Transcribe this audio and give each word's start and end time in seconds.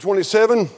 27, 0.00 0.60
and 0.60 0.68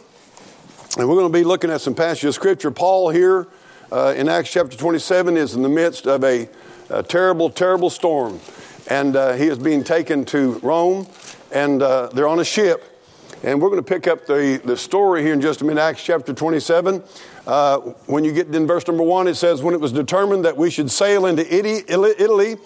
we're 0.97 1.15
going 1.15 1.33
to 1.33 1.33
be 1.33 1.45
looking 1.45 1.71
at 1.71 1.81
some 1.81 1.95
passages 1.95 2.31
of 2.31 2.35
scripture. 2.35 2.73
Paul 2.73 3.11
here 3.11 3.47
uh, 3.93 4.15
in 4.17 4.29
Acts 4.29 4.51
chapter 4.51 4.77
27 4.77 5.37
is 5.37 5.55
in 5.55 5.63
the 5.63 5.69
midst 5.69 6.09
of 6.09 6.25
a, 6.25 6.49
a 6.91 7.05
terrible, 7.05 7.49
terrible 7.49 7.89
storm, 7.89 8.41
and 8.89 9.15
uh, 9.15 9.35
he 9.35 9.47
is 9.47 9.59
being 9.59 9.85
taken 9.85 10.25
to 10.25 10.59
Rome, 10.59 11.07
and 11.53 11.83
uh, 11.83 12.09
they're 12.09 12.27
on 12.27 12.41
a 12.41 12.45
ship. 12.45 13.01
And 13.45 13.63
we're 13.63 13.69
going 13.69 13.83
to 13.83 13.89
pick 13.89 14.09
up 14.09 14.27
the, 14.27 14.61
the 14.65 14.77
story 14.77 15.23
here 15.23 15.35
in 15.35 15.41
just 15.41 15.63
a 15.63 15.65
minute, 15.65 15.81
Acts 15.81 16.03
chapter 16.03 16.33
27. 16.33 17.03
Uh, 17.47 17.79
when 18.07 18.25
you 18.25 18.33
get 18.33 18.53
in 18.53 18.67
verse 18.67 18.87
number 18.89 19.05
one, 19.05 19.29
it 19.29 19.37
says, 19.37 19.63
When 19.63 19.75
it 19.75 19.81
was 19.81 19.93
determined 19.93 20.45
that 20.47 20.57
we 20.57 20.69
should 20.69 20.91
sail 20.91 21.27
into 21.27 21.43
Italy, 21.47 22.57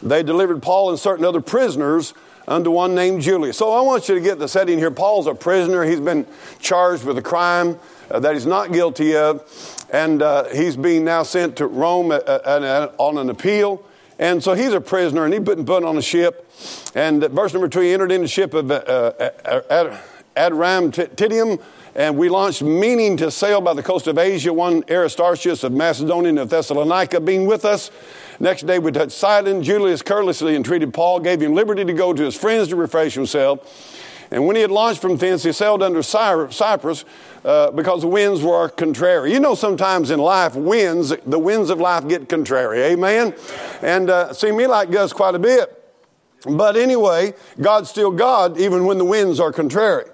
they 0.00 0.22
delivered 0.22 0.62
Paul 0.62 0.90
and 0.90 0.98
certain 0.98 1.24
other 1.24 1.40
prisoners 1.40 2.14
unto 2.46 2.70
one 2.70 2.94
named 2.94 3.22
Julius. 3.22 3.56
So 3.56 3.72
I 3.72 3.80
want 3.80 4.08
you 4.08 4.14
to 4.14 4.20
get 4.20 4.38
the 4.38 4.48
setting 4.48 4.78
here. 4.78 4.90
Paul's 4.90 5.26
a 5.26 5.34
prisoner. 5.34 5.84
He's 5.84 6.00
been 6.00 6.26
charged 6.60 7.04
with 7.04 7.18
a 7.18 7.22
crime 7.22 7.78
uh, 8.10 8.20
that 8.20 8.34
he's 8.34 8.46
not 8.46 8.72
guilty 8.72 9.16
of, 9.16 9.86
and 9.92 10.22
uh, 10.22 10.44
he's 10.48 10.76
being 10.76 11.04
now 11.04 11.22
sent 11.22 11.56
to 11.56 11.66
Rome 11.66 12.12
at, 12.12 12.26
at, 12.28 12.62
at, 12.62 12.94
on 12.98 13.18
an 13.18 13.30
appeal. 13.30 13.84
And 14.18 14.42
so 14.42 14.54
he's 14.54 14.72
a 14.72 14.80
prisoner, 14.80 15.24
and 15.24 15.32
he's 15.32 15.42
been 15.42 15.66
put 15.66 15.84
on 15.84 15.96
a 15.96 16.02
ship. 16.02 16.50
And 16.94 17.22
verse 17.22 17.52
number 17.52 17.68
two, 17.68 17.80
he 17.80 17.92
entered 17.92 18.12
into 18.12 18.24
the 18.24 18.28
ship 18.28 18.54
of 18.54 18.70
uh, 18.70 18.74
uh 18.74 19.98
Adramyttium, 20.36 21.62
and 21.94 22.16
we 22.18 22.28
launched, 22.28 22.62
meaning 22.62 23.16
to 23.18 23.30
sail 23.30 23.60
by 23.60 23.72
the 23.72 23.82
coast 23.82 24.06
of 24.08 24.18
Asia. 24.18 24.52
One 24.52 24.82
Aristarchus 24.90 25.62
of 25.62 25.72
Macedonia 25.72 26.30
and 26.30 26.38
of 26.40 26.50
Thessalonica 26.50 27.20
being 27.20 27.46
with 27.46 27.64
us. 27.64 27.90
Next 28.40 28.66
day 28.66 28.78
we 28.78 28.92
touched 28.92 29.12
Sidon. 29.12 29.62
Julius 29.62 30.02
carelessly 30.02 30.56
entreated 30.56 30.92
Paul, 30.92 31.20
gave 31.20 31.40
him 31.40 31.54
liberty 31.54 31.84
to 31.84 31.92
go 31.92 32.12
to 32.12 32.22
his 32.22 32.34
friends 32.34 32.68
to 32.68 32.76
refresh 32.76 33.14
himself. 33.14 34.00
And 34.30 34.46
when 34.46 34.56
he 34.56 34.62
had 34.62 34.70
launched 34.70 35.00
from 35.00 35.16
thence, 35.16 35.44
he 35.44 35.52
sailed 35.52 35.82
under 35.82 36.02
Cyprus 36.02 37.04
uh, 37.44 37.70
because 37.70 38.00
the 38.00 38.08
winds 38.08 38.42
were 38.42 38.68
contrary. 38.68 39.32
You 39.32 39.38
know, 39.38 39.54
sometimes 39.54 40.10
in 40.10 40.18
life, 40.18 40.56
winds, 40.56 41.14
the 41.26 41.38
winds 41.38 41.70
of 41.70 41.78
life 41.78 42.08
get 42.08 42.28
contrary. 42.28 42.82
Amen? 42.82 43.34
And 43.82 44.10
uh, 44.10 44.32
see, 44.32 44.50
me 44.50 44.66
like 44.66 44.90
does 44.90 45.12
quite 45.12 45.34
a 45.34 45.38
bit. 45.38 45.80
But 46.46 46.76
anyway, 46.76 47.34
God's 47.60 47.90
still 47.90 48.10
God, 48.10 48.58
even 48.58 48.84
when 48.86 48.98
the 48.98 49.04
winds 49.04 49.40
are 49.40 49.52
contrary. 49.52 50.06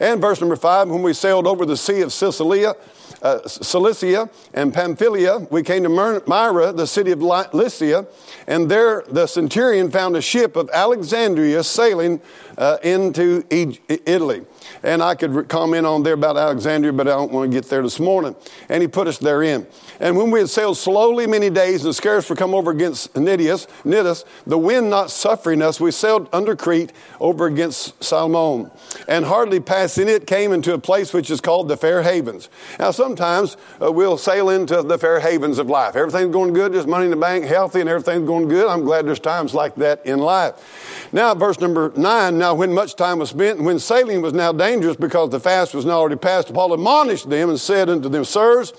And 0.00 0.20
verse 0.20 0.40
number 0.40 0.56
five, 0.56 0.88
when 0.88 1.02
we 1.02 1.12
sailed 1.12 1.46
over 1.46 1.64
the 1.64 1.76
Sea 1.76 2.00
of 2.00 2.12
Sicilia, 2.12 2.74
uh, 3.22 3.46
Cilicia 3.46 4.30
and 4.54 4.72
Pamphylia, 4.72 5.38
we 5.50 5.62
came 5.62 5.82
to 5.82 5.88
Myra, 6.26 6.72
the 6.72 6.86
city 6.86 7.10
of 7.10 7.20
Lycia, 7.20 8.06
and 8.46 8.70
there 8.70 9.04
the 9.08 9.26
centurion 9.26 9.90
found 9.90 10.16
a 10.16 10.22
ship 10.22 10.56
of 10.56 10.70
Alexandria 10.72 11.62
sailing 11.62 12.20
uh, 12.58 12.78
into 12.82 13.44
Italy. 13.50 14.44
And 14.82 15.02
I 15.02 15.14
could 15.14 15.48
comment 15.48 15.86
on 15.86 16.02
there 16.02 16.14
about 16.14 16.36
Alexandria, 16.36 16.92
but 16.92 17.08
I 17.08 17.12
don't 17.12 17.32
want 17.32 17.50
to 17.50 17.56
get 17.56 17.68
there 17.68 17.82
this 17.82 18.00
morning. 18.00 18.34
And 18.68 18.82
he 18.82 18.88
put 18.88 19.06
us 19.06 19.18
therein. 19.18 19.66
And 20.00 20.16
when 20.16 20.30
we 20.30 20.40
had 20.40 20.48
sailed 20.48 20.78
slowly 20.78 21.26
many 21.26 21.50
days 21.50 21.84
and 21.84 21.94
scarce 21.94 22.28
were 22.30 22.36
come 22.36 22.54
over 22.54 22.70
against 22.70 23.12
Cnidus, 23.14 23.66
Cnidus, 23.84 24.24
the 24.46 24.58
wind 24.58 24.88
not 24.88 25.10
suffering 25.10 25.60
us, 25.62 25.80
we 25.80 25.90
sailed 25.90 26.28
under 26.32 26.56
Crete 26.56 26.92
over 27.20 27.46
against 27.46 28.02
Salmone. 28.02 28.70
And 29.08 29.24
hardly 29.24 29.60
passing 29.60 30.08
it, 30.08 30.26
came 30.26 30.52
into 30.52 30.72
a 30.72 30.78
place 30.78 31.12
which 31.12 31.30
is 31.30 31.40
called 31.40 31.68
the 31.68 31.76
Fair 31.76 32.02
Havens. 32.02 32.48
Now, 32.78 32.90
sometimes 32.90 33.56
uh, 33.82 33.92
we'll 33.92 34.16
sail 34.16 34.48
into 34.48 34.82
the 34.82 34.98
Fair 34.98 35.20
Havens 35.20 35.58
of 35.58 35.68
life. 35.68 35.96
Everything's 35.96 36.32
going 36.32 36.52
good, 36.52 36.72
there's 36.72 36.86
money 36.86 37.04
in 37.04 37.10
the 37.10 37.16
bank, 37.16 37.44
healthy, 37.44 37.80
and 37.80 37.88
everything's 37.88 38.26
going 38.26 38.48
good. 38.48 38.68
I'm 38.68 38.84
glad 38.84 39.06
there's 39.06 39.20
times 39.20 39.54
like 39.54 39.74
that 39.76 40.04
in 40.06 40.18
life. 40.18 41.08
Now, 41.12 41.34
verse 41.34 41.60
number 41.60 41.92
nine, 41.96 42.38
now 42.38 42.54
when 42.54 42.72
much 42.72 42.94
time 42.94 43.18
was 43.18 43.30
spent, 43.30 43.58
and 43.58 43.66
when 43.66 43.78
sailing 43.78 44.22
was 44.22 44.32
now 44.32 44.52
dangerous 44.60 44.96
because 44.96 45.30
the 45.30 45.40
fast 45.40 45.74
was 45.74 45.86
not 45.86 45.96
already 45.96 46.16
past, 46.16 46.52
Paul 46.52 46.74
admonished 46.74 47.30
them 47.30 47.48
and 47.48 47.58
said 47.58 47.88
unto 47.88 48.10
them, 48.10 48.24
Sirs, 48.24 48.74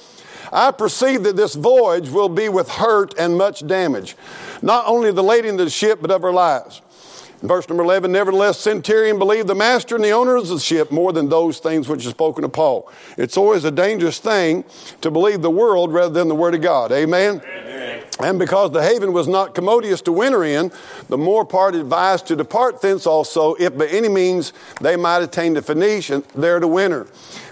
I 0.53 0.71
perceive 0.71 1.23
that 1.23 1.35
this 1.35 1.55
voyage 1.55 2.09
will 2.09 2.29
be 2.29 2.49
with 2.49 2.69
hurt 2.69 3.15
and 3.17 3.35
much 3.35 3.65
damage, 3.65 4.15
not 4.61 4.85
only 4.87 5.09
of 5.09 5.15
the 5.15 5.23
lady 5.23 5.47
in 5.47 5.57
the 5.57 5.69
ship, 5.69 5.99
but 5.99 6.11
of 6.11 6.21
her 6.21 6.31
lives. 6.31 6.81
Verse 7.41 7.67
number 7.67 7.83
11, 7.83 8.11
nevertheless, 8.11 8.59
centurion 8.59 9.17
believed 9.17 9.47
the 9.47 9.55
master 9.55 9.95
and 9.95 10.03
the 10.03 10.11
owners 10.11 10.51
of 10.51 10.57
the 10.57 10.63
ship 10.63 10.91
more 10.91 11.11
than 11.11 11.27
those 11.27 11.57
things 11.57 11.87
which 11.87 12.05
are 12.05 12.11
spoken 12.11 12.43
of 12.43 12.53
Paul. 12.53 12.91
It's 13.17 13.35
always 13.35 13.63
a 13.63 13.71
dangerous 13.71 14.19
thing 14.19 14.63
to 15.01 15.09
believe 15.09 15.41
the 15.41 15.49
world 15.49 15.91
rather 15.91 16.13
than 16.13 16.27
the 16.27 16.35
word 16.35 16.53
of 16.53 16.61
God. 16.61 16.91
Amen? 16.91 17.41
Amen. 17.43 17.70
And 18.23 18.39
because 18.39 18.71
the 18.71 18.81
haven 18.81 19.13
was 19.13 19.27
not 19.27 19.55
commodious 19.55 20.01
to 20.01 20.11
winter 20.11 20.43
in, 20.43 20.71
the 21.09 21.17
more 21.17 21.45
part 21.45 21.75
advised 21.75 22.27
to 22.27 22.35
depart 22.35 22.81
thence 22.81 23.05
also, 23.05 23.55
if 23.55 23.77
by 23.77 23.87
any 23.87 24.09
means 24.09 24.53
they 24.79 24.95
might 24.95 25.21
attain 25.21 25.55
to 25.55 25.61
Phoenicia 25.61 26.23
there 26.35 26.59
to 26.59 26.67
winter 26.67 27.07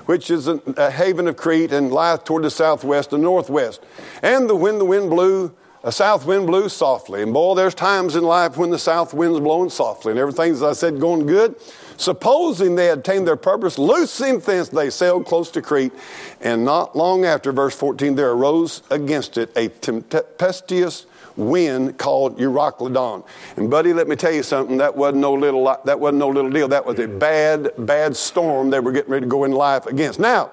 which 0.09 0.31
is 0.31 0.47
a, 0.47 0.59
a 0.75 0.89
haven 0.89 1.27
of 1.27 1.37
Crete 1.37 1.71
and 1.71 1.93
lieth 1.93 2.23
toward 2.23 2.41
the 2.41 2.49
southwest 2.49 3.13
and 3.13 3.21
northwest. 3.21 3.79
And 4.23 4.49
the, 4.49 4.55
when 4.55 4.79
the 4.79 4.85
wind 4.85 5.11
blew, 5.11 5.53
a 5.83 5.91
south 5.91 6.25
wind 6.25 6.47
blew 6.47 6.67
softly. 6.67 7.21
And 7.21 7.31
boy, 7.31 7.53
there's 7.53 7.75
times 7.75 8.15
in 8.15 8.23
life 8.23 8.57
when 8.57 8.71
the 8.71 8.79
south 8.79 9.13
wind's 9.13 9.39
blowing 9.39 9.69
softly 9.69 10.09
and 10.09 10.19
everything's, 10.19 10.63
as 10.63 10.63
I 10.63 10.73
said, 10.73 10.99
going 10.99 11.27
good. 11.27 11.55
Supposing 11.99 12.75
they 12.75 12.91
attained 12.91 13.27
their 13.27 13.35
purpose, 13.35 13.77
loosing 13.77 14.39
thence 14.39 14.69
they 14.69 14.89
sailed 14.89 15.25
close 15.25 15.51
to 15.51 15.61
Crete. 15.61 15.91
And 16.39 16.63
not 16.63 16.95
long 16.95 17.25
after, 17.25 17.51
verse 17.51 17.75
14, 17.75 18.15
there 18.15 18.31
arose 18.31 18.81
against 18.89 19.37
it 19.37 19.51
a 19.57 19.67
tempestuous 19.67 21.05
wind 21.35 21.97
called 21.97 22.37
Euroclydon. 22.37 23.25
And 23.57 23.69
buddy, 23.69 23.91
let 23.91 24.07
me 24.07 24.15
tell 24.15 24.31
you 24.31 24.43
something. 24.43 24.77
That 24.77 24.95
wasn't 24.95 25.19
no 25.19 25.33
little. 25.33 25.65
That 25.83 25.99
wasn't 25.99 26.19
no 26.19 26.29
little 26.29 26.49
deal. 26.49 26.69
That 26.69 26.85
was 26.85 26.97
a 26.99 27.07
bad, 27.09 27.71
bad 27.77 28.15
storm 28.15 28.69
they 28.69 28.79
were 28.79 28.93
getting 28.93 29.11
ready 29.11 29.25
to 29.25 29.29
go 29.29 29.43
in 29.43 29.51
life 29.51 29.85
against. 29.85 30.21
Now, 30.21 30.51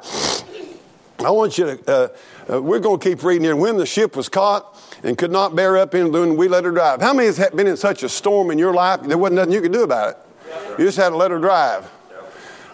I 1.24 1.30
want 1.30 1.58
you 1.58 1.76
to. 1.76 1.88
Uh, 1.88 2.08
uh, 2.48 2.60
we're 2.60 2.80
going 2.80 2.98
to 2.98 3.08
keep 3.08 3.22
reading 3.22 3.44
here. 3.44 3.54
When 3.54 3.76
the 3.76 3.86
ship 3.86 4.16
was 4.16 4.28
caught 4.28 4.76
and 5.04 5.16
could 5.16 5.30
not 5.30 5.54
bear 5.54 5.76
up 5.76 5.94
in 5.94 6.10
the 6.10 6.20
wind, 6.20 6.36
we 6.36 6.48
let 6.48 6.64
her 6.64 6.72
drive. 6.72 7.00
How 7.00 7.14
many 7.14 7.26
has 7.26 7.38
been 7.50 7.68
in 7.68 7.76
such 7.76 8.02
a 8.02 8.08
storm 8.08 8.50
in 8.50 8.58
your 8.58 8.74
life? 8.74 9.02
There 9.02 9.16
wasn't 9.16 9.36
nothing 9.36 9.52
you 9.52 9.60
could 9.60 9.72
do 9.72 9.84
about 9.84 10.10
it. 10.10 10.25
You 10.78 10.84
just 10.84 10.98
had 10.98 11.10
to 11.10 11.16
let 11.16 11.30
her 11.30 11.38
drive. 11.38 11.90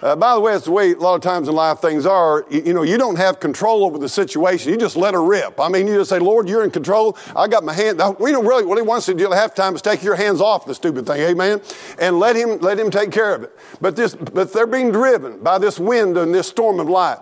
Uh, 0.03 0.17
by 0.17 0.35
the 0.35 0.41
way, 0.41 0.53
it's 0.53 0.65
the 0.65 0.71
way 0.73 0.93
a 0.93 0.97
lot 0.97 1.15
of 1.15 1.21
times 1.21 1.47
in 1.47 1.55
life 1.55 1.79
things 1.79 2.05
are. 2.05 2.45
You, 2.51 2.63
you, 2.67 2.75
know, 2.75 2.83
you 2.83 2.99
don't 2.99 3.15
have 3.15 3.39
control 3.39 3.85
over 3.85 3.99
the 3.99 4.09
situation. 4.09 4.73
You 4.73 4.77
just 4.77 4.97
let 4.97 5.15
her 5.15 5.23
rip. 5.23 5.61
I 5.61 5.69
mean, 5.69 5.87
you 5.87 5.95
just 5.95 6.11
say, 6.11 6.19
Lord, 6.19 6.49
you're 6.49 6.65
in 6.65 6.73
control. 6.73 7.17
I 7.37 7.47
got 7.47 7.63
my 7.63 7.73
hand. 7.73 8.03
We 8.19 8.33
don't 8.33 8.45
really, 8.45 8.65
what 8.65 8.79
he 8.79 8.83
wants 8.83 9.07
to 9.07 9.15
do 9.15 9.31
half 9.31 9.55
time 9.55 9.77
is 9.77 9.83
take 9.83 10.03
your 10.03 10.17
hands 10.17 10.41
off 10.41 10.67
the 10.67 10.75
stupid 10.75 11.07
thing. 11.07 11.21
Amen. 11.21 11.61
And 12.01 12.19
let 12.19 12.35
him, 12.35 12.59
let 12.59 12.81
him 12.81 12.91
take 12.91 13.13
care 13.13 13.33
of 13.33 13.45
it. 13.45 13.57
But 13.81 13.95
this, 13.95 14.17
but 14.17 14.53
they're 14.53 14.67
being 14.67 14.91
driven 14.91 15.39
by 15.39 15.59
this 15.59 15.79
wind 15.79 16.19
and 16.19 16.35
this 16.35 16.49
storm 16.49 16.81
of 16.81 16.89
life. 16.89 17.21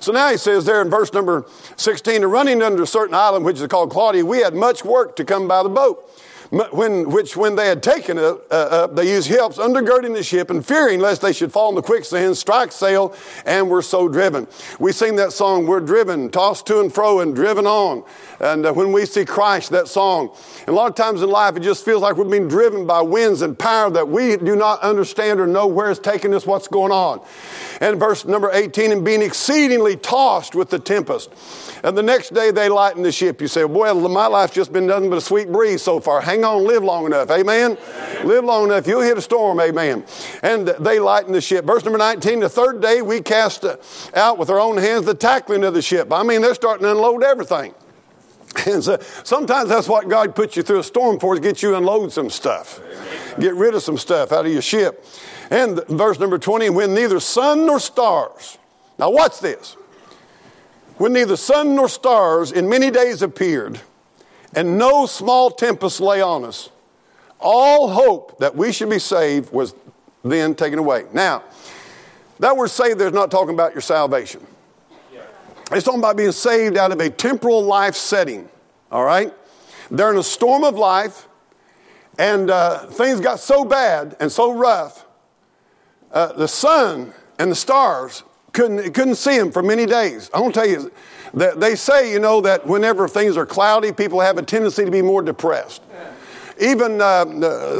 So 0.00 0.10
now 0.10 0.30
he 0.30 0.38
says 0.38 0.64
there 0.64 0.80
in 0.80 0.88
verse 0.88 1.12
number 1.12 1.44
16, 1.76 2.24
running 2.24 2.62
under 2.62 2.84
a 2.84 2.86
certain 2.86 3.14
island, 3.14 3.44
which 3.44 3.60
is 3.60 3.66
called 3.66 3.90
Claudia, 3.90 4.24
we 4.24 4.38
had 4.38 4.54
much 4.54 4.86
work 4.86 5.16
to 5.16 5.24
come 5.26 5.46
by 5.46 5.62
the 5.62 5.68
boat 5.68 6.08
when, 6.52 7.08
which 7.08 7.34
when 7.34 7.56
they 7.56 7.66
had 7.66 7.82
taken 7.82 8.18
it 8.18 8.24
uh, 8.50 8.54
up, 8.54 8.94
they 8.94 9.10
used 9.10 9.26
helps 9.28 9.56
undergirding 9.56 10.12
the 10.12 10.22
ship 10.22 10.50
and 10.50 10.64
fearing 10.64 11.00
lest 11.00 11.22
they 11.22 11.32
should 11.32 11.50
fall 11.50 11.70
in 11.70 11.74
the 11.74 11.82
quicksand, 11.82 12.36
strike 12.36 12.72
sail, 12.72 13.14
and 13.46 13.70
were 13.70 13.80
so 13.80 14.06
driven. 14.06 14.46
We 14.78 14.92
sing 14.92 15.16
that 15.16 15.32
song, 15.32 15.66
We're 15.66 15.80
driven, 15.80 16.30
tossed 16.30 16.66
to 16.66 16.80
and 16.80 16.92
fro 16.92 17.20
and 17.20 17.34
driven 17.34 17.66
on. 17.66 18.04
And 18.42 18.66
uh, 18.66 18.72
when 18.72 18.90
we 18.90 19.06
see 19.06 19.24
Christ, 19.24 19.70
that 19.70 19.86
song, 19.86 20.36
and 20.60 20.70
a 20.70 20.72
lot 20.72 20.88
of 20.88 20.96
times 20.96 21.22
in 21.22 21.30
life, 21.30 21.56
it 21.56 21.60
just 21.60 21.84
feels 21.84 22.02
like 22.02 22.16
we're 22.16 22.24
being 22.24 22.48
driven 22.48 22.88
by 22.88 23.00
winds 23.00 23.40
and 23.40 23.56
power 23.56 23.88
that 23.90 24.08
we 24.08 24.36
do 24.36 24.56
not 24.56 24.80
understand 24.80 25.38
or 25.38 25.46
know 25.46 25.68
where 25.68 25.92
it's 25.92 26.00
taking 26.00 26.34
us, 26.34 26.44
what's 26.44 26.66
going 26.66 26.90
on. 26.90 27.24
And 27.80 28.00
verse 28.00 28.24
number 28.24 28.50
18, 28.52 28.90
and 28.90 29.04
being 29.04 29.22
exceedingly 29.22 29.96
tossed 29.96 30.56
with 30.56 30.70
the 30.70 30.80
tempest. 30.80 31.30
And 31.84 31.96
the 31.96 32.02
next 32.02 32.34
day 32.34 32.50
they 32.50 32.68
lighten 32.68 33.04
the 33.04 33.12
ship. 33.12 33.40
You 33.40 33.46
say, 33.46 33.64
well, 33.64 34.08
my 34.08 34.26
life's 34.26 34.54
just 34.54 34.72
been 34.72 34.88
nothing 34.88 35.08
but 35.08 35.18
a 35.18 35.20
sweet 35.20 35.50
breeze 35.50 35.82
so 35.82 36.00
far. 36.00 36.20
Hang 36.20 36.44
on, 36.44 36.64
live 36.64 36.82
long 36.82 37.06
enough. 37.06 37.30
Amen? 37.30 37.78
amen. 37.78 38.26
Live 38.26 38.44
long 38.44 38.64
enough. 38.64 38.88
You'll 38.88 39.02
hit 39.02 39.16
a 39.16 39.22
storm. 39.22 39.60
Amen. 39.60 40.04
And 40.42 40.66
they 40.66 40.98
lighten 40.98 41.32
the 41.32 41.40
ship. 41.40 41.64
Verse 41.64 41.84
number 41.84 41.98
19, 41.98 42.40
the 42.40 42.48
third 42.48 42.82
day 42.82 43.02
we 43.02 43.20
cast 43.20 43.64
out 44.14 44.36
with 44.36 44.50
our 44.50 44.58
own 44.58 44.78
hands 44.78 45.06
the 45.06 45.14
tackling 45.14 45.62
of 45.62 45.74
the 45.74 45.82
ship. 45.82 46.12
I 46.12 46.24
mean, 46.24 46.42
they're 46.42 46.54
starting 46.54 46.82
to 46.82 46.90
unload 46.90 47.22
everything. 47.22 47.72
And 48.66 48.84
so 48.84 48.98
sometimes 49.24 49.68
that's 49.68 49.88
what 49.88 50.08
God 50.08 50.34
puts 50.36 50.56
you 50.56 50.62
through 50.62 50.80
a 50.80 50.84
storm 50.84 51.18
for, 51.18 51.34
is 51.34 51.40
get 51.40 51.62
you 51.62 51.70
to 51.70 51.78
unload 51.78 52.12
some 52.12 52.30
stuff. 52.30 52.80
Get 53.40 53.54
rid 53.54 53.74
of 53.74 53.82
some 53.82 53.98
stuff 53.98 54.30
out 54.30 54.46
of 54.46 54.52
your 54.52 54.62
ship. 54.62 55.04
And 55.50 55.84
verse 55.88 56.18
number 56.18 56.38
20, 56.38 56.70
when 56.70 56.94
neither 56.94 57.18
sun 57.18 57.66
nor 57.66 57.80
stars. 57.80 58.58
Now 58.98 59.10
watch 59.10 59.40
this 59.40 59.76
when 61.02 61.12
neither 61.12 61.36
sun 61.36 61.74
nor 61.74 61.88
stars 61.88 62.52
in 62.52 62.68
many 62.68 62.88
days 62.88 63.22
appeared, 63.22 63.80
and 64.54 64.78
no 64.78 65.06
small 65.06 65.50
tempest 65.50 66.00
lay 66.00 66.20
on 66.20 66.44
us, 66.44 66.70
all 67.40 67.88
hope 67.88 68.38
that 68.38 68.54
we 68.54 68.70
should 68.70 68.88
be 68.88 69.00
saved 69.00 69.52
was 69.52 69.74
then 70.22 70.54
taken 70.54 70.78
away. 70.78 71.04
Now, 71.12 71.42
that 72.38 72.56
word 72.56 72.68
saved 72.68 73.00
there 73.00 73.08
is 73.08 73.12
not 73.12 73.32
talking 73.32 73.54
about 73.54 73.74
your 73.74 73.80
salvation. 73.80 74.46
It's 75.74 75.84
talking 75.84 76.00
about 76.00 76.16
being 76.16 76.32
saved 76.32 76.76
out 76.76 76.92
of 76.92 77.00
a 77.00 77.10
temporal 77.10 77.62
life 77.62 77.94
setting. 77.94 78.48
All 78.90 79.04
right? 79.04 79.32
They're 79.90 80.10
in 80.10 80.18
a 80.18 80.22
storm 80.22 80.64
of 80.64 80.76
life, 80.76 81.28
and 82.18 82.50
uh, 82.50 82.86
things 82.86 83.20
got 83.20 83.40
so 83.40 83.64
bad 83.64 84.16
and 84.20 84.30
so 84.30 84.52
rough. 84.52 85.06
Uh, 86.10 86.32
the 86.32 86.48
sun 86.48 87.12
and 87.38 87.50
the 87.50 87.56
stars 87.56 88.22
couldn't, 88.52 88.92
couldn't 88.92 89.14
see 89.14 89.38
them 89.38 89.50
for 89.50 89.62
many 89.62 89.86
days. 89.86 90.30
I 90.34 90.40
want 90.40 90.54
to 90.54 90.60
tell 90.60 90.68
you, 90.68 90.92
that 91.34 91.60
they 91.60 91.74
say, 91.74 92.12
you 92.12 92.18
know, 92.18 92.40
that 92.42 92.66
whenever 92.66 93.08
things 93.08 93.36
are 93.36 93.46
cloudy, 93.46 93.92
people 93.92 94.20
have 94.20 94.38
a 94.38 94.42
tendency 94.42 94.84
to 94.84 94.90
be 94.90 95.02
more 95.02 95.22
depressed. 95.22 95.82
Even 96.60 97.00
uh, 97.00 97.24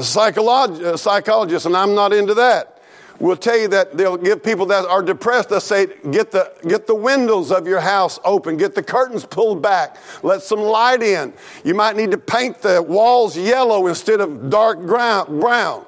psycholog- 0.00 0.83
uh, 0.83 0.97
psychologists, 0.97 1.67
and 1.67 1.77
I'm 1.77 1.94
not 1.94 2.12
into 2.12 2.35
that, 2.35 2.81
will 3.19 3.37
tell 3.37 3.56
you 3.56 3.69
that 3.69 3.97
they'll 3.97 4.17
give 4.17 4.43
people 4.43 4.67
that 4.67 4.85
are 4.85 5.03
depressed, 5.03 5.50
they'll 5.50 5.61
say, 5.61 5.87
get 6.11 6.31
the, 6.31 6.53
get 6.67 6.87
the 6.87 6.94
windows 6.94 7.53
of 7.53 7.67
your 7.67 7.81
house 7.81 8.19
open, 8.25 8.56
get 8.56 8.75
the 8.75 8.82
curtains 8.82 9.25
pulled 9.25 9.62
back, 9.62 9.97
let 10.23 10.43
some 10.43 10.61
light 10.61 11.03
in. 11.03 11.32
You 11.64 11.75
might 11.75 11.97
need 11.97 12.11
to 12.11 12.19
paint 12.19 12.62
the 12.62 12.82
walls 12.82 13.37
yellow 13.37 13.87
instead 13.87 14.20
of 14.20 14.50
dark 14.50 14.81
brown. 14.81 15.87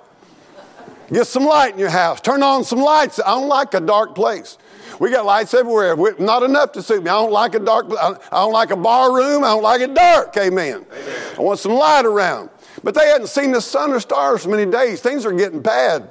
Get 1.12 1.26
some 1.26 1.44
light 1.44 1.74
in 1.74 1.78
your 1.78 1.90
house. 1.90 2.20
Turn 2.20 2.42
on 2.42 2.64
some 2.64 2.80
lights. 2.80 3.20
I 3.20 3.30
don't 3.30 3.48
like 3.48 3.74
a 3.74 3.80
dark 3.80 4.14
place. 4.14 4.56
We 4.98 5.10
got 5.10 5.26
lights 5.26 5.52
everywhere. 5.54 5.96
We, 5.96 6.12
not 6.18 6.42
enough 6.42 6.72
to 6.72 6.82
suit 6.82 7.02
me. 7.02 7.10
I 7.10 7.14
don't 7.14 7.32
like 7.32 7.54
a 7.54 7.58
dark. 7.58 7.86
I 8.00 8.16
don't 8.30 8.52
like 8.52 8.70
a 8.70 8.76
bar 8.76 9.14
room. 9.14 9.44
I 9.44 9.48
don't 9.48 9.62
like 9.62 9.80
it 9.80 9.94
dark. 9.94 10.36
Amen. 10.36 10.86
Amen. 10.90 11.34
I 11.38 11.42
want 11.42 11.58
some 11.58 11.72
light 11.74 12.06
around. 12.06 12.50
But 12.82 12.94
they 12.94 13.06
hadn't 13.06 13.28
seen 13.28 13.52
the 13.52 13.60
sun 13.60 13.92
or 13.92 14.00
stars 14.00 14.42
for 14.42 14.50
many 14.50 14.70
days. 14.70 15.00
Things 15.00 15.24
are 15.24 15.32
getting 15.32 15.60
bad, 15.60 16.10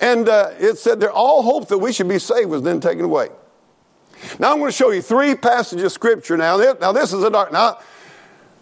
and 0.00 0.28
uh, 0.28 0.50
it 0.58 0.78
said 0.78 1.00
that 1.00 1.10
all 1.10 1.42
hope 1.42 1.68
that 1.68 1.78
we 1.78 1.92
should 1.92 2.08
be 2.08 2.18
saved 2.18 2.50
was 2.50 2.62
then 2.62 2.80
taken 2.80 3.04
away. 3.04 3.28
Now 4.38 4.52
I'm 4.52 4.58
going 4.58 4.70
to 4.70 4.76
show 4.76 4.90
you 4.90 5.02
three 5.02 5.34
passages 5.34 5.84
of 5.84 5.92
scripture. 5.92 6.36
Now, 6.36 6.56
now 6.80 6.92
this 6.92 7.12
is 7.12 7.22
a 7.22 7.30
dark. 7.30 7.52
Now, 7.52 7.78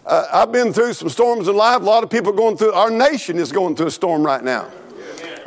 uh, 0.05 0.27
I've 0.31 0.51
been 0.51 0.71
through 0.71 0.93
some 0.93 1.09
storms 1.09 1.47
in 1.47 1.55
life. 1.55 1.81
A 1.81 1.85
lot 1.85 2.03
of 2.03 2.09
people 2.09 2.31
are 2.31 2.35
going 2.35 2.57
through. 2.57 2.73
Our 2.73 2.91
nation 2.91 3.37
is 3.37 3.51
going 3.51 3.75
through 3.75 3.87
a 3.87 3.91
storm 3.91 4.23
right 4.23 4.43
now. 4.43 4.69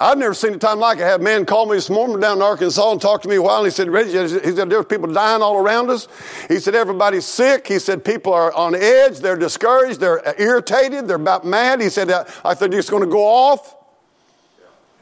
I've 0.00 0.18
never 0.18 0.34
seen 0.34 0.54
a 0.54 0.58
time 0.58 0.78
like 0.78 0.98
it. 0.98 1.02
I 1.02 1.08
had 1.08 1.20
a 1.20 1.24
man 1.24 1.44
call 1.44 1.66
me 1.66 1.74
this 1.76 1.90
morning 1.90 2.20
down 2.20 2.36
in 2.36 2.42
Arkansas 2.42 2.92
and 2.92 3.00
talked 3.00 3.24
to 3.24 3.28
me 3.28 3.36
a 3.36 3.42
while. 3.42 3.58
And 3.58 3.66
he 3.66 3.70
said, 3.70 3.90
Reggie, 3.90 4.12
he 4.12 4.54
said, 4.54 4.70
there's 4.70 4.86
people 4.86 5.12
dying 5.12 5.42
all 5.42 5.56
around 5.56 5.90
us. 5.90 6.06
He 6.46 6.60
said, 6.60 6.76
everybody's 6.76 7.24
sick. 7.24 7.66
He 7.66 7.80
said, 7.80 8.04
people 8.04 8.32
are 8.32 8.52
on 8.52 8.76
edge. 8.76 9.18
They're 9.18 9.36
discouraged. 9.36 9.98
They're 9.98 10.22
irritated. 10.38 11.08
They're 11.08 11.16
about 11.16 11.44
mad. 11.44 11.80
He 11.80 11.88
said, 11.88 12.10
I 12.10 12.54
thought 12.54 12.70
just 12.70 12.90
going 12.90 13.02
to 13.02 13.08
go 13.08 13.24
off. 13.24 13.74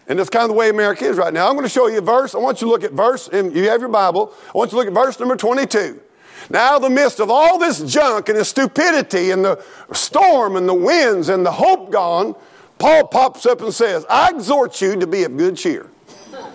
And 0.08 0.18
that's 0.18 0.30
kind 0.30 0.44
of 0.44 0.50
the 0.50 0.54
way 0.54 0.68
America 0.70 1.04
is 1.04 1.16
right 1.16 1.32
now. 1.32 1.48
I'm 1.48 1.54
going 1.54 1.64
to 1.64 1.68
show 1.68 1.88
you 1.88 1.98
a 1.98 2.02
verse. 2.02 2.34
I 2.34 2.38
want 2.38 2.60
you 2.60 2.68
to 2.68 2.70
look 2.70 2.84
at 2.84 2.92
verse, 2.92 3.28
and 3.28 3.54
you 3.54 3.68
have 3.68 3.80
your 3.80 3.88
Bible. 3.88 4.32
I 4.48 4.58
want 4.58 4.70
you 4.70 4.76
to 4.76 4.76
look 4.76 4.86
at 4.86 4.92
verse 4.92 5.18
number 5.18 5.36
22. 5.36 6.00
Now, 6.48 6.78
the 6.78 6.90
midst 6.90 7.18
of 7.18 7.28
all 7.28 7.58
this 7.58 7.82
junk 7.82 8.28
and 8.28 8.38
the 8.38 8.44
stupidity 8.44 9.32
and 9.32 9.44
the 9.44 9.64
storm 9.92 10.56
and 10.56 10.68
the 10.68 10.74
winds 10.74 11.28
and 11.28 11.44
the 11.44 11.50
hope 11.50 11.90
gone, 11.90 12.36
Paul 12.78 13.08
pops 13.08 13.46
up 13.46 13.60
and 13.62 13.74
says, 13.74 14.06
I 14.08 14.30
exhort 14.30 14.80
you 14.80 14.96
to 14.96 15.06
be 15.06 15.24
of 15.24 15.36
good 15.36 15.56
cheer. 15.56 15.90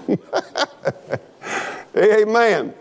Amen. 1.97 2.73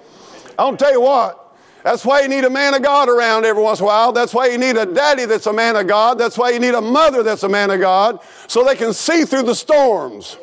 I'll 0.58 0.76
tell 0.76 0.92
you 0.92 1.00
what, 1.00 1.56
that's 1.82 2.04
why 2.04 2.20
you 2.20 2.28
need 2.28 2.44
a 2.44 2.50
man 2.50 2.74
of 2.74 2.82
God 2.82 3.08
around 3.08 3.44
every 3.44 3.62
once 3.62 3.80
in 3.80 3.84
a 3.84 3.86
while. 3.86 4.12
That's 4.12 4.34
why 4.34 4.48
you 4.48 4.58
need 4.58 4.76
a 4.76 4.84
daddy 4.84 5.24
that's 5.24 5.46
a 5.46 5.52
man 5.52 5.76
of 5.76 5.86
God. 5.86 6.18
That's 6.18 6.36
why 6.36 6.50
you 6.50 6.58
need 6.58 6.74
a 6.74 6.80
mother 6.80 7.22
that's 7.22 7.42
a 7.42 7.48
man 7.48 7.70
of 7.70 7.80
God 7.80 8.20
so 8.46 8.64
they 8.64 8.76
can 8.76 8.92
see 8.92 9.24
through 9.24 9.44
the 9.44 9.54
storms. 9.54 10.36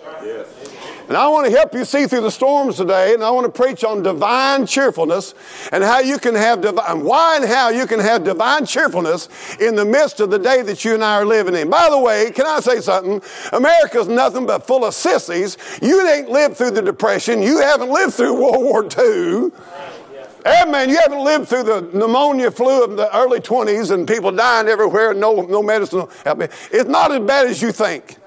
And 1.07 1.15
I 1.15 1.29
want 1.29 1.45
to 1.45 1.51
help 1.55 1.73
you 1.73 1.85
see 1.85 2.05
through 2.05 2.21
the 2.21 2.31
storms 2.31 2.75
today, 2.75 3.13
and 3.13 3.23
I 3.23 3.31
want 3.31 3.45
to 3.45 3.61
preach 3.61 3.85
on 3.85 4.03
divine 4.03 4.65
cheerfulness 4.65 5.35
and 5.71 5.81
how 5.81 5.99
you 5.99 6.19
can 6.19 6.35
have 6.35 6.59
divine, 6.59 7.03
why 7.03 7.37
and 7.37 7.45
how 7.45 7.69
you 7.69 7.87
can 7.87 8.01
have 8.01 8.25
divine 8.25 8.65
cheerfulness 8.65 9.29
in 9.61 9.75
the 9.75 9.85
midst 9.85 10.19
of 10.19 10.31
the 10.31 10.37
day 10.37 10.61
that 10.63 10.83
you 10.83 10.95
and 10.95 11.03
I 11.03 11.15
are 11.15 11.25
living 11.25 11.55
in. 11.55 11.69
By 11.69 11.87
the 11.89 11.97
way, 11.97 12.31
can 12.31 12.45
I 12.45 12.59
say 12.59 12.81
something? 12.81 13.21
America's 13.53 14.09
nothing 14.09 14.45
but 14.45 14.67
full 14.67 14.83
of 14.83 14.93
sissies. 14.93 15.57
You 15.81 16.05
ain't 16.09 16.29
lived 16.29 16.57
through 16.57 16.71
the 16.71 16.81
Depression. 16.81 17.41
You 17.41 17.61
haven't 17.61 17.89
lived 17.89 18.13
through 18.13 18.33
World 18.33 18.63
War 18.63 18.83
II. 18.83 19.51
Hey, 20.45 20.69
man, 20.69 20.89
you 20.89 20.97
haven't 20.97 21.23
lived 21.23 21.47
through 21.47 21.63
the 21.63 21.89
pneumonia 21.93 22.51
flu 22.51 22.83
of 22.83 22.97
the 22.97 23.15
early 23.15 23.39
20s 23.39 23.91
and 23.91 24.07
people 24.07 24.31
dying 24.31 24.67
everywhere 24.67 25.11
and 25.11 25.19
no, 25.19 25.41
no 25.41 25.63
medicine. 25.63 26.07
It's 26.25 26.89
not 26.89 27.13
as 27.13 27.19
bad 27.21 27.47
as 27.47 27.61
you 27.61 27.71
think. 27.71 28.17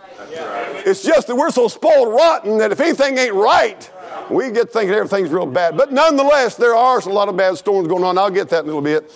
It's 0.86 1.02
just 1.02 1.26
that 1.26 1.36
we're 1.36 1.50
so 1.50 1.68
spoiled 1.68 2.08
rotten 2.08 2.58
that 2.58 2.72
if 2.72 2.80
anything 2.80 3.18
ain't 3.18 3.34
right, 3.34 3.90
we 4.30 4.50
get 4.50 4.72
thinking 4.72 4.94
everything's 4.94 5.30
real 5.30 5.46
bad. 5.46 5.76
But 5.76 5.92
nonetheless, 5.92 6.56
there 6.56 6.74
are 6.74 6.98
a 6.98 7.08
lot 7.08 7.28
of 7.28 7.36
bad 7.36 7.56
storms 7.56 7.88
going 7.88 8.04
on. 8.04 8.18
I'll 8.18 8.30
get 8.30 8.48
that 8.50 8.64
in 8.64 8.70
a 8.70 8.74
little 8.74 8.82
bit. 8.82 9.10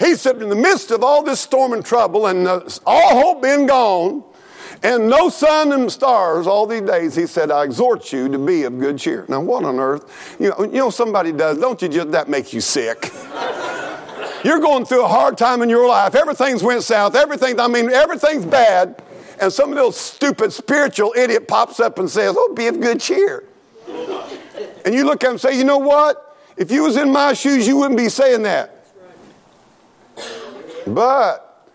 He 0.00 0.14
said, 0.14 0.42
in 0.42 0.48
the 0.48 0.56
midst 0.56 0.90
of 0.90 1.02
all 1.02 1.22
this 1.22 1.40
storm 1.40 1.72
and 1.72 1.84
trouble 1.84 2.26
and 2.26 2.46
uh, 2.46 2.60
all 2.86 3.20
hope 3.20 3.42
being 3.42 3.66
gone, 3.66 4.24
and 4.82 5.08
no 5.10 5.28
sun 5.28 5.72
and 5.72 5.92
stars 5.92 6.46
all 6.46 6.66
these 6.66 6.82
days, 6.82 7.14
he 7.14 7.26
said, 7.26 7.50
I 7.50 7.64
exhort 7.64 8.12
you 8.12 8.28
to 8.30 8.38
be 8.38 8.62
of 8.62 8.78
good 8.78 8.98
cheer. 8.98 9.26
Now, 9.28 9.40
what 9.40 9.64
on 9.64 9.78
earth? 9.78 10.36
You 10.38 10.50
know, 10.50 10.64
you 10.64 10.78
know 10.78 10.90
somebody 10.90 11.32
does, 11.32 11.58
don't 11.58 11.80
you 11.82 11.88
just, 11.88 12.12
that 12.12 12.28
make 12.28 12.52
you 12.52 12.60
sick? 12.62 13.12
You're 14.42 14.60
going 14.60 14.86
through 14.86 15.04
a 15.04 15.08
hard 15.08 15.36
time 15.36 15.60
in 15.60 15.68
your 15.68 15.86
life. 15.86 16.14
Everything's 16.14 16.62
went 16.62 16.82
south. 16.82 17.14
Everything, 17.14 17.60
I 17.60 17.68
mean, 17.68 17.90
everything's 17.90 18.46
bad 18.46 19.02
and 19.40 19.52
some 19.52 19.70
little 19.70 19.92
stupid 19.92 20.52
spiritual 20.52 21.14
idiot 21.16 21.48
pops 21.48 21.80
up 21.80 21.98
and 21.98 22.08
says, 22.08 22.36
Oh, 22.38 22.52
be 22.54 22.66
of 22.66 22.80
good 22.80 23.00
cheer. 23.00 23.44
And 24.84 24.94
you 24.94 25.04
look 25.04 25.24
at 25.24 25.28
him 25.28 25.32
and 25.32 25.40
say, 25.40 25.56
You 25.56 25.64
know 25.64 25.78
what? 25.78 26.36
If 26.56 26.70
you 26.70 26.82
was 26.82 26.96
in 26.96 27.10
my 27.10 27.32
shoes, 27.32 27.66
you 27.66 27.78
wouldn't 27.78 27.98
be 27.98 28.08
saying 28.08 28.42
that. 28.42 28.86
But 30.86 31.66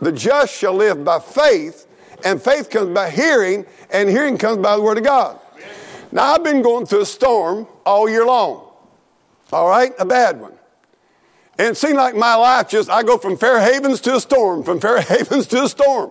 the 0.00 0.10
just 0.10 0.52
shall 0.52 0.74
live 0.74 1.04
by 1.04 1.20
faith, 1.20 1.86
and 2.24 2.42
faith 2.42 2.70
comes 2.70 2.92
by 2.92 3.10
hearing, 3.10 3.66
and 3.90 4.08
hearing 4.08 4.36
comes 4.36 4.58
by 4.58 4.76
the 4.76 4.82
word 4.82 4.98
of 4.98 5.04
God. 5.04 5.38
Now, 6.10 6.34
I've 6.34 6.44
been 6.44 6.60
going 6.60 6.86
through 6.86 7.02
a 7.02 7.06
storm 7.06 7.66
all 7.86 8.08
year 8.08 8.26
long. 8.26 8.68
All 9.52 9.68
right? 9.68 9.92
A 9.98 10.04
bad 10.04 10.40
one. 10.40 10.52
And 11.58 11.68
it 11.68 11.76
seemed 11.76 11.96
like 11.96 12.16
my 12.16 12.34
life 12.34 12.68
just, 12.68 12.90
I 12.90 13.02
go 13.02 13.16
from 13.18 13.36
Fair 13.36 13.60
Havens 13.60 14.00
to 14.02 14.16
a 14.16 14.20
storm, 14.20 14.64
from 14.64 14.80
Fair 14.80 15.00
Havens 15.00 15.46
to 15.48 15.64
a 15.64 15.68
storm. 15.68 16.10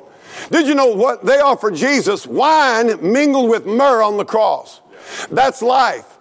Did 0.50 0.68
you 0.68 0.75
know 0.75 0.88
what? 0.88 1.25
They 1.25 1.39
offered 1.39 1.75
Jesus 1.75 2.25
wine 2.25 3.12
mingled 3.12 3.50
with 3.50 3.66
myrrh 3.66 4.04
on 4.04 4.18
the 4.18 4.25
cross. 4.25 4.81
That's 5.30 5.62
life. 5.62 6.18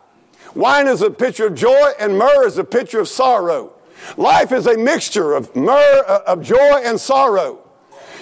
Wine 0.55 0.89
is 0.89 1.03
a 1.03 1.11
picture 1.11 1.47
of 1.47 1.55
joy, 1.55 1.91
and 1.99 2.19
myrrh 2.19 2.47
is 2.47 2.59
a 2.59 2.65
picture 2.65 3.01
of 3.01 3.09
sorrow. 3.09 3.73
Life 4.17 4.53
is 4.53 4.67
a 4.67 4.77
mixture 4.77 5.35
of 5.35 5.55
myrrh, 5.55 6.05
uh, 6.07 6.23
of 6.27 6.43
joy, 6.43 6.83
and 6.85 6.99
sorrow. 6.99 7.59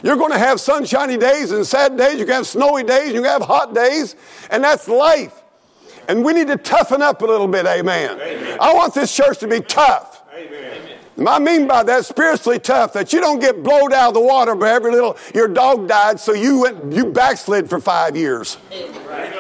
You're 0.03 0.17
going 0.17 0.33
to 0.33 0.39
have 0.39 0.61
sunshiny 0.61 1.17
days 1.17 1.51
and 1.51 1.67
sad 1.67 1.97
days. 1.97 2.17
You're 2.17 2.27
going 2.27 2.29
to 2.29 2.35
have 2.35 2.47
snowy 2.47 2.85
days. 2.85 3.13
You're 3.13 3.23
going 3.23 3.41
to 3.41 3.41
have 3.41 3.43
hot 3.43 3.75
days. 3.75 4.15
And 4.51 4.63
that's 4.63 4.89
life. 4.89 5.43
And 6.09 6.25
we 6.25 6.33
need 6.33 6.47
to 6.49 6.57
toughen 6.57 7.03
up 7.03 7.23
a 7.23 7.27
little 7.27 7.49
bit. 7.49 7.67
Amen. 7.67 8.19
Amen. 8.21 8.59
I 8.61 8.75
want 8.75 8.95
this 8.95 9.15
church 9.15 9.39
to 9.39 9.49
be 9.49 9.61
tough. 9.61 10.23
Amen. 10.35 10.98
I 11.27 11.39
mean 11.39 11.67
by 11.67 11.83
that 11.83 12.05
spiritually 12.05 12.61
tough 12.61 12.93
that 12.93 13.13
you 13.13 13.21
don't 13.21 13.41
get 13.41 13.63
blowed 13.63 13.93
out 13.93 14.09
of 14.09 14.15
the 14.15 14.21
water 14.21 14.55
by 14.55 14.71
every 14.71 14.93
little 14.93 15.17
your 15.35 15.49
dog 15.49 15.89
died, 15.89 16.21
so 16.21 16.33
you 16.33 16.61
went 16.61 16.93
you 16.93 17.07
backslid 17.07 17.69
for 17.69 17.81
five 17.81 18.17
years. 18.17 18.57
Right. 19.09 19.35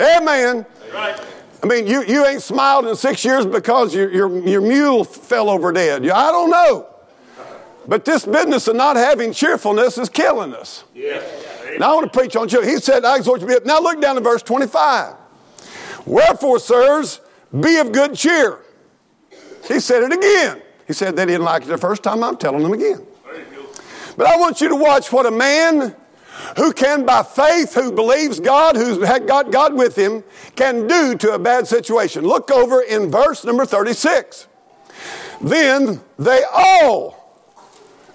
Amen. 0.00 0.64
Right. 0.94 1.20
I 1.62 1.66
mean, 1.66 1.86
you, 1.86 2.02
you 2.04 2.24
ain't 2.24 2.40
smiled 2.40 2.86
in 2.86 2.96
six 2.96 3.24
years 3.24 3.44
because 3.44 3.94
your, 3.94 4.10
your, 4.10 4.48
your 4.48 4.60
mule 4.62 5.04
fell 5.04 5.50
over 5.50 5.72
dead. 5.72 6.08
I 6.08 6.30
don't 6.30 6.50
know. 6.50 6.86
But 7.86 8.04
this 8.04 8.24
business 8.24 8.66
of 8.68 8.76
not 8.76 8.96
having 8.96 9.32
cheerfulness 9.32 9.98
is 9.98 10.08
killing 10.08 10.54
us. 10.54 10.84
Now 11.78 11.92
I 11.92 11.94
want 11.96 12.12
to 12.12 12.18
preach 12.18 12.36
on 12.36 12.48
you. 12.48 12.62
He 12.62 12.78
said, 12.78 13.04
I 13.04 13.16
exhort 13.16 13.40
you 13.40 13.48
to 13.48 13.60
be. 13.60 13.66
Now 13.66 13.80
look 13.80 14.00
down 14.00 14.14
to 14.14 14.20
verse 14.20 14.42
25. 14.42 15.14
Wherefore, 16.06 16.58
sirs, 16.58 17.20
be 17.58 17.76
of 17.76 17.92
good 17.92 18.14
cheer. 18.14 18.60
He 19.66 19.80
said 19.80 20.02
it 20.02 20.12
again. 20.12 20.62
He 20.90 20.94
said 20.94 21.14
they 21.14 21.24
didn't 21.24 21.44
like 21.44 21.62
it 21.62 21.68
the 21.68 21.78
first 21.78 22.02
time. 22.02 22.24
I'm 22.24 22.36
telling 22.36 22.64
them 22.64 22.72
again. 22.72 23.06
But 24.16 24.26
I 24.26 24.36
want 24.38 24.60
you 24.60 24.68
to 24.70 24.74
watch 24.74 25.12
what 25.12 25.24
a 25.24 25.30
man 25.30 25.94
who 26.56 26.72
can, 26.72 27.06
by 27.06 27.22
faith, 27.22 27.74
who 27.74 27.92
believes 27.92 28.40
God, 28.40 28.74
who's 28.74 28.98
got 28.98 29.52
God 29.52 29.74
with 29.74 29.94
him, 29.94 30.24
can 30.56 30.88
do 30.88 31.14
to 31.14 31.34
a 31.34 31.38
bad 31.38 31.68
situation. 31.68 32.24
Look 32.24 32.50
over 32.50 32.82
in 32.82 33.08
verse 33.08 33.44
number 33.44 33.64
36. 33.64 34.48
Then 35.40 36.00
they 36.18 36.42
all, 36.52 37.38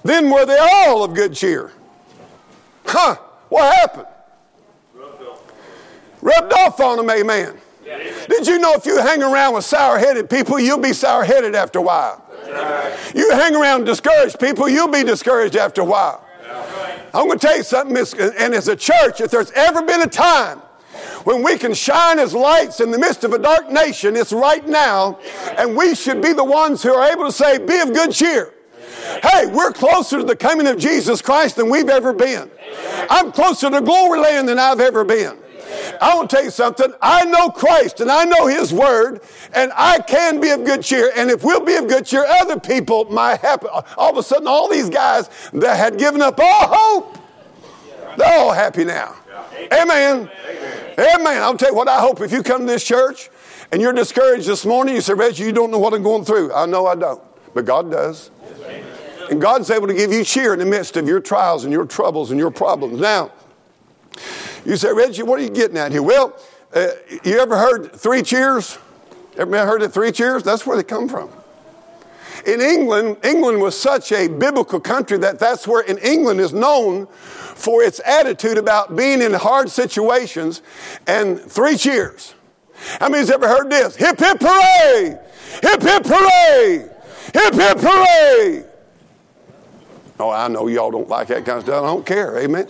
then 0.04 0.30
were 0.30 0.46
they 0.46 0.58
all 0.60 1.06
of 1.06 1.14
good 1.14 1.34
cheer. 1.34 1.72
Huh, 2.86 3.16
what 3.48 3.74
happened? 3.74 4.08
Rubbed 6.22 6.52
off 6.52 6.82
on 6.82 6.98
them, 6.98 7.10
amen. 7.10 7.58
Did 8.28 8.48
you 8.48 8.60
know 8.60 8.74
if 8.74 8.86
you 8.86 8.98
hang 8.98 9.24
around 9.24 9.54
with 9.54 9.64
sour 9.64 9.98
headed 9.98 10.30
people, 10.30 10.60
you'll 10.60 10.78
be 10.78 10.92
sour 10.92 11.24
headed 11.24 11.56
after 11.56 11.80
a 11.80 11.82
while? 11.82 12.25
You 13.14 13.32
hang 13.32 13.56
around 13.56 13.86
discouraged 13.86 14.40
people, 14.40 14.68
you'll 14.68 14.88
be 14.88 15.04
discouraged 15.04 15.56
after 15.56 15.82
a 15.82 15.86
while. 15.86 16.26
I'm 17.14 17.28
going 17.28 17.40
to 17.40 17.48
tell 17.48 17.58
you 17.58 17.64
something, 17.64 17.96
and 18.38 18.54
as 18.54 18.68
a 18.68 18.76
church, 18.76 19.22
if 19.22 19.32
there's 19.32 19.52
ever 19.52 19.82
been 19.82 20.02
a 20.02 20.08
time 20.08 20.60
when 21.24 21.44
we 21.44 21.58
can 21.58 21.74
shine 21.74 22.20
as 22.20 22.34
lights 22.34 22.80
in 22.80 22.92
the 22.92 23.00
midst 23.00 23.24
of 23.24 23.34
a 23.34 23.40
dark 23.40 23.70
nation, 23.70 24.16
it's 24.16 24.34
right 24.34 24.66
now, 24.68 25.20
and 25.58 25.76
we 25.76 25.96
should 25.96 26.22
be 26.22 26.34
the 26.34 26.44
ones 26.44 26.84
who 26.84 26.94
are 26.94 27.12
able 27.12 27.26
to 27.26 27.32
say, 27.32 27.58
Be 27.58 27.80
of 27.80 27.94
good 27.94 28.12
cheer. 28.12 28.54
Hey, 29.24 29.48
we're 29.48 29.72
closer 29.72 30.18
to 30.18 30.24
the 30.24 30.36
coming 30.36 30.68
of 30.68 30.78
Jesus 30.78 31.22
Christ 31.22 31.56
than 31.56 31.70
we've 31.70 31.90
ever 31.90 32.14
been. 32.14 32.52
I'm 33.10 33.32
closer 33.32 33.70
to 33.70 33.82
glory 33.82 34.20
land 34.20 34.50
than 34.50 34.60
I've 34.60 34.80
ever 34.80 35.04
been. 35.04 35.38
I 36.02 36.16
want 36.16 36.30
to 36.30 36.36
tell 36.36 36.46
you 36.46 36.52
something. 36.52 36.94
I 37.02 37.26
know 37.26 37.50
Christ 37.50 38.02
and 38.02 38.12
I 38.12 38.26
know 38.26 38.48
His 38.48 38.74
Word, 38.74 39.22
and 39.54 39.72
I 39.76 40.00
can 40.00 40.40
be 40.40 40.50
of 40.50 40.64
good 40.64 40.84
cheer. 40.84 41.12
And 41.16 41.30
if 41.30 41.44
we'll 41.44 41.64
be 41.64 41.76
of 41.76 41.88
good 41.88 42.06
cheer, 42.06 42.26
other 42.26 42.60
people 42.60 43.06
might 43.06 43.40
happen. 43.40 43.70
All 43.98 44.12
of 44.12 44.18
a 44.18 44.24
sudden, 44.24 44.48
all 44.48 44.70
these 44.70 44.90
guys 44.90 45.30
that 45.54 45.78
had 45.78 45.98
given 45.98 46.22
up 46.22 46.40
all 46.40 46.68
hope, 46.68 47.18
they're 48.18 48.40
all 48.40 48.54
happy 48.54 48.86
now. 48.86 49.16
Amen. 49.74 50.30
Amen. 50.98 51.44
I'll 51.44 51.58
tell 51.58 51.70
you 51.70 51.76
what 51.76 51.88
I 51.88 52.00
hope 52.00 52.22
if 52.22 52.32
you 52.32 52.44
come 52.44 52.62
to 52.62 52.68
this 52.68 52.84
church 52.84 53.30
and 53.72 53.82
you're 53.82 53.94
discouraged 53.94 54.48
this 54.48 54.66
morning, 54.66 54.96
you 54.96 55.02
say, 55.02 55.14
Reggie, 55.14 55.44
you 55.44 55.52
don't 55.52 55.72
know 55.72 55.80
what 55.80 55.94
I'm 55.94 56.04
going 56.04 56.24
through. 56.24 56.54
I 56.54 56.66
know 56.66 56.88
I 56.88 56.96
don't, 56.96 57.22
but 57.54 57.66
God 57.66 57.92
does. 57.92 58.32
And 59.30 59.42
God's 59.42 59.72
able 59.72 59.88
to 59.88 59.94
give 59.94 60.14
you 60.14 60.24
cheer 60.24 60.54
in 60.54 60.60
the 60.60 60.66
midst 60.66 60.98
of 60.98 61.08
your 61.08 61.20
trials 61.20 61.64
and 61.64 61.74
your 61.74 61.86
troubles 61.86 62.32
and 62.32 62.40
your 62.40 62.52
problems. 62.52 63.00
Now, 63.00 63.32
you 64.66 64.78
say, 64.78 64.92
Reggie, 64.92 65.24
what 65.24 65.40
are 65.40 65.44
you 65.44 65.50
getting 65.50 65.78
at 65.78 65.92
here? 65.92 66.02
Well, 66.02 66.38
uh, 66.74 66.88
you 67.24 67.40
ever 67.40 67.58
heard 67.58 67.92
three 67.94 68.22
cheers? 68.22 68.78
Ever 69.38 69.66
heard 69.66 69.82
of 69.82 69.94
three 69.94 70.12
cheers? 70.12 70.44
That's 70.44 70.66
where 70.66 70.78
they 70.78 70.84
come 70.84 71.08
from. 71.08 71.30
In 72.46 72.62
England, 72.62 73.18
England 73.24 73.60
was 73.60 73.80
such 73.80 74.12
a 74.12 74.28
biblical 74.28 74.80
country 74.80 75.18
that 75.20 75.40
that's 75.40 75.68
where 75.68 75.84
in 75.84 75.98
England 76.00 76.40
is 76.40 76.54
known 76.54 77.08
for 77.08 77.82
its 77.82 78.00
attitude 78.06 78.58
about 78.58 78.96
being 78.96 79.22
in 79.22 79.34
hard 79.34 79.70
situations 79.70 80.62
and 81.08 81.40
three 81.40 81.78
cheers. 81.78 82.36
How 83.00 83.10
many's 83.10 83.32
ever 83.32 83.48
heard 83.48 83.70
this? 83.70 83.96
Hip 83.96 84.20
hip 84.20 84.38
hooray! 84.42 85.18
Hip 85.64 85.82
hip 85.82 86.04
hooray! 86.06 86.90
Hip 87.34 87.54
hip 87.54 87.78
hooray! 87.80 88.66
Oh, 90.20 90.30
I 90.30 90.48
know 90.48 90.68
y'all 90.68 90.92
don't 90.92 91.10
like 91.10 91.28
that 91.28 91.46
kind 91.46 91.58
of 91.58 91.64
stuff. 91.66 91.84
I 91.84 91.88
don't 91.88 92.06
care. 92.06 92.38
Amen. 92.40 92.70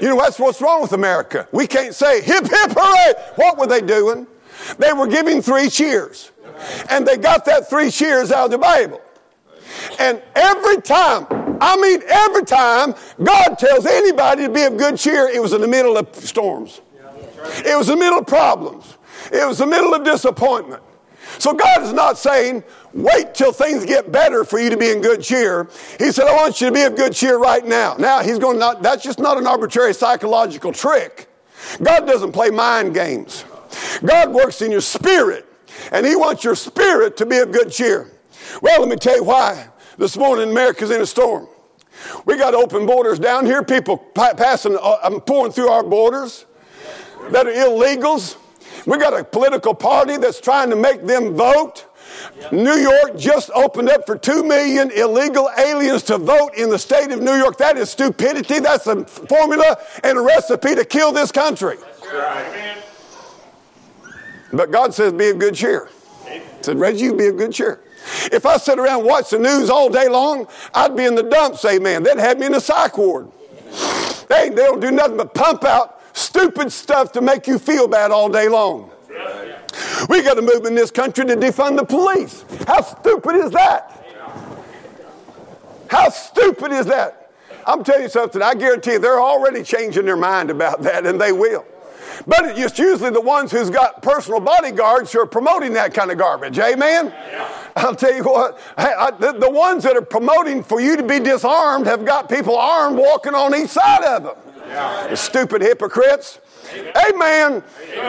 You 0.00 0.08
know, 0.08 0.16
that's 0.18 0.38
what's 0.38 0.60
wrong 0.60 0.82
with 0.82 0.92
America. 0.92 1.48
We 1.50 1.66
can't 1.66 1.94
say 1.94 2.20
hip, 2.20 2.44
hip, 2.44 2.72
hooray. 2.76 3.14
What 3.36 3.58
were 3.58 3.66
they 3.66 3.80
doing? 3.80 4.26
They 4.78 4.92
were 4.92 5.06
giving 5.06 5.40
three 5.40 5.70
cheers. 5.70 6.32
And 6.90 7.06
they 7.06 7.16
got 7.16 7.44
that 7.46 7.70
three 7.70 7.90
cheers 7.90 8.30
out 8.30 8.46
of 8.46 8.50
the 8.50 8.58
Bible. 8.58 9.00
And 9.98 10.22
every 10.34 10.82
time, 10.82 11.26
I 11.60 11.76
mean, 11.76 12.02
every 12.08 12.44
time 12.44 12.94
God 13.22 13.58
tells 13.58 13.86
anybody 13.86 14.44
to 14.46 14.52
be 14.52 14.62
of 14.64 14.76
good 14.76 14.98
cheer, 14.98 15.28
it 15.28 15.40
was 15.40 15.54
in 15.54 15.60
the 15.60 15.68
middle 15.68 15.96
of 15.96 16.14
storms. 16.14 16.82
It 17.64 17.76
was 17.76 17.88
in 17.88 17.98
the 17.98 18.04
middle 18.04 18.18
of 18.18 18.26
problems. 18.26 18.98
It 19.32 19.46
was 19.46 19.60
in 19.60 19.70
the 19.70 19.76
middle 19.76 19.94
of 19.94 20.04
disappointment. 20.04 20.82
So 21.38 21.54
God 21.54 21.82
is 21.82 21.92
not 21.92 22.18
saying, 22.18 22.62
wait 22.94 23.34
till 23.34 23.52
things 23.52 23.84
get 23.84 24.12
better 24.12 24.44
for 24.44 24.58
you 24.58 24.70
to 24.70 24.76
be 24.76 24.90
in 24.90 25.00
good 25.00 25.22
cheer. 25.22 25.68
He 25.98 26.12
said, 26.12 26.26
I 26.26 26.36
want 26.36 26.60
you 26.60 26.68
to 26.68 26.72
be 26.72 26.82
of 26.82 26.96
good 26.96 27.12
cheer 27.12 27.38
right 27.38 27.64
now. 27.64 27.96
Now, 27.98 28.20
he's 28.20 28.38
going 28.38 28.58
not, 28.58 28.82
that's 28.82 29.02
just 29.02 29.18
not 29.18 29.38
an 29.38 29.46
arbitrary 29.46 29.94
psychological 29.94 30.72
trick. 30.72 31.28
God 31.82 32.06
doesn't 32.06 32.32
play 32.32 32.50
mind 32.50 32.94
games. 32.94 33.44
God 34.04 34.32
works 34.32 34.60
in 34.62 34.70
your 34.70 34.80
spirit, 34.80 35.46
and 35.90 36.04
he 36.06 36.16
wants 36.16 36.44
your 36.44 36.54
spirit 36.54 37.16
to 37.18 37.26
be 37.26 37.38
of 37.38 37.52
good 37.52 37.70
cheer. 37.70 38.10
Well, 38.60 38.80
let 38.80 38.88
me 38.88 38.96
tell 38.96 39.16
you 39.16 39.24
why. 39.24 39.68
This 39.96 40.16
morning, 40.16 40.50
America's 40.50 40.90
in 40.90 41.00
a 41.00 41.06
storm. 41.06 41.48
We 42.24 42.36
got 42.36 42.54
open 42.54 42.86
borders 42.86 43.18
down 43.18 43.46
here, 43.46 43.62
people 43.62 43.96
passing, 43.96 44.76
uh, 44.80 45.20
pouring 45.20 45.52
through 45.52 45.68
our 45.68 45.84
borders 45.84 46.46
that 47.30 47.46
are 47.46 47.52
illegals. 47.52 48.36
We 48.86 48.98
got 48.98 49.18
a 49.18 49.22
political 49.22 49.74
party 49.74 50.16
that's 50.16 50.40
trying 50.40 50.70
to 50.70 50.76
make 50.76 51.06
them 51.06 51.34
vote. 51.34 51.86
New 52.50 52.74
York 52.74 53.16
just 53.16 53.50
opened 53.54 53.88
up 53.88 54.06
for 54.06 54.16
2 54.16 54.44
million 54.44 54.90
illegal 54.90 55.50
aliens 55.58 56.02
to 56.04 56.18
vote 56.18 56.50
in 56.56 56.70
the 56.70 56.78
state 56.78 57.10
of 57.10 57.20
New 57.20 57.34
York. 57.34 57.58
That 57.58 57.76
is 57.76 57.90
stupidity. 57.90 58.60
That's 58.60 58.86
a 58.86 59.04
formula 59.04 59.78
and 60.02 60.18
a 60.18 60.20
recipe 60.20 60.74
to 60.74 60.84
kill 60.84 61.12
this 61.12 61.32
country. 61.32 61.76
But 64.52 64.70
God 64.70 64.92
says, 64.92 65.12
be 65.12 65.30
of 65.30 65.38
good 65.38 65.54
cheer. 65.54 65.88
He 66.28 66.40
said, 66.60 66.78
Reggie, 66.78 67.04
you 67.04 67.14
be 67.14 67.26
of 67.28 67.38
good 67.38 67.52
cheer. 67.52 67.80
If 68.30 68.44
I 68.46 68.56
sit 68.56 68.78
around 68.78 69.00
and 69.00 69.08
watch 69.08 69.30
the 69.30 69.38
news 69.38 69.70
all 69.70 69.88
day 69.88 70.08
long, 70.08 70.46
I'd 70.74 70.96
be 70.96 71.04
in 71.04 71.14
the 71.14 71.22
dumps, 71.22 71.64
amen. 71.64 72.02
They'd 72.02 72.18
have 72.18 72.38
me 72.38 72.46
in 72.46 72.54
a 72.54 72.60
psych 72.60 72.98
ward. 72.98 73.30
They, 74.28 74.48
they 74.48 74.56
don't 74.56 74.80
do 74.80 74.90
nothing 74.90 75.16
but 75.16 75.34
pump 75.34 75.64
out 75.64 76.00
stupid 76.14 76.72
stuff 76.72 77.12
to 77.12 77.20
make 77.20 77.46
you 77.46 77.58
feel 77.58 77.88
bad 77.88 78.10
all 78.10 78.28
day 78.28 78.48
long. 78.48 78.90
We 80.08 80.22
got 80.22 80.38
a 80.38 80.42
move 80.42 80.64
in 80.66 80.74
this 80.74 80.90
country 80.90 81.24
to 81.26 81.36
defund 81.36 81.76
the 81.76 81.84
police. 81.84 82.44
How 82.66 82.82
stupid 82.82 83.36
is 83.36 83.50
that? 83.52 83.98
How 85.88 86.08
stupid 86.08 86.72
is 86.72 86.86
that? 86.86 87.30
I'm 87.66 87.84
telling 87.84 88.02
you 88.02 88.08
something, 88.08 88.42
I 88.42 88.54
guarantee 88.54 88.92
you 88.92 88.98
they're 88.98 89.20
already 89.20 89.62
changing 89.62 90.04
their 90.04 90.16
mind 90.16 90.50
about 90.50 90.82
that, 90.82 91.06
and 91.06 91.20
they 91.20 91.32
will. 91.32 91.64
But 92.26 92.58
it's 92.58 92.78
usually 92.78 93.10
the 93.10 93.20
ones 93.20 93.50
who's 93.50 93.70
got 93.70 94.02
personal 94.02 94.40
bodyguards 94.40 95.12
who 95.12 95.20
are 95.20 95.26
promoting 95.26 95.72
that 95.74 95.94
kind 95.94 96.10
of 96.10 96.18
garbage. 96.18 96.58
Amen? 96.58 97.06
Yeah. 97.06 97.48
I'll 97.76 97.94
tell 97.94 98.14
you 98.14 98.22
what, 98.24 98.58
the, 98.76 99.34
the 99.38 99.50
ones 99.50 99.84
that 99.84 99.96
are 99.96 100.02
promoting 100.02 100.62
for 100.62 100.80
you 100.80 100.96
to 100.96 101.02
be 101.02 101.20
disarmed 101.20 101.86
have 101.86 102.04
got 102.04 102.28
people 102.28 102.56
armed 102.56 102.98
walking 102.98 103.34
on 103.34 103.54
each 103.54 103.70
side 103.70 104.04
of 104.04 104.24
them. 104.24 104.36
Yeah. 104.68 105.14
Stupid 105.14 105.62
hypocrites. 105.62 106.40
Amen. 106.72 106.92
Amen. 107.12 107.62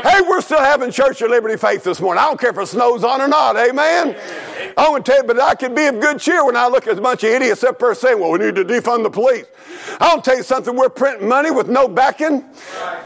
Hey, 0.03 0.21
we're 0.21 0.41
still 0.41 0.59
having 0.59 0.91
Church 0.91 1.21
of 1.21 1.29
Liberty 1.29 1.57
Faith 1.57 1.83
this 1.83 1.99
morning. 1.99 2.23
I 2.23 2.27
don't 2.27 2.39
care 2.39 2.51
if 2.51 2.57
it 2.57 2.67
snows 2.67 3.03
on 3.03 3.21
or 3.21 3.27
not. 3.27 3.57
Amen. 3.57 4.09
Amen. 4.09 4.73
I 4.77 4.89
want 4.89 5.05
to 5.05 5.11
tell 5.11 5.21
you, 5.21 5.27
but 5.27 5.39
I 5.39 5.55
can 5.55 5.75
be 5.75 5.85
of 5.85 5.99
good 5.99 6.19
cheer 6.19 6.45
when 6.45 6.55
I 6.55 6.67
look 6.67 6.87
at 6.87 6.97
a 6.97 7.01
bunch 7.01 7.23
of 7.23 7.29
idiots 7.29 7.63
up 7.63 7.79
there 7.79 7.93
saying, 7.93 8.19
well, 8.19 8.31
we 8.31 8.39
need 8.39 8.55
to 8.55 8.65
defund 8.65 9.03
the 9.03 9.09
police. 9.09 9.45
I'll 9.99 10.21
tell 10.21 10.37
you 10.37 10.43
something, 10.43 10.75
we're 10.75 10.89
printing 10.89 11.27
money 11.27 11.51
with 11.51 11.67
no 11.67 11.87
backing. 11.87 12.45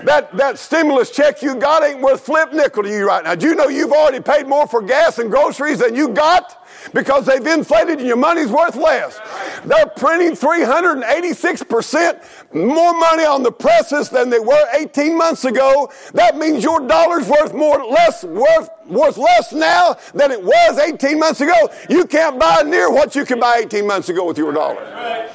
That, 0.04 0.36
that 0.38 0.60
stimulus 0.60 1.12
check 1.12 1.42
you 1.42 1.56
got 1.56 1.84
ain't 1.84 2.02
worth 2.02 2.22
flip 2.22 2.54
nickel 2.54 2.84
to 2.84 2.90
you 2.90 3.08
right 3.08 3.24
now. 3.24 3.36
Do 3.36 3.48
you 3.48 3.56
know 3.56 3.68
you've 3.68 3.92
already 3.92 4.22
paid 4.22 4.48
more 4.48 4.68
for 4.68 4.82
gas 4.82 5.20
and 5.20 5.30
groceries 5.30 5.80
than 5.80 5.96
you 5.96 6.10
got? 6.10 6.67
Because 6.94 7.26
they've 7.26 7.46
inflated 7.46 8.00
and 8.00 8.08
your 8.08 8.18
money's 8.18 8.50
worth 8.50 8.76
less. 8.76 9.20
They're 9.66 9.88
printing 9.88 10.34
386% 10.34 12.54
more 12.54 12.98
money 12.98 13.26
on 13.26 13.44
the 13.44 13.52
presses 13.52 14.10
than 14.10 14.30
they 14.30 14.40
were 14.40 14.66
18 14.74 15.18
months 15.18 15.46
ago. 15.46 15.92
That 16.14 16.38
means 16.38 16.64
your 16.64 16.80
dollar's 16.88 17.28
worth 17.28 17.54
more 17.54 17.84
less 17.86 18.24
worth 18.24 18.70
worth 18.88 19.18
less 19.18 19.52
now 19.52 19.98
than 20.14 20.32
it 20.32 20.42
was 20.42 20.80
18 20.80 21.20
months 21.20 21.42
ago. 21.42 21.70
You 21.90 22.06
can't 22.06 22.40
buy 22.40 22.64
near 22.64 22.90
what 22.90 23.16
you 23.16 23.26
can 23.26 23.40
buy 23.40 23.62
18 23.66 23.86
months 23.86 24.10
ago 24.10 24.26
with 24.26 24.38
your 24.38 24.54
dollar. 24.54 25.30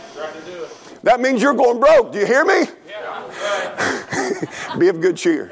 That 1.02 1.20
means 1.20 1.42
you're 1.42 1.54
going 1.54 1.80
broke. 1.80 2.12
Do 2.12 2.18
you 2.18 2.26
hear 2.26 2.44
me? 2.44 2.66
Be 4.78 4.88
of 4.88 5.00
good 5.00 5.16
cheer. 5.16 5.50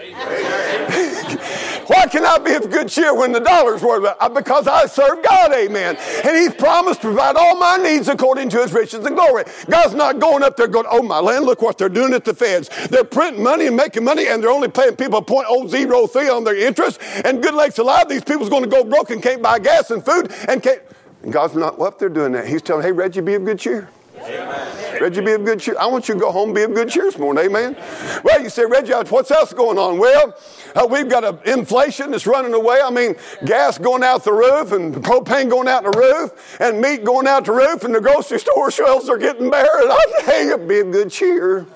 Why 1.91 2.07
can 2.07 2.25
I 2.25 2.39
be 2.39 2.55
of 2.55 2.71
good 2.71 2.89
cheer 2.89 3.13
when 3.13 3.33
the 3.33 3.41
dollar's 3.41 3.83
worth 3.83 4.05
it? 4.05 4.17
Uh, 4.21 4.29
because 4.29 4.69
I 4.69 4.87
serve 4.87 5.25
God, 5.25 5.53
amen. 5.53 5.97
And 6.25 6.37
He's 6.37 6.55
promised 6.55 7.01
to 7.03 7.09
provide 7.09 7.35
all 7.35 7.57
my 7.57 7.79
needs 7.79 8.07
according 8.07 8.49
to 8.51 8.63
His 8.63 8.73
riches 8.73 9.05
and 9.05 9.17
glory. 9.17 9.43
God's 9.69 9.95
not 9.95 10.21
going 10.21 10.45
up 10.45 10.57
there 10.57 10.69
going, 10.69 10.87
oh 10.89 11.03
my 11.03 11.19
land, 11.19 11.47
look 11.47 11.63
what 11.63 11.79
they're 11.79 11.89
doing 11.89 12.15
at 12.15 12.25
the 12.25 12.33
feds. 12.33 12.71
They're 12.89 13.03
printing 13.03 13.43
money 13.43 13.67
and 13.67 13.77
making 13.77 14.05
money 14.05 14.29
and 14.29 14.41
they're 14.41 14.53
only 14.53 14.69
paying 14.69 14.95
people 14.95 15.21
0.003 15.21 16.33
on 16.33 16.45
their 16.45 16.57
interest. 16.57 17.01
And 17.25 17.43
good 17.43 17.55
lakes 17.55 17.79
alive, 17.79 18.09
these 18.09 18.23
people's 18.23 18.51
going 18.51 18.63
to 18.63 18.71
go 18.71 18.85
broke 18.85 19.11
and 19.11 19.21
can't 19.21 19.43
buy 19.43 19.59
gas 19.59 19.91
and 19.91 20.05
food 20.05 20.33
and 20.49 20.63
can't. 20.63 20.83
And 21.25 21.33
God's 21.33 21.57
not 21.57 21.81
up 21.81 21.99
there 21.99 22.09
doing 22.09 22.31
that. 22.33 22.47
He's 22.47 22.63
telling, 22.63 22.85
hey, 22.85 22.93
Reggie, 22.93 23.21
be 23.21 23.35
of 23.35 23.45
good 23.45 23.59
cheer. 23.59 23.89
Amen. 24.17 24.90
Reggie, 25.01 25.23
be 25.23 25.33
of 25.33 25.45
good 25.45 25.61
cheer. 25.61 25.77
I 25.81 25.87
want 25.87 26.09
you 26.09 26.15
to 26.15 26.21
go 26.21 26.31
home 26.31 26.53
be 26.53 26.63
of 26.63 26.75
good 26.75 26.91
cheer 26.91 27.05
this 27.05 27.19
morning. 27.19 27.47
Amen. 27.47 27.75
Well, 28.23 28.43
you 28.43 28.51
say, 28.51 28.67
Reggie, 28.67 28.93
what's 28.93 29.31
else 29.31 29.53
going 29.53 29.79
on? 29.79 29.99
Well, 29.99 30.37
uh, 30.75 30.87
we've 30.91 31.09
got 31.09 31.25
an 31.25 31.39
inflation 31.47 32.11
that's 32.11 32.27
running 32.27 32.53
away. 32.53 32.81
I 32.85 32.91
mean, 32.91 33.15
gas 33.47 33.79
going 33.79 34.03
out 34.03 34.25
the 34.25 34.33
roof 34.33 34.73
and 34.73 34.95
propane 34.95 35.49
going 35.49 35.69
out 35.69 35.85
the 35.85 35.99
roof 35.99 36.61
and 36.61 36.81
meat 36.81 37.03
going 37.03 37.27
out 37.27 37.47
the 37.47 37.53
roof 37.53 37.85
and 37.85 37.95
the 37.95 38.01
grocery 38.01 38.39
store 38.39 38.71
shelves 38.71 39.09
are 39.09 39.17
getting 39.17 39.51
bare. 39.51 39.83
And 39.83 39.91
I 39.91 40.23
hey, 40.25 40.67
be 40.67 40.81
of 40.81 40.93
good 40.93 41.11
cheer. 41.11 41.67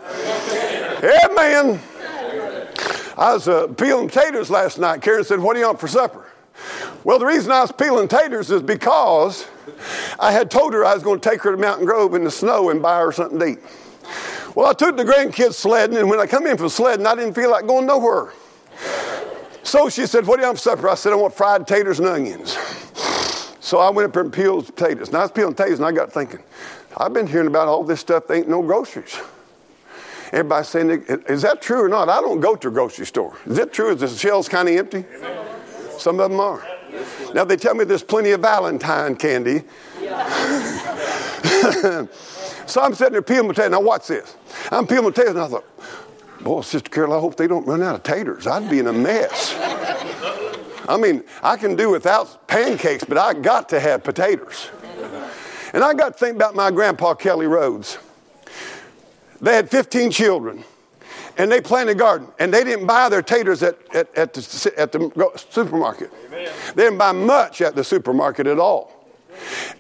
Amen. 1.03 1.81
I 3.17 3.33
was 3.33 3.49
uh, 3.49 3.69
peeling 3.69 4.09
potatoes 4.09 4.51
last 4.51 4.79
night. 4.79 5.01
Karen 5.01 5.25
said, 5.25 5.41
what 5.41 5.55
do 5.55 5.61
you 5.61 5.67
want 5.67 5.81
for 5.81 5.89
supper? 5.89 6.27
Well, 7.05 7.19
the 7.19 7.27
reason 7.27 7.53
I 7.53 7.61
was 7.61 7.71
peeling 7.71 8.09
taters 8.09 8.51
is 8.51 8.63
because 8.63 9.47
I 10.19 10.33
had 10.33 10.51
told 10.51 10.73
her 10.73 10.87
I 10.87 10.95
was 10.95 11.03
going 11.03 11.21
to 11.21 11.31
take 11.31 11.43
her 11.43 11.51
to 11.53 11.59
Mountain 11.59 11.85
Grove 11.85 12.15
in 12.15 12.25
the 12.25 12.31
snow 12.31 12.71
and 12.71 12.81
buy 12.81 13.01
her 13.01 13.13
something 13.13 13.39
to 13.39 13.47
eat. 13.47 13.59
Well, 14.55 14.67
I 14.69 14.73
took 14.73 14.97
the 14.97 15.05
grandkids 15.05 15.55
sledding, 15.55 15.99
and 15.99 16.09
when 16.09 16.19
I 16.19 16.27
come 16.27 16.47
in 16.47 16.57
from 16.57 16.71
sledding, 16.71 17.07
I 17.07 17.15
didn't 17.15 17.35
feel 17.35 17.51
like 17.51 17.67
going 17.67 17.87
nowhere. 17.87 18.33
So 19.65 19.91
she 19.91 20.07
said, 20.07 20.27
What 20.27 20.37
do 20.37 20.43
you 20.43 20.49
want 20.49 20.59
for 20.59 20.63
supper? 20.63 20.89
I 20.89 20.95
said, 20.95 21.13
I 21.13 21.17
want 21.17 21.35
fried 21.35 21.67
taters 21.67 21.99
and 21.99 22.09
onions. 22.09 22.57
So 23.61 23.79
I 23.79 23.91
went 23.91 24.09
up 24.09 24.17
and 24.17 24.33
peeled 24.33 24.67
potatoes. 24.67 25.09
And 25.09 25.17
I 25.19 25.23
was 25.23 25.33
peeling 25.33 25.55
potatoes, 25.55 25.81
and 25.81 25.87
I 25.87 25.93
got 25.93 26.13
thinking, 26.13 26.41
I've 26.97 27.13
been 27.13 27.27
hearing 27.27 27.49
about 27.49 27.69
all 27.69 27.83
this 27.85 28.01
stuff, 28.01 28.29
there 28.29 28.39
ain't 28.39 28.49
no 28.49 28.63
groceries. 28.63 29.21
Everybody's 30.33 30.69
saying, 30.69 31.05
Is 31.29 31.43
that 31.43 31.61
true 31.61 31.83
or 31.83 31.89
not? 31.89 32.09
I 32.09 32.23
don't 32.23 32.41
go 32.41 32.57
to 32.57 32.69
a 32.69 32.71
grocery 32.71 33.05
store. 33.05 33.37
Is 33.47 33.59
it 33.59 33.75
true? 33.75 33.91
Is 33.93 34.01
the 34.01 34.09
shelves 34.09 34.49
kind 34.49 34.69
of 34.69 34.77
empty? 34.77 35.05
Some 35.99 36.19
of 36.19 36.31
them 36.31 36.41
are. 36.41 36.74
Now 37.35 37.45
they 37.45 37.57
tell 37.57 37.75
me 37.75 37.85
there's 37.85 38.03
plenty 38.03 38.31
of 38.31 38.41
Valentine 38.41 39.17
candy. 39.17 39.63
so 42.67 42.81
I'm 42.81 42.95
sitting 42.95 43.13
there 43.13 43.23
peeling 43.23 43.49
potatoes. 43.49 43.71
Now 43.71 43.81
watch 43.81 44.07
this. 44.07 44.37
I'm 44.71 44.87
peeling 44.87 45.13
potatoes 45.13 45.35
and 45.35 45.41
I 45.41 45.49
thought, 45.49 45.65
Boy, 46.41 46.61
Sister 46.61 46.91
Carol, 46.91 47.15
I 47.15 47.21
hope 47.21 47.37
they 47.37 47.47
don't 47.47 47.67
run 47.67 47.83
out 47.83 47.95
of 47.95 48.03
taters. 48.03 48.47
I'd 48.47 48.69
be 48.69 48.79
in 48.79 48.87
a 48.87 48.93
mess. 48.93 49.55
I 50.87 50.99
mean, 50.99 51.25
I 51.43 51.57
can 51.57 51.75
do 51.75 51.91
without 51.91 52.47
pancakes, 52.47 53.05
but 53.05 53.17
I 53.17 53.33
got 53.33 53.71
to 53.71 53.81
have 53.81 54.05
potatoes. 54.05 54.71
And 55.73 55.83
I 55.83 55.95
got 55.95 56.13
to 56.13 56.19
think 56.19 56.37
about 56.37 56.55
my 56.55 56.71
grandpa, 56.71 57.15
Kelly 57.15 57.47
Rhodes. 57.47 57.99
They 59.41 59.55
had 59.55 59.71
15 59.71 60.11
children, 60.11 60.65
and 61.37 61.51
they 61.51 61.61
planted 61.61 61.93
a 61.93 61.95
garden, 61.95 62.29
and 62.39 62.53
they 62.53 62.65
didn't 62.65 62.87
buy 62.87 63.09
their 63.09 63.23
taters 63.23 63.63
at, 63.63 63.79
at, 63.95 64.17
at, 64.17 64.33
the, 64.35 64.75
at 64.77 64.93
the 64.93 65.31
supermarket. 65.51 66.11
Amen. 66.27 66.53
They 66.75 66.85
didn't 66.85 66.99
buy 66.99 67.13
much 67.13 67.61
at 67.61 67.75
the 67.75 67.85
supermarket 67.85 68.47
at 68.47 68.59
all. 68.59 68.93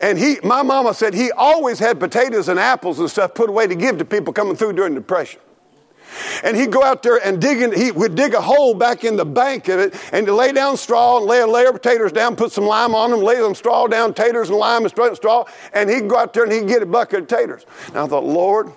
And 0.00 0.18
he, 0.18 0.38
my 0.42 0.62
mama 0.62 0.94
said 0.94 1.14
he 1.14 1.30
always 1.30 1.78
had 1.78 2.00
potatoes 2.00 2.48
and 2.48 2.58
apples 2.58 2.98
and 2.98 3.08
stuff 3.08 3.34
put 3.34 3.48
away 3.48 3.66
to 3.66 3.74
give 3.74 3.98
to 3.98 4.04
people 4.04 4.32
coming 4.32 4.56
through 4.56 4.72
during 4.72 4.94
the 4.94 5.00
Depression. 5.00 5.40
And 6.42 6.56
he'd 6.56 6.70
go 6.70 6.82
out 6.82 7.02
there 7.02 7.16
and 7.24 7.40
dig 7.40 7.60
in, 7.60 7.72
he 7.72 7.90
would 7.90 8.14
dig 8.14 8.34
a 8.34 8.40
hole 8.40 8.74
back 8.74 9.04
in 9.04 9.16
the 9.16 9.24
bank 9.24 9.68
of 9.68 9.80
it 9.80 9.94
and 10.12 10.26
to 10.26 10.34
lay 10.34 10.52
down 10.52 10.76
straw 10.76 11.18
and 11.18 11.26
lay 11.26 11.40
a 11.40 11.46
layer 11.46 11.68
of 11.68 11.74
potatoes 11.74 12.12
down, 12.12 12.36
put 12.36 12.52
some 12.52 12.64
lime 12.64 12.94
on 12.94 13.10
them, 13.10 13.20
lay 13.20 13.36
some 13.36 13.54
straw 13.54 13.86
down, 13.86 14.14
taters 14.14 14.48
and 14.48 14.58
lime 14.58 14.84
and 14.84 15.16
straw, 15.16 15.44
and 15.72 15.90
he'd 15.90 16.08
go 16.08 16.16
out 16.16 16.32
there 16.32 16.44
and 16.44 16.52
he'd 16.52 16.68
get 16.68 16.82
a 16.82 16.86
bucket 16.86 17.22
of 17.22 17.26
taters. 17.26 17.66
And 17.88 17.98
I 17.98 18.06
thought, 18.06 18.24
Lord, 18.24 18.72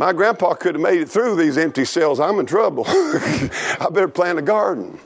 my 0.00 0.14
grandpa 0.14 0.54
could 0.54 0.76
have 0.76 0.82
made 0.82 1.02
it 1.02 1.10
through 1.10 1.36
these 1.36 1.58
empty 1.58 1.84
cells. 1.84 2.20
I'm 2.20 2.38
in 2.38 2.46
trouble. 2.46 2.84
I 2.88 3.86
better 3.92 4.08
plant 4.08 4.38
a 4.38 4.42
garden. 4.42 4.98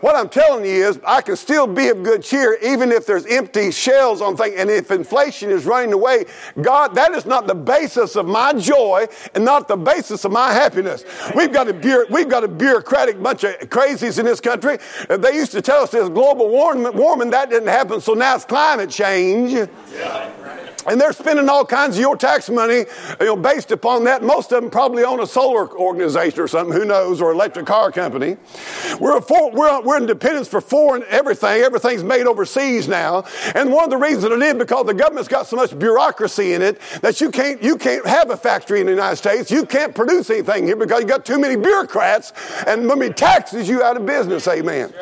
What 0.00 0.14
I'm 0.14 0.28
telling 0.28 0.64
you 0.64 0.86
is, 0.86 1.00
I 1.04 1.22
can 1.22 1.34
still 1.34 1.66
be 1.66 1.88
of 1.88 2.04
good 2.04 2.22
cheer 2.22 2.56
even 2.62 2.92
if 2.92 3.04
there's 3.04 3.26
empty 3.26 3.72
shells 3.72 4.20
on 4.20 4.36
things. 4.36 4.54
And 4.56 4.70
if 4.70 4.92
inflation 4.92 5.50
is 5.50 5.64
running 5.64 5.92
away, 5.92 6.26
God, 6.60 6.94
that 6.94 7.10
is 7.14 7.26
not 7.26 7.48
the 7.48 7.54
basis 7.56 8.14
of 8.14 8.28
my 8.28 8.52
joy 8.52 9.08
and 9.34 9.44
not 9.44 9.66
the 9.66 9.76
basis 9.76 10.24
of 10.24 10.30
my 10.30 10.52
happiness. 10.52 11.04
We've 11.34 11.52
got 11.52 11.66
a, 11.68 12.06
we've 12.08 12.28
got 12.28 12.44
a 12.44 12.48
bureaucratic 12.48 13.20
bunch 13.20 13.42
of 13.42 13.54
crazies 13.70 14.20
in 14.20 14.26
this 14.26 14.40
country. 14.40 14.78
They 15.08 15.34
used 15.34 15.50
to 15.50 15.62
tell 15.62 15.82
us 15.82 15.90
there's 15.90 16.08
global 16.08 16.48
warming, 16.48 16.96
warming. 16.96 17.30
That 17.30 17.50
didn't 17.50 17.70
happen, 17.70 18.00
so 18.00 18.14
now 18.14 18.36
it's 18.36 18.44
climate 18.44 18.90
change. 18.90 19.50
Yeah. 19.50 20.61
And 20.86 21.00
they're 21.00 21.12
spending 21.12 21.48
all 21.48 21.64
kinds 21.64 21.96
of 21.96 22.00
your 22.00 22.16
tax 22.16 22.48
money 22.50 22.84
you 23.20 23.26
know, 23.26 23.36
based 23.36 23.70
upon 23.70 24.04
that. 24.04 24.22
Most 24.22 24.52
of 24.52 24.60
them 24.60 24.70
probably 24.70 25.04
own 25.04 25.20
a 25.20 25.26
solar 25.26 25.70
organization 25.76 26.40
or 26.40 26.48
something, 26.48 26.76
who 26.76 26.84
knows, 26.84 27.20
or 27.20 27.32
electric 27.32 27.66
car 27.66 27.92
company. 27.92 28.36
We're, 29.00 29.20
for, 29.20 29.50
we're, 29.52 29.80
we're 29.82 29.98
in 29.98 30.06
dependence 30.06 30.48
for 30.48 30.60
foreign 30.60 31.04
everything. 31.08 31.62
Everything's 31.62 32.02
made 32.02 32.26
overseas 32.26 32.88
now. 32.88 33.24
And 33.54 33.72
one 33.72 33.84
of 33.84 33.90
the 33.90 33.96
reasons 33.96 34.24
it 34.24 34.32
is 34.32 34.54
because 34.54 34.86
the 34.86 34.94
government's 34.94 35.28
got 35.28 35.46
so 35.46 35.56
much 35.56 35.78
bureaucracy 35.78 36.54
in 36.54 36.62
it 36.62 36.80
that 37.00 37.20
you 37.20 37.30
can't, 37.30 37.62
you 37.62 37.76
can't 37.76 38.06
have 38.06 38.30
a 38.30 38.36
factory 38.36 38.80
in 38.80 38.86
the 38.86 38.92
United 38.92 39.16
States. 39.16 39.50
You 39.50 39.64
can't 39.66 39.94
produce 39.94 40.30
anything 40.30 40.66
here 40.66 40.76
because 40.76 41.00
you 41.00 41.06
got 41.06 41.24
too 41.24 41.38
many 41.38 41.56
bureaucrats 41.56 42.32
and 42.66 42.86
many 42.86 43.12
taxes 43.12 43.68
you 43.68 43.82
out 43.82 43.96
of 43.96 44.06
business. 44.06 44.46
Amen. 44.48 44.92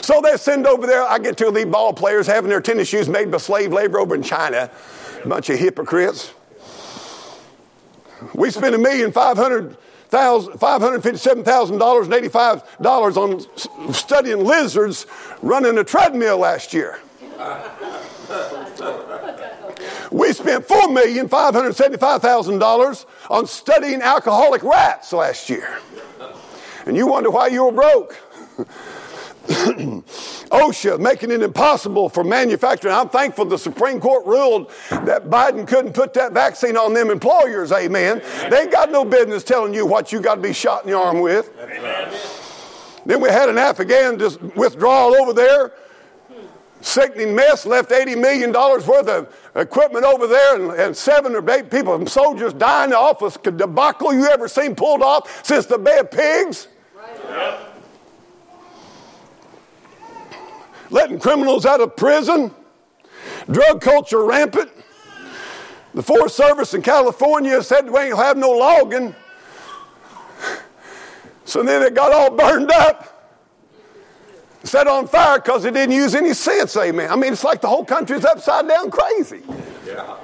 So 0.00 0.20
they 0.20 0.36
send 0.36 0.66
over 0.66 0.86
there. 0.86 1.02
I 1.04 1.18
get 1.18 1.36
two 1.36 1.48
of 1.48 1.54
these 1.54 1.66
ball 1.66 1.92
players 1.92 2.26
having 2.26 2.50
their 2.50 2.60
tennis 2.60 2.88
shoes 2.88 3.08
made 3.08 3.30
by 3.30 3.38
slave 3.38 3.72
labor 3.72 3.98
over 3.98 4.14
in 4.14 4.22
China. 4.22 4.70
Bunch 5.24 5.50
of 5.50 5.58
hypocrites. 5.58 6.34
We 8.34 8.50
spent 8.50 8.74
a 8.74 8.78
million 8.78 9.12
five 9.12 9.36
hundred 9.36 9.76
thousand 10.08 10.58
five 10.58 10.80
hundred 10.80 11.02
fifty-seven 11.02 11.44
thousand 11.44 11.78
dollars 11.78 12.06
and 12.06 12.14
eighty-five 12.14 12.62
dollars 12.80 13.16
on 13.16 13.40
studying 13.92 14.44
lizards 14.44 15.06
running 15.40 15.78
a 15.78 15.84
treadmill 15.84 16.38
last 16.38 16.74
year. 16.74 17.00
We 20.10 20.32
spent 20.32 20.66
four 20.66 20.88
million 20.88 21.28
five 21.28 21.54
hundred 21.54 21.76
seventy-five 21.76 22.20
thousand 22.20 22.58
dollars 22.58 23.06
on 23.30 23.46
studying 23.46 24.02
alcoholic 24.02 24.62
rats 24.62 25.12
last 25.12 25.48
year. 25.48 25.78
And 26.84 26.96
you 26.96 27.06
wonder 27.06 27.30
why 27.30 27.46
you 27.46 27.64
were 27.64 27.72
broke. 27.72 28.16
Oh, 30.54 30.68
OSHA 30.68 31.00
making 31.00 31.30
it 31.30 31.42
impossible 31.42 32.10
for 32.10 32.22
manufacturing. 32.22 32.94
I'm 32.94 33.08
thankful 33.08 33.46
the 33.46 33.56
Supreme 33.56 34.00
Court 34.00 34.26
ruled 34.26 34.70
that 34.90 35.30
Biden 35.30 35.66
couldn't 35.66 35.94
put 35.94 36.12
that 36.12 36.32
vaccine 36.32 36.76
on 36.76 36.92
them 36.92 37.10
employers, 37.10 37.72
amen. 37.72 38.20
They 38.50 38.60
ain't 38.60 38.70
got 38.70 38.90
no 38.90 39.02
business 39.02 39.44
telling 39.44 39.72
you 39.72 39.86
what 39.86 40.12
you 40.12 40.20
got 40.20 40.34
to 40.34 40.42
be 40.42 40.52
shot 40.52 40.84
in 40.84 40.90
the 40.90 40.98
arm 40.98 41.20
with. 41.20 41.50
Amen. 41.58 42.14
Then 43.06 43.20
we 43.22 43.30
had 43.30 43.48
an 43.48 43.56
Afghan 43.56 44.18
just 44.18 44.42
withdrawal 44.54 45.16
over 45.16 45.32
there. 45.32 45.72
Sickening 46.82 47.34
mess, 47.34 47.64
left 47.64 47.90
$80 47.90 48.20
million 48.20 48.52
worth 48.52 49.08
of 49.08 49.34
equipment 49.54 50.04
over 50.04 50.26
there 50.26 50.60
and, 50.60 50.78
and 50.78 50.96
seven 50.96 51.34
or 51.34 51.50
eight 51.50 51.70
people, 51.70 52.04
soldiers 52.06 52.52
dying 52.52 52.92
off 52.92 53.22
a 53.22 53.50
debacle 53.50 54.12
you 54.12 54.26
ever 54.26 54.48
seen 54.48 54.74
pulled 54.74 55.00
off 55.00 55.46
since 55.46 55.64
the 55.64 55.78
Bay 55.78 55.98
of 55.98 56.10
Pigs. 56.10 56.68
Right 56.94 57.71
letting 60.92 61.18
criminals 61.18 61.66
out 61.66 61.80
of 61.80 61.96
prison, 61.96 62.54
drug 63.50 63.80
culture 63.80 64.24
rampant. 64.24 64.70
The 65.94 66.02
Forest 66.02 66.36
Service 66.36 66.74
in 66.74 66.82
California 66.82 67.62
said 67.62 67.90
we 67.90 67.98
ain't 67.98 68.16
have 68.16 68.36
no 68.36 68.50
logging. 68.50 69.14
So 71.44 71.62
then 71.62 71.82
it 71.82 71.94
got 71.94 72.12
all 72.12 72.30
burned 72.30 72.70
up, 72.70 73.34
set 74.62 74.86
on 74.86 75.08
fire 75.08 75.38
because 75.38 75.64
it 75.64 75.74
didn't 75.74 75.94
use 75.94 76.14
any 76.14 76.34
sense, 76.34 76.76
amen. 76.76 77.10
I 77.10 77.16
mean, 77.16 77.32
it's 77.32 77.44
like 77.44 77.60
the 77.60 77.68
whole 77.68 77.84
country's 77.84 78.24
upside 78.24 78.68
down 78.68 78.90
crazy. 78.90 79.42
Yeah. 79.86 80.16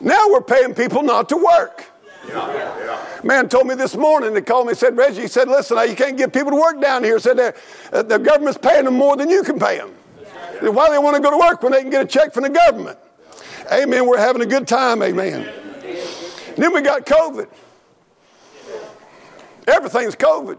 Now 0.00 0.28
we're 0.30 0.42
paying 0.42 0.74
people 0.74 1.02
not 1.02 1.28
to 1.28 1.36
work. 1.36 1.91
Man 3.24 3.48
told 3.48 3.66
me 3.66 3.74
this 3.74 3.96
morning, 3.96 4.34
they 4.34 4.42
called 4.42 4.66
me, 4.66 4.70
and 4.70 4.78
said, 4.78 4.96
Reggie, 4.96 5.22
he 5.22 5.28
said, 5.28 5.48
listen, 5.48 5.76
you 5.88 5.96
can't 5.96 6.16
get 6.16 6.32
people 6.32 6.50
to 6.50 6.56
work 6.56 6.80
down 6.80 7.04
here. 7.04 7.18
Said, 7.18 7.38
uh, 7.92 8.02
the 8.02 8.18
government's 8.18 8.58
paying 8.58 8.84
them 8.84 8.94
more 8.94 9.16
than 9.16 9.28
you 9.28 9.42
can 9.42 9.58
pay 9.58 9.78
them. 9.78 9.94
Yeah. 10.62 10.68
Why 10.70 10.86
do 10.86 10.92
they 10.92 10.98
want 10.98 11.16
to 11.16 11.22
go 11.22 11.30
to 11.30 11.38
work 11.38 11.62
when 11.62 11.72
they 11.72 11.82
can 11.82 11.90
get 11.90 12.02
a 12.02 12.06
check 12.06 12.32
from 12.32 12.44
the 12.44 12.50
government? 12.50 12.98
Amen. 13.72 14.06
We're 14.06 14.18
having 14.18 14.42
a 14.42 14.46
good 14.46 14.66
time. 14.66 15.02
Amen. 15.02 15.48
Then 16.56 16.72
we 16.72 16.80
got 16.82 17.06
COVID. 17.06 17.48
Everything's 19.66 20.16
COVID. 20.16 20.58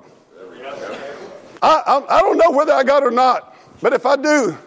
I, 1.62 1.82
I, 1.86 2.18
I 2.18 2.20
don't 2.22 2.38
know 2.38 2.52
whether 2.52 2.74
I 2.74 2.84
got 2.84 3.04
it 3.04 3.08
or 3.08 3.12
not, 3.12 3.56
but 3.82 3.94
if 3.94 4.06
I 4.06 4.16
do, 4.16 4.58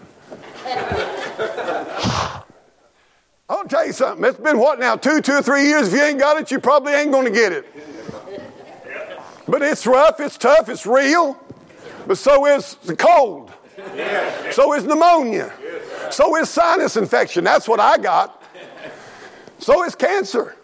I'll 3.49 3.65
tell 3.65 3.87
you 3.87 3.93
something. 3.93 4.25
It's 4.25 4.39
been 4.39 4.59
what 4.59 4.81
now, 4.81 4.97
two, 4.97 5.21
two 5.21 5.35
or 5.35 5.43
three 5.43 5.67
years? 5.67 5.89
If 5.89 5.95
you 5.95 6.03
ain't 6.03 6.19
got 6.19 6.41
it, 6.41 6.51
you 6.51 6.59
probably 6.59 6.95
ain't 6.95 7.13
going 7.13 7.27
to 7.27 7.31
get 7.31 7.53
it. 7.53 7.65
But 9.47 9.63
it's 9.63 9.87
rough, 9.87 10.19
it's 10.19 10.37
tough, 10.37 10.69
it's 10.69 10.85
real. 10.85 11.41
But 12.09 12.19
so 12.19 12.47
is 12.47 12.75
the 12.85 12.97
cold. 12.97 13.53
So 14.51 14.73
is 14.75 14.85
pneumonia. 14.85 15.53
So 16.11 16.37
is 16.37 16.51
sinus 16.51 16.97
infection. 16.97 17.45
That's 17.45 17.69
what 17.69 17.79
I 17.79 17.99
got. 17.99 18.43
So 19.59 19.85
is 19.85 19.95
cancer. 19.95 20.57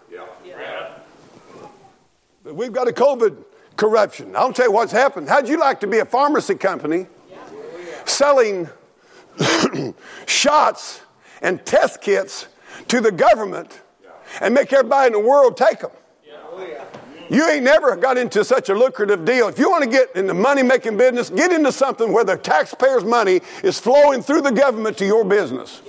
But 2.42 2.56
we've 2.56 2.72
got 2.72 2.88
a 2.88 2.92
COVID 2.92 3.44
corruption. 3.76 4.34
I'll 4.34 4.52
tell 4.52 4.66
you 4.66 4.72
what's 4.72 4.90
happened. 4.90 5.28
How'd 5.28 5.48
you 5.48 5.60
like 5.60 5.78
to 5.80 5.86
be 5.86 5.98
a 5.98 6.04
pharmacy 6.04 6.56
company 6.56 7.06
selling 8.04 8.68
shots 10.26 11.02
and 11.40 11.64
test 11.64 12.00
kits 12.00 12.48
to 12.88 13.00
the 13.00 13.12
government 13.12 13.80
and 14.40 14.54
make 14.54 14.72
everybody 14.72 15.08
in 15.08 15.12
the 15.12 15.20
world 15.28 15.56
take 15.56 15.80
them. 15.80 15.90
You 17.30 17.48
ain't 17.48 17.64
never 17.64 17.96
got 17.96 18.18
into 18.18 18.44
such 18.44 18.68
a 18.68 18.74
lucrative 18.74 19.24
deal. 19.24 19.48
If 19.48 19.58
you 19.58 19.70
want 19.70 19.84
to 19.84 19.88
get 19.88 20.14
in 20.16 20.26
the 20.26 20.34
money 20.34 20.62
making 20.62 20.98
business, 20.98 21.30
get 21.30 21.50
into 21.50 21.72
something 21.72 22.12
where 22.12 22.24
the 22.24 22.36
taxpayers' 22.36 23.04
money 23.04 23.40
is 23.64 23.78
flowing 23.78 24.22
through 24.22 24.42
the 24.42 24.50
government 24.50 24.98
to 24.98 25.06
your 25.06 25.24
business. 25.24 25.80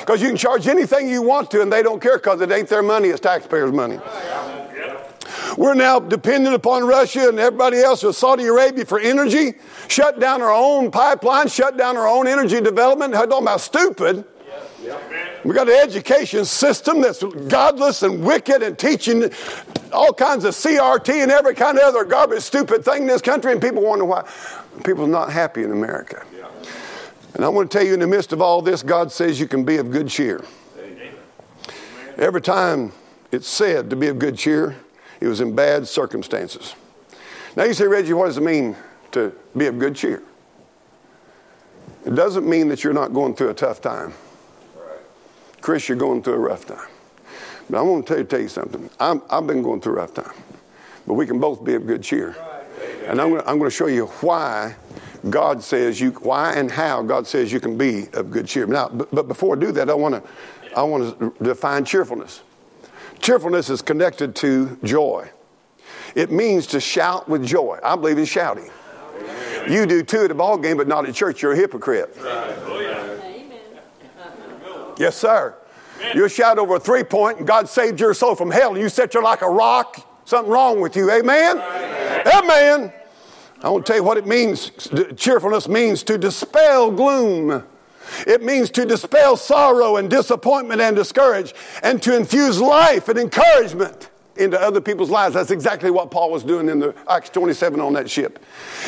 Because 0.00 0.20
you 0.20 0.26
can 0.26 0.36
charge 0.36 0.66
anything 0.66 1.08
you 1.08 1.22
want 1.22 1.52
to 1.52 1.62
and 1.62 1.72
they 1.72 1.84
don't 1.84 2.02
care 2.02 2.18
because 2.18 2.40
it 2.40 2.50
ain't 2.50 2.68
their 2.68 2.82
money, 2.82 3.08
it's 3.08 3.20
taxpayers' 3.20 3.70
money. 3.70 4.00
We're 5.56 5.74
now 5.74 6.00
dependent 6.00 6.54
upon 6.56 6.84
Russia 6.84 7.28
and 7.28 7.38
everybody 7.38 7.78
else 7.78 8.02
with 8.02 8.16
Saudi 8.16 8.46
Arabia 8.46 8.84
for 8.84 8.98
energy, 8.98 9.54
shut 9.86 10.18
down 10.18 10.42
our 10.42 10.52
own 10.52 10.90
pipeline, 10.90 11.46
shut 11.46 11.76
down 11.76 11.96
our 11.96 12.08
own 12.08 12.26
energy 12.26 12.60
development. 12.60 13.14
I'm 13.14 13.28
talking 13.28 13.44
about 13.44 13.60
stupid. 13.60 14.24
We 15.44 15.54
got 15.54 15.68
an 15.68 15.74
education 15.74 16.44
system 16.44 17.00
that's 17.00 17.22
godless 17.48 18.02
and 18.02 18.24
wicked 18.24 18.62
and 18.62 18.78
teaching 18.78 19.30
all 19.92 20.12
kinds 20.12 20.44
of 20.44 20.54
CRT 20.54 21.22
and 21.22 21.32
every 21.32 21.54
kind 21.54 21.78
of 21.78 21.84
other 21.84 22.04
garbage, 22.04 22.42
stupid 22.42 22.84
thing 22.84 23.02
in 23.02 23.08
this 23.08 23.22
country, 23.22 23.52
and 23.52 23.60
people 23.60 23.82
wonder 23.82 24.04
why 24.04 24.28
people 24.84 25.04
are 25.04 25.08
not 25.08 25.32
happy 25.32 25.64
in 25.64 25.72
America. 25.72 26.24
And 27.34 27.44
I 27.44 27.48
want 27.48 27.70
to 27.70 27.78
tell 27.78 27.86
you, 27.86 27.94
in 27.94 28.00
the 28.00 28.06
midst 28.06 28.32
of 28.32 28.40
all 28.40 28.62
this, 28.62 28.82
God 28.82 29.10
says 29.10 29.40
you 29.40 29.48
can 29.48 29.64
be 29.64 29.78
of 29.78 29.90
good 29.90 30.08
cheer. 30.08 30.44
Every 32.18 32.42
time 32.42 32.92
it's 33.32 33.48
said 33.48 33.90
to 33.90 33.96
be 33.96 34.08
of 34.08 34.18
good 34.18 34.36
cheer, 34.36 34.76
it 35.20 35.26
was 35.26 35.40
in 35.40 35.54
bad 35.54 35.88
circumstances. 35.88 36.74
Now 37.56 37.64
you 37.64 37.74
say, 37.74 37.86
Reggie, 37.86 38.12
what 38.12 38.26
does 38.26 38.36
it 38.36 38.42
mean 38.42 38.76
to 39.12 39.34
be 39.56 39.66
of 39.66 39.78
good 39.78 39.96
cheer? 39.96 40.22
It 42.04 42.14
doesn't 42.14 42.48
mean 42.48 42.68
that 42.68 42.84
you're 42.84 42.92
not 42.92 43.12
going 43.12 43.34
through 43.34 43.50
a 43.50 43.54
tough 43.54 43.80
time. 43.80 44.12
Chris, 45.62 45.88
you're 45.88 45.96
going 45.96 46.22
through 46.22 46.34
a 46.34 46.38
rough 46.38 46.66
time. 46.66 46.88
But 47.70 47.78
I 47.78 47.82
want 47.82 48.04
to 48.06 48.12
tell 48.12 48.18
you, 48.18 48.24
tell 48.24 48.40
you 48.40 48.48
something. 48.48 48.90
i 49.00 49.18
have 49.30 49.46
been 49.46 49.62
going 49.62 49.80
through 49.80 49.94
a 49.94 49.96
rough 49.96 50.12
time. 50.12 50.32
but 51.06 51.14
we 51.14 51.26
can 51.26 51.40
both 51.40 51.64
be 51.64 51.74
of 51.74 51.86
good 51.86 52.02
cheer. 52.02 52.36
And 53.06 53.20
I'm 53.20 53.30
going, 53.30 53.42
to, 53.42 53.48
I'm 53.48 53.60
to 53.60 53.70
show 53.70 53.86
you 53.86 54.06
why 54.06 54.74
God 55.30 55.62
says 55.62 56.00
you, 56.00 56.10
why 56.10 56.54
and 56.54 56.70
how 56.70 57.02
God 57.02 57.26
says 57.26 57.52
you 57.52 57.60
can 57.60 57.78
be 57.78 58.08
of 58.12 58.30
good 58.30 58.46
cheer. 58.46 58.66
Now, 58.66 58.88
but, 58.88 59.14
but 59.14 59.28
before 59.28 59.56
I 59.56 59.60
do 59.60 59.70
that, 59.72 59.88
I 59.88 59.94
want 59.94 60.16
to, 60.16 60.30
I 60.76 60.82
want 60.82 61.18
to 61.18 61.32
define 61.42 61.84
cheerfulness. 61.84 62.42
Cheerfulness 63.20 63.70
is 63.70 63.82
connected 63.82 64.34
to 64.36 64.76
joy. 64.82 65.30
It 66.16 66.32
means 66.32 66.66
to 66.68 66.80
shout 66.80 67.28
with 67.28 67.46
joy. 67.46 67.78
I 67.84 67.94
believe 67.94 68.18
in 68.18 68.24
shouting. 68.24 68.68
You 69.68 69.86
do 69.86 70.02
too 70.02 70.24
at 70.24 70.30
a 70.32 70.34
ball 70.34 70.58
game, 70.58 70.76
but 70.76 70.88
not 70.88 71.08
at 71.08 71.14
church. 71.14 71.40
You're 71.40 71.52
a 71.52 71.56
hypocrite. 71.56 72.16
Yes, 74.98 75.16
sir. 75.16 75.54
You 76.14 76.28
shout 76.28 76.58
over 76.58 76.76
a 76.76 76.80
three 76.80 77.04
point, 77.04 77.38
and 77.38 77.46
God 77.46 77.68
saved 77.68 78.00
your 78.00 78.14
soul 78.14 78.34
from 78.34 78.50
hell, 78.50 78.72
and 78.72 78.80
you 78.80 78.88
sit 78.88 79.12
there 79.12 79.22
like 79.22 79.42
a 79.42 79.48
rock. 79.48 80.06
Something 80.24 80.52
wrong 80.52 80.80
with 80.80 80.96
you. 80.96 81.10
Amen? 81.10 81.58
Amen. 81.58 82.92
I 83.62 83.68
want 83.68 83.86
to 83.86 83.90
tell 83.90 83.98
you 84.00 84.04
what 84.04 84.18
it 84.18 84.26
means. 84.26 84.70
Cheerfulness 85.16 85.68
means 85.68 86.02
to 86.04 86.18
dispel 86.18 86.90
gloom. 86.90 87.64
It 88.26 88.42
means 88.42 88.70
to 88.70 88.84
dispel 88.84 89.36
sorrow 89.36 89.96
and 89.96 90.10
disappointment 90.10 90.80
and 90.80 90.96
discourage, 90.96 91.54
and 91.82 92.02
to 92.02 92.16
infuse 92.16 92.60
life 92.60 93.08
and 93.08 93.18
encouragement 93.18 94.10
into 94.36 94.60
other 94.60 94.80
people's 94.80 95.10
lives. 95.10 95.34
That's 95.34 95.50
exactly 95.50 95.90
what 95.90 96.10
Paul 96.10 96.30
was 96.30 96.42
doing 96.42 96.68
in 96.68 96.78
the 96.78 96.94
Acts 97.08 97.30
27 97.30 97.80
on 97.80 97.92
that 97.94 98.08
ship. 98.08 98.44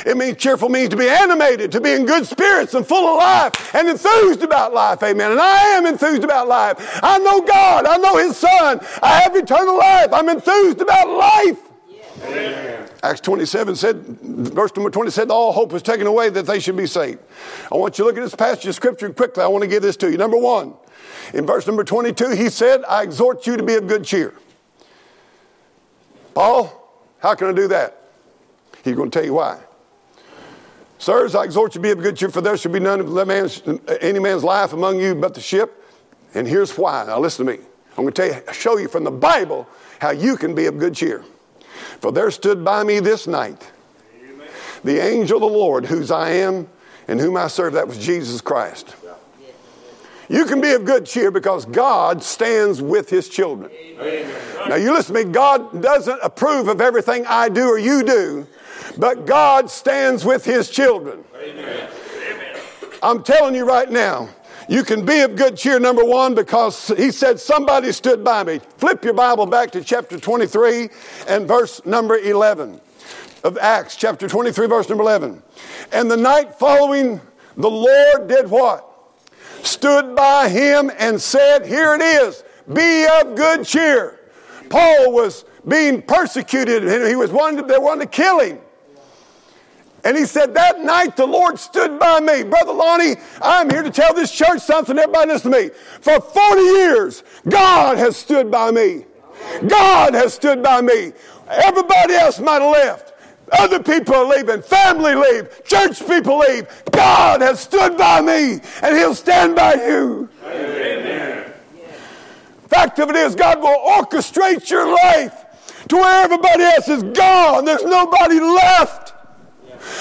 It 0.07 0.17
means 0.17 0.37
cheerful 0.37 0.69
means 0.69 0.91
to 0.91 0.97
be 0.97 1.09
animated, 1.09 1.73
to 1.73 1.81
be 1.81 1.93
in 1.93 2.07
good 2.07 2.27
spirits 2.27 2.75
and 2.75 2.87
full 2.87 3.07
of 3.07 3.19
life 3.19 3.75
and 3.75 3.89
enthused 3.89 4.43
about 4.43 4.73
life. 4.73 5.03
Amen. 5.03 5.33
And 5.33 5.41
I 5.41 5.69
am 5.77 5.87
enthused 5.87 6.25
about 6.25 6.49
life. 6.49 7.01
I 7.03 7.19
know 7.19 7.41
God. 7.41 7.87
I 7.87 7.97
know 7.97 8.17
His 8.17 8.37
Son. 8.37 8.81
I 9.03 9.21
have 9.21 9.37
eternal 9.37 9.79
life. 9.79 10.13
I'm 10.13 10.29
enthused 10.29 10.81
about 10.81 11.09
life. 11.09 11.59
Amen. 12.25 12.89
Acts 13.03 13.21
27 13.21 13.77
said, 13.77 13.97
verse 14.23 14.75
number 14.75 14.89
20 14.89 15.11
said, 15.11 15.31
all 15.31 15.53
hope 15.53 15.73
was 15.73 15.83
taken 15.83 16.07
away 16.07 16.31
that 16.31 16.47
they 16.47 16.59
should 16.59 16.77
be 16.77 16.87
saved. 16.87 17.19
I 17.71 17.77
want 17.77 17.99
you 17.99 18.05
to 18.05 18.09
look 18.09 18.17
at 18.17 18.23
this 18.23 18.35
passage 18.35 18.67
of 18.67 18.75
scripture 18.75 19.11
quickly. 19.11 19.43
I 19.43 19.47
want 19.47 19.61
to 19.61 19.69
give 19.69 19.83
this 19.83 19.97
to 19.99 20.11
you. 20.11 20.17
Number 20.17 20.39
one, 20.39 20.73
in 21.35 21.45
verse 21.45 21.67
number 21.67 21.85
22, 21.85 22.31
he 22.31 22.49
said, 22.49 22.83
I 22.89 23.03
exhort 23.03 23.47
you 23.47 23.59
to 23.59 23.63
be 23.63 23.75
of 23.75 23.87
good 23.87 24.05
cheer. 24.05 24.33
Paul, 26.35 26.73
how 27.19 27.35
can 27.35 27.49
I 27.49 27.53
do 27.53 27.69
that? 27.69 28.01
He's 28.83 28.95
going 28.95 29.11
to 29.11 29.19
tell 29.19 29.25
you 29.25 29.35
why. 29.35 29.59
Sirs, 30.99 31.35
I 31.35 31.45
exhort 31.45 31.75
you 31.75 31.81
to 31.81 31.83
be 31.83 31.91
of 31.91 31.99
good 31.99 32.17
cheer, 32.17 32.31
for 32.31 32.41
there 32.41 32.57
should 32.57 32.73
be 32.73 32.81
none 32.81 33.01
of 33.01 33.27
man's, 33.27 33.63
any 34.01 34.19
man's 34.19 34.45
life 34.45 34.73
among 34.73 35.01
you 35.01 35.15
but 35.15 35.35
the 35.35 35.41
ship. 35.41 35.83
And 36.35 36.47
here's 36.49 36.77
why. 36.77 37.05
Now 37.07 37.19
listen 37.21 37.47
to 37.47 37.53
me. 37.53 37.59
I'm 37.97 38.05
going 38.05 38.13
to 38.13 38.29
tell 38.29 38.35
you, 38.35 38.53
show 38.53 38.79
you 38.79 38.89
from 38.89 39.05
the 39.05 39.11
Bible 39.11 39.69
how 40.01 40.11
you 40.11 40.37
can 40.37 40.55
be 40.55 40.67
of 40.67 40.79
good 40.79 40.95
cheer. 40.95 41.25
For 42.01 42.11
there 42.11 42.31
stood 42.31 42.65
by 42.65 42.83
me 42.85 43.01
this 43.01 43.27
night 43.27 43.71
Amen. 44.19 44.49
the 44.83 44.99
angel 44.99 45.37
of 45.37 45.53
the 45.53 45.59
Lord, 45.59 45.87
whose 45.87 46.11
I 46.11 46.31
am 46.31 46.69
and 47.07 47.21
whom 47.21 47.37
I 47.37 47.49
serve. 47.49 47.75
That 47.75 47.87
was 47.87 47.99
Jesus 47.99 48.41
Christ. 48.41 48.97
You 50.29 50.47
can 50.47 50.61
be 50.61 50.73
of 50.73 50.85
good 50.85 51.05
cheer 51.07 51.31
because 51.31 51.67
God 51.67 52.23
stands 52.23 52.81
with 52.81 53.11
his 53.11 53.29
children. 53.29 53.71
Amen. 54.01 54.69
Now, 54.69 54.77
you 54.77 54.93
listen 54.93 55.15
to 55.15 55.25
me, 55.25 55.33
God 55.33 55.83
doesn't 55.83 56.19
approve 56.23 56.69
of 56.69 56.81
everything 56.81 57.27
I 57.27 57.49
do 57.49 57.67
or 57.67 57.79
you 57.79 58.03
do, 58.03 58.47
but 58.97 59.27
God 59.27 59.71
stands 59.71 60.25
with 60.25 60.45
his 60.45 60.71
children. 60.71 61.25
Amen. 61.37 61.91
I'm 63.03 63.23
telling 63.23 63.55
you 63.55 63.67
right 63.67 63.91
now, 63.91 64.31
you 64.67 64.83
can 64.83 65.05
be 65.05 65.21
of 65.21 65.37
good 65.37 65.59
cheer, 65.59 65.79
number 65.79 66.03
one, 66.03 66.35
because 66.35 66.89
he 66.97 67.11
said, 67.11 67.39
Somebody 67.39 67.93
stood 67.93 68.25
by 68.25 68.45
me. 68.45 68.61
Flip 68.79 69.05
your 69.05 69.13
Bible 69.13 69.45
back 69.45 69.71
to 69.73 69.85
chapter 69.85 70.19
23 70.19 70.89
and 71.29 71.47
verse 71.47 71.85
number 71.85 72.17
11 72.17 72.81
of 73.43 73.59
Acts, 73.59 73.95
chapter 73.95 74.27
23, 74.27 74.67
verse 74.67 74.89
number 74.89 75.03
11. 75.03 75.43
And 75.93 76.11
the 76.11 76.17
night 76.17 76.55
following, 76.55 77.21
the 77.59 77.71
Lord 77.71 78.27
did 78.27 78.49
what? 78.49 78.94
Stood 79.67 80.15
by 80.15 80.49
him 80.49 80.91
and 80.99 81.21
said, 81.21 81.67
Here 81.67 81.95
it 81.95 82.03
is, 82.03 82.45
be 82.73 83.07
of 83.21 83.35
good 83.37 83.65
cheer. 83.65 84.21
Paul 84.69 85.13
was 85.13 85.45
being 85.67 86.03
persecuted 86.03 86.87
and 86.87 87.07
he 87.07 87.17
was 87.17 87.31
wanted, 87.31 87.69
they 87.69 87.79
wanted 87.79 88.05
to 88.05 88.11
kill 88.11 88.41
him. 88.41 88.59
And 90.05 90.17
he 90.17 90.27
said, 90.27 90.55
That 90.55 90.81
night 90.81 91.17
the 91.17 91.27
Lord 91.27 91.59
stood 91.59 91.99
by 91.99 92.21
me. 92.21 92.45
Brother 92.45 92.73
Lonnie, 92.73 93.17
I'm 93.41 93.71
here 93.71 93.83
to 93.83 93.91
tell 93.91 94.13
this 94.13 94.31
church 94.31 94.61
something. 94.61 94.99
Everybody 94.99 95.33
listen 95.33 95.51
to 95.51 95.63
me. 95.63 95.71
For 96.01 96.21
40 96.21 96.61
years, 96.61 97.25
God 97.49 97.97
has 97.97 98.17
stood 98.17 98.51
by 98.51 98.71
me. 98.71 99.07
God 99.67 100.15
has 100.15 100.35
stood 100.35 100.63
by 100.63 100.81
me. 100.83 101.13
Everybody 101.49 102.15
else 102.15 102.39
might 102.39 102.61
have 102.61 102.73
left. 102.73 103.14
Other 103.53 103.83
people 103.83 104.15
are 104.15 104.25
leaving, 104.25 104.63
family 104.63 105.15
leave, 105.15 105.65
church 105.65 106.07
people 106.07 106.39
leave. 106.39 106.67
God 106.91 107.41
has 107.41 107.61
stood 107.61 107.97
by 107.97 108.21
me 108.21 108.61
and 108.83 108.97
He'll 108.97 109.15
stand 109.15 109.55
by 109.55 109.75
you. 109.75 110.29
Amen. 110.45 111.53
Fact 112.69 112.99
of 112.99 113.11
it 113.11 113.17
is, 113.17 113.35
God 113.35 113.61
will 113.61 113.69
orchestrate 113.69 114.69
your 114.71 114.93
life 114.93 115.45
to 115.89 115.97
where 115.97 116.25
everybody 116.25 116.63
else 116.63 116.89
is 116.89 117.03
gone. 117.03 117.65
There's 117.65 117.85
nobody 117.85 118.41
left 118.41 119.15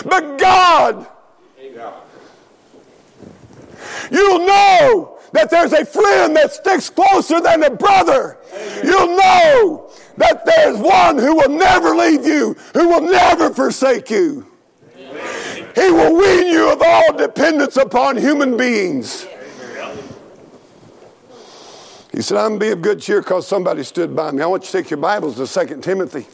but 0.06 0.38
God. 0.38 1.08
You'll 4.12 4.46
know 4.46 5.18
that 5.32 5.50
there's 5.50 5.74
a 5.74 5.86
friend 5.86 6.36
that 6.36 6.54
sticks 6.54 6.90
closer 6.90 7.42
than 7.42 7.64
a 7.64 7.70
brother. 7.70 8.38
You'll 8.84 9.18
know 9.18 9.83
that 10.18 10.46
there's 10.46 10.78
one 10.78 11.18
who 11.18 11.36
will 11.36 11.50
never 11.50 11.96
leave 11.96 12.26
you, 12.26 12.56
who 12.74 12.90
will 12.90 13.02
never 13.02 13.54
forsake 13.54 14.10
you. 14.10 14.48
He 14.96 15.92
will 15.92 16.16
wean 16.16 16.48
you 16.48 16.72
of 16.72 16.82
all 16.82 17.18
dependence 17.18 17.78
upon 17.78 18.18
human 18.18 18.56
beings. 18.58 19.26
He 22.12 22.22
said, 22.22 22.38
I'm 22.38 22.50
going 22.50 22.60
to 22.60 22.66
be 22.68 22.72
of 22.72 22.82
good 22.84 23.02
cheer 23.02 23.22
because 23.22 23.48
somebody 23.48 23.84
stood 23.84 24.16
by 24.16 24.30
me. 24.32 24.44
I 24.44 24.46
want 24.46 24.64
you 24.64 24.68
to 24.68 24.72
take 24.72 24.92
your 24.92 25.00
Bibles 25.00 25.36
to 25.38 25.66
2 25.66 25.82
Timothy 25.82 26.28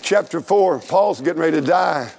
chapter 0.00 0.40
4. 0.40 0.78
Paul's 0.78 1.20
getting 1.20 1.42
ready 1.42 1.60
to 1.60 1.66
die. 1.66 2.10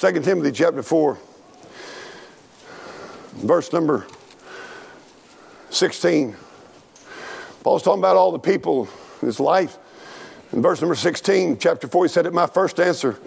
2 0.00 0.12
Timothy 0.20 0.52
chapter 0.52 0.82
4, 0.82 1.18
verse 3.34 3.70
number 3.70 4.06
16. 5.70 6.36
Paul's 7.62 7.82
talking 7.82 8.00
about 8.00 8.16
all 8.16 8.32
the 8.32 8.38
people 8.38 8.88
in 9.20 9.26
his 9.26 9.40
life. 9.40 9.78
In 10.52 10.62
verse 10.62 10.80
number 10.80 10.94
16, 10.94 11.58
chapter 11.58 11.86
4, 11.86 12.04
he 12.04 12.08
said, 12.08 12.26
At 12.26 12.32
my 12.32 12.46
first 12.46 12.80
answer, 12.80 13.18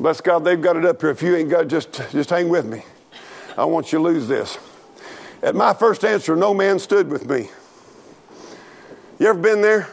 bless 0.00 0.20
God, 0.20 0.44
they've 0.44 0.60
got 0.60 0.76
it 0.76 0.84
up 0.84 1.00
here. 1.00 1.10
If 1.10 1.22
you 1.22 1.36
ain't 1.36 1.50
got 1.50 1.64
it, 1.64 1.68
just, 1.68 1.92
just 2.10 2.30
hang 2.30 2.48
with 2.48 2.66
me. 2.66 2.82
I 3.56 3.64
want 3.66 3.92
you 3.92 3.98
to 3.98 4.04
lose 4.04 4.26
this. 4.26 4.58
At 5.42 5.54
my 5.54 5.74
first 5.74 6.04
answer, 6.04 6.34
no 6.34 6.54
man 6.54 6.78
stood 6.78 7.08
with 7.08 7.28
me. 7.28 7.50
You 9.18 9.28
ever 9.28 9.38
been 9.38 9.60
there? 9.60 9.88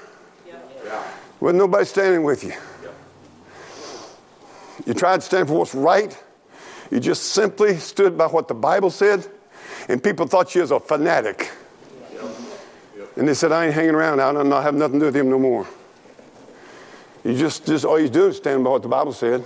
Yeah. 0.48 1.04
With 1.40 1.56
nobody 1.56 1.86
standing 1.86 2.24
with 2.24 2.44
you. 2.44 2.54
You 4.86 4.94
tried 4.94 5.18
to 5.18 5.22
stand 5.22 5.48
for 5.48 5.56
what's 5.56 5.76
right. 5.76 6.18
You 6.90 7.00
just 7.00 7.24
simply 7.24 7.78
stood 7.78 8.18
by 8.18 8.28
what 8.28 8.48
the 8.48 8.54
Bible 8.54 8.90
said, 8.90 9.28
and 9.88 10.04
people 10.04 10.26
thought 10.26 10.56
you 10.56 10.62
was 10.62 10.72
a 10.72 10.80
fanatic. 10.80 11.52
And 13.16 13.28
they 13.28 13.34
said, 13.34 13.52
I 13.52 13.66
ain't 13.66 13.74
hanging 13.74 13.96
around. 13.96 14.20
I 14.22 14.32
don't 14.32 14.50
have 14.52 14.76
nothing 14.76 15.00
to 15.00 15.00
do 15.00 15.06
with 15.08 15.16
him 15.16 15.30
no 15.30 15.40
more. 15.40 15.68
You 17.24 17.38
just, 17.38 17.66
just 17.66 17.86
all 17.86 18.00
you 18.00 18.10
do 18.10 18.28
is 18.28 18.38
stand 18.38 18.64
by 18.64 18.72
what 18.72 18.82
the 18.82 18.88
Bible 18.88 19.14
said. 19.14 19.44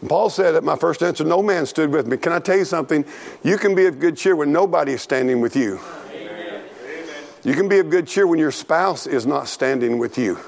And 0.00 0.08
Paul 0.08 0.30
said 0.30 0.54
at 0.54 0.64
my 0.64 0.76
first 0.76 1.02
answer, 1.02 1.24
no 1.24 1.42
man 1.42 1.66
stood 1.66 1.90
with 1.90 2.06
me. 2.06 2.16
Can 2.16 2.32
I 2.32 2.38
tell 2.38 2.56
you 2.56 2.64
something? 2.64 3.04
You 3.42 3.58
can 3.58 3.74
be 3.74 3.86
of 3.86 3.98
good 3.98 4.16
cheer 4.16 4.36
when 4.36 4.52
nobody 4.52 4.92
is 4.92 5.02
standing 5.02 5.40
with 5.40 5.56
you. 5.56 5.80
Amen. 6.10 6.62
You 7.42 7.54
can 7.54 7.68
be 7.68 7.80
of 7.80 7.90
good 7.90 8.06
cheer 8.06 8.26
when 8.26 8.38
your 8.38 8.50
spouse 8.50 9.06
is 9.06 9.26
not 9.26 9.48
standing 9.48 9.98
with 9.98 10.16
you. 10.16 10.38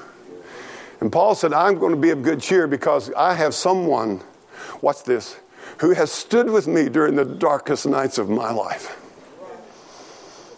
And 1.01 1.11
Paul 1.11 1.35
said, 1.35 1.53
I'm 1.53 1.77
going 1.77 1.93
to 1.93 1.99
be 1.99 2.09
of 2.09 2.23
good 2.23 2.41
cheer 2.41 2.67
because 2.67 3.13
I 3.13 3.35
have 3.35 3.53
someone, 3.53 4.21
watch 4.81 5.03
this, 5.03 5.37
who 5.79 5.91
has 5.91 6.11
stood 6.11 6.49
with 6.49 6.67
me 6.67 6.89
during 6.89 7.15
the 7.15 7.25
darkest 7.25 7.85
nights 7.85 8.17
of 8.17 8.29
my 8.29 8.51
life. 8.51 8.99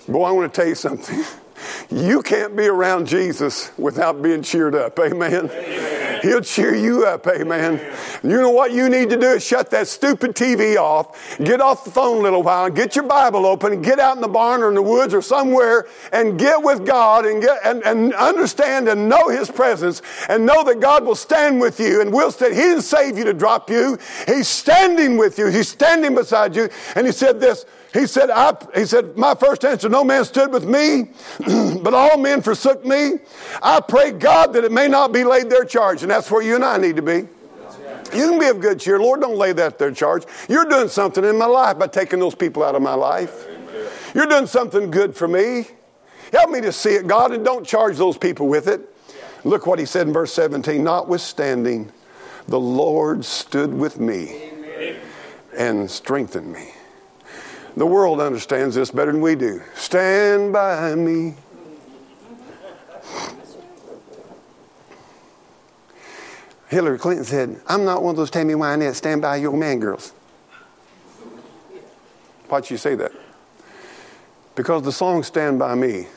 Boy, 0.10 0.26
I 0.26 0.32
want 0.32 0.52
to 0.52 0.62
tell 0.62 0.68
you 0.68 0.76
something. 0.76 1.24
You 1.92 2.22
can't 2.22 2.56
be 2.56 2.68
around 2.68 3.06
Jesus 3.06 3.72
without 3.78 4.22
being 4.22 4.44
cheered 4.44 4.76
up. 4.76 4.98
Amen. 4.98 5.50
Amen. 5.50 6.09
He'll 6.22 6.42
cheer 6.42 6.76
you 6.76 7.06
up. 7.06 7.28
Amen. 7.28 7.80
You 8.24 8.42
know 8.42 8.50
what 8.50 8.72
you 8.72 8.90
need 8.90 9.10
to 9.10 9.18
do 9.18 9.30
is 9.30 9.46
shut 9.46 9.70
that 9.72 9.88
stupid 9.88 10.36
TV 10.36 10.78
off, 10.78 11.38
get 11.40 11.62
off 11.62 11.86
the 11.86 11.92
phone 11.92 12.18
a 12.18 12.22
little 12.22 12.44
while, 12.44 12.66
and 12.66 12.76
get 12.76 12.96
your 12.96 13.06
Bible 13.06 13.46
open, 13.46 13.74
and 13.74 13.84
get 13.84 14.00
out 14.00 14.16
in 14.16 14.22
the 14.22 14.28
barn 14.28 14.62
or 14.62 14.70
in 14.70 14.76
the 14.76 14.82
woods 14.82 15.14
or 15.14 15.22
somewhere 15.22 15.88
and 16.12 16.38
get 16.40 16.62
with 16.62 16.86
God 16.86 17.26
and, 17.26 17.42
get, 17.42 17.58
and, 17.64 17.84
and 17.84 18.14
understand 18.14 18.88
and 18.90 19.08
know 19.08 19.30
His 19.30 19.50
presence 19.50 20.02
and 20.28 20.46
know 20.46 20.64
that 20.64 20.80
God 20.80 21.06
will 21.06 21.16
stand 21.16 21.60
with 21.60 21.80
you 21.80 22.02
and 22.02 22.12
will 22.12 22.32
stand. 22.32 22.54
He 22.54 22.62
didn't 22.62 22.84
save 22.84 23.18
you 23.18 23.24
to 23.26 23.34
drop 23.34 23.70
you. 23.70 23.98
He's 24.28 24.48
standing 24.48 25.18
with 25.18 25.38
you. 25.38 25.48
He's 25.48 25.70
standing 25.70 26.16
beside 26.16 26.56
you. 26.56 26.70
And 26.96 27.06
He 27.06 27.14
said 27.14 27.40
this, 27.40 27.66
He 27.94 28.06
said, 28.06 28.30
I, 28.30 28.56
he 28.76 28.86
said, 28.86 29.18
my 29.18 29.34
first 29.34 29.66
answer, 29.66 29.90
no 29.90 30.04
man 30.04 30.24
stood 30.26 30.52
with 30.52 30.66
me, 30.66 31.10
but 31.82 31.94
all 31.94 32.18
men 32.18 32.42
forsook 32.42 32.86
me. 32.86 33.14
I 33.62 33.80
pray 33.80 34.12
God 34.12 34.54
that 34.54 34.64
it 34.64 34.72
may 34.72 34.88
not 34.88 35.12
be 35.12 35.24
laid 35.24 35.50
their 35.50 35.66
charge. 35.66 36.04
And 36.10 36.16
that's 36.16 36.32
where 36.32 36.42
you 36.42 36.56
and 36.56 36.66
I 36.66 36.78
need 36.78 36.96
to 36.96 37.04
be. 37.04 37.28
You 38.18 38.30
can 38.32 38.40
be 38.40 38.48
of 38.48 38.60
good 38.60 38.80
cheer. 38.80 39.00
Lord, 39.00 39.22
don't 39.22 39.38
lay 39.38 39.54
that 39.54 39.78
their 39.78 39.92
charge. 39.92 40.24
You're 40.50 40.66
doing 40.66 40.88
something 40.88 41.24
in 41.24 41.38
my 41.38 41.46
life 41.46 41.78
by 41.78 41.86
taking 41.86 42.18
those 42.18 42.34
people 42.34 42.64
out 42.64 42.74
of 42.74 42.82
my 42.82 42.96
life. 42.96 43.46
You're 44.16 44.26
doing 44.26 44.48
something 44.48 44.90
good 44.90 45.16
for 45.16 45.28
me. 45.28 45.68
Help 46.32 46.50
me 46.50 46.62
to 46.62 46.72
see 46.72 46.96
it, 46.96 47.06
God, 47.06 47.32
and 47.32 47.46
don't 47.46 47.64
charge 47.64 47.98
those 47.98 48.18
people 48.18 48.48
with 48.48 48.68
it. 48.68 48.92
Look 49.44 49.68
what 49.68 49.78
he 49.78 49.86
said 49.86 50.08
in 50.08 50.14
verse 50.14 50.34
17. 50.34 50.84
Notwithstanding, 50.84 51.92
the 52.48 52.60
Lord 52.60 53.24
stood 53.24 53.72
with 53.72 54.00
me 54.00 54.50
and 55.56 55.92
strengthened 55.92 56.52
me. 56.52 56.72
The 57.78 57.86
world 57.86 58.20
understands 58.20 58.74
this 58.74 58.90
better 58.90 59.12
than 59.12 59.22
we 59.22 59.36
do. 59.36 59.62
Stand 59.76 60.54
by 60.54 60.96
me. 60.96 61.36
Hillary 66.70 67.00
Clinton 67.00 67.26
said, 67.26 67.60
I'm 67.68 67.84
not 67.84 68.04
one 68.04 68.12
of 68.12 68.18
those 68.18 68.30
Tammy 68.30 68.54
Wynette 68.54 68.94
stand 68.94 69.24
by 69.24 69.38
your 69.38 69.58
man 69.58 69.80
girls. 69.80 70.14
Why'd 72.48 72.66
she 72.66 72.78
say 72.78 72.94
that? 72.96 73.12
Because 74.54 74.84
the 74.84 74.92
song 74.92 75.24
Stand 75.24 75.58
By 75.58 75.74
Me, 75.74 76.08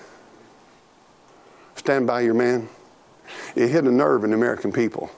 Stand 1.76 2.06
By 2.06 2.20
Your 2.20 2.34
Man, 2.34 2.68
it 3.56 3.68
hit 3.68 3.84
a 3.84 3.90
nerve 3.90 4.24
in 4.24 4.30
the 4.30 4.36
American 4.36 4.72
people 4.72 5.10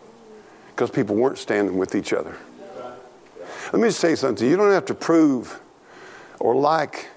because 0.69 0.91
people 0.91 1.17
weren't 1.17 1.39
standing 1.39 1.79
with 1.79 1.97
each 1.97 2.13
other. 2.13 2.37
Let 3.73 3.81
me 3.81 3.89
just 3.89 4.01
say 4.01 4.15
something. 4.15 4.49
You 4.49 4.57
don't 4.57 4.71
have 4.71 4.85
to 4.87 4.95
prove 4.95 5.61
or 6.39 6.55
like 6.55 7.09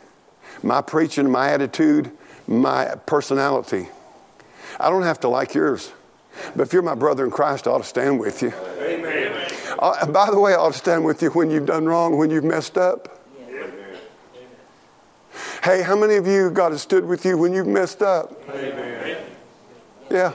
my 0.64 0.82
preaching, 0.82 1.30
my 1.30 1.52
attitude, 1.52 2.10
my 2.48 2.96
personality. 3.06 3.90
I 4.80 4.90
don't 4.90 5.04
have 5.04 5.20
to 5.20 5.28
like 5.28 5.54
yours. 5.54 5.92
But 6.56 6.68
if 6.68 6.74
you're 6.74 6.82
my 6.82 6.96
brother 6.96 7.26
in 7.26 7.32
Christ, 7.32 7.68
I 7.68 7.72
ought 7.72 7.80
to 7.80 7.84
stand 7.84 8.20
with 8.20 8.42
you. 8.42 8.54
Amen. 8.80 9.52
Uh, 9.80 10.06
by 10.08 10.30
the 10.32 10.40
way, 10.40 10.54
I 10.54 10.58
ought 10.58 10.74
to 10.74 10.78
stand 10.78 11.06
with 11.06 11.22
you 11.22 11.30
when 11.30 11.52
you've 11.52 11.66
done 11.66 11.86
wrong, 11.86 12.18
when 12.18 12.30
you've 12.30 12.44
messed 12.44 12.78
up. 12.78 13.14
Hey, 15.64 15.82
how 15.82 15.98
many 15.98 16.16
of 16.16 16.26
you 16.26 16.50
God 16.50 16.72
has 16.72 16.82
stood 16.82 17.06
with 17.06 17.26
you 17.26 17.38
when 17.38 17.54
you've 17.54 17.68
messed 17.68 18.02
up? 18.02 18.32
Amen. 18.50 19.18
Yeah. 20.10 20.34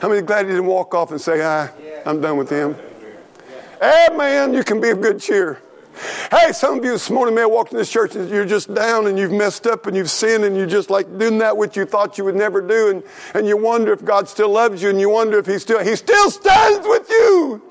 How 0.00 0.08
many 0.08 0.20
glad 0.22 0.46
you 0.46 0.52
didn't 0.52 0.66
walk 0.66 0.94
off 0.94 1.10
and 1.10 1.20
say, 1.20 1.44
"I, 1.44 1.70
I'm 2.04 2.20
done 2.20 2.36
with 2.36 2.50
him"? 2.50 2.76
Man, 3.80 4.52
you 4.52 4.64
can 4.64 4.80
be 4.80 4.90
of 4.90 5.00
good 5.00 5.20
cheer. 5.20 5.62
Hey, 6.30 6.52
some 6.52 6.78
of 6.78 6.84
you 6.84 6.92
this 6.92 7.10
morning 7.10 7.34
may 7.34 7.42
have 7.42 7.50
walked 7.50 7.72
in 7.72 7.78
this 7.78 7.90
church 7.90 8.14
and 8.14 8.28
you're 8.28 8.44
just 8.44 8.72
down 8.74 9.06
and 9.06 9.18
you've 9.18 9.32
messed 9.32 9.66
up 9.66 9.86
and 9.86 9.96
you've 9.96 10.10
sinned 10.10 10.44
and 10.44 10.56
you're 10.56 10.66
just 10.66 10.90
like 10.90 11.18
doing 11.18 11.38
that 11.38 11.56
which 11.56 11.76
you 11.76 11.84
thought 11.84 12.18
you 12.18 12.24
would 12.24 12.36
never 12.36 12.60
do 12.60 12.90
and, 12.90 13.02
and 13.34 13.46
you 13.46 13.56
wonder 13.56 13.92
if 13.92 14.04
God 14.04 14.28
still 14.28 14.50
loves 14.50 14.82
you 14.82 14.90
and 14.90 15.00
you 15.00 15.10
wonder 15.10 15.38
if 15.38 15.46
He 15.46 15.58
still 15.58 15.82
He 15.82 15.96
still 15.96 16.30
stands 16.30 16.86
with 16.86 17.08
you. 17.10 17.62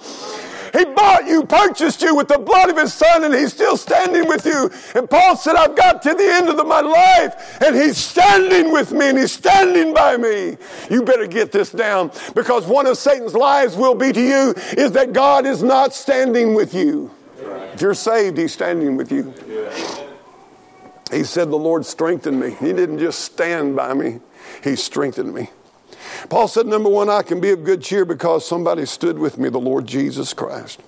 He 0.77 0.85
bought 0.85 1.27
you, 1.27 1.45
purchased 1.45 2.01
you 2.01 2.15
with 2.15 2.27
the 2.27 2.37
blood 2.37 2.69
of 2.69 2.77
his 2.77 2.93
son, 2.93 3.23
and 3.23 3.33
he's 3.33 3.53
still 3.53 3.77
standing 3.77 4.27
with 4.27 4.45
you. 4.45 4.69
And 4.95 5.09
Paul 5.09 5.35
said, 5.35 5.55
I've 5.55 5.75
got 5.75 6.01
to 6.03 6.13
the 6.13 6.23
end 6.23 6.49
of 6.49 6.67
my 6.67 6.81
life, 6.81 7.61
and 7.61 7.75
he's 7.75 7.97
standing 7.97 8.71
with 8.71 8.91
me, 8.91 9.09
and 9.09 9.17
he's 9.17 9.31
standing 9.31 9.93
by 9.93 10.17
me. 10.17 10.57
You 10.89 11.03
better 11.03 11.27
get 11.27 11.51
this 11.51 11.71
down 11.71 12.11
because 12.35 12.65
one 12.65 12.87
of 12.87 12.97
Satan's 12.97 13.33
lies 13.33 13.75
will 13.75 13.95
be 13.95 14.11
to 14.11 14.21
you 14.21 14.53
is 14.77 14.91
that 14.91 15.13
God 15.13 15.45
is 15.45 15.63
not 15.63 15.93
standing 15.93 16.53
with 16.53 16.73
you. 16.73 17.11
If 17.77 17.81
you're 17.81 17.93
saved, 17.93 18.39
he's 18.39 18.53
standing 18.53 18.97
with 18.97 19.11
you. 19.11 19.31
He 21.11 21.23
said, 21.23 21.51
The 21.51 21.59
Lord 21.59 21.85
strengthened 21.85 22.39
me. 22.39 22.49
He 22.59 22.73
didn't 22.73 22.97
just 22.97 23.19
stand 23.19 23.75
by 23.75 23.93
me, 23.93 24.19
he 24.63 24.75
strengthened 24.75 25.31
me. 25.31 25.51
Paul 26.27 26.47
said, 26.47 26.65
number 26.65 26.89
one, 26.89 27.07
I 27.07 27.21
can 27.21 27.39
be 27.39 27.51
of 27.51 27.63
good 27.63 27.83
cheer 27.83 28.03
because 28.03 28.47
somebody 28.47 28.87
stood 28.87 29.19
with 29.19 29.37
me, 29.37 29.49
the 29.49 29.59
Lord 29.59 29.85
Jesus 29.85 30.33
Christ. 30.33 30.81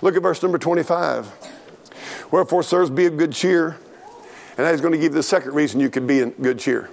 Look 0.00 0.16
at 0.16 0.22
verse 0.22 0.42
number 0.42 0.56
25. 0.56 1.30
Wherefore, 2.30 2.62
sirs, 2.62 2.88
be 2.88 3.04
of 3.04 3.18
good 3.18 3.32
cheer. 3.32 3.76
And 4.56 4.66
he's 4.66 4.80
going 4.80 4.94
to 4.94 4.98
give 4.98 5.12
the 5.12 5.22
second 5.22 5.52
reason 5.52 5.78
you 5.78 5.90
can 5.90 6.06
be 6.06 6.20
in 6.20 6.30
good 6.30 6.58
cheer. 6.58 6.88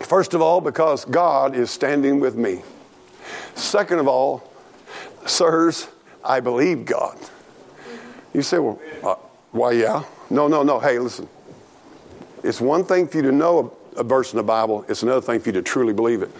First 0.00 0.34
of 0.34 0.42
all, 0.42 0.60
because 0.60 1.06
God 1.06 1.56
is 1.56 1.70
standing 1.70 2.20
with 2.20 2.36
me. 2.36 2.60
Second 3.54 4.00
of 4.00 4.06
all, 4.06 4.52
sirs, 5.24 5.88
I 6.22 6.40
believe 6.40 6.84
God. 6.84 7.18
You 8.36 8.42
say, 8.42 8.58
well, 8.58 8.78
uh, 9.02 9.14
why, 9.52 9.72
yeah? 9.72 10.04
No, 10.28 10.46
no, 10.46 10.62
no. 10.62 10.78
Hey, 10.78 10.98
listen. 10.98 11.26
It's 12.44 12.60
one 12.60 12.84
thing 12.84 13.08
for 13.08 13.16
you 13.16 13.22
to 13.22 13.32
know 13.32 13.74
a 13.96 14.04
verse 14.04 14.30
in 14.34 14.36
the 14.36 14.42
Bible, 14.42 14.84
it's 14.90 15.02
another 15.02 15.22
thing 15.22 15.40
for 15.40 15.48
you 15.48 15.54
to 15.54 15.62
truly 15.62 15.94
believe 15.94 16.20
it. 16.20 16.30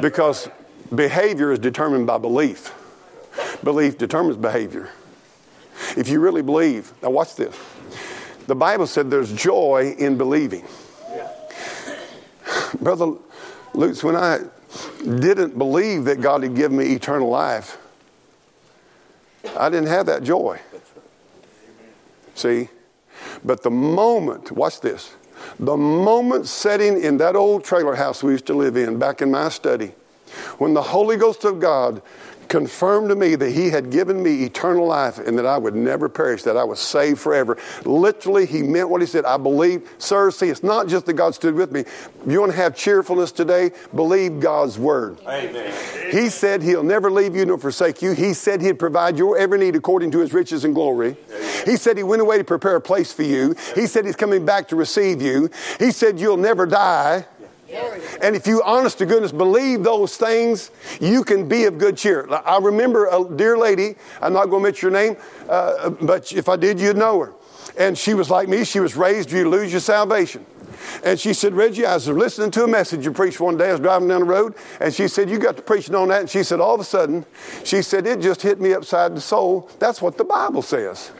Because 0.00 0.48
behavior 0.94 1.50
is 1.50 1.58
determined 1.58 2.06
by 2.06 2.18
belief, 2.18 2.72
belief 3.64 3.98
determines 3.98 4.36
behavior. 4.36 4.88
If 5.96 6.08
you 6.08 6.20
really 6.20 6.42
believe, 6.42 6.92
now 7.02 7.10
watch 7.10 7.34
this. 7.34 7.58
The 8.46 8.54
Bible 8.54 8.86
said 8.86 9.10
there's 9.10 9.32
joy 9.32 9.96
in 9.98 10.16
believing. 10.16 10.64
Brother 12.80 13.14
Luke, 13.74 14.00
when 14.04 14.14
I 14.14 14.42
didn't 15.02 15.58
believe 15.58 16.04
that 16.04 16.20
God 16.20 16.44
had 16.44 16.54
given 16.54 16.78
me 16.78 16.94
eternal 16.94 17.28
life, 17.28 17.78
I 19.56 19.68
didn't 19.70 19.88
have 19.88 20.06
that 20.06 20.22
joy. 20.22 20.60
See? 22.38 22.68
But 23.44 23.64
the 23.64 23.70
moment, 23.70 24.52
watch 24.52 24.80
this, 24.80 25.16
the 25.58 25.76
moment 25.76 26.46
setting 26.46 27.02
in 27.02 27.16
that 27.18 27.34
old 27.34 27.64
trailer 27.64 27.96
house 27.96 28.22
we 28.22 28.30
used 28.30 28.46
to 28.46 28.54
live 28.54 28.76
in 28.76 28.96
back 28.96 29.20
in 29.20 29.30
my 29.32 29.48
study, 29.48 29.92
when 30.58 30.72
the 30.72 30.82
Holy 30.82 31.16
Ghost 31.16 31.44
of 31.44 31.58
God 31.58 32.00
confirmed 32.48 33.08
to 33.10 33.14
me 33.14 33.34
that 33.34 33.50
He 33.50 33.70
had 33.70 33.90
given 33.90 34.22
me 34.22 34.44
eternal 34.44 34.86
life 34.86 35.18
and 35.18 35.38
that 35.38 35.46
I 35.46 35.58
would 35.58 35.74
never 35.74 36.08
perish, 36.08 36.42
that 36.44 36.56
I 36.56 36.64
was 36.64 36.80
saved 36.80 37.20
forever. 37.20 37.56
Literally, 37.84 38.46
He 38.46 38.62
meant 38.62 38.88
what 38.88 39.00
He 39.00 39.06
said. 39.06 39.24
I 39.24 39.36
believe, 39.36 39.88
sir, 39.98 40.30
see, 40.30 40.48
it's 40.48 40.62
not 40.62 40.88
just 40.88 41.06
that 41.06 41.14
God 41.14 41.34
stood 41.34 41.54
with 41.54 41.72
me. 41.72 41.84
You 42.26 42.40
want 42.40 42.52
to 42.52 42.58
have 42.58 42.76
cheerfulness 42.76 43.32
today? 43.32 43.70
Believe 43.94 44.40
God's 44.40 44.78
word. 44.78 45.18
Amen. 45.26 45.72
He 46.10 46.28
said 46.28 46.62
He'll 46.62 46.82
never 46.82 47.10
leave 47.10 47.36
you 47.36 47.44
nor 47.44 47.58
forsake 47.58 48.02
you. 48.02 48.12
He 48.12 48.32
said 48.34 48.60
He'd 48.60 48.78
provide 48.78 49.18
your 49.18 49.38
every 49.38 49.58
need 49.58 49.76
according 49.76 50.10
to 50.12 50.18
His 50.18 50.32
riches 50.32 50.64
and 50.64 50.74
glory. 50.74 51.16
Amen. 51.30 51.62
He 51.66 51.76
said 51.76 51.96
He 51.96 52.02
went 52.02 52.22
away 52.22 52.38
to 52.38 52.44
prepare 52.44 52.76
a 52.76 52.80
place 52.80 53.12
for 53.12 53.22
you. 53.22 53.54
He 53.74 53.86
said 53.86 54.04
He's 54.04 54.16
coming 54.16 54.44
back 54.44 54.68
to 54.68 54.76
receive 54.76 55.20
you. 55.20 55.50
He 55.78 55.90
said 55.90 56.18
you'll 56.18 56.36
never 56.36 56.66
die. 56.66 57.26
And 58.22 58.34
if 58.34 58.46
you, 58.46 58.62
honest 58.62 58.98
to 58.98 59.06
goodness, 59.06 59.32
believe 59.32 59.82
those 59.82 60.16
things, 60.16 60.70
you 61.00 61.22
can 61.22 61.48
be 61.48 61.64
of 61.64 61.78
good 61.78 61.96
cheer. 61.96 62.28
I 62.32 62.58
remember 62.58 63.06
a 63.06 63.24
dear 63.36 63.56
lady, 63.58 63.96
I'm 64.20 64.32
not 64.32 64.46
going 64.46 64.62
to 64.62 64.68
mention 64.68 64.90
your 64.90 65.00
name, 65.00 65.16
uh, 65.48 65.90
but 65.90 66.32
if 66.32 66.48
I 66.48 66.56
did, 66.56 66.80
you'd 66.80 66.96
know 66.96 67.20
her. 67.20 67.32
And 67.78 67.96
she 67.96 68.14
was 68.14 68.30
like 68.30 68.48
me, 68.48 68.64
she 68.64 68.80
was 68.80 68.96
raised, 68.96 69.30
you 69.30 69.48
lose 69.48 69.70
your 69.70 69.80
salvation. 69.80 70.44
And 71.04 71.18
she 71.18 71.32
said, 71.32 71.54
Reggie, 71.54 71.86
I 71.86 71.94
was 71.94 72.08
listening 72.08 72.50
to 72.52 72.64
a 72.64 72.68
message 72.68 73.04
you 73.04 73.12
preached 73.12 73.40
one 73.40 73.56
day. 73.56 73.68
I 73.68 73.72
was 73.72 73.80
driving 73.80 74.08
down 74.08 74.20
the 74.20 74.26
road, 74.26 74.54
and 74.80 74.92
she 74.92 75.08
said, 75.08 75.28
You 75.28 75.38
got 75.38 75.56
to 75.56 75.62
preaching 75.62 75.94
on 75.94 76.08
that. 76.08 76.20
And 76.20 76.30
she 76.30 76.42
said, 76.42 76.60
All 76.60 76.74
of 76.74 76.80
a 76.80 76.84
sudden, 76.84 77.24
she 77.64 77.82
said, 77.82 78.06
It 78.06 78.20
just 78.20 78.42
hit 78.42 78.60
me 78.60 78.72
upside 78.74 79.14
the 79.14 79.20
soul. 79.20 79.70
That's 79.78 80.00
what 80.00 80.16
the 80.16 80.24
Bible 80.24 80.62
says. 80.62 81.10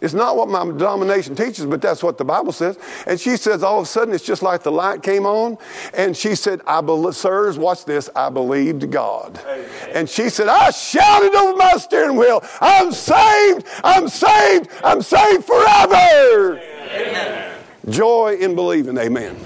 It's 0.00 0.12
not 0.12 0.36
what 0.36 0.48
my 0.48 0.62
denomination 0.64 1.34
teaches, 1.34 1.64
but 1.64 1.80
that's 1.80 2.02
what 2.02 2.18
the 2.18 2.24
Bible 2.24 2.52
says. 2.52 2.78
And 3.06 3.18
she 3.18 3.38
says, 3.38 3.62
all 3.62 3.78
of 3.78 3.84
a 3.84 3.86
sudden, 3.86 4.12
it's 4.12 4.24
just 4.24 4.42
like 4.42 4.62
the 4.62 4.70
light 4.70 5.02
came 5.02 5.24
on. 5.24 5.56
And 5.94 6.14
she 6.14 6.34
said, 6.34 6.60
I 6.66 6.82
believe, 6.82 7.16
sirs, 7.16 7.58
watch 7.58 7.86
this, 7.86 8.10
I 8.14 8.28
believed 8.28 8.90
God. 8.90 9.40
Amen. 9.46 9.68
And 9.94 10.08
she 10.08 10.28
said, 10.28 10.48
I 10.48 10.70
shouted 10.70 11.34
over 11.34 11.56
my 11.56 11.72
steering 11.78 12.16
wheel, 12.16 12.44
I'm 12.60 12.92
saved, 12.92 13.66
I'm 13.82 14.08
saved, 14.08 14.68
I'm 14.84 15.00
saved 15.00 15.44
forever. 15.44 16.60
Amen. 16.92 17.62
Joy 17.88 18.36
in 18.38 18.54
believing, 18.54 18.98
amen. 18.98 19.36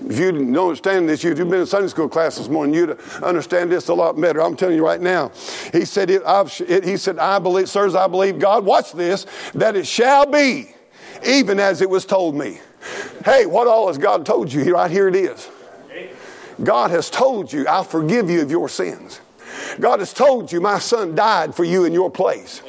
If 0.00 0.18
you 0.18 0.32
don't 0.32 0.56
understand 0.56 1.08
this, 1.08 1.24
if 1.24 1.38
you've 1.38 1.50
been 1.50 1.60
in 1.60 1.66
Sunday 1.66 1.88
school 1.88 2.08
class 2.08 2.36
this 2.38 2.48
morning, 2.48 2.74
you'd 2.74 3.00
understand 3.22 3.72
this 3.72 3.88
a 3.88 3.94
lot 3.94 4.20
better. 4.20 4.40
I'm 4.42 4.56
telling 4.56 4.76
you 4.76 4.84
right 4.84 5.00
now. 5.00 5.32
He 5.72 5.84
said, 5.84 6.10
it, 6.10 6.22
it, 6.24 6.84
he 6.84 6.96
said, 6.96 7.18
I 7.18 7.38
believe, 7.38 7.68
sirs, 7.68 7.94
I 7.94 8.06
believe 8.06 8.38
God, 8.38 8.64
watch 8.64 8.92
this, 8.92 9.26
that 9.54 9.76
it 9.76 9.86
shall 9.86 10.26
be 10.26 10.74
even 11.26 11.58
as 11.58 11.80
it 11.82 11.90
was 11.90 12.04
told 12.04 12.36
me. 12.36 12.60
Hey, 13.24 13.46
what 13.46 13.66
all 13.66 13.88
has 13.88 13.98
God 13.98 14.24
told 14.24 14.52
you? 14.52 14.74
Right 14.74 14.90
here 14.90 15.08
it 15.08 15.16
is. 15.16 15.50
God 16.62 16.90
has 16.90 17.10
told 17.10 17.52
you, 17.52 17.66
I'll 17.66 17.84
forgive 17.84 18.30
you 18.30 18.42
of 18.42 18.50
your 18.50 18.68
sins. 18.68 19.20
God 19.80 20.00
has 20.00 20.12
told 20.12 20.50
you, 20.52 20.60
my 20.60 20.78
son 20.78 21.14
died 21.14 21.54
for 21.54 21.64
you 21.64 21.84
in 21.84 21.92
your 21.92 22.10
place. 22.10 22.62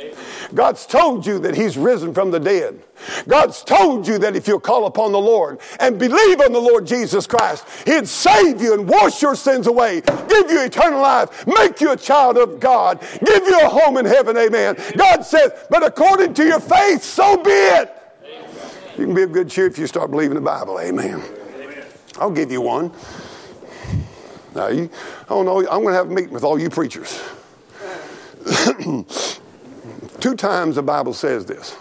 God's 0.54 0.86
told 0.86 1.26
you 1.26 1.40
that 1.40 1.56
he's 1.56 1.78
risen 1.78 2.14
from 2.14 2.32
the 2.32 2.40
dead. 2.40 2.82
God's 3.28 3.64
told 3.64 4.08
you 4.08 4.18
that 4.20 4.36
if 4.36 4.48
you'll 4.48 4.60
call 4.60 4.86
upon 4.86 5.12
the 5.12 5.20
Lord 5.20 5.60
and 5.80 5.98
believe 5.98 6.42
on 6.42 6.52
the 6.52 6.60
Lord 6.60 6.86
Jesus 6.86 7.26
Christ, 7.28 7.66
he'd 7.86 8.08
save 8.08 8.62
you 8.62 8.74
and 8.74 8.88
wash 8.88 9.22
your 9.22 9.36
sins 9.36 9.68
away, 9.68 10.02
give 10.02 10.52
you 10.52 10.62
eternal 10.62 11.02
life, 11.02 11.46
make 11.48 11.80
you 11.80 11.92
a 11.92 11.98
child 11.98 12.38
of 12.38 12.60
God, 12.60 13.00
give 13.26 13.46
you 13.46 13.60
a 13.62 13.70
home 13.70 13.98
in 13.98 14.06
heaven. 14.06 14.38
Amen. 14.38 14.76
God 14.98 15.22
says, 15.22 15.52
but 15.70 15.86
according 15.86 16.34
to 16.36 16.46
your 16.46 16.60
faith, 16.60 17.04
so 17.04 17.38
be 17.38 17.52
it. 17.52 17.96
You 18.98 19.06
can 19.06 19.14
be 19.14 19.24
of 19.24 19.32
good 19.32 19.50
cheer 19.50 19.68
if 19.68 19.78
you 19.78 19.88
start 19.88 20.12
believing 20.12 20.36
the 20.36 20.42
Bible. 20.42 20.80
Amen. 20.80 21.24
I'll 22.18 22.32
give 22.32 22.52
you 22.52 22.60
one. 22.60 22.92
Now, 24.60 24.68
you, 24.68 24.90
I 25.24 25.30
don't 25.30 25.46
know, 25.46 25.60
I'm 25.60 25.84
going 25.84 25.94
to 25.94 25.94
have 25.94 26.12
a 26.12 26.14
meeting 26.14 26.34
with 26.34 26.44
all 26.44 26.60
you 26.60 26.70
preachers. 26.70 27.18
Two 30.20 30.36
times 30.36 30.76
the 30.76 30.84
Bible 30.84 31.14
says 31.14 31.46
this. 31.46 31.78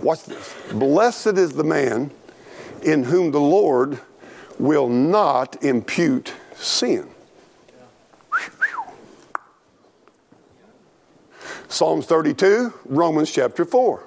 Watch 0.00 0.24
this. 0.24 0.56
Blessed 0.72 1.38
is 1.38 1.52
the 1.52 1.62
man 1.62 2.10
in 2.82 3.04
whom 3.04 3.30
the 3.30 3.40
Lord 3.40 4.00
will 4.58 4.88
not 4.88 5.62
impute 5.62 6.34
sin. 6.56 7.08
Psalms 11.68 12.06
32, 12.06 12.74
Romans 12.86 13.30
chapter 13.30 13.64
4. 13.64 14.02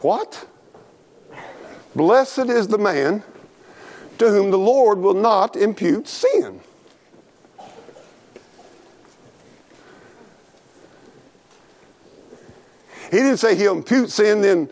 What? 0.00 0.46
Blessed 1.96 2.50
is 2.50 2.68
the 2.68 2.76
man 2.76 3.22
to 4.20 4.28
whom 4.28 4.50
the 4.50 4.58
Lord 4.58 4.98
will 4.98 5.14
not 5.14 5.56
impute 5.56 6.06
sin. 6.06 6.60
He 13.10 13.16
didn't 13.16 13.38
say 13.38 13.56
he'll 13.56 13.72
impute 13.72 14.10
sin, 14.10 14.42
then 14.42 14.68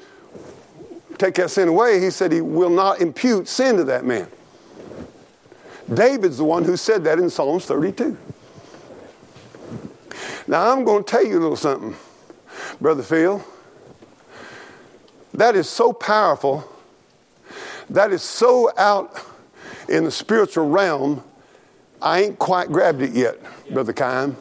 take 1.16 1.34
that 1.36 1.50
sin 1.50 1.66
away. 1.66 1.98
He 1.98 2.10
said 2.10 2.30
he 2.30 2.42
will 2.42 2.68
not 2.68 3.00
impute 3.00 3.48
sin 3.48 3.78
to 3.78 3.84
that 3.84 4.04
man. 4.04 4.28
David's 5.92 6.36
the 6.36 6.44
one 6.44 6.64
who 6.64 6.76
said 6.76 7.02
that 7.04 7.18
in 7.18 7.30
Psalms 7.30 7.64
32. 7.64 8.18
Now, 10.46 10.70
I'm 10.70 10.84
going 10.84 11.04
to 11.04 11.10
tell 11.10 11.24
you 11.24 11.38
a 11.38 11.40
little 11.40 11.56
something, 11.56 11.96
Brother 12.82 13.02
Phil. 13.02 13.42
That 15.32 15.56
is 15.56 15.70
so 15.70 15.94
powerful. 15.94 16.70
That 17.88 18.12
is 18.12 18.20
so 18.22 18.70
out 18.76 19.24
in 19.88 20.04
the 20.04 20.10
spiritual 20.10 20.68
realm. 20.68 21.22
I 22.00 22.22
ain't 22.22 22.38
quite 22.38 22.68
grabbed 22.68 23.02
it 23.02 23.12
yet, 23.12 23.38
Brother 23.70 23.92
Kime. 23.92 24.34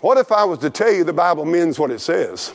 What 0.00 0.18
if 0.18 0.32
I 0.32 0.44
was 0.44 0.58
to 0.58 0.70
tell 0.70 0.92
you 0.92 1.02
the 1.02 1.12
Bible 1.12 1.44
means 1.44 1.78
what 1.78 1.90
it 1.90 2.00
says? 2.00 2.52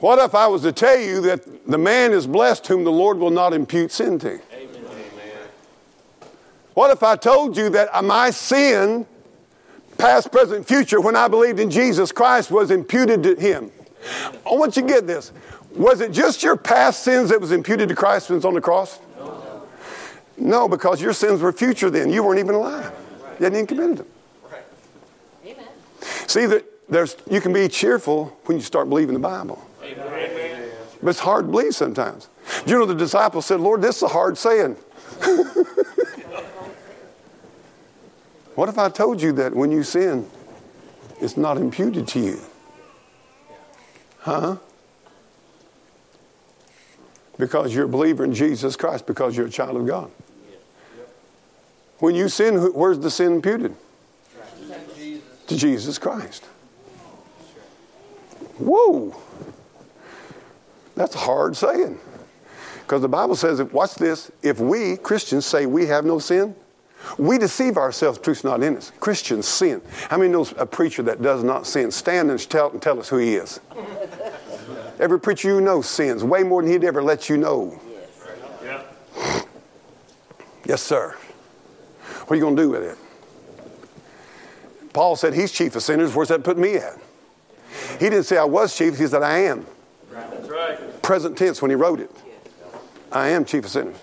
What 0.00 0.18
if 0.20 0.34
I 0.34 0.46
was 0.46 0.62
to 0.62 0.72
tell 0.72 0.98
you 0.98 1.20
that 1.22 1.66
the 1.68 1.78
man 1.78 2.12
is 2.12 2.26
blessed 2.26 2.66
whom 2.66 2.84
the 2.84 2.92
Lord 2.92 3.18
will 3.18 3.30
not 3.30 3.52
impute 3.52 3.92
sin 3.92 4.18
to? 4.20 4.40
What 6.74 6.90
if 6.90 7.02
I 7.02 7.16
told 7.16 7.56
you 7.56 7.68
that 7.70 8.04
my 8.04 8.30
sin, 8.30 9.06
past, 9.98 10.30
present, 10.30 10.66
future, 10.66 11.00
when 11.00 11.16
I 11.16 11.26
believed 11.26 11.58
in 11.58 11.70
Jesus 11.70 12.12
Christ, 12.12 12.50
was 12.52 12.70
imputed 12.70 13.24
to 13.24 13.34
him? 13.34 13.72
I 14.46 14.50
want 14.50 14.76
you 14.76 14.82
to 14.82 14.88
get 14.88 15.06
this. 15.06 15.32
Was 15.74 16.00
it 16.00 16.12
just 16.12 16.42
your 16.42 16.56
past 16.56 17.02
sins 17.02 17.30
that 17.30 17.40
was 17.40 17.52
imputed 17.52 17.88
to 17.88 17.94
Christ 17.94 18.28
when 18.28 18.34
he 18.34 18.38
was 18.38 18.44
on 18.44 18.54
the 18.54 18.60
cross? 18.60 19.00
No, 20.36 20.68
because 20.68 21.02
your 21.02 21.12
sins 21.12 21.40
were 21.40 21.52
future 21.52 21.90
then. 21.90 22.10
You 22.10 22.22
weren't 22.22 22.38
even 22.38 22.54
alive. 22.54 22.92
You 23.38 23.44
hadn't 23.44 23.58
even 23.58 23.66
committed 23.66 23.98
them. 23.98 24.06
Amen. 25.44 25.66
See 26.00 26.46
that 26.46 26.64
there's 26.88 27.16
you 27.30 27.40
can 27.40 27.52
be 27.52 27.68
cheerful 27.68 28.36
when 28.44 28.56
you 28.56 28.62
start 28.62 28.88
believing 28.88 29.14
the 29.14 29.20
Bible. 29.20 29.64
Amen. 29.82 30.70
But 31.02 31.10
it's 31.10 31.18
hard 31.20 31.46
to 31.46 31.50
believe 31.50 31.74
sometimes. 31.74 32.28
Do 32.64 32.72
You 32.72 32.78
know 32.78 32.86
the 32.86 32.94
disciples 32.94 33.46
said, 33.46 33.60
Lord, 33.60 33.82
this 33.82 33.96
is 33.98 34.02
a 34.04 34.08
hard 34.08 34.38
saying. 34.38 34.74
what 38.54 38.68
if 38.68 38.78
I 38.78 38.88
told 38.88 39.20
you 39.22 39.32
that 39.32 39.54
when 39.54 39.70
you 39.70 39.82
sin, 39.82 40.28
it's 41.20 41.36
not 41.36 41.56
imputed 41.56 42.08
to 42.08 42.20
you? 42.20 42.40
Huh? 44.20 44.56
Because 47.38 47.74
you're 47.74 47.84
a 47.84 47.88
believer 47.88 48.24
in 48.24 48.34
Jesus 48.34 48.76
Christ, 48.76 49.06
because 49.06 49.36
you're 49.36 49.46
a 49.46 49.50
child 49.50 49.76
of 49.76 49.86
God. 49.86 50.10
When 51.98 52.14
you 52.14 52.28
sin, 52.28 52.56
where's 52.74 52.98
the 52.98 53.10
sin 53.10 53.34
imputed? 53.34 53.74
To 55.46 55.56
Jesus 55.56 55.98
Christ. 55.98 56.44
Whoa! 58.58 59.16
That's 60.94 61.14
a 61.14 61.18
hard 61.18 61.56
saying. 61.56 61.98
Because 62.82 63.02
the 63.02 63.08
Bible 63.08 63.36
says, 63.36 63.60
if, 63.60 63.72
watch 63.72 63.94
this, 63.94 64.30
if 64.42 64.58
we, 64.58 64.96
Christians, 64.96 65.46
say 65.46 65.66
we 65.66 65.86
have 65.86 66.04
no 66.04 66.18
sin, 66.18 66.54
we 67.16 67.38
deceive 67.38 67.76
ourselves, 67.76 68.18
truth's 68.18 68.44
not 68.44 68.62
in 68.62 68.76
us. 68.76 68.92
Christians 69.00 69.46
sin. 69.46 69.80
How 70.08 70.18
many 70.18 70.30
knows 70.30 70.52
a 70.56 70.66
preacher 70.66 71.02
that 71.04 71.22
does 71.22 71.42
not 71.42 71.66
sin? 71.66 71.90
Stand 71.90 72.30
and 72.30 72.50
tell, 72.50 72.70
and 72.70 72.82
tell 72.82 72.98
us 72.98 73.08
who 73.08 73.18
he 73.18 73.34
is. 73.34 73.60
Every 74.98 75.20
preacher 75.20 75.48
you 75.48 75.60
know 75.60 75.80
sins 75.80 76.24
way 76.24 76.42
more 76.42 76.62
than 76.62 76.70
he'd 76.70 76.84
ever 76.84 77.02
let 77.02 77.28
you 77.28 77.36
know. 77.36 77.80
Yes, 78.64 79.44
yes 80.66 80.82
sir. 80.82 81.16
What 82.26 82.32
are 82.32 82.36
you 82.36 82.42
going 82.42 82.56
to 82.56 82.62
do 82.62 82.70
with 82.70 82.82
it? 82.82 82.98
Paul 84.92 85.16
said 85.16 85.34
he's 85.34 85.52
chief 85.52 85.76
of 85.76 85.82
sinners. 85.82 86.14
Where's 86.14 86.28
that 86.28 86.42
put 86.42 86.58
me 86.58 86.74
at? 86.74 86.98
He 87.92 88.10
didn't 88.10 88.24
say 88.24 88.36
I 88.36 88.44
was 88.44 88.76
chief, 88.76 88.98
he 88.98 89.06
said 89.06 89.22
I 89.22 89.38
am. 89.38 89.66
That's 90.10 90.48
right. 90.48 91.02
Present 91.02 91.38
tense 91.38 91.62
when 91.62 91.70
he 91.70 91.74
wrote 91.74 92.00
it. 92.00 92.10
I 93.12 93.28
am 93.28 93.44
chief 93.44 93.64
of 93.64 93.70
sinners. 93.70 93.96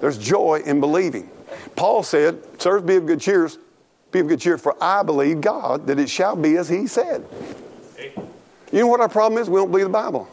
There's 0.00 0.18
joy 0.18 0.62
in 0.64 0.80
believing. 0.80 1.30
Paul 1.76 2.02
said, 2.02 2.40
Sirs, 2.60 2.82
be 2.82 2.96
of 2.96 3.06
good 3.06 3.20
cheer, 3.20 3.50
be 4.10 4.20
of 4.20 4.28
good 4.28 4.40
cheer, 4.40 4.58
for 4.58 4.76
I 4.80 5.02
believe 5.02 5.40
God 5.40 5.86
that 5.86 5.98
it 5.98 6.08
shall 6.08 6.36
be 6.36 6.56
as 6.56 6.68
he 6.68 6.86
said. 6.86 7.24
You 8.72 8.80
know 8.80 8.86
what 8.86 9.00
our 9.00 9.08
problem 9.08 9.40
is? 9.40 9.48
We 9.48 9.56
don't 9.56 9.70
believe 9.70 9.86
the 9.86 9.92
Bible. 9.92 10.28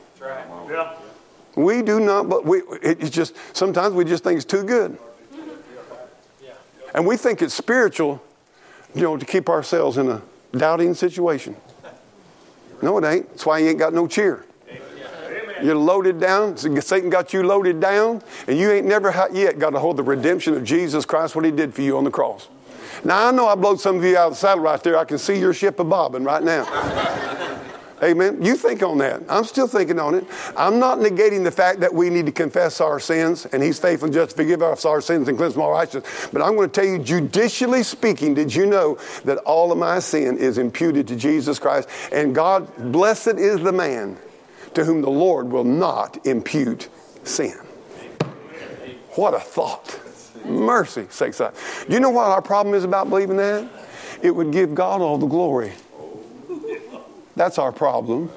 We 1.56 1.82
do 1.82 2.00
not, 2.00 2.30
but 2.30 2.46
we, 2.46 2.62
it's 2.82 3.10
just, 3.10 3.36
sometimes 3.56 3.94
we 3.94 4.06
just 4.06 4.24
think 4.24 4.38
it's 4.38 4.46
too 4.46 4.64
good. 4.64 4.98
And 6.94 7.06
we 7.06 7.18
think 7.18 7.42
it's 7.42 7.54
spiritual, 7.54 8.22
you 8.94 9.02
know, 9.02 9.18
to 9.18 9.26
keep 9.26 9.50
ourselves 9.50 9.98
in 9.98 10.10
a 10.10 10.22
doubting 10.54 10.94
situation. 10.94 11.56
No, 12.82 12.98
it 12.98 13.06
ain't. 13.06 13.30
That's 13.30 13.46
why 13.46 13.60
you 13.60 13.70
ain't 13.70 13.80
got 13.80 13.94
no 13.94 14.08
cheer. 14.08 14.46
You're 15.64 15.76
loaded 15.76 16.20
down. 16.20 16.58
Satan 16.58 17.10
got 17.10 17.34
you 17.34 17.44
loaded 17.44 17.80
down, 17.80 18.22
and 18.48 18.58
you 18.58 18.72
ain't 18.72 18.86
never 18.86 19.14
yet 19.32 19.60
got 19.60 19.72
to 19.72 19.80
hold 19.80 19.98
the 19.98 20.04
redemption 20.04 20.56
of 20.56 20.64
Jesus 20.64 21.06
Christ, 21.06 21.36
what 21.36 21.46
he 21.46 21.52
did 21.52 21.74
for 21.74 21.82
you 21.82 21.98
on 21.98 22.04
the 22.04 22.12
cross. 22.12 22.48
Now, 23.04 23.28
I 23.28 23.32
know 23.32 23.48
I 23.48 23.56
blowed 23.56 23.80
some 23.80 23.98
of 23.98 24.04
you 24.04 24.18
out 24.18 24.28
of 24.28 24.34
the 24.34 24.38
saddle 24.38 24.64
right 24.64 24.82
there. 24.84 24.98
I 24.98 25.06
can 25.06 25.18
see 25.18 25.40
your 25.40 25.54
ship 25.54 25.80
a 25.80 25.84
bobbing 25.84 26.24
right 26.24 26.44
now. 26.44 26.68
Amen. 28.04 28.42
You 28.42 28.56
think 28.56 28.82
on 28.82 28.98
that. 28.98 29.22
I'm 29.30 29.44
still 29.44 29.68
thinking 29.68 30.00
on 30.00 30.16
it. 30.16 30.26
I'm 30.58 30.80
not 30.80 30.98
negating 30.98 31.44
the 31.44 31.52
fact 31.52 31.82
that 31.82 31.94
we 31.94 32.10
need 32.10 32.26
to 32.26 32.32
confess 32.32 32.82
our 32.82 33.00
sins, 33.00 33.46
and 33.46 33.62
He's 33.62 33.80
faithful 33.80 34.06
and 34.06 34.14
just 34.14 34.32
to 34.32 34.38
forgive 34.38 34.64
us 34.64 34.86
our 34.86 35.02
sins 35.02 35.28
and 35.28 35.38
cleanse 35.38 35.56
all 35.56 35.72
righteousness. 35.72 36.30
But 36.34 36.42
I'm 36.42 36.56
going 36.56 36.70
to 36.70 36.74
tell 36.74 36.90
you, 36.90 36.98
judicially 36.98 37.84
speaking, 37.84 38.34
did 38.34 38.54
you 38.54 38.66
know 38.66 38.98
that 39.26 39.38
all 39.40 39.72
of 39.72 39.78
my 39.78 40.00
sin 40.00 40.40
is 40.40 40.58
imputed 40.58 41.08
to 41.10 41.16
Jesus 41.16 41.60
Christ? 41.60 41.88
And 42.12 42.34
God, 42.34 42.92
blessed 42.92 43.38
is 43.38 43.60
the 43.60 43.72
man 43.72 44.18
to 44.74 44.86
whom 44.86 45.02
the 45.02 45.10
Lord 45.10 45.52
will 45.52 45.64
not 45.64 46.26
impute 46.26 46.90
sin. 47.24 47.58
What 49.16 49.34
a 49.34 49.40
thought. 49.40 50.00
Mercy, 50.46 51.08
sakes. 51.10 51.38
Do 51.38 51.52
you 51.90 52.00
know 52.00 52.10
what 52.10 52.28
our 52.28 52.42
problem 52.42 52.74
is 52.74 52.84
about 52.84 53.10
believing 53.10 53.38
that? 53.38 53.68
It 54.22 54.32
would 54.32 54.52
give 54.52 54.74
God 54.74 55.02
all 55.02 55.18
the 55.18 55.28
glory. 55.28 55.74
That's 57.36 57.58
our 57.58 57.72
problem. 57.72 58.32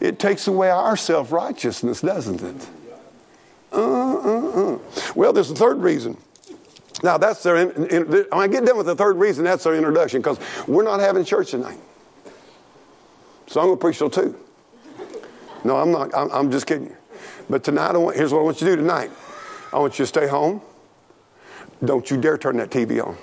It 0.00 0.18
takes 0.18 0.46
away 0.46 0.70
our 0.70 0.96
self 0.96 1.32
righteousness, 1.32 2.00
doesn't 2.00 2.42
it? 2.42 2.68
Uh, 3.72 3.78
uh, 3.78 4.74
uh. 4.74 4.78
Well, 5.14 5.32
there's 5.32 5.50
a 5.50 5.54
third 5.54 5.78
reason. 5.78 6.16
Now, 7.02 7.18
that's 7.18 7.42
their. 7.42 7.56
In, 7.56 7.86
in, 7.86 8.06
when 8.06 8.26
I 8.32 8.48
get 8.48 8.64
done 8.64 8.76
with 8.76 8.86
the 8.86 8.96
third 8.96 9.16
reason, 9.16 9.44
that's 9.44 9.64
their 9.64 9.74
introduction 9.74 10.20
because 10.20 10.38
we're 10.66 10.84
not 10.84 11.00
having 11.00 11.24
church 11.24 11.50
tonight. 11.50 11.78
So 13.46 13.60
I'm 13.60 13.66
going 13.66 13.78
to 13.78 13.80
preach 13.80 13.98
till 13.98 14.10
two. 14.10 14.38
No, 15.64 15.76
I'm 15.76 15.90
not. 15.90 16.14
I'm, 16.14 16.30
I'm 16.30 16.50
just 16.50 16.66
kidding. 16.66 16.94
But 17.50 17.64
tonight, 17.64 17.96
want, 17.96 18.16
here's 18.16 18.32
what 18.32 18.40
I 18.40 18.42
want 18.42 18.60
you 18.60 18.68
to 18.68 18.76
do 18.76 18.82
tonight. 18.82 19.10
I 19.72 19.78
want 19.78 19.98
you 19.98 20.04
to 20.04 20.06
stay 20.06 20.26
home. 20.26 20.60
Don't 21.84 22.10
you 22.10 22.16
dare 22.16 22.38
turn 22.38 22.56
that 22.56 22.70
TV 22.70 23.04
on. 23.04 23.16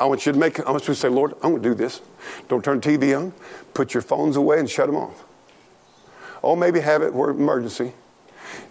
I 0.00 0.04
want 0.06 0.26
you 0.26 0.32
to 0.32 0.38
make. 0.38 0.60
I 0.60 0.70
want 0.70 0.82
you 0.82 0.94
to 0.94 1.00
say, 1.00 1.08
Lord, 1.08 1.34
I'm 1.42 1.50
going 1.50 1.62
to 1.62 1.68
do 1.68 1.74
this. 1.74 2.00
Don't 2.48 2.64
turn 2.64 2.80
TV 2.80 3.18
on. 3.18 3.32
Put 3.74 3.94
your 3.94 4.02
phones 4.02 4.36
away 4.36 4.58
and 4.60 4.68
shut 4.68 4.86
them 4.86 4.96
off. 4.96 5.24
Or 6.42 6.56
maybe 6.56 6.80
have 6.80 7.02
it 7.02 7.12
where 7.12 7.30
emergency. 7.30 7.92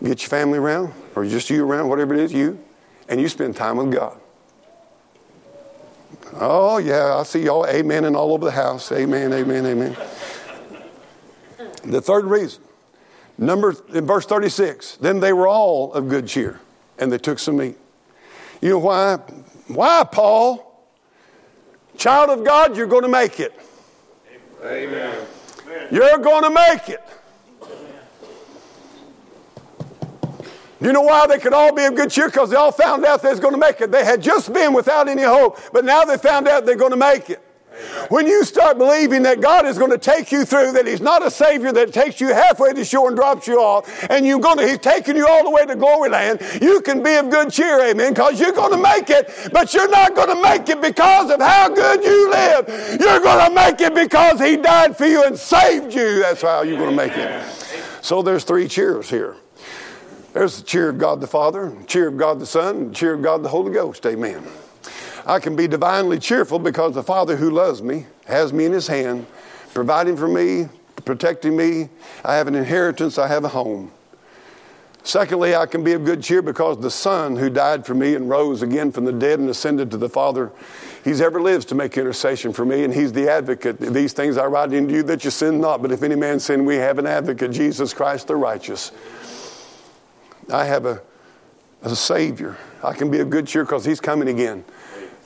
Get 0.03 0.21
your 0.21 0.29
family 0.29 0.57
around, 0.57 0.93
or 1.15 1.25
just 1.25 1.49
you 1.49 1.65
around, 1.65 1.89
whatever 1.89 2.13
it 2.13 2.19
is, 2.19 2.33
you, 2.33 2.63
and 3.09 3.19
you 3.19 3.27
spend 3.27 3.55
time 3.55 3.77
with 3.77 3.91
God. 3.91 4.19
Oh, 6.33 6.77
yeah, 6.77 7.15
I 7.15 7.23
see 7.23 7.43
y'all 7.43 7.65
amen 7.67 8.05
and 8.05 8.15
all 8.15 8.33
over 8.33 8.45
the 8.45 8.51
house. 8.51 8.91
Amen, 8.91 9.33
amen, 9.33 9.65
amen. 9.65 9.95
The 11.87 12.01
third 12.01 12.25
reason, 12.25 12.61
number 13.37 13.73
in 13.93 14.05
verse 14.05 14.25
36, 14.25 14.97
then 14.97 15.21
they 15.21 15.31
were 15.31 15.47
all 15.47 15.93
of 15.93 16.09
good 16.09 16.27
cheer, 16.27 16.59
and 16.99 17.11
they 17.11 17.17
took 17.17 17.39
some 17.39 17.57
meat. 17.57 17.77
You 18.61 18.71
know 18.71 18.79
why? 18.79 19.15
Why, 19.67 20.03
Paul? 20.11 20.63
Child 21.97 22.39
of 22.39 22.45
God, 22.45 22.75
you're 22.75 22.87
going 22.87 23.03
to 23.03 23.09
make 23.09 23.39
it. 23.39 23.53
Amen. 24.63 25.25
You're 25.89 26.17
going 26.17 26.43
to 26.43 26.49
make 26.49 26.89
it. 26.89 27.01
Do 30.79 30.85
you 30.85 30.93
know 30.93 31.01
why 31.01 31.25
they 31.25 31.39
could 31.39 31.53
all 31.53 31.73
be 31.73 31.85
of 31.85 31.95
good 31.95 32.11
cheer? 32.11 32.27
Because 32.27 32.49
they 32.49 32.55
all 32.55 32.71
found 32.71 33.05
out 33.05 33.21
they 33.21 33.29
was 33.29 33.39
going 33.39 33.53
to 33.53 33.59
make 33.59 33.81
it. 33.81 33.91
They 33.91 34.05
had 34.05 34.21
just 34.21 34.53
been 34.53 34.73
without 34.73 35.07
any 35.07 35.23
hope, 35.23 35.57
but 35.71 35.85
now 35.85 36.03
they 36.03 36.17
found 36.17 36.47
out 36.47 36.65
they're 36.65 36.75
going 36.75 36.91
to 36.91 36.97
make 36.97 37.29
it. 37.29 37.41
When 38.09 38.27
you 38.27 38.43
start 38.43 38.77
believing 38.77 39.23
that 39.23 39.41
God 39.41 39.65
is 39.65 39.77
going 39.77 39.91
to 39.91 39.97
take 39.97 40.31
you 40.31 40.45
through, 40.45 40.73
that 40.73 40.87
He's 40.87 41.01
not 41.01 41.25
a 41.25 41.31
Savior 41.31 41.71
that 41.73 41.93
takes 41.93 42.21
you 42.21 42.27
halfway 42.29 42.73
to 42.73 42.85
shore 42.85 43.09
and 43.09 43.17
drops 43.17 43.47
you 43.47 43.59
off, 43.59 44.05
and 44.09 44.25
you're 44.25 44.39
going 44.39 44.57
to, 44.57 44.67
He's 44.67 44.79
taking 44.79 45.15
you 45.15 45.27
all 45.27 45.43
the 45.43 45.49
way 45.49 45.65
to 45.65 45.75
glory 45.75 46.09
land, 46.09 46.41
you 46.61 46.81
can 46.81 47.03
be 47.03 47.15
of 47.15 47.29
good 47.29 47.51
cheer, 47.51 47.81
amen, 47.89 48.13
because 48.13 48.39
you're 48.39 48.51
going 48.51 48.71
to 48.71 48.77
make 48.77 49.09
it, 49.09 49.49
but 49.51 49.73
you're 49.73 49.89
not 49.89 50.15
going 50.15 50.29
to 50.29 50.41
make 50.41 50.69
it 50.69 50.81
because 50.81 51.31
of 51.31 51.39
how 51.39 51.69
good 51.69 52.03
you 52.03 52.29
live. 52.29 52.67
You're 52.99 53.19
going 53.19 53.47
to 53.47 53.53
make 53.53 53.81
it 53.81 53.93
because 53.93 54.39
He 54.39 54.57
died 54.57 54.97
for 54.97 55.05
you 55.05 55.23
and 55.25 55.37
saved 55.37 55.93
you. 55.93 56.19
That's 56.21 56.41
how 56.41 56.63
you're 56.63 56.77
going 56.77 56.91
to 56.91 56.95
make 56.95 57.13
it. 57.15 57.43
So 58.01 58.21
there's 58.21 58.43
three 58.43 58.67
cheers 58.67 59.09
here. 59.09 59.35
There's 60.33 60.57
the 60.57 60.63
cheer 60.63 60.89
of 60.89 60.97
God 60.97 61.19
the 61.19 61.27
Father, 61.27 61.75
cheer 61.87 62.09
of 62.09 62.17
God 62.17 62.39
the 62.39 62.45
Son, 62.45 62.93
cheer 62.93 63.15
of 63.15 63.23
God 63.23 63.43
the 63.43 63.49
Holy 63.49 63.73
Ghost. 63.73 64.05
Amen. 64.05 64.43
I 65.27 65.39
can 65.39 65.57
be 65.57 65.67
divinely 65.67 66.19
cheerful 66.19 66.57
because 66.57 66.95
the 66.95 67.03
Father 67.03 67.35
who 67.35 67.51
loves 67.51 67.81
me 67.81 68.05
has 68.25 68.53
me 68.53 68.63
in 68.63 68.71
his 68.71 68.87
hand, 68.87 69.27
providing 69.73 70.15
for 70.15 70.27
me, 70.27 70.69
protecting 71.03 71.55
me. 71.55 71.89
I 72.23 72.35
have 72.35 72.47
an 72.47 72.55
inheritance, 72.55 73.17
I 73.17 73.27
have 73.27 73.43
a 73.43 73.49
home. 73.49 73.91
Secondly, 75.03 75.55
I 75.55 75.65
can 75.65 75.83
be 75.83 75.93
of 75.93 76.05
good 76.05 76.23
cheer 76.23 76.41
because 76.41 76.79
the 76.79 76.91
Son 76.91 77.35
who 77.35 77.49
died 77.49 77.85
for 77.85 77.93
me 77.93 78.15
and 78.15 78.29
rose 78.29 78.61
again 78.61 78.91
from 78.91 79.03
the 79.03 79.11
dead 79.11 79.39
and 79.39 79.49
ascended 79.49 79.91
to 79.91 79.97
the 79.97 80.09
Father, 80.09 80.51
He's 81.03 81.21
ever 81.21 81.41
lives 81.41 81.63
to 81.65 81.75
make 81.75 81.97
intercession 81.97 82.51
for 82.51 82.65
me, 82.65 82.83
and 82.83 82.93
He's 82.93 83.13
the 83.13 83.29
advocate. 83.29 83.79
These 83.79 84.11
things 84.13 84.37
I 84.37 84.45
write 84.45 84.73
unto 84.73 84.93
you 84.93 85.03
that 85.03 85.23
you 85.23 85.31
sin 85.31 85.61
not, 85.61 85.81
but 85.81 85.93
if 85.93 86.03
any 86.03 86.15
man 86.15 86.39
sin, 86.39 86.65
we 86.65 86.75
have 86.75 86.99
an 86.99 87.07
advocate, 87.07 87.51
Jesus 87.51 87.93
Christ 87.93 88.27
the 88.27 88.35
righteous. 88.35 88.91
I 90.51 90.65
have 90.65 90.85
a, 90.85 91.01
a 91.83 91.95
Savior. 91.95 92.57
I 92.83 92.93
can 92.93 93.09
be 93.09 93.19
of 93.19 93.29
good 93.29 93.47
cheer 93.47 93.63
because 93.63 93.85
He's 93.85 94.01
coming 94.01 94.27
again. 94.27 94.65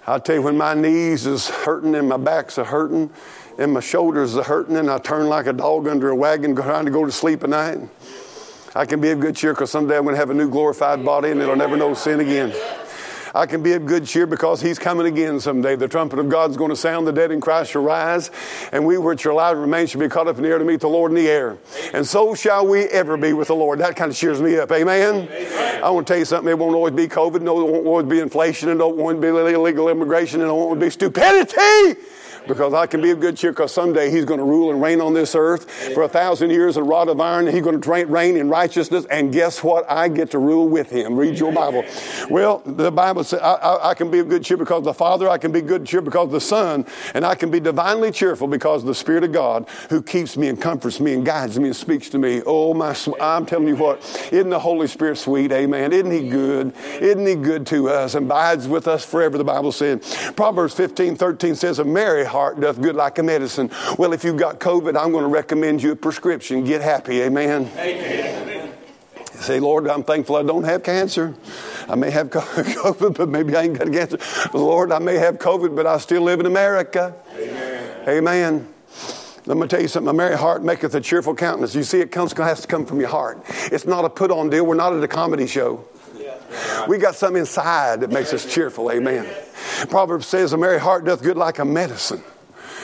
I 0.08 0.18
tell 0.18 0.36
you, 0.36 0.42
when 0.42 0.58
my 0.58 0.74
knees 0.74 1.28
is 1.28 1.48
hurting 1.48 1.96
and 1.96 2.10
my 2.10 2.18
back's 2.18 2.58
a 2.58 2.64
hurting 2.64 3.12
and 3.60 3.74
my 3.74 3.82
shoulders 3.82 4.36
are 4.36 4.44
hurting 4.44 4.78
and 4.78 4.90
I 4.90 4.98
turn 4.98 5.28
like 5.28 5.46
a 5.46 5.54
dog 5.54 5.88
under 5.88 6.10
a 6.10 6.16
wagon 6.16 6.56
trying 6.56 6.86
to 6.86 6.92
go 6.92 7.06
to 7.06 7.12
sleep 7.12 7.44
at 7.44 7.50
night, 7.50 7.80
I 8.74 8.86
can 8.86 9.00
be 9.00 9.12
of 9.12 9.20
good 9.20 9.36
cheer 9.36 9.54
because 9.54 9.70
someday 9.70 9.98
I'm 9.98 10.04
going 10.04 10.16
to 10.16 10.20
have 10.20 10.32
a 10.32 10.34
new 10.34 10.50
glorified 10.50 11.06
body 11.06 11.30
and 11.30 11.40
it'll 11.40 11.56
never 11.56 11.78
know 11.78 11.94
sin 11.94 12.20
again. 12.20 12.52
I 13.34 13.46
can 13.46 13.64
be 13.64 13.74
of 13.74 13.86
good 13.86 14.06
cheer 14.06 14.28
because 14.28 14.62
he's 14.62 14.78
coming 14.78 15.08
again 15.08 15.40
someday. 15.40 15.76
The 15.76 15.88
trumpet 15.88 16.20
of 16.20 16.30
God's 16.30 16.58
going 16.58 16.70
to 16.70 16.76
sound, 16.76 17.08
the 17.08 17.12
dead 17.12 17.32
in 17.32 17.40
Christ 17.40 17.72
shall 17.72 17.84
rise, 17.84 18.32
and 18.72 18.86
we 18.86 18.98
which 18.98 19.26
are 19.26 19.30
alive 19.30 19.54
and 19.54 19.62
remain 19.62 19.88
shall 19.88 20.02
be 20.02 20.10
caught 20.10 20.28
up 20.28 20.38
in 20.38 20.44
the 20.44 20.50
air 20.50 20.58
to 20.58 20.66
meet 20.66 20.82
the 20.82 20.90
Lord 20.90 21.12
in 21.12 21.16
the 21.16 21.30
air. 21.30 21.58
And 21.94 22.06
so 22.06 22.36
shall 22.36 22.68
we 22.68 22.84
ever 22.86 23.18
be 23.18 23.34
with 23.34 23.48
the 23.48 23.56
Lord. 23.56 23.80
That 23.80 23.96
kind 23.96 24.12
of 24.12 24.18
cheers 24.18 24.42
me 24.42 24.58
up. 24.58 24.72
Amen? 24.72 25.28
Amen. 25.30 25.84
I 25.84 25.90
want 25.90 26.08
to 26.08 26.14
tell 26.14 26.20
you 26.20 26.26
something. 26.26 26.50
It 26.50 26.58
won't 26.58 26.76
always 26.76 26.94
be 26.94 27.08
COVID, 27.08 27.42
no, 27.42 27.60
it 27.62 27.72
won't 27.72 27.88
always 27.88 28.06
be 28.06 28.20
inflation, 28.20 28.70
and 28.70 28.80
it 28.80 28.84
won't 28.84 29.00
always 29.00 29.20
be 29.20 29.28
illegal 29.28 29.90
immigration, 29.90 30.42
and 30.42 30.50
it 30.50 30.54
won't 30.54 30.80
be 30.80 30.90
stupidity 30.90 32.00
because 32.48 32.74
I 32.74 32.88
can 32.88 33.02
be 33.02 33.12
of 33.12 33.20
good 33.20 33.38
cheer 33.38 33.52
because 33.52 33.74
someday 33.74 34.10
He's 34.10 34.26
going 34.26 34.40
to 34.40 34.46
rule 34.46 34.72
and 34.72 34.82
reign 34.82 35.02
on 35.02 35.14
this 35.14 35.36
earth 35.36 35.70
for 35.94 36.04
a 36.04 36.10
thousand 36.10 36.50
years, 36.50 36.78
a 36.78 36.84
rod 36.84 37.10
of 37.10 37.20
iron. 37.20 37.48
He's 37.48 37.62
going 37.62 37.80
to 37.80 38.06
reign 38.06 38.38
in 38.38 38.50
righteousness. 38.50 39.06
And 39.06 39.32
guess 39.32 39.64
what? 39.64 39.90
I 39.90 40.08
get 40.08 40.32
to 40.32 40.40
rule 40.40 40.68
with 40.68 40.90
Him. 40.90 41.16
Read 41.16 41.38
your 41.38 41.52
Bible. 41.52 41.84
Well, 42.30 42.62
the 42.66 42.92
Bible 42.92 43.24
says 43.24 43.40
I, 43.42 43.54
I, 43.54 43.90
I 43.92 43.94
can 43.94 44.10
be 44.12 44.20
of 44.20 44.30
good 44.30 44.44
cheer 44.44 44.58
because 44.58 44.84
the 44.84 44.94
Father, 44.94 45.30
I 45.30 45.38
can 45.38 45.52
be 45.52 45.62
good 45.62 45.86
cheer 45.86 46.02
because 46.02 46.32
the 46.32 46.42
Son, 46.42 46.86
and 47.14 47.26
I 47.26 47.36
can 47.36 47.52
be 47.52 47.60
divinely 47.60 48.12
cheerful 48.12 48.48
because 48.48 48.84
the 48.84 48.96
Spirit 48.96 49.24
of 49.24 49.32
God 49.32 49.68
who 49.90 50.02
keeps 50.02 50.38
me 50.38 50.48
and 50.48 50.62
comforts 50.62 51.00
me 51.00 51.14
and 51.14 51.26
guides 51.26 51.60
me 51.60 51.68
and 51.68 51.76
speaks 51.76 52.10
to 52.10 52.18
me. 52.18 52.42
Oh, 52.46 52.74
my, 52.74 52.96
I'm 53.20 53.46
telling 53.46 53.68
you 53.68 53.76
what, 53.76 54.00
isn't 54.32 54.50
the 54.50 54.60
Holy 54.60 54.88
Spirit 54.88 55.18
sweet? 55.18 55.52
Amen. 55.52 55.92
Isn't 55.94 56.12
He 56.12 56.30
good? 56.30 56.74
Isn't 57.00 57.26
He 57.26 57.36
good 57.36 57.66
to 57.68 57.90
us 57.90 58.16
and 58.16 58.26
abides 58.26 58.68
with 58.68 58.88
us 58.88 59.06
forever, 59.06 59.38
the 59.38 59.44
Bible 59.44 59.72
said. 59.72 60.04
Proverbs 60.36 60.74
15, 60.74 61.16
13 61.16 61.56
says, 61.56 61.80
A 61.80 61.84
merry 61.84 62.26
heart 62.32 62.60
doth 62.60 62.82
good 62.82 62.96
like 62.96 63.20
a 63.20 63.24
medicine. 63.24 63.70
Well, 63.98 64.14
if 64.14 64.24
you've 64.24 64.38
got 64.38 64.60
COVID, 64.60 65.00
I'm 65.00 65.12
going 65.12 65.24
to 65.24 65.30
recommend 65.30 65.84
you 65.84 65.92
a 65.92 65.96
prescription. 65.96 66.64
Get 66.64 66.82
happy. 66.82 67.22
Amen. 67.22 67.70
Amen. 67.78 68.74
Say, 69.36 69.60
Lord, 69.60 69.88
I'm 69.88 70.04
thankful 70.04 70.36
I 70.36 70.44
don't 70.44 70.64
have 70.64 70.84
cancer. 70.84 71.34
I 71.90 71.96
may 71.96 72.12
have 72.12 72.30
COVID, 72.32 73.18
but 73.18 73.30
maybe 73.30 73.56
I 73.56 73.64
ain't 73.64 73.78
got 73.78 73.92
cancer. 73.92 74.20
Lord, 74.54 74.92
I 74.92 75.00
may 75.00 75.16
have 75.16 75.40
COVID, 75.40 75.76
but 75.76 75.88
I 75.88 75.98
still 75.98 76.22
live 76.22 76.40
in 76.40 76.46
America. 76.46 77.16
Amen. 77.36 78.08
Amen. 78.08 78.74
Let 79.48 79.58
me 79.58 79.68
tell 79.68 79.82
you 79.82 79.88
something. 79.88 80.10
A 80.10 80.14
merry 80.14 80.38
heart 80.38 80.64
maketh 80.64 80.94
a 80.94 81.02
cheerful 81.02 81.34
countenance. 81.34 81.74
You 81.74 81.84
see, 81.84 82.00
it 82.00 82.12
comes, 82.12 82.34
has 82.34 82.62
to 82.62 82.68
come 82.68 82.86
from 82.86 83.00
your 83.00 83.10
heart. 83.10 83.42
It's 83.72 83.86
not 83.86 84.06
a 84.06 84.10
put 84.10 84.30
on 84.30 84.50
deal. 84.52 84.66
We're 84.66 84.76
not 84.76 84.94
at 84.94 85.04
a 85.04 85.08
comedy 85.08 85.48
show. 85.48 85.86
We 86.88 86.98
got 86.98 87.16
something 87.16 87.40
inside 87.40 88.02
that 88.02 88.12
makes 88.12 88.34
us 88.34 88.52
cheerful. 88.52 88.92
Amen. 88.92 89.26
Proverbs 89.90 90.28
says, 90.28 90.54
A 90.54 90.58
merry 90.58 90.80
heart 90.80 91.06
doth 91.06 91.22
good 91.22 91.38
like 91.38 91.60
a 91.60 91.66
medicine. 91.66 92.24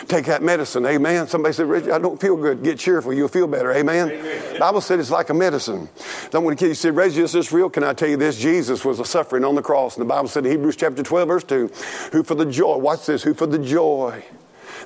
Take 0.07 0.25
that 0.25 0.41
medicine. 0.41 0.85
Amen. 0.85 1.27
Somebody 1.27 1.53
said, 1.53 1.67
Richard, 1.67 1.91
I 1.91 1.99
don't 1.99 2.19
feel 2.19 2.37
good. 2.37 2.63
Get 2.63 2.79
cheerful. 2.79 3.13
You'll 3.13 3.27
feel 3.27 3.47
better. 3.47 3.73
Amen. 3.73 4.11
Amen. 4.11 4.59
Bible 4.59 4.79
said 4.79 4.99
it's 4.99 5.11
like 5.11 5.29
a 5.29 5.33
medicine. 5.33 5.89
To 6.31 6.55
kill 6.55 6.69
you. 6.69 6.73
Said, 6.75 6.95
Reggie, 6.95 7.21
is 7.21 7.33
this 7.33 7.51
real? 7.51 7.69
Can 7.69 7.83
I 7.83 7.93
tell 7.93 8.07
you 8.07 8.17
this? 8.17 8.39
Jesus 8.39 8.85
was 8.85 8.99
a 8.99 9.05
suffering 9.05 9.43
on 9.43 9.55
the 9.55 9.61
cross. 9.61 9.97
And 9.97 10.05
the 10.05 10.09
Bible 10.09 10.29
said 10.29 10.45
in 10.45 10.51
Hebrews 10.51 10.75
chapter 10.75 11.03
12, 11.03 11.27
verse 11.27 11.43
2, 11.43 11.71
who 12.13 12.23
for 12.23 12.35
the 12.35 12.45
joy, 12.45 12.77
watch 12.77 13.05
this, 13.05 13.23
who 13.23 13.33
for 13.33 13.47
the 13.47 13.59
joy 13.59 14.23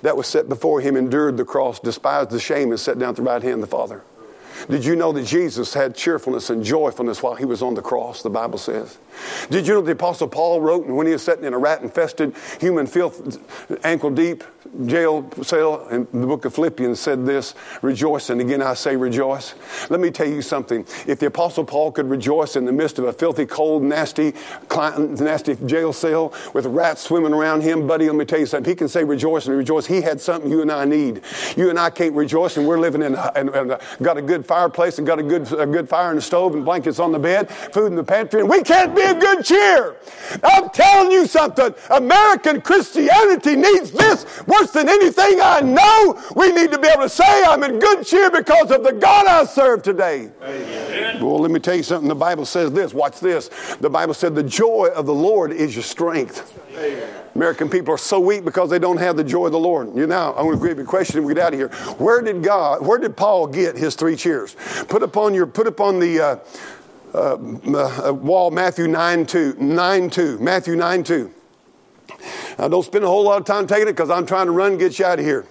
that 0.02 0.16
was 0.16 0.28
set 0.28 0.50
before 0.50 0.82
him 0.82 0.96
endured 0.96 1.38
the 1.38 1.46
cross, 1.46 1.80
despised 1.80 2.32
the 2.32 2.40
shame, 2.40 2.72
and 2.72 2.80
sat 2.80 2.98
down 2.98 3.10
at 3.10 3.16
the 3.18 3.22
right 3.22 3.44
hand 3.44 3.56
of 3.56 3.62
the 3.62 3.68
Father. 3.68 4.02
Did 4.70 4.86
you 4.86 4.96
know 4.96 5.12
that 5.12 5.26
Jesus 5.26 5.74
had 5.74 5.96
cheerfulness 5.96 6.50
and 6.50 6.64
joyfulness 6.64 7.22
while 7.22 7.36
he 7.36 7.46
was 7.46 7.62
on 7.62 7.74
the 7.74 7.82
cross, 7.82 8.22
the 8.22 8.30
Bible 8.30 8.58
says? 8.58 8.98
Did 9.50 9.68
you 9.68 9.74
know 9.74 9.82
the 9.82 9.92
Apostle 9.92 10.28
Paul 10.28 10.62
wrote, 10.62 10.86
and 10.86 10.96
when 10.96 11.08
he 11.08 11.14
was 11.14 11.24
sitting 11.24 11.46
in 11.46 11.54
a 11.54 11.58
rat 11.58 11.82
infested, 11.82 12.36
human 12.60 12.88
filth, 12.88 13.40
ankle 13.84 14.10
deep 14.10 14.44
jail 14.86 15.30
cell, 15.44 15.88
in 15.90 16.08
the 16.14 16.28
book 16.28 16.46
of 16.46 16.54
Philippians 16.54 17.00
said 17.00 17.26
this 17.26 17.56
rejoice. 17.82 18.30
And 18.30 18.40
again, 18.40 18.62
I 18.62 18.74
say 18.74 18.96
rejoice. 18.96 19.56
Let 19.90 20.00
me 20.00 20.12
tell 20.12 20.28
you 20.28 20.42
something. 20.42 20.86
If 21.08 21.20
the 21.20 21.28
Apostle 21.28 21.66
Paul 21.66 21.92
could 21.92 22.10
rejoice 22.10 22.56
in 22.56 22.66
the 22.66 22.72
midst 22.72 23.00
of 23.00 23.06
a 23.06 23.14
filthy, 23.14 23.46
cold, 23.46 23.84
nasty, 23.84 24.34
nasty 24.70 25.56
jail 25.66 25.94
cell 25.94 26.34
with 26.54 26.66
rats 26.66 27.02
swimming 27.02 27.34
around 27.34 27.62
him, 27.62 27.88
buddy, 27.88 28.08
let 28.08 28.16
me 28.16 28.26
tell 28.26 28.40
you 28.40 28.46
something. 28.46 28.70
He 28.70 28.76
can 28.76 28.88
say 28.88 29.04
rejoice 29.04 29.48
and 29.48 29.58
rejoice. 29.58 29.86
He 29.86 30.02
had 30.02 30.22
something 30.22 30.50
you 30.50 30.62
and 30.62 30.72
I 30.72 30.86
need. 30.86 31.22
You 31.58 31.70
and 31.70 31.80
I 31.80 31.90
can't 31.90 32.14
rejoice, 32.14 32.58
and 32.58 32.68
we're 32.68 32.80
living 32.80 33.02
in, 33.02 33.16
a, 33.16 33.32
in, 33.36 33.50
in 33.50 33.72
a, 33.72 33.80
got 34.02 34.18
a 34.18 34.22
good 34.22 34.46
fireplace 34.52 34.98
and 34.98 35.08
got 35.08 35.18
a 35.18 35.24
good, 35.24 35.50
a 35.54 35.66
good 35.66 35.88
fire 35.88 36.10
in 36.10 36.18
the 36.18 36.22
stove 36.22 36.54
and 36.56 36.66
blankets 36.66 37.00
on 37.00 37.14
the 37.14 37.18
bed, 37.18 37.50
food 37.50 37.86
in 37.86 37.96
the 37.96 38.04
pantry, 38.04 38.42
and 38.42 38.50
we 38.50 38.62
can't 38.62 38.94
be 38.94 39.02
of 39.02 39.18
good 39.18 39.46
cheer. 39.46 39.96
I'm 40.44 40.70
telling 40.72 41.10
you 41.10 41.26
something. 41.26 41.74
American 41.90 42.60
Christianity 42.60 43.56
needs 43.56 43.92
this 43.92 44.46
worse 44.46 44.72
than 44.72 44.90
anything 44.90 45.40
I 45.42 45.62
know. 45.62 46.22
We 46.36 46.52
need 46.52 46.70
to 46.74 46.80
be 46.80 46.90
able 46.90 47.04
to 47.04 47.10
say, 47.10 47.44
I'm 47.46 47.64
in 47.64 47.80
good 47.80 48.06
cheer 48.06 48.30
because 48.30 48.72
of 48.72 48.84
the 48.84 48.92
God 48.92 49.26
I 49.26 49.46
serve 49.46 49.84
today. 49.84 50.30
Amen. 50.44 51.26
Well, 51.26 51.40
let 51.40 51.52
me 51.52 51.62
tell 51.62 51.76
you 51.76 51.84
something. 51.84 52.10
The 52.10 52.16
Bible 52.16 52.46
says 52.46 52.74
this. 52.74 52.94
Watch 52.94 53.22
this. 53.22 53.48
The 53.80 53.90
Bible 53.90 54.14
said, 54.14 54.36
The 54.36 54.44
joy 54.44 54.90
of 54.94 55.06
the 55.06 55.14
Lord 55.14 55.54
is 55.54 55.76
your 55.76 55.84
strength. 55.84 56.60
American 57.36 57.70
people 57.70 57.94
are 57.94 57.98
so 57.98 58.20
weak 58.20 58.44
because 58.44 58.70
they 58.70 58.80
don't 58.80 58.98
have 58.98 59.18
the 59.18 59.24
joy 59.24 59.46
of 59.46 59.52
the 59.52 59.60
Lord. 59.60 59.96
You 59.96 60.08
know, 60.08 60.34
I'm 60.36 60.46
going 60.46 60.60
to 60.60 60.68
give 60.68 60.78
you 60.78 60.84
a 60.84 60.88
question 60.88 61.18
and 61.18 61.26
we 61.26 61.34
get 61.34 61.44
out 61.44 61.54
of 61.54 61.60
here. 61.60 61.70
Where 61.98 62.22
did 62.22 62.44
God, 62.44 62.86
where 62.86 62.98
did 62.98 63.16
Paul 63.16 63.48
get 63.48 63.78
his 63.78 63.96
three 63.96 64.16
cheers? 64.16 64.56
Put 64.88 65.04
upon 65.04 65.34
your, 65.34 65.48
put 65.48 65.68
upon 65.68 66.00
the, 66.00 66.20
uh, 66.20 66.40
uh, 67.14 67.34
uh, 67.36 68.14
wall 68.14 68.52
Matthew 68.52 68.88
9 68.88 69.26
2. 69.26 69.56
9 69.60 70.10
2. 70.10 70.40
Matthew 70.40 70.76
9 70.76 71.04
2. 71.04 71.32
Now, 72.58 72.68
don't 72.68 72.84
spend 72.84 73.04
a 73.04 73.08
whole 73.08 73.24
lot 73.24 73.40
of 73.40 73.46
time 73.46 73.68
taking 73.68 73.88
it 73.88 73.94
because 73.94 74.10
I'm 74.10 74.26
trying 74.26 74.46
to 74.46 74.52
run 74.52 74.72
and 74.72 74.80
get 74.80 75.00
you 75.00 75.06
out 75.06 75.20
of 75.20 75.26
here. 75.26 75.46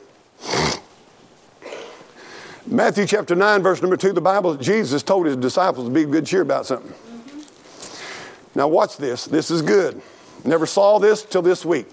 Matthew 2.67 3.07
chapter 3.07 3.35
9, 3.35 3.63
verse 3.63 3.83
number 3.83 3.97
2, 3.97 4.13
the 4.13 4.21
Bible, 4.21 4.55
Jesus 4.55 5.03
told 5.03 5.27
his 5.27 5.37
disciples 5.37 5.89
to 5.89 5.93
be 5.93 6.05
good 6.05 6.25
cheer 6.25 6.43
about 6.43 6.67
something. 6.67 6.93
Mm-hmm. 6.93 8.59
Now, 8.59 8.69
watch 8.69 8.97
this. 8.97 9.25
This 9.25 9.51
is 9.51 9.61
good. 9.61 10.01
Never 10.45 10.67
saw 10.67 10.99
this 10.99 11.23
till 11.23 11.43
this 11.43 11.65
week. 11.65 11.87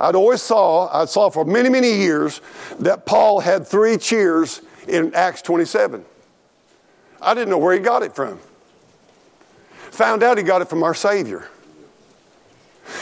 I'd 0.00 0.14
always 0.14 0.42
saw, 0.42 0.88
I 0.92 1.06
saw 1.06 1.30
for 1.30 1.44
many, 1.44 1.68
many 1.68 1.92
years 1.92 2.40
that 2.78 3.06
Paul 3.06 3.40
had 3.40 3.66
three 3.66 3.96
cheers 3.96 4.60
in 4.86 5.14
Acts 5.14 5.42
27. 5.42 6.04
I 7.20 7.34
didn't 7.34 7.50
know 7.50 7.58
where 7.58 7.74
he 7.74 7.80
got 7.80 8.02
it 8.02 8.14
from. 8.14 8.38
Found 9.92 10.22
out 10.22 10.38
he 10.38 10.44
got 10.44 10.62
it 10.62 10.68
from 10.68 10.82
our 10.82 10.94
Savior. 10.94 11.48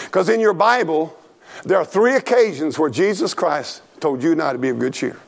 Because 0.05 0.29
in 0.29 0.41
your 0.41 0.55
Bible, 0.55 1.17
there 1.65 1.77
are 1.77 1.85
three 1.85 2.17
occasions 2.17 2.79
where 2.79 2.91
Jesus 2.91 3.35
Christ 3.35 3.83
told 4.01 4.23
you 4.23 4.33
and 4.33 4.43
I 4.43 4.53
to 4.53 4.59
be 4.59 4.71
of 4.71 4.79
good 4.79 4.95
cheer. 4.95 5.19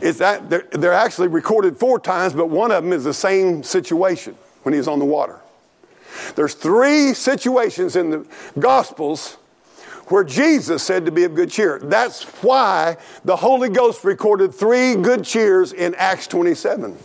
It's 0.00 0.18
that 0.18 0.50
they're, 0.50 0.66
they're 0.72 0.92
actually 0.92 1.28
recorded 1.28 1.78
four 1.78 1.98
times, 1.98 2.34
but 2.34 2.50
one 2.50 2.70
of 2.70 2.84
them 2.84 2.92
is 2.92 3.04
the 3.04 3.14
same 3.14 3.62
situation 3.62 4.36
when 4.62 4.74
he's 4.74 4.88
on 4.88 4.98
the 4.98 5.04
water. 5.04 5.40
There's 6.34 6.54
three 6.54 7.14
situations 7.14 7.96
in 7.96 8.10
the 8.10 8.26
Gospels 8.58 9.38
where 10.08 10.24
Jesus 10.24 10.82
said 10.82 11.06
to 11.06 11.12
be 11.12 11.24
of 11.24 11.34
good 11.34 11.50
cheer. 11.50 11.78
That's 11.82 12.24
why 12.42 12.98
the 13.24 13.36
Holy 13.36 13.68
Ghost 13.68 14.04
recorded 14.04 14.54
three 14.54 14.96
good 14.96 15.24
cheers 15.24 15.72
in 15.72 15.94
Acts 15.94 16.26
27. 16.26 16.96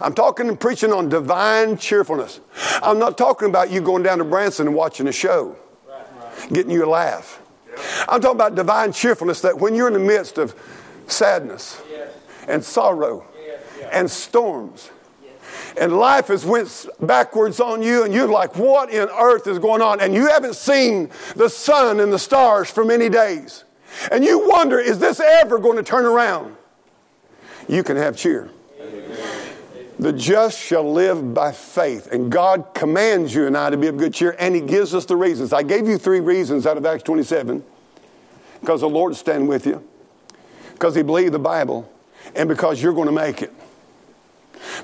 I'm 0.00 0.12
talking 0.12 0.48
and 0.48 0.60
preaching 0.60 0.92
on 0.92 1.08
divine 1.08 1.78
cheerfulness. 1.78 2.40
I'm 2.82 2.98
not 2.98 3.16
talking 3.16 3.48
about 3.48 3.70
you 3.70 3.80
going 3.80 4.02
down 4.02 4.18
to 4.18 4.24
Branson 4.24 4.66
and 4.66 4.76
watching 4.76 5.08
a 5.08 5.12
show, 5.12 5.56
getting 6.52 6.70
you 6.70 6.84
a 6.84 6.90
laugh. 6.90 7.40
I'm 8.08 8.20
talking 8.20 8.36
about 8.36 8.54
divine 8.54 8.92
cheerfulness 8.92 9.40
that 9.40 9.58
when 9.58 9.74
you're 9.74 9.86
in 9.86 9.94
the 9.94 9.98
midst 9.98 10.38
of 10.38 10.54
sadness 11.06 11.80
and 12.46 12.62
sorrow 12.62 13.26
and 13.92 14.10
storms 14.10 14.90
and 15.76 15.96
life 15.96 16.28
has 16.28 16.44
went 16.44 16.86
backwards 17.00 17.60
on 17.60 17.82
you 17.82 18.04
and 18.04 18.14
you're 18.14 18.28
like 18.28 18.56
what 18.56 18.90
in 18.90 19.08
earth 19.08 19.46
is 19.46 19.58
going 19.58 19.82
on? 19.82 20.00
And 20.00 20.14
you 20.14 20.26
haven't 20.26 20.56
seen 20.56 21.10
the 21.34 21.48
sun 21.48 22.00
and 22.00 22.12
the 22.12 22.18
stars 22.18 22.70
for 22.70 22.84
many 22.84 23.08
days. 23.08 23.64
And 24.10 24.24
you 24.24 24.48
wonder 24.48 24.78
is 24.78 24.98
this 24.98 25.20
ever 25.20 25.58
going 25.58 25.76
to 25.76 25.82
turn 25.82 26.04
around? 26.04 26.56
You 27.68 27.82
can 27.82 27.96
have 27.96 28.16
cheer. 28.16 28.50
The 29.98 30.12
just 30.12 30.60
shall 30.60 30.92
live 30.92 31.32
by 31.32 31.52
faith 31.52 32.12
and 32.12 32.30
god 32.30 32.74
commands 32.74 33.34
you 33.34 33.46
and 33.46 33.56
i 33.56 33.70
to 33.70 33.78
be 33.78 33.86
of 33.86 33.96
good 33.96 34.12
cheer 34.12 34.36
and 34.38 34.54
he 34.54 34.60
gives 34.60 34.94
us 34.94 35.06
the 35.06 35.16
reasons. 35.16 35.52
I 35.52 35.62
gave 35.62 35.88
you 35.88 35.96
three 35.96 36.20
reasons 36.20 36.66
out 36.66 36.76
of 36.76 36.84
acts 36.84 37.02
27 37.04 37.64
because 38.60 38.82
the 38.82 38.88
lord 38.88 39.16
stand 39.16 39.48
with 39.48 39.66
you 39.66 39.82
because 40.72 40.94
he 40.94 41.02
believed 41.02 41.32
the 41.32 41.38
bible 41.38 41.90
and 42.34 42.46
because 42.46 42.82
you're 42.82 42.92
going 42.92 43.06
to 43.06 43.12
make 43.12 43.40
it 43.40 43.52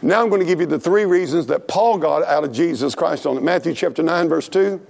now 0.02 0.20
I'm 0.20 0.28
going 0.28 0.40
to 0.40 0.46
give 0.46 0.60
you 0.60 0.66
the 0.66 0.80
three 0.80 1.04
reasons 1.04 1.46
that 1.46 1.68
Paul 1.68 1.98
got 1.98 2.24
out 2.24 2.44
of 2.44 2.52
Jesus 2.52 2.94
Christ 2.94 3.24
on 3.24 3.36
it. 3.36 3.42
Matthew 3.42 3.72
chapter 3.72 4.02
9, 4.02 4.28
verse 4.28 4.48
2. 4.48 4.84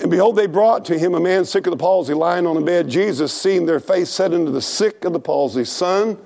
And 0.00 0.10
behold, 0.10 0.36
they 0.36 0.46
brought 0.46 0.84
to 0.86 0.98
him 0.98 1.14
a 1.14 1.20
man 1.20 1.44
sick 1.44 1.66
of 1.66 1.72
the 1.72 1.76
palsy, 1.76 2.14
lying 2.14 2.46
on 2.46 2.56
a 2.56 2.60
bed. 2.60 2.88
Jesus, 2.88 3.32
seeing 3.32 3.66
their 3.66 3.80
face, 3.80 4.10
said 4.10 4.32
unto 4.32 4.52
the 4.52 4.62
sick 4.62 5.04
of 5.04 5.12
the 5.12 5.18
palsy, 5.18 5.64
Son, 5.64 6.16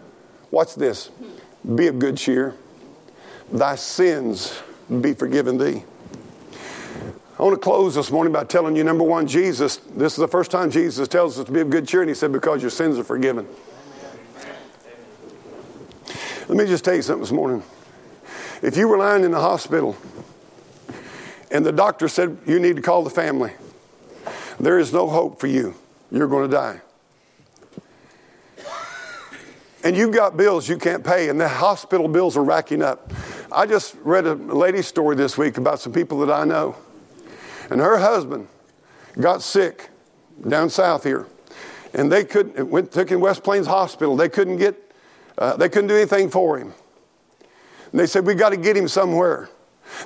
watch 0.50 0.74
this, 0.74 1.10
be 1.74 1.86
of 1.86 1.98
good 1.98 2.18
cheer. 2.18 2.54
Thy 3.50 3.76
sins 3.76 4.62
be 5.00 5.14
forgiven 5.14 5.56
thee. 5.56 5.84
I 7.38 7.42
want 7.42 7.54
to 7.54 7.60
close 7.60 7.94
this 7.94 8.10
morning 8.10 8.32
by 8.32 8.44
telling 8.44 8.76
you 8.76 8.84
number 8.84 9.04
one, 9.04 9.26
Jesus, 9.26 9.78
this 9.78 10.12
is 10.12 10.18
the 10.18 10.28
first 10.28 10.50
time 10.50 10.70
Jesus 10.70 11.08
tells 11.08 11.38
us 11.38 11.46
to 11.46 11.52
be 11.52 11.60
of 11.60 11.70
good 11.70 11.88
cheer, 11.88 12.02
and 12.02 12.10
he 12.10 12.14
said, 12.14 12.30
Because 12.30 12.60
your 12.60 12.70
sins 12.70 12.98
are 12.98 13.04
forgiven. 13.04 13.48
Let 16.48 16.58
me 16.58 16.66
just 16.66 16.84
tell 16.84 16.94
you 16.94 17.02
something 17.02 17.22
this 17.22 17.30
morning. 17.30 17.62
If 18.62 18.76
you 18.76 18.88
were 18.88 18.98
lying 18.98 19.22
in 19.22 19.30
the 19.30 19.40
hospital 19.40 19.96
and 21.52 21.64
the 21.64 21.70
doctor 21.70 22.08
said 22.08 22.36
you 22.46 22.58
need 22.58 22.76
to 22.76 22.82
call 22.82 23.04
the 23.04 23.10
family, 23.10 23.52
there 24.58 24.78
is 24.78 24.92
no 24.92 25.08
hope 25.08 25.38
for 25.38 25.46
you. 25.46 25.74
You're 26.10 26.26
going 26.26 26.50
to 26.50 26.56
die. 26.56 26.80
And 29.84 29.96
you've 29.96 30.12
got 30.12 30.36
bills 30.36 30.68
you 30.68 30.78
can't 30.78 31.04
pay, 31.04 31.28
and 31.28 31.40
the 31.40 31.48
hospital 31.48 32.08
bills 32.08 32.36
are 32.36 32.44
racking 32.44 32.82
up. 32.82 33.12
I 33.50 33.66
just 33.66 33.96
read 34.02 34.26
a 34.26 34.34
lady's 34.34 34.86
story 34.86 35.14
this 35.16 35.38
week 35.38 35.58
about 35.58 35.80
some 35.80 35.92
people 35.92 36.18
that 36.20 36.30
I 36.32 36.44
know. 36.44 36.76
And 37.70 37.80
her 37.80 37.98
husband 37.98 38.48
got 39.20 39.42
sick 39.42 39.90
down 40.48 40.70
south 40.70 41.04
here. 41.04 41.26
And 41.94 42.10
they 42.10 42.24
couldn't, 42.24 42.68
went, 42.68 42.90
took 42.92 43.08
him 43.10 43.20
West 43.20 43.44
Plains 43.44 43.66
Hospital. 43.66 44.16
They 44.16 44.28
couldn't 44.28 44.56
get 44.56 44.91
uh, 45.38 45.56
they 45.56 45.68
couldn't 45.68 45.88
do 45.88 45.96
anything 45.96 46.30
for 46.30 46.58
him. 46.58 46.72
And 47.90 48.00
they 48.00 48.06
said, 48.06 48.26
We 48.26 48.34
got 48.34 48.50
to 48.50 48.56
get 48.56 48.76
him 48.76 48.88
somewhere. 48.88 49.48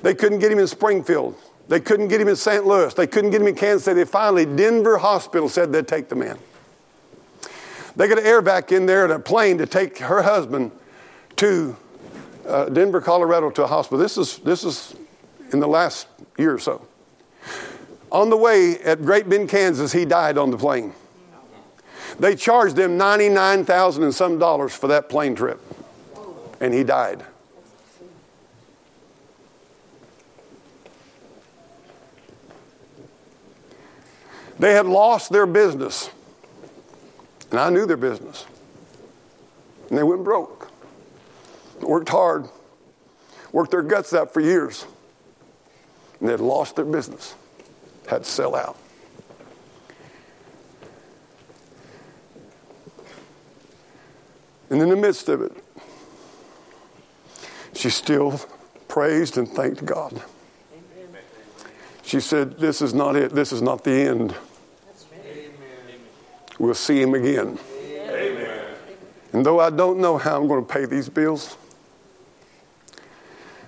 They 0.03 0.15
couldn't 0.15 0.41
get 0.41 0.51
him 0.51 0.59
in 0.59 0.67
Springfield. 0.67 1.37
They 1.69 1.81
couldn't 1.81 2.09
get 2.09 2.21
him 2.21 2.29
in 2.29 2.37
St. 2.37 2.67
Louis. 2.67 2.93
They 2.95 3.07
couldn't 3.07 3.31
get 3.31 3.41
him 3.41 3.49
in 3.49 3.55
Kansas 3.55 3.85
City. 3.85 4.01
They 4.01 4.05
finally, 4.05 4.47
Denver 4.47 4.99
Hospital 4.99 5.49
said 5.49 5.73
they'd 5.73 5.87
take 5.87 6.09
the 6.09 6.15
man. 6.15 6.39
They 7.97 8.09
got 8.09 8.19
an 8.19 8.27
air 8.27 8.43
vac 8.43 8.73
in 8.73 8.87
there 8.87 9.05
and 9.05 9.13
a 9.13 9.19
plane 9.19 9.59
to 9.59 9.67
take 9.67 9.99
her 9.99 10.23
husband 10.23 10.71
to 11.37 11.77
uh, 12.47 12.67
Denver, 12.67 13.01
Colorado 13.01 13.51
to 13.51 13.65
a 13.65 13.67
hospital. 13.67 13.99
This 13.99 14.19
is, 14.19 14.39
this 14.39 14.65
is 14.65 14.95
in 15.53 15.61
the 15.61 15.67
last 15.67 16.07
year 16.39 16.55
or 16.55 16.59
so. 16.59 16.87
On 18.13 18.31
the 18.31 18.37
way 18.37 18.79
at 18.81 19.03
Great 19.03 19.29
Bend, 19.29 19.49
Kansas, 19.49 19.93
he 19.93 20.05
died 20.05 20.39
on 20.39 20.51
the 20.51 20.57
plane. 20.57 20.93
They 22.19 22.35
charged 22.35 22.79
him 22.79 22.97
99,000 22.97 24.03
and 24.03 24.15
some 24.15 24.39
dollars 24.39 24.75
for 24.75 24.89
that 24.89 25.09
plane 25.09 25.35
trip. 25.35 25.61
And 26.61 26.73
he 26.73 26.83
died. 26.83 27.25
They 34.59 34.73
had 34.73 34.87
lost 34.87 35.31
their 35.31 35.47
business. 35.47 36.09
And 37.51 37.61
I 37.61 37.69
knew 37.71 37.87
their 37.87 37.99
business. 37.99 38.47
And 39.91 39.99
they 39.99 40.03
went 40.03 40.25
broke. 40.25 40.71
Worked 41.81 42.09
hard. 42.09 42.49
Worked 43.53 43.71
their 43.71 43.83
guts 43.83 44.15
out 44.15 44.33
for 44.33 44.41
years. 44.41 44.87
And 46.21 46.29
they 46.29 46.33
had 46.33 46.41
lost 46.41 46.77
their 46.77 46.87
business. 46.87 47.35
Had 48.09 48.25
to 48.25 48.31
sell 48.31 48.55
out. 48.55 48.79
And 54.71 54.83
in 54.83 54.89
the 54.89 54.97
midst 54.97 55.29
of 55.29 55.43
it, 55.43 55.53
she 57.75 57.91
still 57.91 58.41
praised 58.89 59.39
and 59.39 59.49
thanked 59.49 59.85
God. 59.85 60.23
She 62.03 62.21
said, 62.21 62.59
This 62.59 62.81
is 62.81 62.95
not 62.95 63.17
it. 63.17 63.33
This 63.33 63.53
is 63.53 63.63
not 63.63 63.85
the 63.85 63.93
end. 63.93 64.35
We'll 66.59 66.75
see 66.75 67.03
him 67.03 67.15
again. 67.15 67.59
Amen. 68.09 68.65
And 69.33 69.45
though 69.45 69.61
I 69.61 69.71
don't 69.71 69.99
know 69.99 70.17
how 70.17 70.41
I'm 70.41 70.49
going 70.49 70.65
to 70.65 70.73
pay 70.73 70.87
these 70.87 71.09
bills, 71.09 71.57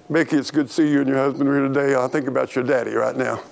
Becky, 0.08 0.36
it's 0.36 0.50
good 0.50 0.68
to 0.68 0.72
see 0.72 0.90
you 0.90 1.00
and 1.00 1.08
your 1.08 1.18
husband 1.18 1.50
here 1.50 1.68
today. 1.68 1.94
I 1.94 2.08
think 2.08 2.28
about 2.28 2.54
your 2.54 2.64
daddy 2.64 2.92
right 2.92 3.14
now 3.16 3.42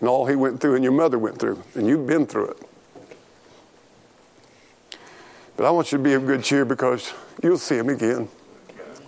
and 0.00 0.08
all 0.08 0.26
he 0.26 0.34
went 0.34 0.60
through 0.60 0.74
and 0.74 0.82
your 0.82 0.92
mother 0.92 1.18
went 1.18 1.38
through, 1.38 1.62
and 1.74 1.86
you've 1.86 2.06
been 2.06 2.26
through 2.26 2.48
it. 2.48 2.62
But 5.60 5.66
I 5.66 5.72
want 5.72 5.92
you 5.92 5.98
to 5.98 6.02
be 6.02 6.14
of 6.14 6.24
good 6.24 6.42
cheer 6.42 6.64
because 6.64 7.12
you'll 7.42 7.58
see 7.58 7.76
him 7.76 7.90
again. 7.90 8.30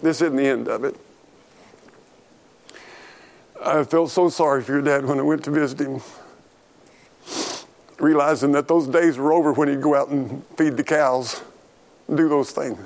This 0.03 0.20
isn't 0.20 0.36
the 0.36 0.46
end 0.46 0.68
of 0.68 0.84
it. 0.84 0.94
I 3.64 3.82
felt 3.84 4.11
so 4.11 4.28
sorry 4.28 4.62
for 4.62 4.72
your 4.72 4.82
dad 4.82 5.07
when 5.07 5.18
I 5.18 5.22
went 5.22 5.44
to 5.44 5.50
visit 5.50 5.80
him, 5.80 6.03
realizing 7.98 8.53
that 8.53 8.68
those 8.68 8.86
days 8.86 9.16
were 9.16 9.32
over 9.32 9.55
when 9.55 9.68
he'd 9.68 9.80
go 9.80 9.94
out 9.94 10.09
and 10.09 10.44
feed 10.59 10.76
the 10.76 10.84
cows, 10.84 11.40
do 12.14 12.28
those 12.28 12.50
things. 12.50 12.78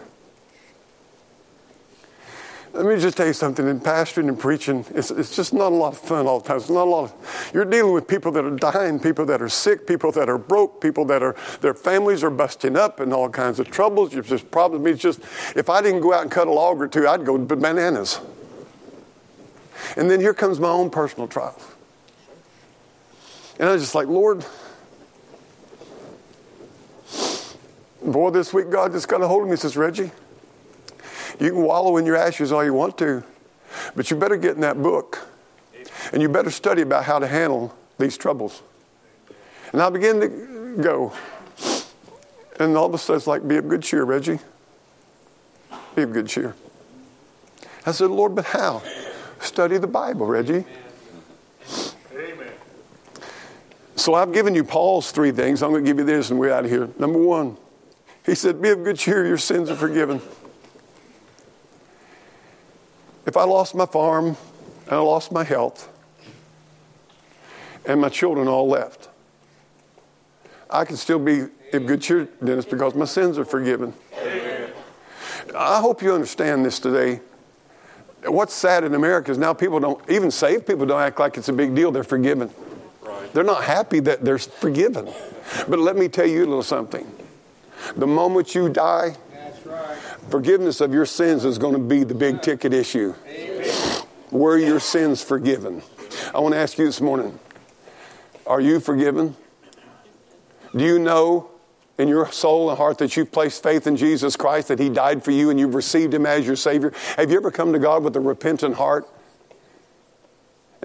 Let 2.76 2.84
me 2.84 3.00
just 3.00 3.16
tell 3.16 3.26
you 3.26 3.32
something. 3.32 3.66
In 3.66 3.80
pastoring 3.80 4.28
and 4.28 4.38
preaching, 4.38 4.84
it's, 4.94 5.10
it's 5.10 5.34
just 5.34 5.54
not 5.54 5.72
a 5.72 5.74
lot 5.74 5.94
of 5.94 5.98
fun 5.98 6.26
all 6.26 6.40
the 6.40 6.48
time. 6.48 6.58
It's 6.58 6.68
not 6.68 6.86
a 6.86 6.90
lot 6.90 7.04
of, 7.04 7.50
you're 7.54 7.64
dealing 7.64 7.94
with 7.94 8.06
people 8.06 8.30
that 8.32 8.44
are 8.44 8.54
dying, 8.54 9.00
people 9.00 9.24
that 9.26 9.40
are 9.40 9.48
sick, 9.48 9.86
people 9.86 10.12
that 10.12 10.28
are 10.28 10.36
broke, 10.36 10.82
people 10.82 11.06
that 11.06 11.22
are, 11.22 11.34
their 11.62 11.72
families 11.72 12.22
are 12.22 12.28
busting 12.28 12.76
up 12.76 13.00
and 13.00 13.14
all 13.14 13.30
kinds 13.30 13.58
of 13.58 13.70
troubles. 13.70 14.14
It's 14.14 14.28
just 14.28 14.50
problems. 14.50 14.86
It's 14.86 15.00
just, 15.00 15.20
if 15.56 15.70
I 15.70 15.80
didn't 15.80 16.00
go 16.00 16.12
out 16.12 16.20
and 16.20 16.30
cut 16.30 16.48
a 16.48 16.52
log 16.52 16.78
or 16.78 16.86
two, 16.86 17.08
I'd 17.08 17.24
go 17.24 17.38
bananas. 17.38 18.20
And 19.96 20.10
then 20.10 20.20
here 20.20 20.34
comes 20.34 20.60
my 20.60 20.68
own 20.68 20.90
personal 20.90 21.28
trials. 21.28 21.64
And 23.58 23.70
I 23.70 23.72
was 23.72 23.80
just 23.80 23.94
like, 23.94 24.06
Lord, 24.06 24.44
boy, 28.04 28.30
this 28.30 28.52
week 28.52 28.68
God 28.68 28.92
just 28.92 29.08
got 29.08 29.22
a 29.22 29.28
hold 29.28 29.44
of 29.44 29.48
me, 29.48 29.56
says, 29.56 29.78
Reggie. 29.78 30.10
You 31.40 31.50
can 31.50 31.62
wallow 31.62 31.96
in 31.96 32.06
your 32.06 32.16
ashes 32.16 32.52
all 32.52 32.64
you 32.64 32.72
want 32.72 32.96
to, 32.98 33.22
but 33.94 34.10
you 34.10 34.16
better 34.16 34.36
get 34.36 34.54
in 34.54 34.60
that 34.62 34.82
book 34.82 35.26
and 36.12 36.22
you 36.22 36.28
better 36.28 36.50
study 36.50 36.82
about 36.82 37.04
how 37.04 37.18
to 37.18 37.26
handle 37.26 37.74
these 37.98 38.16
troubles. 38.16 38.62
And 39.72 39.82
I 39.82 39.90
begin 39.90 40.20
to 40.20 40.82
go. 40.82 41.12
And 42.58 42.76
all 42.76 42.86
of 42.86 42.94
a 42.94 42.98
sudden, 42.98 43.16
it's 43.16 43.26
like, 43.26 43.46
be 43.46 43.56
of 43.56 43.68
good 43.68 43.82
cheer, 43.82 44.04
Reggie. 44.04 44.38
Be 45.94 46.02
of 46.02 46.12
good 46.12 46.26
cheer. 46.26 46.54
I 47.84 47.92
said, 47.92 48.10
Lord, 48.10 48.34
but 48.34 48.46
how? 48.46 48.82
Study 49.40 49.78
the 49.78 49.86
Bible, 49.86 50.26
Reggie. 50.26 50.64
Amen. 52.14 52.52
So 53.96 54.14
I've 54.14 54.32
given 54.32 54.54
you 54.54 54.64
Paul's 54.64 55.10
three 55.12 55.32
things. 55.32 55.62
I'm 55.62 55.70
going 55.70 55.84
to 55.84 55.88
give 55.88 55.98
you 55.98 56.04
this 56.04 56.30
and 56.30 56.38
we're 56.40 56.52
out 56.52 56.64
of 56.64 56.70
here. 56.70 56.88
Number 56.98 57.18
one, 57.18 57.56
He 58.24 58.34
said, 58.34 58.62
Be 58.62 58.70
of 58.70 58.82
good 58.82 58.96
cheer, 58.96 59.26
your 59.26 59.38
sins 59.38 59.70
are 59.70 59.76
forgiven. 59.76 60.22
If 63.26 63.36
I 63.36 63.44
lost 63.44 63.74
my 63.74 63.86
farm 63.86 64.36
and 64.86 64.92
I 64.92 64.98
lost 64.98 65.32
my 65.32 65.42
health 65.42 65.88
and 67.84 68.00
my 68.00 68.08
children 68.08 68.46
all 68.46 68.68
left, 68.68 69.08
I 70.70 70.84
can 70.84 70.96
still 70.96 71.18
be 71.18 71.46
of 71.72 71.86
good 71.86 72.00
cheer, 72.00 72.28
Dennis, 72.42 72.64
because 72.64 72.94
my 72.94 73.04
sins 73.04 73.38
are 73.38 73.44
forgiven. 73.44 73.92
Amen. 74.18 74.70
I 75.56 75.80
hope 75.80 76.02
you 76.02 76.14
understand 76.14 76.64
this 76.64 76.78
today. 76.78 77.20
What's 78.24 78.54
sad 78.54 78.84
in 78.84 78.94
America 78.94 79.30
is 79.30 79.38
now 79.38 79.52
people 79.52 79.80
don't, 79.80 80.10
even 80.10 80.30
saved 80.30 80.66
people 80.66 80.86
don't 80.86 81.00
act 81.00 81.18
like 81.18 81.36
it's 81.36 81.48
a 81.48 81.52
big 81.52 81.74
deal. 81.74 81.90
They're 81.90 82.04
forgiven. 82.04 82.50
Right. 83.02 83.32
They're 83.32 83.44
not 83.44 83.64
happy 83.64 84.00
that 84.00 84.24
they're 84.24 84.38
forgiven. 84.38 85.12
But 85.68 85.78
let 85.78 85.96
me 85.96 86.08
tell 86.08 86.26
you 86.26 86.40
a 86.44 86.46
little 86.46 86.62
something. 86.62 87.10
The 87.96 88.06
moment 88.06 88.54
you 88.54 88.68
die. 88.68 89.16
Forgiveness 90.28 90.80
of 90.80 90.92
your 90.92 91.06
sins 91.06 91.44
is 91.44 91.58
going 91.58 91.74
to 91.74 91.80
be 91.80 92.04
the 92.04 92.14
big 92.14 92.42
ticket 92.42 92.72
issue. 92.72 93.14
Amen. 93.26 94.02
Were 94.30 94.58
your 94.58 94.80
sins 94.80 95.22
forgiven? 95.22 95.82
I 96.34 96.40
want 96.40 96.54
to 96.54 96.58
ask 96.58 96.78
you 96.78 96.86
this 96.86 97.00
morning 97.00 97.38
are 98.46 98.60
you 98.60 98.78
forgiven? 98.78 99.36
Do 100.74 100.84
you 100.84 100.98
know 100.98 101.50
in 101.98 102.08
your 102.08 102.30
soul 102.30 102.68
and 102.70 102.76
heart 102.78 102.98
that 102.98 103.16
you've 103.16 103.32
placed 103.32 103.62
faith 103.62 103.86
in 103.86 103.96
Jesus 103.96 104.36
Christ, 104.36 104.68
that 104.68 104.78
He 104.78 104.88
died 104.88 105.24
for 105.24 105.30
you 105.30 105.50
and 105.50 105.58
you've 105.58 105.74
received 105.74 106.14
Him 106.14 106.26
as 106.26 106.46
your 106.46 106.56
Savior? 106.56 106.92
Have 107.16 107.30
you 107.30 107.38
ever 107.38 107.50
come 107.50 107.72
to 107.72 107.78
God 107.78 108.04
with 108.04 108.14
a 108.16 108.20
repentant 108.20 108.76
heart 108.76 109.08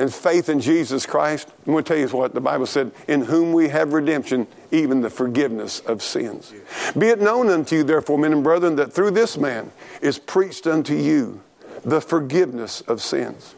and 0.01 0.13
faith 0.13 0.49
in 0.49 0.59
Jesus 0.59 1.05
Christ? 1.05 1.47
I'm 1.65 1.73
going 1.73 1.83
to 1.83 1.87
tell 1.87 1.97
you 1.97 2.07
what 2.07 2.33
the 2.33 2.41
Bible 2.41 2.65
said 2.65 2.91
in 3.07 3.21
whom 3.21 3.53
we 3.53 3.69
have 3.69 3.93
redemption, 3.93 4.47
even 4.71 5.01
the 5.01 5.11
forgiveness 5.11 5.79
of 5.81 6.01
sins. 6.01 6.51
Be 6.97 7.07
it 7.07 7.21
known 7.21 7.49
unto 7.49 7.75
you, 7.75 7.83
therefore, 7.83 8.17
men 8.17 8.33
and 8.33 8.43
brethren, 8.43 8.75
that 8.77 8.91
through 8.91 9.11
this 9.11 9.37
man 9.37 9.71
is 10.01 10.17
preached 10.17 10.65
unto 10.65 10.95
you 10.95 11.41
the 11.85 12.01
forgiveness 12.01 12.81
of 12.81 12.99
sins. 13.01 13.53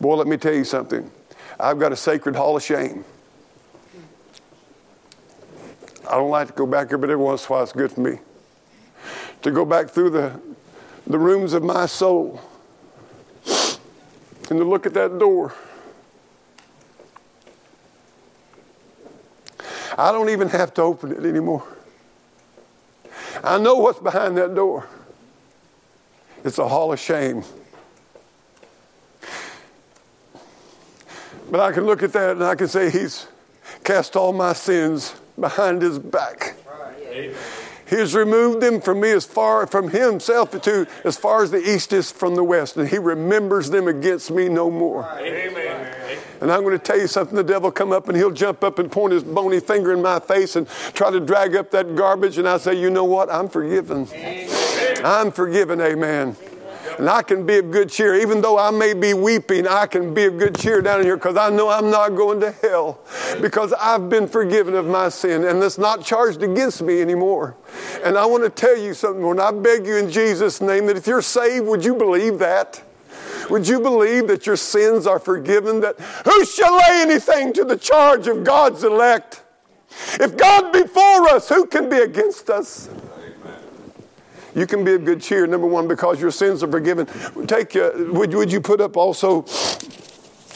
Boy, 0.00 0.14
let 0.14 0.28
me 0.28 0.36
tell 0.36 0.54
you 0.54 0.64
something. 0.64 1.10
I've 1.58 1.80
got 1.80 1.90
a 1.90 1.96
sacred 1.96 2.36
hall 2.36 2.56
of 2.56 2.62
shame. 2.62 3.04
I 6.08 6.12
don't 6.12 6.30
like 6.30 6.48
to 6.48 6.52
go 6.52 6.66
back 6.66 6.90
there, 6.90 6.98
but 6.98 7.10
every 7.10 7.24
once 7.24 7.42
in 7.42 7.46
a 7.46 7.50
while 7.50 7.62
it's 7.64 7.72
good 7.72 7.90
for 7.90 8.00
me. 8.00 8.18
To 9.42 9.50
go 9.50 9.64
back 9.64 9.90
through 9.90 10.10
the, 10.10 10.40
the 11.06 11.18
rooms 11.18 11.54
of 11.54 11.62
my 11.62 11.86
soul 11.86 12.40
and 14.50 14.58
to 14.58 14.64
look 14.64 14.86
at 14.86 14.94
that 14.94 15.18
door. 15.18 15.54
I 19.96 20.12
don't 20.12 20.28
even 20.28 20.48
have 20.48 20.74
to 20.74 20.82
open 20.82 21.12
it 21.12 21.24
anymore. 21.24 21.64
I 23.42 23.58
know 23.58 23.76
what's 23.76 24.00
behind 24.00 24.36
that 24.38 24.54
door. 24.54 24.88
It's 26.44 26.58
a 26.58 26.68
hall 26.68 26.92
of 26.92 27.00
shame. 27.00 27.44
But 31.50 31.60
I 31.60 31.72
can 31.72 31.84
look 31.84 32.02
at 32.02 32.12
that 32.12 32.32
and 32.32 32.44
I 32.44 32.54
can 32.54 32.68
say, 32.68 32.90
He's 32.90 33.26
cast 33.84 34.16
all 34.16 34.32
my 34.32 34.52
sins 34.52 35.14
behind 35.38 35.82
his 35.82 35.98
back. 35.98 36.56
He 37.88 37.96
has 37.96 38.14
removed 38.14 38.62
them 38.62 38.80
from 38.80 39.00
me 39.00 39.10
as 39.10 39.24
far 39.24 39.66
from 39.66 39.90
himself 39.90 40.50
to 40.62 40.86
as 41.04 41.16
far 41.16 41.42
as 41.42 41.50
the 41.50 41.58
east 41.58 41.92
is 41.92 42.10
from 42.10 42.34
the 42.34 42.44
west, 42.44 42.76
and 42.76 42.88
he 42.88 42.98
remembers 42.98 43.70
them 43.70 43.88
against 43.88 44.30
me 44.30 44.48
no 44.48 44.70
more. 44.70 45.04
Amen. 45.20 46.18
And 46.40 46.50
I'm 46.52 46.62
going 46.62 46.78
to 46.78 46.84
tell 46.84 46.98
you 46.98 47.06
something. 47.06 47.36
The 47.36 47.44
devil 47.44 47.70
come 47.70 47.92
up 47.92 48.08
and 48.08 48.16
he'll 48.16 48.30
jump 48.30 48.64
up 48.64 48.78
and 48.78 48.90
point 48.90 49.12
his 49.12 49.24
bony 49.24 49.60
finger 49.60 49.92
in 49.92 50.02
my 50.02 50.18
face 50.18 50.56
and 50.56 50.68
try 50.92 51.10
to 51.10 51.20
drag 51.20 51.56
up 51.56 51.70
that 51.70 51.96
garbage. 51.96 52.38
And 52.38 52.48
I 52.48 52.58
say, 52.58 52.74
you 52.78 52.90
know 52.90 53.04
what? 53.04 53.30
I'm 53.30 53.48
forgiven. 53.48 54.08
Amen. 54.12 55.04
I'm 55.04 55.32
forgiven. 55.32 55.80
Amen. 55.80 56.36
And 56.98 57.10
I 57.10 57.22
can 57.22 57.44
be 57.44 57.58
of 57.58 57.70
good 57.70 57.90
cheer. 57.90 58.14
Even 58.14 58.40
though 58.40 58.58
I 58.58 58.70
may 58.70 58.94
be 58.94 59.14
weeping, 59.14 59.66
I 59.66 59.86
can 59.86 60.14
be 60.14 60.26
of 60.26 60.38
good 60.38 60.56
cheer 60.56 60.80
down 60.80 61.02
here 61.02 61.16
because 61.16 61.36
I 61.36 61.50
know 61.50 61.68
I'm 61.68 61.90
not 61.90 62.10
going 62.10 62.40
to 62.40 62.52
hell 62.52 63.00
because 63.40 63.72
I've 63.72 64.08
been 64.08 64.28
forgiven 64.28 64.74
of 64.74 64.86
my 64.86 65.08
sin 65.08 65.44
and 65.44 65.62
it's 65.62 65.78
not 65.78 66.04
charged 66.04 66.42
against 66.42 66.82
me 66.82 67.00
anymore. 67.00 67.56
And 68.04 68.16
I 68.16 68.26
want 68.26 68.44
to 68.44 68.50
tell 68.50 68.76
you 68.76 68.94
something, 68.94 69.26
when 69.26 69.40
I 69.40 69.50
beg 69.50 69.86
you 69.86 69.96
in 69.96 70.10
Jesus' 70.10 70.60
name 70.60 70.86
that 70.86 70.96
if 70.96 71.06
you're 71.06 71.22
saved, 71.22 71.66
would 71.66 71.84
you 71.84 71.94
believe 71.94 72.38
that? 72.38 72.82
Would 73.50 73.68
you 73.68 73.80
believe 73.80 74.28
that 74.28 74.46
your 74.46 74.56
sins 74.56 75.06
are 75.06 75.18
forgiven? 75.18 75.80
That 75.80 76.00
who 76.24 76.44
shall 76.44 76.76
lay 76.76 77.02
anything 77.02 77.52
to 77.54 77.64
the 77.64 77.76
charge 77.76 78.26
of 78.26 78.44
God's 78.44 78.84
elect? 78.84 79.42
If 80.14 80.36
God 80.36 80.72
be 80.72 80.84
for 80.84 81.28
us, 81.28 81.48
who 81.48 81.66
can 81.66 81.88
be 81.88 81.98
against 81.98 82.50
us? 82.50 82.88
You 84.54 84.66
can 84.66 84.84
be 84.84 84.94
of 84.94 85.04
good 85.04 85.20
cheer, 85.20 85.46
number 85.46 85.66
one, 85.66 85.88
because 85.88 86.20
your 86.20 86.30
sins 86.30 86.62
are 86.62 86.70
forgiven. 86.70 87.06
Take, 87.46 87.74
uh, 87.74 87.90
would, 87.94 88.32
would 88.32 88.52
you 88.52 88.60
put 88.60 88.80
up 88.80 88.96
also, 88.96 89.44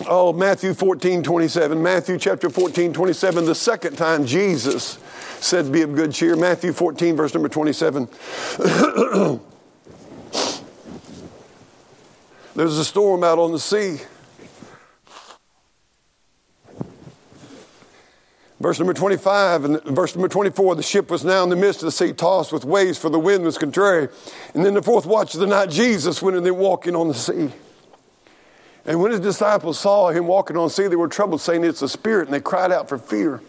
oh, 0.07 0.33
Matthew 0.33 0.73
14, 0.73 1.23
27. 1.23 1.83
Matthew 1.83 2.19
chapter 2.19 2.49
14, 2.49 2.93
27, 2.93 3.45
the 3.45 3.55
second 3.55 3.97
time 3.97 4.25
Jesus 4.25 4.99
said, 5.41 5.73
Be 5.73 5.83
of 5.83 5.95
good 5.95 6.13
cheer. 6.13 6.37
Matthew 6.37 6.73
14, 6.73 7.17
verse 7.17 7.35
number 7.35 7.49
27. 7.49 8.09
There's 12.55 12.79
a 12.79 12.85
storm 12.85 13.25
out 13.25 13.39
on 13.39 13.53
the 13.53 13.59
sea. 13.59 13.99
Verse 18.61 18.79
number 18.81 18.93
25 18.93 19.65
and 19.65 19.83
verse 19.85 20.17
number 20.17 20.29
24 20.29 20.75
the 20.75 20.83
ship 20.83 21.11
was 21.11 21.25
now 21.25 21.45
in 21.45 21.49
the 21.49 21.57
midst 21.57 21.81
of 21.81 21.87
the 21.87 21.93
sea, 21.93 22.13
tossed 22.13 22.53
with 22.53 22.65
waves, 22.65 22.99
for 22.99 23.09
the 23.09 23.19
wind 23.19 23.45
was 23.45 23.57
contrary. 23.57 24.09
And 24.55 24.65
then 24.65 24.75
the 24.75 24.83
fourth 24.83 25.07
watch 25.07 25.35
of 25.35 25.41
the 25.41 25.47
night, 25.47 25.71
Jesus 25.71 26.21
went 26.21 26.37
in 26.37 26.43
there 26.43 26.55
walking 26.55 26.97
on 26.97 27.07
the 27.07 27.15
sea. 27.15 27.51
And 28.85 29.01
when 29.01 29.13
his 29.13 29.21
disciples 29.21 29.79
saw 29.79 30.09
him 30.09 30.27
walking 30.27 30.57
on 30.57 30.65
the 30.65 30.71
sea, 30.71 30.89
they 30.89 30.97
were 30.97 31.09
troubled, 31.09 31.41
saying, 31.41 31.63
It's 31.63 31.83
a 31.83 31.89
spirit, 31.89 32.27
and 32.27 32.35
they 32.35 32.41
cried 32.41 32.73
out 32.73 32.89
for 32.89 32.99
fear. 32.99 33.41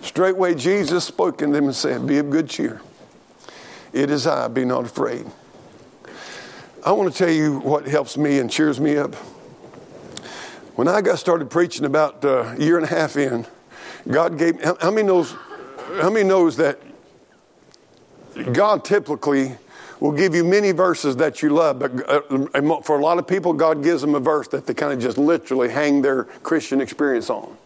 Straightway 0.00 0.54
Jesus 0.54 1.04
spoke 1.04 1.38
to 1.38 1.46
them 1.46 1.64
and 1.64 1.74
said, 1.74 2.06
Be 2.06 2.18
of 2.18 2.30
good 2.30 2.48
cheer. 2.48 2.80
It 3.92 4.10
is 4.10 4.26
I, 4.26 4.48
be 4.48 4.64
not 4.64 4.84
afraid. 4.84 5.26
I 6.86 6.92
want 6.92 7.12
to 7.12 7.18
tell 7.18 7.32
you 7.32 7.58
what 7.58 7.86
helps 7.86 8.16
me 8.16 8.38
and 8.38 8.50
cheers 8.50 8.78
me 8.78 8.96
up. 8.96 9.14
When 10.74 10.88
I 10.88 11.00
got 11.00 11.18
started 11.18 11.50
preaching 11.50 11.84
about 11.84 12.24
uh, 12.24 12.54
a 12.56 12.58
year 12.58 12.76
and 12.76 12.84
a 12.84 12.88
half 12.88 13.16
in, 13.16 13.46
God 14.08 14.38
gave, 14.38 14.62
how 14.62 14.90
many 14.90 15.06
knows, 15.06 15.34
how 16.00 16.10
many 16.10 16.28
knows 16.28 16.56
that 16.56 16.78
God 18.52 18.84
typically 18.84 19.56
will 20.00 20.12
give 20.12 20.34
you 20.34 20.44
many 20.44 20.72
verses 20.72 21.16
that 21.16 21.42
you 21.42 21.50
love, 21.50 21.78
but 21.78 21.92
uh, 22.08 22.80
for 22.82 22.98
a 22.98 23.02
lot 23.02 23.18
of 23.18 23.26
people, 23.26 23.52
God 23.52 23.82
gives 23.82 24.02
them 24.02 24.14
a 24.14 24.20
verse 24.20 24.48
that 24.48 24.66
they 24.66 24.74
kind 24.74 24.92
of 24.92 24.98
just 24.98 25.16
literally 25.16 25.70
hang 25.70 26.02
their 26.02 26.24
Christian 26.24 26.80
experience 26.80 27.30
on. 27.30 27.56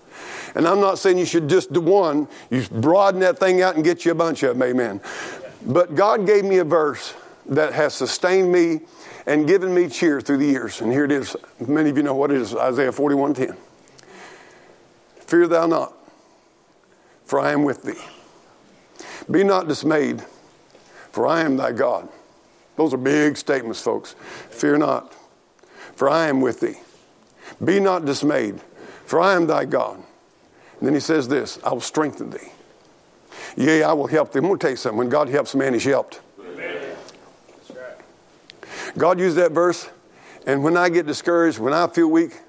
And 0.54 0.66
I'm 0.66 0.80
not 0.80 0.98
saying 0.98 1.18
you 1.18 1.26
should 1.26 1.48
just 1.48 1.72
do 1.72 1.80
one, 1.80 2.28
you 2.50 2.64
broaden 2.70 3.20
that 3.20 3.38
thing 3.38 3.62
out 3.62 3.74
and 3.74 3.84
get 3.84 4.04
you 4.04 4.12
a 4.12 4.14
bunch 4.14 4.42
of 4.42 4.56
them, 4.56 4.68
amen. 4.68 5.00
But 5.66 5.94
God 5.94 6.26
gave 6.26 6.44
me 6.44 6.58
a 6.58 6.64
verse 6.64 7.14
that 7.46 7.72
has 7.72 7.94
sustained 7.94 8.52
me 8.52 8.80
and 9.26 9.46
given 9.46 9.74
me 9.74 9.88
cheer 9.88 10.20
through 10.20 10.38
the 10.38 10.46
years. 10.46 10.80
And 10.80 10.92
here 10.92 11.04
it 11.04 11.12
is. 11.12 11.36
Many 11.66 11.90
of 11.90 11.96
you 11.96 12.02
know 12.02 12.14
what 12.14 12.30
it 12.30 12.38
is 12.38 12.54
Isaiah 12.54 12.92
41:10. 12.92 13.56
Fear 15.26 15.48
thou 15.48 15.66
not, 15.66 15.92
for 17.28 17.38
I 17.38 17.52
am 17.52 17.62
with 17.62 17.82
thee. 17.82 18.02
Be 19.30 19.44
not 19.44 19.68
dismayed, 19.68 20.24
for 21.12 21.26
I 21.26 21.42
am 21.42 21.58
thy 21.58 21.72
God. 21.72 22.08
Those 22.76 22.94
are 22.94 22.96
big 22.96 23.36
statements, 23.36 23.82
folks. 23.82 24.14
Fear 24.48 24.78
not, 24.78 25.14
for 25.94 26.08
I 26.08 26.28
am 26.28 26.40
with 26.40 26.60
thee. 26.60 26.76
Be 27.62 27.80
not 27.80 28.06
dismayed, 28.06 28.58
for 29.04 29.20
I 29.20 29.34
am 29.34 29.46
thy 29.46 29.66
God. 29.66 29.96
And 30.78 30.86
then 30.86 30.94
he 30.94 31.00
says 31.00 31.28
this 31.28 31.58
I 31.62 31.70
will 31.70 31.82
strengthen 31.82 32.30
thee. 32.30 32.50
Yea, 33.58 33.82
I 33.82 33.92
will 33.92 34.06
help 34.06 34.32
thee. 34.32 34.38
I'm 34.38 34.46
going 34.46 34.58
to 34.58 34.62
tell 34.62 34.70
you 34.70 34.76
something. 34.76 34.96
When 34.96 35.10
God 35.10 35.28
helps 35.28 35.54
man, 35.54 35.74
he's 35.74 35.84
helped. 35.84 36.20
God 38.96 39.20
used 39.20 39.36
that 39.36 39.52
verse, 39.52 39.90
and 40.46 40.64
when 40.64 40.78
I 40.78 40.88
get 40.88 41.06
discouraged, 41.06 41.58
when 41.58 41.74
I 41.74 41.88
feel 41.88 42.08
weak, 42.08 42.40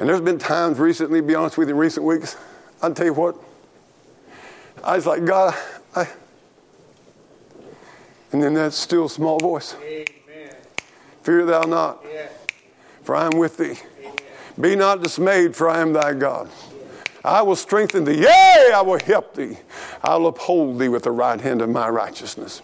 and 0.00 0.08
there's 0.08 0.20
been 0.20 0.38
times 0.38 0.80
recently, 0.80 1.20
be 1.20 1.36
honest 1.36 1.56
with 1.56 1.68
you, 1.68 1.74
in 1.74 1.78
recent 1.78 2.04
weeks, 2.04 2.36
I'll 2.82 2.92
tell 2.92 3.06
you 3.06 3.14
what, 3.14 3.36
I 4.84 4.96
was 4.96 5.06
like, 5.06 5.24
God, 5.24 5.54
I. 5.94 6.08
And 8.32 8.42
then 8.42 8.54
that 8.54 8.72
still 8.72 9.08
small 9.08 9.38
voice. 9.38 9.74
Amen. 9.82 10.54
Fear 11.22 11.46
thou 11.46 11.62
not, 11.62 12.04
yeah. 12.12 12.28
for 13.02 13.16
I 13.16 13.26
am 13.26 13.38
with 13.38 13.56
thee. 13.56 13.76
Amen. 14.00 14.16
Be 14.60 14.76
not 14.76 15.02
dismayed, 15.02 15.56
for 15.56 15.68
I 15.68 15.80
am 15.80 15.92
thy 15.92 16.12
God. 16.14 16.50
I 17.24 17.42
will 17.42 17.56
strengthen 17.56 18.04
thee. 18.04 18.20
Yea, 18.20 18.72
I 18.74 18.82
will 18.82 19.00
help 19.00 19.34
thee. 19.34 19.58
I'll 20.02 20.26
uphold 20.26 20.78
thee 20.78 20.88
with 20.88 21.04
the 21.04 21.10
right 21.10 21.40
hand 21.40 21.62
of 21.62 21.68
my 21.68 21.88
righteousness. 21.88 22.62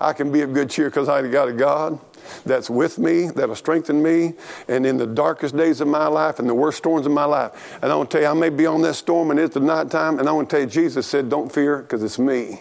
I 0.00 0.12
can 0.12 0.30
be 0.30 0.42
of 0.42 0.52
good 0.52 0.70
cheer 0.70 0.90
because 0.90 1.08
I 1.08 1.26
got 1.28 1.48
a 1.48 1.52
God 1.52 1.98
that's 2.44 2.70
with 2.70 2.98
me, 2.98 3.28
that'll 3.28 3.54
strengthen 3.54 4.02
me, 4.02 4.34
and 4.68 4.86
in 4.86 4.96
the 4.96 5.06
darkest 5.06 5.56
days 5.56 5.80
of 5.80 5.88
my 5.88 6.06
life 6.06 6.38
and 6.38 6.48
the 6.48 6.54
worst 6.54 6.78
storms 6.78 7.06
of 7.06 7.12
my 7.12 7.24
life. 7.24 7.78
And 7.82 7.90
I 7.90 7.96
want 7.96 8.10
to 8.10 8.16
tell 8.16 8.22
you, 8.22 8.28
I 8.28 8.38
may 8.38 8.50
be 8.50 8.66
on 8.66 8.82
that 8.82 8.94
storm 8.94 9.30
and 9.30 9.40
it's 9.40 9.54
the 9.54 9.60
nighttime, 9.60 10.18
and 10.18 10.28
I 10.28 10.32
want 10.32 10.50
to 10.50 10.56
tell 10.56 10.64
you, 10.64 10.70
Jesus 10.70 11.06
said, 11.06 11.28
Don't 11.28 11.52
fear 11.52 11.78
because 11.78 12.02
it's 12.02 12.18
me. 12.18 12.60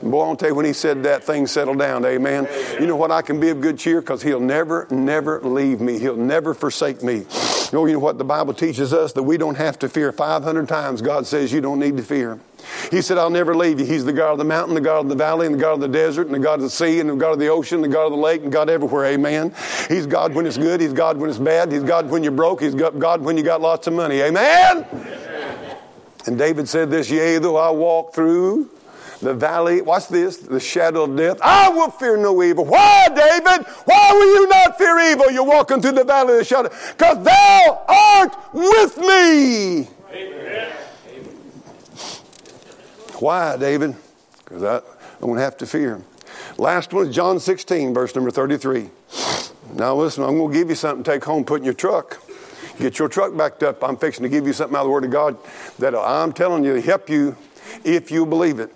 And 0.00 0.10
Boy, 0.10 0.24
I'll 0.24 0.36
tell 0.36 0.50
you, 0.50 0.54
when 0.54 0.66
he 0.66 0.72
said 0.72 1.02
that, 1.04 1.24
things 1.24 1.50
settled 1.50 1.78
down. 1.78 2.04
Amen. 2.04 2.46
Amen. 2.46 2.80
You 2.80 2.86
know 2.86 2.96
what? 2.96 3.10
I 3.10 3.22
can 3.22 3.40
be 3.40 3.50
of 3.50 3.60
good 3.60 3.78
cheer 3.78 4.00
because 4.00 4.22
he'll 4.22 4.40
never, 4.40 4.86
never 4.90 5.40
leave 5.40 5.80
me. 5.80 5.98
He'll 5.98 6.16
never 6.16 6.54
forsake 6.54 7.02
me. 7.02 7.18
You 7.18 7.68
know, 7.72 7.86
you 7.86 7.94
know 7.94 7.98
what 8.00 8.18
the 8.18 8.24
Bible 8.24 8.54
teaches 8.54 8.92
us? 8.92 9.12
That 9.12 9.22
we 9.22 9.36
don't 9.36 9.56
have 9.56 9.78
to 9.80 9.88
fear. 9.88 10.12
500 10.12 10.68
times 10.68 11.00
God 11.00 11.26
says 11.26 11.52
you 11.52 11.60
don't 11.60 11.78
need 11.78 11.96
to 11.96 12.02
fear. 12.02 12.38
He 12.90 13.02
said, 13.02 13.18
I'll 13.18 13.30
never 13.30 13.54
leave 13.54 13.80
you. 13.80 13.86
He's 13.86 14.04
the 14.04 14.12
God 14.12 14.32
of 14.32 14.38
the 14.38 14.44
mountain, 14.44 14.74
the 14.74 14.80
God 14.80 15.00
of 15.00 15.08
the 15.08 15.14
valley, 15.14 15.46
and 15.46 15.54
the 15.54 15.60
God 15.60 15.74
of 15.74 15.80
the 15.80 15.88
desert, 15.88 16.26
and 16.26 16.34
the 16.34 16.38
God 16.38 16.54
of 16.54 16.62
the 16.62 16.70
sea, 16.70 17.00
and 17.00 17.10
the 17.10 17.16
God 17.16 17.32
of 17.32 17.38
the 17.38 17.48
ocean, 17.48 17.76
and 17.76 17.84
the 17.84 17.94
God 17.94 18.06
of 18.06 18.12
the 18.12 18.18
lake, 18.18 18.42
and 18.42 18.52
God 18.52 18.68
everywhere. 18.70 19.06
Amen. 19.06 19.54
He's 19.88 20.06
God 20.06 20.34
when 20.34 20.46
it's 20.46 20.58
good. 20.58 20.80
He's 20.80 20.92
God 20.92 21.16
when 21.16 21.30
it's 21.30 21.38
bad. 21.38 21.72
He's 21.72 21.82
God 21.82 22.10
when 22.10 22.22
you're 22.22 22.32
broke. 22.32 22.62
He's 22.62 22.74
God 22.74 23.22
when 23.22 23.36
you 23.36 23.42
got 23.42 23.60
lots 23.60 23.86
of 23.86 23.94
money. 23.94 24.20
Amen. 24.20 24.86
And 26.26 26.38
David 26.38 26.68
said 26.68 26.90
this, 26.90 27.10
Yea, 27.10 27.38
though 27.38 27.56
I 27.56 27.70
walk 27.70 28.14
through 28.14 28.70
the 29.20 29.34
valley, 29.34 29.82
watch 29.82 30.08
this, 30.08 30.36
the 30.38 30.60
shadow 30.60 31.04
of 31.04 31.16
death, 31.16 31.38
I 31.42 31.68
will 31.68 31.90
fear 31.90 32.16
no 32.16 32.42
evil. 32.42 32.64
Why, 32.64 33.08
David? 33.08 33.66
Why 33.84 34.10
will 34.12 34.34
you 34.34 34.48
not 34.48 34.78
fear 34.78 34.98
evil? 35.00 35.30
You're 35.30 35.44
walking 35.44 35.80
through 35.80 35.92
the 35.92 36.04
valley 36.04 36.34
of 36.34 36.38
the 36.38 36.44
shadow. 36.44 36.68
Because 36.68 37.24
thou 37.24 37.84
art 37.88 38.36
with 38.52 38.98
me. 38.98 39.88
Amen. 40.12 40.83
Why, 43.18 43.56
David? 43.56 43.96
Because 44.44 44.62
I 44.62 44.80
don't 45.20 45.38
have 45.38 45.56
to 45.58 45.66
fear. 45.66 46.02
Last 46.58 46.92
one 46.92 47.08
is 47.08 47.14
John 47.14 47.40
16, 47.40 47.94
verse 47.94 48.14
number 48.14 48.30
33. 48.30 48.90
Now 49.74 49.94
listen, 49.96 50.24
I'm 50.24 50.36
going 50.36 50.52
to 50.52 50.58
give 50.58 50.68
you 50.68 50.74
something 50.74 51.04
to 51.04 51.10
take 51.12 51.24
home, 51.24 51.44
put 51.44 51.60
in 51.60 51.64
your 51.64 51.74
truck. 51.74 52.20
Get 52.78 52.98
your 52.98 53.08
truck 53.08 53.36
backed 53.36 53.62
up. 53.62 53.82
I'm 53.84 53.96
fixing 53.96 54.24
to 54.24 54.28
give 54.28 54.46
you 54.46 54.52
something 54.52 54.76
out 54.76 54.80
of 54.80 54.86
the 54.86 54.90
Word 54.90 55.04
of 55.04 55.10
God 55.10 55.38
that 55.78 55.94
I'm 55.94 56.32
telling 56.32 56.64
you 56.64 56.74
to 56.74 56.80
help 56.80 57.08
you 57.08 57.36
if 57.84 58.10
you 58.10 58.26
believe 58.26 58.58
it. 58.58 58.72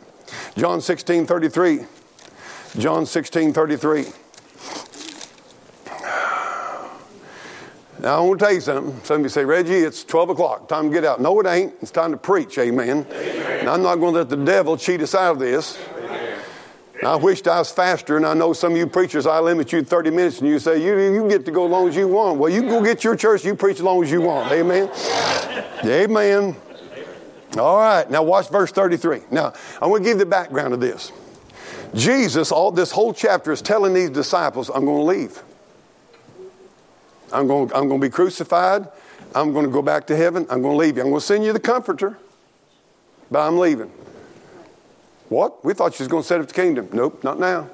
John 0.57 0.81
16, 0.81 1.27
33. 1.27 1.81
John 2.79 3.07
16, 3.07 3.53
33. 3.53 4.07
Now, 8.01 8.19
I 8.19 8.21
want 8.21 8.39
to 8.39 8.45
tell 8.45 8.55
you 8.55 8.61
something. 8.61 9.01
Some 9.03 9.17
of 9.17 9.23
you 9.25 9.29
say, 9.29 9.45
Reggie, 9.45 9.75
it's 9.75 10.05
12 10.05 10.31
o'clock. 10.31 10.69
Time 10.69 10.89
to 10.89 10.95
get 10.95 11.05
out. 11.05 11.21
No, 11.21 11.39
it 11.41 11.47
ain't. 11.47 11.75
It's 11.81 11.91
time 11.91 12.13
to 12.13 12.17
preach. 12.17 12.57
Amen. 12.59 13.05
Amen. 13.11 13.69
I'm 13.69 13.83
not 13.83 13.97
going 13.97 14.15
to 14.15 14.21
let 14.21 14.29
the 14.29 14.37
devil 14.37 14.77
cheat 14.77 15.03
us 15.03 15.15
out 15.15 15.33
of 15.33 15.39
this. 15.41 15.79
I 17.05 17.15
wished 17.17 17.47
I 17.47 17.59
was 17.59 17.71
faster, 17.71 18.17
and 18.17 18.27
I 18.27 18.35
know 18.35 18.53
some 18.53 18.73
of 18.73 18.79
you 18.79 18.87
preachers, 18.87 19.27
I 19.27 19.39
limit 19.39 19.73
you 19.73 19.85
30 19.85 20.11
minutes, 20.11 20.41
and 20.41 20.49
you 20.49 20.59
say, 20.59 20.83
you, 20.85 20.99
you 20.99 21.29
get 21.29 21.45
to 21.45 21.53
go 21.53 21.67
as 21.67 21.71
long 21.71 21.89
as 21.89 21.95
you 21.95 22.09
want. 22.09 22.39
Well, 22.39 22.51
you 22.51 22.63
go 22.63 22.83
get 22.83 23.05
your 23.05 23.15
church, 23.15 23.45
you 23.45 23.55
preach 23.55 23.77
as 23.77 23.83
long 23.83 24.03
as 24.03 24.11
you 24.11 24.21
want. 24.21 24.51
Amen. 24.51 24.91
Amen. 25.85 26.57
All 27.57 27.79
right, 27.79 28.11
now 28.11 28.23
watch 28.23 28.49
verse 28.49 28.73
33. 28.73 29.23
Now, 29.31 29.53
I'm 29.81 29.91
going 29.91 30.03
to 30.03 30.09
give 30.09 30.19
the 30.19 30.27
background 30.27 30.75
of 30.75 30.81
this. 30.81 31.13
Jesus, 31.95 32.51
all 32.51 32.73
this 32.73 32.91
whole 32.91 33.15
chapter 33.15 33.53
is 33.53 33.63
telling 33.63 33.95
these 33.95 34.11
disciples, 34.11 34.69
I'm 34.69 34.85
going 34.85 34.99
to 34.99 35.03
leave. 35.05 35.43
I'm 37.33 37.47
going, 37.47 37.71
I'm 37.75 37.89
going 37.89 38.01
to 38.01 38.07
be 38.07 38.11
crucified. 38.11 38.89
I'm 39.35 39.53
going 39.53 39.67
to 39.67 39.71
go 39.71 39.83
back 39.83 40.07
to 40.09 40.17
heaven. 40.17 40.47
I'm 40.51 40.63
going 40.63 40.75
to 40.75 40.79
leave 40.79 40.97
you. 40.97 41.03
I'm 41.03 41.11
going 41.11 41.21
to 41.21 41.27
send 41.27 41.45
you 41.45 41.53
the 41.53 41.61
comforter, 41.61 42.19
but 43.31 43.47
I'm 43.47 43.59
leaving. 43.59 43.93
What? 45.29 45.65
We 45.65 45.75
thought 45.75 45.95
she 45.95 46.03
was 46.03 46.09
going 46.09 46.23
to 46.23 46.27
set 46.27 46.41
up 46.41 46.49
the 46.49 46.55
kingdom. 46.55 46.89
Nope, 46.93 47.23
not 47.23 47.39
now. 47.39 47.69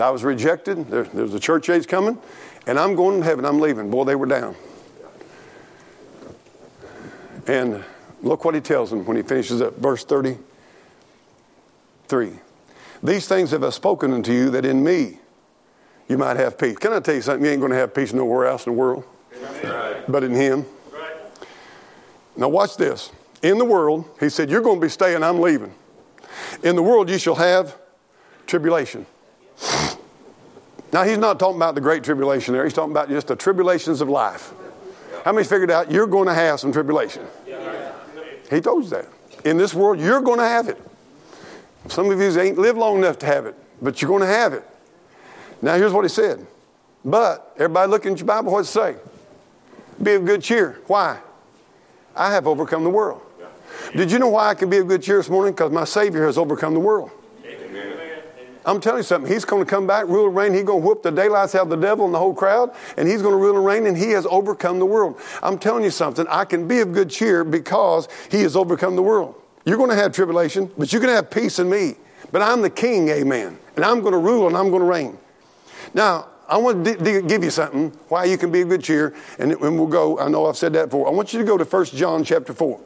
I 0.00 0.08
was 0.10 0.24
rejected. 0.24 0.88
There, 0.88 1.04
there's 1.04 1.34
a 1.34 1.40
church 1.40 1.68
age 1.68 1.86
coming, 1.86 2.16
and 2.66 2.78
I'm 2.78 2.94
going 2.94 3.20
to 3.20 3.24
heaven. 3.24 3.44
I'm 3.44 3.60
leaving. 3.60 3.90
Boy, 3.90 4.04
they 4.04 4.14
were 4.14 4.24
down. 4.26 4.54
And 7.46 7.84
look 8.22 8.44
what 8.44 8.54
he 8.54 8.60
tells 8.60 8.90
them 8.90 9.04
when 9.04 9.16
he 9.16 9.24
finishes 9.24 9.60
up 9.60 9.76
verse 9.78 10.04
33. 10.04 12.30
These 13.02 13.26
things 13.26 13.50
have 13.50 13.64
I 13.64 13.70
spoken 13.70 14.12
unto 14.12 14.32
you 14.32 14.50
that 14.50 14.64
in 14.64 14.84
me 14.84 15.18
you 16.08 16.18
might 16.18 16.36
have 16.36 16.58
peace. 16.58 16.76
Can 16.76 16.92
I 16.92 17.00
tell 17.00 17.14
you 17.14 17.22
something? 17.22 17.44
You 17.44 17.50
ain't 17.50 17.60
going 17.60 17.72
to 17.72 17.78
have 17.78 17.94
peace 17.94 18.12
nowhere 18.12 18.46
else 18.46 18.66
in 18.66 18.72
the 18.72 18.78
world 18.78 19.04
but 20.08 20.24
in 20.24 20.34
him. 20.34 20.64
Now, 22.36 22.48
watch 22.48 22.76
this. 22.76 23.10
In 23.42 23.58
the 23.58 23.64
world, 23.64 24.08
he 24.20 24.28
said, 24.28 24.50
You're 24.50 24.62
going 24.62 24.80
to 24.80 24.80
be 24.80 24.88
staying, 24.88 25.22
I'm 25.22 25.40
leaving. 25.40 25.74
In 26.62 26.76
the 26.76 26.82
world, 26.82 27.10
you 27.10 27.18
shall 27.18 27.34
have 27.34 27.76
tribulation. 28.46 29.06
Now, 30.92 31.04
he's 31.04 31.18
not 31.18 31.38
talking 31.38 31.56
about 31.56 31.74
the 31.74 31.80
great 31.80 32.04
tribulation 32.04 32.54
there. 32.54 32.64
He's 32.64 32.74
talking 32.74 32.90
about 32.90 33.08
just 33.08 33.26
the 33.26 33.36
tribulations 33.36 34.00
of 34.00 34.08
life. 34.08 34.52
How 35.24 35.32
many 35.32 35.46
figured 35.46 35.70
out 35.70 35.90
you're 35.90 36.06
going 36.06 36.26
to 36.26 36.34
have 36.34 36.60
some 36.60 36.72
tribulation? 36.72 37.24
He 38.50 38.60
told 38.60 38.84
you 38.84 38.90
that. 38.90 39.08
In 39.44 39.56
this 39.56 39.72
world, 39.72 39.98
you're 39.98 40.20
going 40.20 40.38
to 40.38 40.44
have 40.44 40.68
it. 40.68 40.78
Some 41.88 42.10
of 42.10 42.20
you 42.20 42.40
ain't 42.40 42.58
lived 42.58 42.78
long 42.78 42.98
enough 42.98 43.18
to 43.20 43.26
have 43.26 43.46
it, 43.46 43.54
but 43.80 44.00
you're 44.00 44.08
going 44.08 44.20
to 44.20 44.26
have 44.26 44.52
it. 44.52 44.64
Now, 45.62 45.76
here's 45.76 45.92
what 45.92 46.04
he 46.04 46.08
said. 46.08 46.44
But, 47.04 47.52
everybody 47.56 47.90
look 47.90 48.04
in 48.04 48.16
your 48.16 48.26
Bible, 48.26 48.52
what's 48.52 48.68
it 48.68 48.72
say? 48.72 48.96
Be 50.02 50.14
of 50.14 50.24
good 50.24 50.42
cheer. 50.42 50.80
Why? 50.88 51.20
I 52.14 52.32
have 52.32 52.46
overcome 52.46 52.84
the 52.84 52.90
world. 52.90 53.22
Did 53.96 54.10
you 54.10 54.18
know 54.18 54.28
why 54.28 54.48
I 54.48 54.54
can 54.54 54.68
be 54.68 54.78
of 54.78 54.88
good 54.88 55.02
cheer 55.02 55.16
this 55.16 55.30
morning? 55.30 55.54
Because 55.54 55.70
my 55.70 55.84
Savior 55.84 56.26
has 56.26 56.36
overcome 56.36 56.74
the 56.74 56.80
world. 56.80 57.10
Amen. 57.44 58.22
I'm 58.64 58.80
telling 58.80 58.98
you 58.98 59.04
something. 59.04 59.30
He's 59.30 59.44
going 59.44 59.64
to 59.64 59.68
come 59.68 59.86
back, 59.86 60.06
rule 60.06 60.26
and 60.26 60.36
reign. 60.36 60.54
He's 60.54 60.62
going 60.64 60.82
to 60.82 60.86
whoop 60.86 61.02
the 61.02 61.10
daylights 61.10 61.54
out 61.54 61.62
of 61.62 61.70
the 61.70 61.76
devil 61.76 62.04
and 62.04 62.14
the 62.14 62.18
whole 62.18 62.34
crowd, 62.34 62.74
and 62.96 63.08
he's 63.08 63.22
going 63.22 63.32
to 63.32 63.38
rule 63.38 63.56
and 63.56 63.64
reign, 63.64 63.86
and 63.86 63.96
he 63.96 64.10
has 64.10 64.26
overcome 64.26 64.78
the 64.78 64.86
world. 64.86 65.20
I'm 65.42 65.58
telling 65.58 65.82
you 65.82 65.90
something. 65.90 66.26
I 66.28 66.44
can 66.44 66.68
be 66.68 66.80
of 66.80 66.92
good 66.92 67.10
cheer 67.10 67.44
because 67.44 68.08
he 68.30 68.42
has 68.42 68.54
overcome 68.56 68.94
the 68.94 69.02
world. 69.02 69.34
You're 69.64 69.78
going 69.78 69.90
to 69.90 69.96
have 69.96 70.12
tribulation, 70.12 70.70
but 70.78 70.92
you're 70.92 71.00
going 71.00 71.10
to 71.10 71.16
have 71.16 71.30
peace 71.30 71.58
in 71.58 71.68
me. 71.68 71.96
But 72.30 72.42
I'm 72.42 72.62
the 72.62 72.70
king, 72.70 73.08
amen. 73.08 73.58
And 73.76 73.84
I'm 73.84 74.00
going 74.00 74.12
to 74.12 74.18
rule 74.18 74.46
and 74.46 74.56
I'm 74.56 74.70
going 74.70 74.80
to 74.80 74.86
reign. 74.86 75.18
Now, 75.94 76.28
I 76.48 76.56
want 76.56 76.84
to 76.84 77.22
give 77.22 77.44
you 77.44 77.50
something 77.50 77.90
why 78.08 78.24
you 78.24 78.36
can 78.36 78.50
be 78.50 78.60
a 78.60 78.64
good 78.64 78.82
cheer, 78.82 79.14
and, 79.38 79.52
and 79.52 79.78
we'll 79.78 79.86
go. 79.86 80.18
I 80.18 80.28
know 80.28 80.46
I've 80.46 80.56
said 80.56 80.72
that 80.74 80.86
before. 80.86 81.06
I 81.06 81.10
want 81.10 81.32
you 81.32 81.38
to 81.38 81.44
go 81.44 81.56
to 81.56 81.64
1 81.64 81.84
John 81.86 82.24
chapter 82.24 82.52
4. 82.52 82.80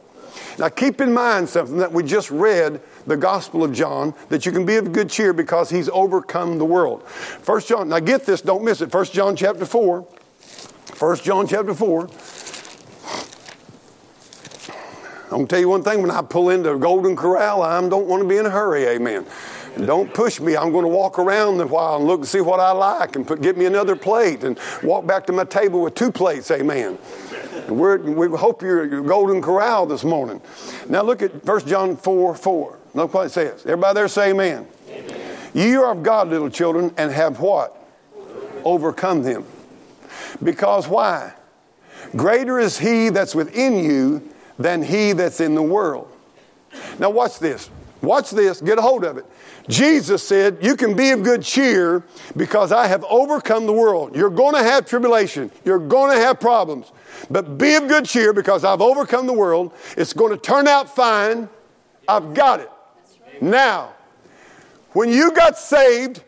Now, 0.59 0.69
keep 0.69 1.01
in 1.01 1.13
mind 1.13 1.49
something 1.49 1.77
that 1.77 1.91
we 1.91 2.03
just 2.03 2.31
read 2.31 2.81
the 3.05 3.17
Gospel 3.17 3.63
of 3.63 3.73
John 3.73 4.13
that 4.29 4.45
you 4.45 4.51
can 4.51 4.65
be 4.65 4.77
of 4.77 4.91
good 4.91 5.09
cheer 5.09 5.33
because 5.33 5.69
he's 5.69 5.89
overcome 5.89 6.57
the 6.57 6.65
world. 6.65 7.07
First 7.07 7.67
John, 7.67 7.89
now 7.89 7.99
get 7.99 8.25
this, 8.25 8.41
don't 8.41 8.63
miss 8.63 8.81
it. 8.81 8.91
First 8.91 9.13
John 9.13 9.35
chapter 9.35 9.65
4. 9.65 10.03
First 10.03 11.23
John 11.23 11.47
chapter 11.47 11.73
4. 11.73 12.09
I'm 15.25 15.29
going 15.29 15.47
to 15.47 15.49
tell 15.49 15.59
you 15.59 15.69
one 15.69 15.83
thing 15.83 16.01
when 16.01 16.09
I 16.09 16.21
pull 16.21 16.49
into 16.49 16.77
Golden 16.77 17.15
Corral, 17.15 17.61
I 17.61 17.79
don't 17.87 18.07
want 18.07 18.23
to 18.23 18.29
be 18.29 18.37
in 18.37 18.45
a 18.45 18.49
hurry, 18.49 18.85
amen. 18.85 19.25
Don't 19.85 20.13
push 20.13 20.39
me. 20.39 20.57
I'm 20.57 20.71
going 20.71 20.83
to 20.83 20.89
walk 20.89 21.19
around 21.19 21.61
a 21.61 21.67
while 21.67 21.97
and 21.97 22.05
look 22.05 22.21
and 22.21 22.27
see 22.27 22.41
what 22.41 22.59
I 22.59 22.71
like 22.71 23.15
and 23.15 23.27
put, 23.27 23.41
get 23.41 23.57
me 23.57 23.65
another 23.65 23.95
plate 23.95 24.43
and 24.43 24.59
walk 24.81 25.05
back 25.05 25.27
to 25.27 25.33
my 25.33 25.43
table 25.43 25.81
with 25.81 25.95
two 25.95 26.11
plates, 26.11 26.49
amen. 26.51 26.97
We're, 27.67 27.97
we 27.97 28.35
hope 28.37 28.61
you're 28.61 29.01
golden 29.01 29.41
corral 29.41 29.85
this 29.85 30.03
morning. 30.03 30.41
Now 30.89 31.03
look 31.03 31.21
at 31.21 31.45
1 31.45 31.67
John 31.67 31.95
4 31.97 32.35
4. 32.35 32.79
Look 32.93 33.13
what 33.13 33.27
it 33.27 33.29
says. 33.29 33.65
Everybody 33.65 33.93
there 33.93 34.07
say 34.07 34.31
amen. 34.31 34.67
amen. 34.89 35.37
You 35.53 35.83
are 35.83 35.91
of 35.91 36.01
God, 36.01 36.29
little 36.29 36.49
children, 36.49 36.93
and 36.97 37.11
have 37.11 37.39
what? 37.39 37.75
Overcome 38.63 39.23
them. 39.23 39.45
Because 40.41 40.87
why? 40.87 41.33
Greater 42.15 42.59
is 42.59 42.77
he 42.77 43.09
that's 43.09 43.35
within 43.35 43.77
you 43.83 44.27
than 44.57 44.81
he 44.81 45.13
that's 45.13 45.39
in 45.39 45.55
the 45.55 45.61
world. 45.61 46.11
Now 46.99 47.09
watch 47.09 47.39
this. 47.39 47.69
Watch 48.01 48.31
this. 48.31 48.61
Get 48.61 48.77
a 48.77 48.81
hold 48.81 49.03
of 49.03 49.17
it. 49.17 49.25
Jesus 49.69 50.23
said, 50.23 50.57
You 50.61 50.75
can 50.75 50.95
be 50.95 51.11
of 51.11 51.23
good 51.23 51.43
cheer 51.43 52.03
because 52.35 52.71
I 52.71 52.87
have 52.87 53.03
overcome 53.09 53.65
the 53.65 53.73
world. 53.73 54.15
You're 54.15 54.29
going 54.29 54.55
to 54.55 54.63
have 54.63 54.85
tribulation, 54.85 55.51
you're 55.65 55.79
going 55.79 56.15
to 56.15 56.23
have 56.23 56.39
problems, 56.39 56.91
but 57.29 57.57
be 57.57 57.75
of 57.75 57.87
good 57.87 58.05
cheer 58.05 58.33
because 58.33 58.63
I've 58.63 58.81
overcome 58.81 59.27
the 59.27 59.33
world. 59.33 59.73
It's 59.97 60.13
going 60.13 60.31
to 60.31 60.37
turn 60.37 60.67
out 60.67 60.93
fine. 60.93 61.49
I've 62.07 62.33
got 62.33 62.61
it. 62.61 62.71
Now, 63.41 63.93
when 64.93 65.09
you 65.09 65.31
got 65.31 65.57
saved, 65.57 66.23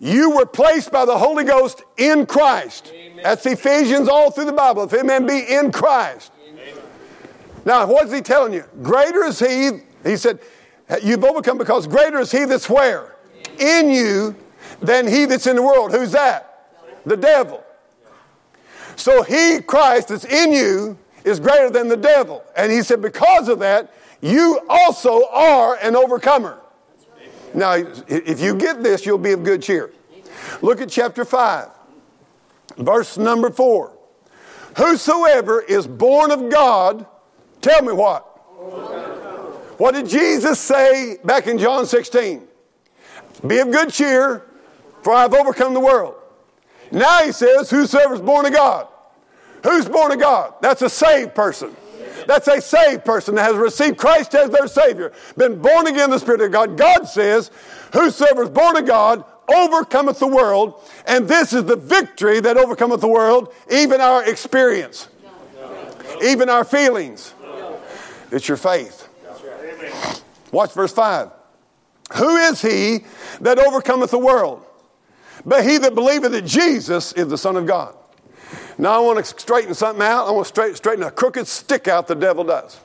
you 0.00 0.30
were 0.30 0.46
placed 0.46 0.90
by 0.90 1.04
the 1.04 1.16
Holy 1.16 1.44
Ghost 1.44 1.82
in 1.96 2.26
Christ. 2.26 2.90
Amen. 2.92 3.20
That's 3.22 3.46
Ephesians 3.46 4.08
all 4.08 4.32
through 4.32 4.46
the 4.46 4.52
Bible. 4.52 4.82
If 4.82 4.92
a 4.92 5.04
man 5.04 5.26
be 5.26 5.38
in 5.38 5.70
Christ. 5.70 6.32
Amen. 6.48 6.74
Now, 7.64 7.86
what's 7.86 8.12
he 8.12 8.20
telling 8.20 8.52
you? 8.52 8.64
Greater 8.82 9.24
is 9.24 9.38
he, 9.38 9.70
he 10.02 10.16
said, 10.16 10.40
You've 11.02 11.24
overcome 11.24 11.58
because 11.58 11.86
greater 11.86 12.20
is 12.20 12.30
he 12.30 12.44
that's 12.44 12.68
where? 12.68 13.16
In 13.58 13.90
you 13.90 14.36
than 14.80 15.06
he 15.06 15.24
that's 15.24 15.46
in 15.46 15.56
the 15.56 15.62
world. 15.62 15.92
Who's 15.92 16.12
that? 16.12 16.70
The 17.06 17.16
devil. 17.16 17.64
So 18.96 19.22
he, 19.22 19.60
Christ, 19.60 20.08
that's 20.08 20.24
in 20.24 20.52
you 20.52 20.98
is 21.24 21.40
greater 21.40 21.70
than 21.70 21.88
the 21.88 21.96
devil. 21.96 22.44
And 22.56 22.70
he 22.70 22.82
said, 22.82 23.00
because 23.00 23.48
of 23.48 23.58
that, 23.60 23.94
you 24.20 24.60
also 24.68 25.28
are 25.30 25.76
an 25.76 25.96
overcomer. 25.96 26.58
Now, 27.54 27.72
if 27.74 28.40
you 28.40 28.54
get 28.54 28.82
this, 28.82 29.04
you'll 29.04 29.18
be 29.18 29.32
of 29.32 29.44
good 29.44 29.62
cheer. 29.62 29.92
Look 30.60 30.80
at 30.80 30.88
chapter 30.88 31.24
5, 31.24 31.68
verse 32.78 33.18
number 33.18 33.50
4. 33.50 33.92
Whosoever 34.76 35.60
is 35.60 35.86
born 35.86 36.30
of 36.30 36.50
God, 36.50 37.06
tell 37.60 37.82
me 37.82 37.92
what? 37.92 38.28
What 39.78 39.94
did 39.94 40.08
Jesus 40.08 40.60
say 40.60 41.18
back 41.24 41.46
in 41.46 41.58
John 41.58 41.86
16? 41.86 42.46
Be 43.46 43.58
of 43.58 43.70
good 43.70 43.92
cheer, 43.92 44.44
for 45.02 45.12
I 45.12 45.22
have 45.22 45.34
overcome 45.34 45.74
the 45.74 45.80
world. 45.80 46.14
Now 46.90 47.24
he 47.24 47.32
says, 47.32 47.70
Whosoever 47.70 48.14
is 48.14 48.20
born 48.20 48.46
of 48.46 48.52
God. 48.52 48.88
Who's 49.64 49.88
born 49.88 50.12
of 50.12 50.20
God? 50.20 50.54
That's 50.60 50.82
a 50.82 50.90
saved 50.90 51.34
person. 51.34 51.74
That's 52.26 52.46
a 52.48 52.60
saved 52.60 53.04
person 53.04 53.34
that 53.34 53.44
has 53.44 53.56
received 53.56 53.96
Christ 53.96 54.34
as 54.34 54.50
their 54.50 54.68
Savior, 54.68 55.12
been 55.36 55.60
born 55.60 55.86
again 55.86 56.04
in 56.04 56.10
the 56.10 56.18
Spirit 56.18 56.40
of 56.40 56.52
God. 56.52 56.76
God 56.76 57.04
says, 57.04 57.50
Whosoever 57.92 58.44
is 58.44 58.50
born 58.50 58.76
of 58.76 58.86
God 58.86 59.24
overcometh 59.48 60.18
the 60.18 60.28
world, 60.28 60.80
and 61.06 61.26
this 61.26 61.52
is 61.52 61.64
the 61.64 61.76
victory 61.76 62.40
that 62.40 62.56
overcometh 62.56 63.00
the 63.00 63.08
world, 63.08 63.52
even 63.70 64.00
our 64.00 64.24
experience, 64.24 65.08
even 66.22 66.48
our 66.48 66.64
feelings. 66.64 67.34
It's 68.30 68.48
your 68.48 68.56
faith. 68.56 69.01
Watch 70.52 70.72
verse 70.72 70.92
5. 70.92 71.30
Who 72.16 72.36
is 72.36 72.62
he 72.62 73.00
that 73.40 73.58
overcometh 73.58 74.10
the 74.10 74.18
world? 74.18 74.64
But 75.44 75.64
he 75.64 75.78
that 75.78 75.94
believeth 75.94 76.32
that 76.32 76.44
Jesus 76.44 77.12
is 77.14 77.26
the 77.28 77.38
Son 77.38 77.56
of 77.56 77.66
God. 77.66 77.96
Now 78.78 78.92
I 78.92 79.00
want 79.00 79.18
to 79.18 79.24
straighten 79.24 79.74
something 79.74 80.02
out. 80.02 80.28
I 80.28 80.30
want 80.30 80.46
to 80.46 80.74
straighten, 80.74 81.02
a 81.02 81.10
crooked 81.10 81.46
stick 81.46 81.88
out 81.88 82.06
the 82.06 82.14
devil 82.14 82.44
does. 82.44 82.78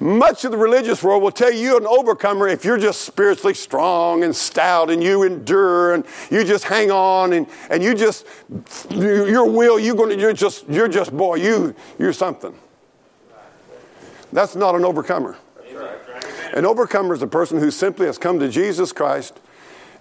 Much 0.00 0.44
of 0.44 0.50
the 0.50 0.56
religious 0.56 1.02
world 1.02 1.22
will 1.22 1.30
tell 1.30 1.52
you 1.52 1.76
an 1.76 1.86
overcomer 1.86 2.48
if 2.48 2.64
you're 2.64 2.78
just 2.78 3.02
spiritually 3.02 3.54
strong 3.54 4.24
and 4.24 4.34
stout 4.34 4.90
and 4.90 5.02
you 5.02 5.22
endure 5.22 5.94
and 5.94 6.04
you 6.30 6.44
just 6.44 6.64
hang 6.64 6.90
on 6.90 7.32
and, 7.32 7.46
and 7.70 7.82
you 7.82 7.94
just 7.94 8.26
your 8.90 9.48
will 9.48 9.78
you're 9.78 9.94
going 9.94 10.10
to 10.10 10.18
you're 10.18 10.32
just 10.32 10.68
you're 10.68 10.88
just 10.88 11.16
boy 11.16 11.36
you 11.36 11.74
you're 11.98 12.12
something. 12.12 12.54
That's 14.32 14.56
not 14.56 14.74
an 14.74 14.84
overcomer. 14.84 15.36
An 16.52 16.66
overcomer 16.66 17.14
is 17.14 17.22
a 17.22 17.26
person 17.26 17.58
who 17.58 17.70
simply 17.70 18.06
has 18.06 18.18
come 18.18 18.38
to 18.38 18.48
Jesus 18.48 18.92
Christ 18.92 19.40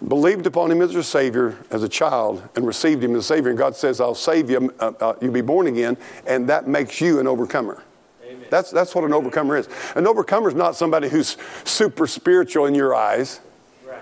believed 0.07 0.47
upon 0.47 0.71
him 0.71 0.81
as 0.81 0.93
your 0.93 1.03
Savior 1.03 1.57
as 1.69 1.83
a 1.83 1.89
child 1.89 2.47
and 2.55 2.65
received 2.65 3.03
him 3.03 3.15
as 3.15 3.25
Savior. 3.25 3.49
And 3.49 3.57
God 3.57 3.75
says, 3.75 4.01
I'll 4.01 4.15
save 4.15 4.49
you, 4.49 4.73
uh, 4.79 4.91
uh, 4.99 5.13
you'll 5.21 5.31
be 5.31 5.41
born 5.41 5.67
again, 5.67 5.97
and 6.25 6.49
that 6.49 6.67
makes 6.67 6.99
you 6.99 7.19
an 7.19 7.27
overcomer. 7.27 7.83
Amen. 8.25 8.47
That's, 8.49 8.71
that's 8.71 8.95
what 8.95 9.03
an 9.03 9.13
overcomer 9.13 9.57
is. 9.57 9.69
An 9.95 10.07
overcomer 10.07 10.49
is 10.49 10.55
not 10.55 10.75
somebody 10.75 11.07
who's 11.07 11.37
super 11.63 12.07
spiritual 12.07 12.65
in 12.65 12.75
your 12.75 12.95
eyes. 12.95 13.39
Right. 13.87 14.01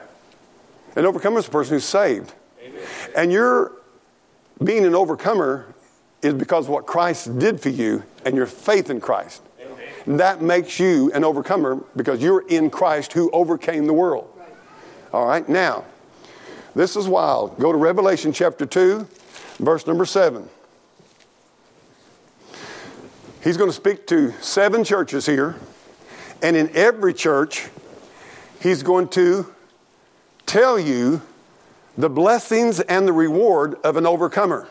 An 0.95 1.05
overcomer 1.05 1.39
is 1.39 1.47
a 1.47 1.51
person 1.51 1.75
who's 1.75 1.85
saved. 1.85 2.33
Amen. 2.63 2.81
And 3.15 3.31
your 3.31 3.73
being 4.63 4.85
an 4.85 4.95
overcomer 4.95 5.73
is 6.21 6.33
because 6.33 6.65
of 6.65 6.71
what 6.71 6.85
Christ 6.85 7.37
did 7.39 7.59
for 7.59 7.69
you 7.69 8.03
and 8.25 8.35
your 8.35 8.45
faith 8.45 8.89
in 8.89 8.99
Christ. 8.99 9.41
That 10.09 10.41
makes 10.41 10.79
you 10.79 11.11
an 11.13 11.23
overcomer 11.23 11.75
because 11.95 12.19
you're 12.19 12.41
in 12.47 12.71
Christ 12.71 13.13
who 13.13 13.29
overcame 13.29 13.85
the 13.85 13.93
world. 13.93 14.27
All 15.13 15.27
right, 15.27 15.47
now, 15.47 15.85
this 16.73 16.95
is 16.95 17.07
wild. 17.07 17.59
Go 17.59 17.71
to 17.71 17.77
Revelation 17.77 18.33
chapter 18.33 18.65
2, 18.65 19.07
verse 19.59 19.85
number 19.85 20.05
7. 20.05 20.49
He's 23.43 23.55
going 23.55 23.69
to 23.69 23.75
speak 23.75 24.07
to 24.07 24.33
seven 24.41 24.83
churches 24.83 25.27
here, 25.27 25.55
and 26.41 26.57
in 26.57 26.75
every 26.75 27.13
church, 27.13 27.69
he's 28.61 28.81
going 28.81 29.09
to 29.09 29.53
tell 30.47 30.79
you 30.79 31.21
the 31.99 32.09
blessings 32.09 32.79
and 32.79 33.07
the 33.07 33.13
reward 33.13 33.75
of 33.83 33.95
an 33.95 34.07
overcomer. 34.07 34.67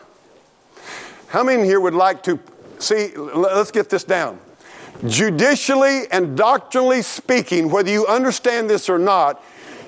How 1.29 1.45
many 1.45 1.63
here 1.63 1.79
would 1.79 1.93
like 1.93 2.23
to 2.23 2.39
see? 2.79 3.15
Let's 3.15 3.71
get 3.71 3.89
this 3.89 4.03
down. 4.03 4.37
Judicially 5.07 6.03
and 6.11 6.35
doctrinally 6.35 7.01
speaking, 7.01 7.69
whether 7.69 7.89
you 7.89 8.05
understand 8.05 8.69
this 8.69 8.89
or 8.89 8.99
not, 8.99 9.43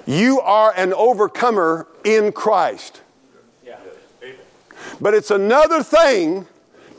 you 0.06 0.40
are 0.40 0.74
an 0.76 0.94
overcomer 0.94 1.88
in 2.04 2.32
Christ. 2.32 3.02
But 5.00 5.14
it's 5.14 5.32
another 5.32 5.84
thing 5.84 6.48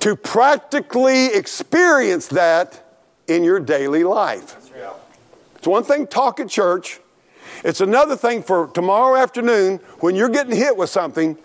to 0.00 0.16
practically 0.16 1.26
experience 1.26 2.26
that 2.28 2.84
in 3.28 3.44
your 3.44 3.60
daily 3.60 4.02
life. 4.02 4.56
It's 5.56 5.66
one 5.68 5.84
thing 5.84 6.08
talk 6.08 6.40
at 6.40 6.48
church. 6.48 6.98
It's 7.64 7.80
another 7.80 8.16
thing 8.16 8.42
for 8.42 8.66
tomorrow 8.66 9.16
afternoon 9.16 9.78
when 10.00 10.16
you're 10.16 10.28
getting 10.28 10.56
hit 10.56 10.76
with 10.76 10.90
something 10.90 11.38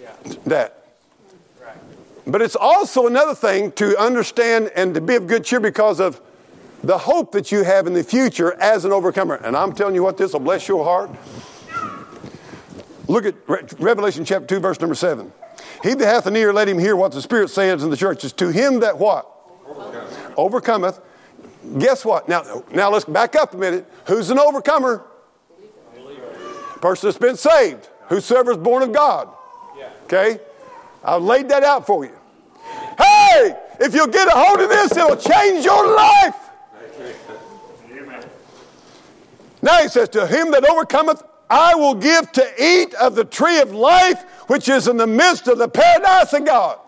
yeah. 0.00 0.12
that. 0.46 0.83
But 2.26 2.40
it's 2.40 2.56
also 2.56 3.06
another 3.06 3.34
thing 3.34 3.72
to 3.72 3.98
understand 3.98 4.70
and 4.74 4.94
to 4.94 5.00
be 5.00 5.14
of 5.14 5.26
good 5.26 5.44
cheer 5.44 5.60
because 5.60 6.00
of 6.00 6.20
the 6.82 6.98
hope 6.98 7.32
that 7.32 7.52
you 7.52 7.64
have 7.64 7.86
in 7.86 7.92
the 7.92 8.04
future 8.04 8.54
as 8.60 8.84
an 8.84 8.92
overcomer. 8.92 9.36
And 9.36 9.56
I'm 9.56 9.72
telling 9.74 9.94
you 9.94 10.02
what, 10.02 10.16
this 10.16 10.32
will 10.32 10.40
bless 10.40 10.68
your 10.68 10.84
heart. 10.84 11.10
Look 13.08 13.26
at 13.26 13.34
Re- 13.46 13.62
Revelation 13.78 14.24
chapter 14.24 14.46
2, 14.46 14.60
verse 14.60 14.80
number 14.80 14.94
7. 14.94 15.30
He 15.82 15.94
that 15.94 16.06
hath 16.06 16.26
an 16.26 16.36
ear, 16.36 16.52
let 16.52 16.68
him 16.68 16.78
hear 16.78 16.96
what 16.96 17.12
the 17.12 17.20
Spirit 17.20 17.50
says 17.50 17.82
in 17.82 17.90
the 17.90 17.96
churches. 17.96 18.32
To 18.34 18.48
him 18.48 18.80
that 18.80 18.98
what? 18.98 19.30
Overcometh. 19.66 20.38
Overcometh. 20.38 21.00
Guess 21.78 22.04
what? 22.04 22.28
Now, 22.28 22.64
now 22.72 22.90
let's 22.90 23.04
back 23.04 23.36
up 23.36 23.52
a 23.54 23.56
minute. 23.56 23.90
Who's 24.06 24.30
an 24.30 24.38
overcomer? 24.38 25.04
Person 26.80 27.08
that's 27.08 27.18
been 27.18 27.36
saved. 27.36 27.88
Whosoever 28.08 28.52
is 28.52 28.58
born 28.58 28.82
of 28.82 28.92
God. 28.92 29.28
Okay? 30.04 30.38
I've 31.04 31.22
laid 31.22 31.48
that 31.50 31.62
out 31.62 31.86
for 31.86 32.04
you. 32.04 32.16
Hey, 32.98 33.54
if 33.80 33.94
you'll 33.94 34.06
get 34.06 34.28
a 34.28 34.32
hold 34.32 34.60
of 34.60 34.68
this, 34.68 34.96
it'll 34.96 35.16
change 35.16 35.64
your 35.64 35.94
life. 35.94 36.36
Now 39.62 39.78
he 39.82 39.88
says, 39.88 40.08
To 40.10 40.26
him 40.26 40.50
that 40.52 40.68
overcometh, 40.68 41.22
I 41.48 41.74
will 41.74 41.94
give 41.94 42.30
to 42.32 42.62
eat 42.62 42.94
of 42.94 43.14
the 43.14 43.24
tree 43.24 43.60
of 43.60 43.72
life, 43.72 44.22
which 44.48 44.68
is 44.68 44.88
in 44.88 44.96
the 44.96 45.06
midst 45.06 45.48
of 45.48 45.58
the 45.58 45.68
paradise 45.68 46.32
of 46.32 46.44
God. 46.44 46.78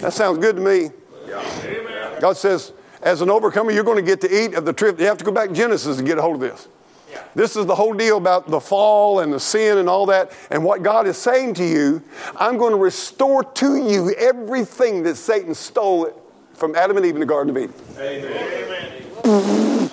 That 0.00 0.12
sounds 0.12 0.38
good 0.38 0.56
to 0.56 0.62
me. 0.62 0.90
Yeah. 1.28 2.18
God 2.20 2.36
says, 2.36 2.72
as 3.02 3.22
an 3.22 3.30
overcomer, 3.30 3.70
you're 3.70 3.84
going 3.84 3.96
to 3.96 4.02
get 4.02 4.20
to 4.22 4.44
eat 4.44 4.54
of 4.54 4.64
the 4.64 4.72
tree. 4.72 4.92
You 4.98 5.06
have 5.06 5.18
to 5.18 5.24
go 5.24 5.32
back 5.32 5.48
to 5.48 5.54
Genesis 5.54 5.98
and 5.98 6.06
get 6.06 6.18
a 6.18 6.22
hold 6.22 6.34
of 6.34 6.40
this. 6.40 6.68
Yeah. 7.10 7.22
This 7.34 7.56
is 7.56 7.66
the 7.66 7.74
whole 7.74 7.92
deal 7.92 8.16
about 8.16 8.48
the 8.48 8.60
fall 8.60 9.20
and 9.20 9.32
the 9.32 9.40
sin 9.40 9.78
and 9.78 9.88
all 9.88 10.06
that. 10.06 10.32
And 10.50 10.64
what 10.64 10.82
God 10.82 11.06
is 11.06 11.16
saying 11.16 11.54
to 11.54 11.64
you, 11.64 12.02
I'm 12.36 12.56
going 12.56 12.72
to 12.72 12.78
restore 12.78 13.42
to 13.44 13.76
you 13.76 14.14
everything 14.14 15.02
that 15.04 15.16
Satan 15.16 15.54
stole 15.54 16.12
from 16.54 16.76
Adam 16.76 16.96
and 16.96 17.06
Eve 17.06 17.14
in 17.14 17.20
the 17.20 17.26
Garden 17.26 17.56
of 17.56 17.62
Eden. 17.62 17.74
Amen. 17.98 19.02
Amen. 19.24 19.90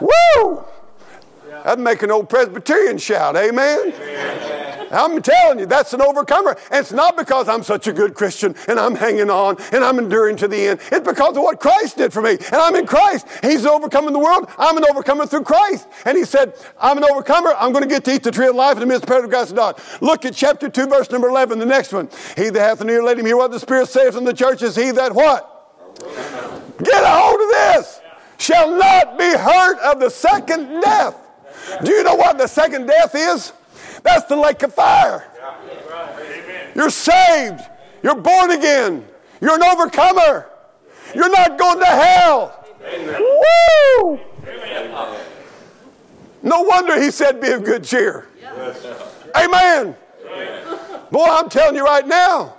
Woo! 0.00 0.64
That'd 1.64 1.82
make 1.82 2.02
an 2.02 2.10
old 2.10 2.28
Presbyterian 2.28 2.98
shout. 2.98 3.36
Amen. 3.36 3.92
Amen. 3.92 4.70
I'm 4.94 5.20
telling 5.22 5.58
you, 5.58 5.66
that's 5.66 5.92
an 5.92 6.02
overcomer. 6.02 6.56
And 6.70 6.80
it's 6.80 6.92
not 6.92 7.16
because 7.16 7.48
I'm 7.48 7.62
such 7.62 7.86
a 7.86 7.92
good 7.92 8.14
Christian 8.14 8.54
and 8.68 8.78
I'm 8.78 8.94
hanging 8.94 9.30
on 9.30 9.56
and 9.72 9.84
I'm 9.84 9.98
enduring 9.98 10.36
to 10.36 10.48
the 10.48 10.68
end. 10.68 10.80
It's 10.92 11.06
because 11.06 11.36
of 11.36 11.42
what 11.42 11.60
Christ 11.60 11.96
did 11.96 12.12
for 12.12 12.22
me. 12.22 12.32
And 12.32 12.56
I'm 12.56 12.74
in 12.76 12.86
Christ. 12.86 13.26
He's 13.42 13.66
overcoming 13.66 14.12
the 14.12 14.18
world. 14.18 14.48
I'm 14.58 14.76
an 14.76 14.84
overcomer 14.88 15.26
through 15.26 15.44
Christ. 15.44 15.88
And 16.04 16.16
he 16.16 16.24
said, 16.24 16.54
I'm 16.80 16.98
an 16.98 17.04
overcomer. 17.04 17.54
I'm 17.58 17.72
going 17.72 17.84
to 17.84 17.88
get 17.88 18.04
to 18.04 18.14
eat 18.14 18.22
the 18.22 18.30
tree 18.30 18.48
of 18.48 18.54
life 18.54 18.74
in 18.74 18.80
the 18.80 18.86
midst 18.86 19.08
of 19.08 19.30
the 19.30 19.40
of 19.40 19.54
God. 19.54 19.80
Look 20.00 20.24
at 20.24 20.34
chapter 20.34 20.68
2, 20.68 20.86
verse 20.86 21.10
number 21.10 21.28
11, 21.28 21.58
the 21.58 21.66
next 21.66 21.92
one. 21.92 22.08
He 22.36 22.50
that 22.50 22.60
hath 22.60 22.80
an 22.80 22.90
ear, 22.90 23.02
let 23.02 23.18
him 23.18 23.26
hear 23.26 23.36
what 23.36 23.50
the 23.50 23.60
Spirit 23.60 23.88
saith 23.88 24.16
in 24.16 24.24
the 24.24 24.32
church 24.32 24.62
is 24.62 24.76
he 24.76 24.90
that 24.92 25.14
what? 25.14 25.50
Get 26.78 27.02
a 27.02 27.08
hold 27.08 27.40
of 27.40 27.48
this 27.48 28.00
shall 28.38 28.70
not 28.76 29.18
be 29.18 29.24
hurt 29.24 29.78
of 29.80 30.00
the 30.00 30.10
second 30.10 30.80
death. 30.80 31.16
Do 31.84 31.92
you 31.92 32.02
know 32.02 32.14
what 32.14 32.36
the 32.38 32.46
second 32.46 32.86
death 32.86 33.14
is? 33.14 33.52
That's 34.04 34.26
the 34.26 34.36
lake 34.36 34.62
of 34.62 34.72
fire. 34.72 35.24
You're 36.76 36.90
saved. 36.90 37.62
You're 38.02 38.20
born 38.20 38.50
again. 38.52 39.04
You're 39.40 39.54
an 39.54 39.62
overcomer. 39.62 40.46
You're 41.14 41.30
not 41.30 41.58
going 41.58 41.80
to 41.80 41.86
hell. 41.86 42.64
Woo! 44.00 44.20
No 46.42 46.62
wonder 46.62 47.00
he 47.00 47.10
said, 47.10 47.40
Be 47.40 47.50
of 47.50 47.64
good 47.64 47.82
cheer. 47.82 48.26
Amen. 49.34 49.96
Boy, 51.10 51.26
I'm 51.26 51.48
telling 51.48 51.74
you 51.74 51.84
right 51.84 52.06
now, 52.06 52.56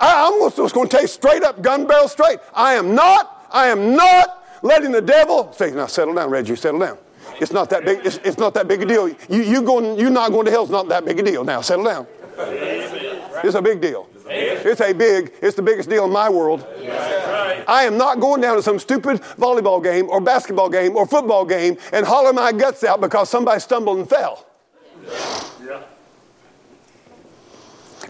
I, 0.00 0.26
am 0.26 0.50
just 0.50 0.74
going 0.74 0.88
to 0.88 0.90
tell 0.90 1.02
you 1.02 1.08
straight 1.08 1.42
up, 1.42 1.62
gun 1.62 1.86
barrel 1.86 2.08
straight. 2.08 2.40
I 2.54 2.74
am 2.74 2.94
not, 2.94 3.46
I 3.50 3.68
am 3.68 3.96
not 3.96 4.44
letting 4.62 4.92
the 4.92 5.00
devil 5.00 5.52
say, 5.52 5.70
now 5.70 5.86
settle 5.86 6.14
down, 6.14 6.28
Reggie, 6.28 6.56
settle 6.56 6.80
down. 6.80 6.98
It's 7.40 7.52
not 7.52 7.70
that 7.70 7.84
big, 7.84 8.04
it's, 8.04 8.18
it's 8.18 8.38
not 8.38 8.54
that 8.54 8.68
big 8.68 8.82
a 8.82 8.86
deal. 8.86 9.08
You, 9.08 9.16
you 9.28 9.62
going, 9.62 9.98
you're 9.98 10.10
not 10.10 10.30
going 10.30 10.44
to 10.46 10.50
hell, 10.50 10.62
it's 10.62 10.72
not 10.72 10.88
that 10.88 11.04
big 11.04 11.18
a 11.18 11.22
deal. 11.22 11.44
Now 11.44 11.60
settle 11.60 11.84
down. 11.84 12.06
It's 13.44 13.54
a 13.54 13.62
big 13.62 13.80
deal. 13.80 14.08
It's 14.26 14.80
a 14.80 14.92
big, 14.92 15.32
it's 15.42 15.56
the 15.56 15.62
biggest 15.62 15.88
deal 15.88 16.04
in 16.04 16.12
my 16.12 16.28
world. 16.30 16.66
I 17.68 17.84
am 17.84 17.96
not 17.96 18.20
going 18.20 18.40
down 18.40 18.56
to 18.56 18.62
some 18.62 18.78
stupid 18.78 19.20
volleyball 19.38 19.82
game 19.82 20.08
or 20.08 20.20
basketball 20.20 20.68
game 20.68 20.96
or 20.96 21.06
football 21.06 21.44
game 21.44 21.76
and 21.92 22.06
holler 22.06 22.32
my 22.32 22.52
guts 22.52 22.84
out 22.84 23.00
because 23.00 23.28
somebody 23.28 23.60
stumbled 23.60 23.98
and 23.98 24.08
fell. 24.08 24.46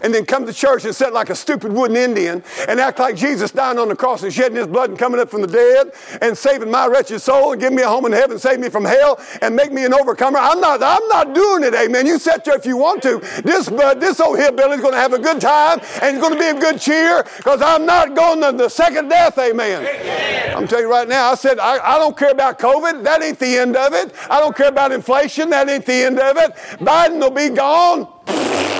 And 0.03 0.13
then 0.13 0.25
come 0.25 0.45
to 0.45 0.53
church 0.53 0.85
and 0.85 0.93
sit 0.93 1.13
like 1.13 1.29
a 1.29 1.35
stupid 1.35 1.71
wooden 1.71 1.97
Indian 1.97 2.43
and 2.67 2.79
act 2.79 2.99
like 2.99 3.15
Jesus 3.15 3.51
dying 3.51 3.79
on 3.79 3.87
the 3.87 3.95
cross 3.95 4.23
and 4.23 4.31
shedding 4.31 4.57
his 4.57 4.67
blood 4.67 4.89
and 4.89 4.99
coming 4.99 5.19
up 5.19 5.29
from 5.29 5.41
the 5.41 5.47
dead 5.47 5.93
and 6.21 6.37
saving 6.37 6.69
my 6.69 6.85
wretched 6.85 7.19
soul 7.19 7.53
and 7.53 7.61
giving 7.61 7.77
me 7.77 7.83
a 7.83 7.87
home 7.87 8.05
in 8.05 8.11
heaven, 8.11 8.37
save 8.37 8.59
me 8.59 8.69
from 8.69 8.85
hell 8.85 9.19
and 9.41 9.55
make 9.55 9.71
me 9.71 9.85
an 9.85 9.93
overcomer. 9.93 10.37
I'm 10.37 10.59
not, 10.59 10.83
I'm 10.83 11.07
not 11.07 11.33
doing 11.33 11.63
it, 11.63 11.73
amen. 11.73 12.05
You 12.05 12.19
sit 12.19 12.43
there 12.43 12.57
if 12.57 12.65
you 12.65 12.77
want 12.77 13.01
to. 13.03 13.19
This, 13.43 13.69
uh, 13.69 13.93
this 13.95 14.19
old 14.19 14.37
hillbilly's 14.37 14.81
going 14.81 14.93
to 14.93 14.99
have 14.99 15.13
a 15.13 15.19
good 15.19 15.39
time 15.39 15.79
and 16.01 16.15
it's 16.15 16.19
going 16.19 16.33
to 16.33 16.39
be 16.39 16.47
a 16.47 16.59
good 16.59 16.79
cheer 16.79 17.23
because 17.37 17.61
I'm 17.61 17.85
not 17.85 18.15
going 18.15 18.41
to 18.41 18.51
the 18.55 18.69
second 18.69 19.07
death, 19.09 19.37
amen. 19.37 19.85
amen. 19.85 20.57
I'm 20.57 20.67
telling 20.67 20.85
you 20.85 20.91
right 20.91 21.07
now, 21.07 21.31
I 21.31 21.35
said, 21.35 21.59
I, 21.59 21.79
I 21.95 21.97
don't 21.97 22.17
care 22.17 22.31
about 22.31 22.59
COVID. 22.59 23.03
That 23.03 23.23
ain't 23.23 23.39
the 23.39 23.57
end 23.57 23.75
of 23.75 23.93
it. 23.93 24.13
I 24.29 24.39
don't 24.39 24.55
care 24.55 24.69
about 24.69 24.91
inflation. 24.91 25.49
That 25.49 25.69
ain't 25.69 25.85
the 25.85 25.93
end 25.93 26.19
of 26.19 26.37
it. 26.37 26.53
Biden 26.79 27.19
will 27.19 27.31
be 27.31 27.49
gone. 27.49 28.72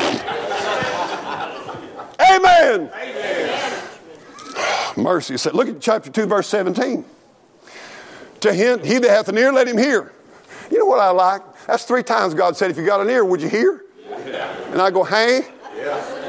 Amen. 2.32 2.92
Amen. 2.94 3.84
Mercy 4.96 5.38
said, 5.38 5.54
look 5.54 5.68
at 5.68 5.82
chapter 5.82 6.10
2, 6.12 6.26
verse 6.26 6.48
17. 6.48 7.04
To 8.42 8.54
him, 8.54 8.84
he 8.84 9.00
that 9.00 9.10
hath 9.10 9.30
an 9.30 9.38
ear, 9.38 9.52
let 9.52 9.68
him 9.68 9.78
hear. 9.78 10.12
You 10.72 10.80
know 10.80 10.86
what 10.86 11.00
I 11.00 11.10
like? 11.10 11.42
That's 11.66 11.86
three 11.86 12.04
times 12.04 12.34
God 12.34 12.56
said, 12.58 12.72
if 12.72 12.78
you 12.78 12.86
got 12.86 13.02
an 13.02 13.10
ear, 13.10 13.24
would 13.26 13.42
you 13.42 13.50
hear? 13.50 13.84
Yeah. 14.06 14.72
And 14.72 14.82
I 14.82 14.92
go, 14.92 15.04
hey? 15.04 15.48
Yeah. 15.78 16.20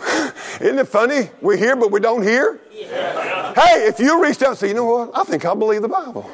Isn't 0.60 0.78
it 0.78 0.88
funny? 0.88 1.30
We 1.40 1.58
hear, 1.58 1.76
but 1.76 1.90
we 1.90 2.00
don't 2.00 2.22
hear? 2.22 2.60
Yeah. 2.72 3.54
Hey, 3.54 3.86
if 3.86 3.98
you 3.98 4.22
reach 4.22 4.42
out 4.42 4.50
and 4.50 4.58
say, 4.58 4.68
you 4.68 4.74
know 4.74 4.84
what? 4.84 5.10
I 5.14 5.24
think 5.24 5.44
I 5.44 5.54
believe 5.54 5.82
the 5.82 5.88
Bible. 5.88 6.30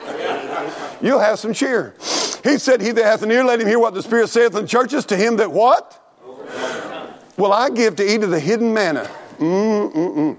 You'll 1.01 1.21
have 1.21 1.39
some 1.39 1.53
cheer. 1.53 1.95
He 2.43 2.59
said, 2.59 2.81
He 2.81 2.93
that 2.93 3.05
hath 3.05 3.23
an 3.23 3.31
ear, 3.31 3.45
let 3.45 3.61
him 3.61 3.67
hear 3.67 3.79
what 3.79 3.95
the 3.95 4.03
Spirit 4.03 4.29
saith 4.29 4.55
in 4.55 4.63
the 4.63 4.69
churches. 4.69 5.05
To 5.07 5.17
him 5.17 5.37
that 5.37 5.51
what? 5.51 6.01
Will 7.37 7.53
I 7.53 7.71
give 7.71 7.97
to 7.97 8.05
eat 8.05 8.23
of 8.23 8.31
the 8.31 8.41
hidden 8.41 8.73
manna? 8.73 9.11
Mm-mm-mm. 9.39 10.37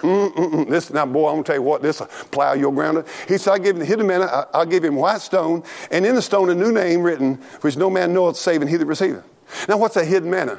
Mm-mm-mm. 0.00 0.68
This 0.68 0.92
now, 0.92 1.06
boy, 1.06 1.28
I'm 1.28 1.36
gonna 1.36 1.44
tell 1.44 1.56
you 1.56 1.62
what. 1.62 1.82
This 1.82 2.00
uh, 2.00 2.06
plow 2.30 2.52
your 2.52 2.72
ground. 2.72 3.04
He 3.26 3.38
said, 3.38 3.52
"I 3.52 3.58
give 3.58 3.76
him 3.76 3.80
the 3.80 3.86
hidden 3.86 4.06
manna. 4.06 4.46
I, 4.52 4.58
will 4.58 4.66
give 4.66 4.84
him 4.84 4.94
white 4.94 5.20
stone, 5.20 5.64
and 5.90 6.06
in 6.06 6.14
the 6.14 6.22
stone 6.22 6.50
a 6.50 6.54
new 6.54 6.70
name 6.70 7.02
written, 7.02 7.36
which 7.62 7.76
no 7.76 7.90
man 7.90 8.12
knoweth, 8.12 8.36
saving 8.36 8.68
he 8.68 8.76
that 8.76 8.86
receiveth." 8.86 9.24
Now, 9.68 9.78
what's 9.78 9.94
that 9.94 10.06
hidden 10.06 10.30
manna? 10.30 10.58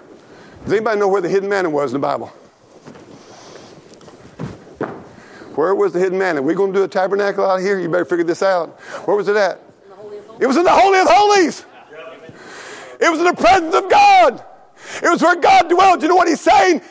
Does 0.64 0.74
anybody 0.74 1.00
know 1.00 1.08
where 1.08 1.22
the 1.22 1.30
hidden 1.30 1.48
manna 1.48 1.70
was 1.70 1.94
in 1.94 2.02
the 2.02 2.06
Bible? 2.08 2.28
Where 5.56 5.74
was 5.74 5.94
the 5.94 6.00
hidden 6.00 6.20
manna? 6.20 6.42
We're 6.42 6.56
going 6.56 6.72
to 6.72 6.80
do 6.80 6.84
a 6.84 6.88
tabernacle 6.88 7.44
out 7.44 7.62
here. 7.62 7.80
You 7.80 7.90
better 7.90 8.06
figure 8.06 8.24
this 8.24 8.44
out. 8.44 8.80
Where 9.06 9.18
was 9.18 9.28
it 9.28 9.36
at? 9.36 9.60
It 10.40 10.46
was 10.46 10.56
in 10.56 10.64
the 10.64 10.72
Holy 10.72 11.00
of 11.00 11.08
Holies. 11.10 11.66
It 13.00 13.10
was 13.10 13.20
in 13.20 13.26
the 13.26 13.34
presence 13.34 13.74
of 13.74 13.90
God. 13.90 14.44
It 15.04 15.10
was 15.10 15.22
where 15.22 15.36
God 15.36 15.70
dwelled. 15.70 16.02
You 16.02 16.10
know 16.10 16.16
what 16.16 16.28
he's 16.28 16.42
saying? 16.42 16.82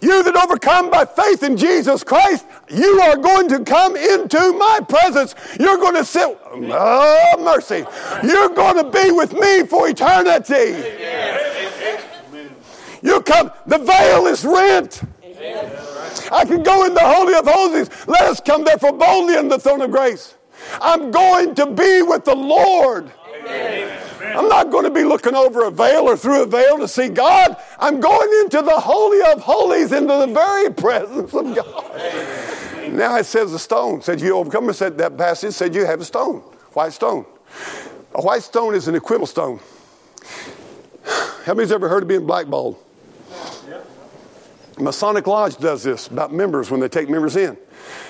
You 0.00 0.22
that 0.22 0.36
overcome 0.36 0.90
by 0.90 1.04
faith 1.04 1.42
in 1.42 1.56
Jesus 1.56 2.04
Christ, 2.04 2.46
you 2.70 3.00
are 3.00 3.16
going 3.16 3.48
to 3.48 3.64
come 3.64 3.96
into 3.96 4.52
my 4.52 4.80
presence. 4.88 5.34
You're 5.58 5.78
going 5.78 5.96
to 5.96 6.04
sit, 6.04 6.38
oh, 6.44 7.40
mercy. 7.40 7.84
You're 8.22 8.50
going 8.50 8.76
to 8.76 8.90
be 8.90 9.10
with 9.10 9.32
me 9.32 9.66
for 9.66 9.88
eternity. 9.88 10.76
You 13.02 13.20
come, 13.22 13.50
the 13.66 13.78
veil 13.78 14.26
is 14.26 14.44
rent. 14.44 15.02
I 16.30 16.44
can 16.44 16.62
go 16.62 16.84
in 16.84 16.94
the 16.94 17.00
Holy 17.02 17.34
of 17.34 17.46
Holies. 17.46 17.90
Let 18.06 18.22
us 18.22 18.40
come 18.40 18.64
therefore 18.64 18.92
boldly 18.92 19.36
in 19.36 19.48
the 19.48 19.58
throne 19.58 19.80
of 19.82 19.90
grace. 19.90 20.36
I'm 20.80 21.10
going 21.10 21.54
to 21.56 21.66
be 21.66 22.02
with 22.02 22.24
the 22.24 22.34
Lord. 22.34 23.10
Amen. 23.40 24.07
I'm 24.36 24.48
not 24.48 24.70
going 24.70 24.84
to 24.84 24.90
be 24.90 25.04
looking 25.04 25.34
over 25.34 25.64
a 25.64 25.70
veil 25.70 26.02
or 26.02 26.16
through 26.16 26.42
a 26.42 26.46
veil 26.46 26.78
to 26.78 26.88
see 26.88 27.08
God. 27.08 27.56
I'm 27.78 28.00
going 28.00 28.42
into 28.42 28.62
the 28.62 28.78
Holy 28.78 29.20
of 29.32 29.40
Holies, 29.40 29.92
into 29.92 30.14
the 30.14 30.26
very 30.26 30.72
presence 30.72 31.34
of 31.34 31.54
God. 31.54 32.92
Now 32.92 33.16
it 33.16 33.26
says 33.26 33.52
a 33.52 33.58
stone. 33.58 34.02
Said 34.02 34.20
you 34.20 34.36
overcome. 34.36 34.72
Said 34.72 34.98
that 34.98 35.16
passage 35.16 35.54
said 35.54 35.74
you 35.74 35.84
have 35.84 36.00
a 36.00 36.04
stone, 36.04 36.40
white 36.72 36.92
stone. 36.92 37.26
A 38.14 38.22
white 38.22 38.42
stone 38.42 38.74
is 38.74 38.88
an 38.88 38.94
equivalent 38.94 39.28
stone. 39.28 39.60
How 41.44 41.54
many's 41.54 41.72
ever 41.72 41.88
heard 41.88 42.02
of 42.02 42.08
being 42.08 42.26
blackballed? 42.26 42.76
Masonic 44.78 45.26
Lodge 45.26 45.56
does 45.56 45.82
this 45.82 46.06
about 46.06 46.32
members 46.32 46.70
when 46.70 46.80
they 46.80 46.88
take 46.88 47.08
members 47.08 47.36
in. 47.36 47.56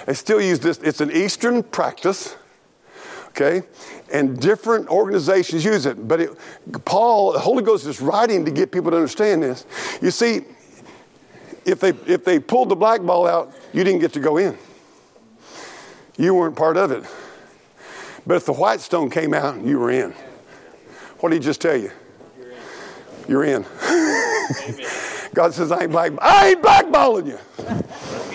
They 0.06 0.14
still 0.14 0.40
use 0.40 0.60
this. 0.60 0.78
It's 0.78 1.00
an 1.00 1.10
Eastern 1.10 1.62
practice 1.62 2.36
okay? 3.40 3.66
And 4.12 4.40
different 4.40 4.88
organizations 4.88 5.64
use 5.64 5.86
it. 5.86 6.08
But 6.08 6.20
it, 6.20 6.30
Paul, 6.84 7.32
the 7.32 7.38
Holy 7.38 7.62
Ghost 7.62 7.86
is 7.86 8.00
writing 8.00 8.44
to 8.44 8.50
get 8.50 8.72
people 8.72 8.90
to 8.90 8.96
understand 8.96 9.42
this. 9.42 9.66
You 10.00 10.10
see, 10.10 10.42
if 11.64 11.80
they, 11.80 11.90
if 12.06 12.24
they 12.24 12.38
pulled 12.38 12.70
the 12.70 12.76
black 12.76 13.02
ball 13.02 13.26
out, 13.26 13.52
you 13.72 13.84
didn't 13.84 14.00
get 14.00 14.12
to 14.14 14.20
go 14.20 14.38
in. 14.38 14.56
You 16.16 16.34
weren't 16.34 16.56
part 16.56 16.76
of 16.76 16.90
it. 16.90 17.04
But 18.26 18.36
if 18.36 18.46
the 18.46 18.52
white 18.52 18.80
stone 18.80 19.10
came 19.10 19.34
out, 19.34 19.62
you 19.62 19.78
were 19.78 19.90
in. 19.90 20.12
What 21.20 21.30
did 21.30 21.36
he 21.36 21.40
just 21.40 21.60
tell 21.60 21.76
you? 21.76 21.90
You're 23.28 23.44
in. 23.44 23.64
You're 23.88 24.80
in. 24.80 24.86
God 25.34 25.54
says, 25.54 25.70
I 25.70 25.82
ain't 25.82 25.92
black, 25.92 26.12
I 26.20 26.48
ain't 26.48 26.62
blackballing 26.62 27.26
you. 27.26 27.38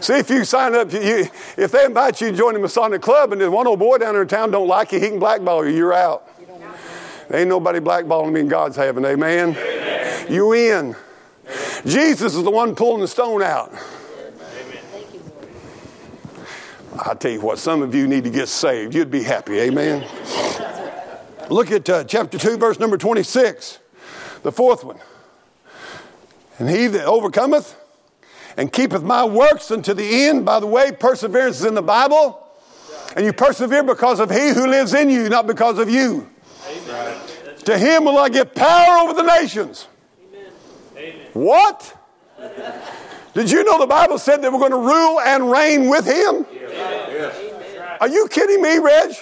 See, 0.00 0.14
if 0.14 0.30
you 0.30 0.44
sign 0.44 0.74
up, 0.74 0.92
you, 0.92 1.28
if 1.56 1.72
they 1.72 1.84
invite 1.84 2.20
you 2.20 2.30
to 2.30 2.36
join 2.36 2.54
the 2.54 2.60
Masonic 2.60 3.02
Club 3.02 3.32
and 3.32 3.40
there's 3.40 3.50
one 3.50 3.66
old 3.66 3.78
boy 3.78 3.98
down 3.98 4.14
there 4.14 4.22
in 4.22 4.28
town 4.28 4.50
don't 4.50 4.68
like 4.68 4.92
you, 4.92 5.00
he 5.00 5.08
can 5.08 5.18
blackball 5.18 5.66
you, 5.66 5.74
you're 5.74 5.92
out. 5.92 6.28
Ain't 7.32 7.48
nobody 7.48 7.78
blackballing 7.78 8.32
me 8.32 8.40
in 8.40 8.48
God's 8.48 8.76
heaven, 8.76 9.04
amen? 9.04 9.50
amen. 9.50 10.32
You 10.32 10.52
in. 10.54 10.96
Jesus 11.84 12.34
is 12.34 12.42
the 12.42 12.50
one 12.50 12.74
pulling 12.74 13.00
the 13.00 13.08
stone 13.08 13.42
out. 13.42 13.72
Thank 13.76 15.14
you, 15.14 15.20
Lord. 16.94 17.06
I 17.06 17.14
tell 17.14 17.30
you 17.30 17.40
what, 17.40 17.58
some 17.58 17.82
of 17.82 17.94
you 17.94 18.06
need 18.06 18.24
to 18.24 18.30
get 18.30 18.48
saved. 18.48 18.94
You'd 18.94 19.10
be 19.10 19.22
happy, 19.22 19.58
amen? 19.58 20.06
Look 21.50 21.70
at 21.70 21.88
uh, 21.88 22.04
chapter 22.04 22.38
2, 22.38 22.56
verse 22.56 22.78
number 22.78 22.96
26, 22.96 23.78
the 24.42 24.52
fourth 24.52 24.84
one. 24.84 24.98
And 26.58 26.68
he 26.68 26.86
that 26.88 27.04
overcometh 27.04 27.77
and 28.58 28.72
keepeth 28.72 29.04
my 29.04 29.24
works 29.24 29.70
unto 29.70 29.94
the 29.94 30.26
end. 30.26 30.44
By 30.44 30.58
the 30.58 30.66
way, 30.66 30.90
perseverance 30.90 31.60
is 31.60 31.64
in 31.64 31.74
the 31.74 31.82
Bible. 31.82 32.44
And 33.16 33.24
you 33.24 33.32
persevere 33.32 33.84
because 33.84 34.20
of 34.20 34.30
he 34.30 34.50
who 34.50 34.66
lives 34.66 34.92
in 34.92 35.08
you, 35.08 35.28
not 35.28 35.46
because 35.46 35.78
of 35.78 35.88
you. 35.88 36.28
Amen. 36.68 37.20
To 37.64 37.78
him 37.78 38.04
will 38.04 38.18
I 38.18 38.28
give 38.28 38.54
power 38.54 38.98
over 38.98 39.14
the 39.14 39.22
nations. 39.22 39.86
Amen. 40.96 41.16
What? 41.32 41.96
Did 43.32 43.50
you 43.50 43.62
know 43.62 43.78
the 43.78 43.86
Bible 43.86 44.18
said 44.18 44.42
that 44.42 44.52
we're 44.52 44.58
going 44.58 44.72
to 44.72 44.76
rule 44.76 45.20
and 45.20 45.50
reign 45.50 45.88
with 45.88 46.04
him? 46.04 46.44
Yes. 46.52 48.00
Are 48.00 48.08
you 48.08 48.26
kidding 48.28 48.60
me, 48.60 48.78
Reg? 48.78 49.14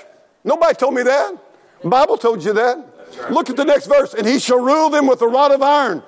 Nobody 0.45 0.74
told 0.74 0.95
me 0.95 1.03
that. 1.03 1.37
The 1.82 1.89
Bible 1.89 2.16
told 2.16 2.43
you 2.43 2.55
that. 2.55 2.78
Right. 3.20 3.30
Look 3.30 3.51
at 3.51 3.57
the 3.57 3.64
next 3.64 3.87
verse. 3.87 4.14
And 4.14 4.26
he 4.26 4.39
shall 4.39 4.61
rule 4.61 4.89
them 4.89 5.07
with 5.07 5.20
a 5.20 5.28
rod 5.28 5.53
of 5.53 5.61
iron. 5.61 6.03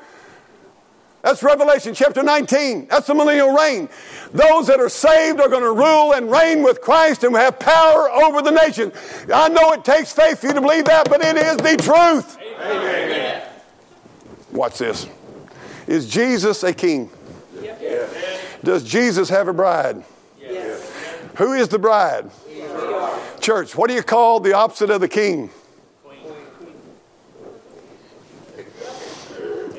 That's 1.28 1.42
Revelation 1.42 1.92
chapter 1.92 2.22
19. 2.22 2.86
That's 2.86 3.06
the 3.06 3.14
millennial 3.14 3.52
reign. 3.52 3.90
Those 4.32 4.66
that 4.68 4.80
are 4.80 4.88
saved 4.88 5.42
are 5.42 5.50
going 5.50 5.62
to 5.62 5.72
rule 5.72 6.14
and 6.14 6.30
reign 6.30 6.62
with 6.62 6.80
Christ 6.80 7.22
and 7.22 7.36
have 7.36 7.58
power 7.58 8.10
over 8.10 8.40
the 8.40 8.50
nation. 8.50 8.90
I 9.30 9.50
know 9.50 9.74
it 9.74 9.84
takes 9.84 10.10
faith 10.10 10.38
for 10.40 10.46
you 10.46 10.54
to 10.54 10.62
believe 10.62 10.86
that, 10.86 11.10
but 11.10 11.22
it 11.22 11.36
is 11.36 11.58
the 11.58 11.76
truth. 11.82 12.38
Amen. 12.62 13.42
Watch 14.52 14.78
this. 14.78 15.06
Is 15.86 16.08
Jesus 16.08 16.62
a 16.62 16.72
king? 16.72 17.10
Yes. 17.60 18.40
Does 18.64 18.82
Jesus 18.82 19.28
have 19.28 19.48
a 19.48 19.52
bride? 19.52 20.02
Yes. 20.40 20.90
Who 21.36 21.52
is 21.52 21.68
the 21.68 21.78
bride? 21.78 22.30
Church, 23.42 23.76
what 23.76 23.88
do 23.88 23.94
you 23.94 24.02
call 24.02 24.40
the 24.40 24.54
opposite 24.54 24.88
of 24.88 25.02
the 25.02 25.08
king? 25.08 25.50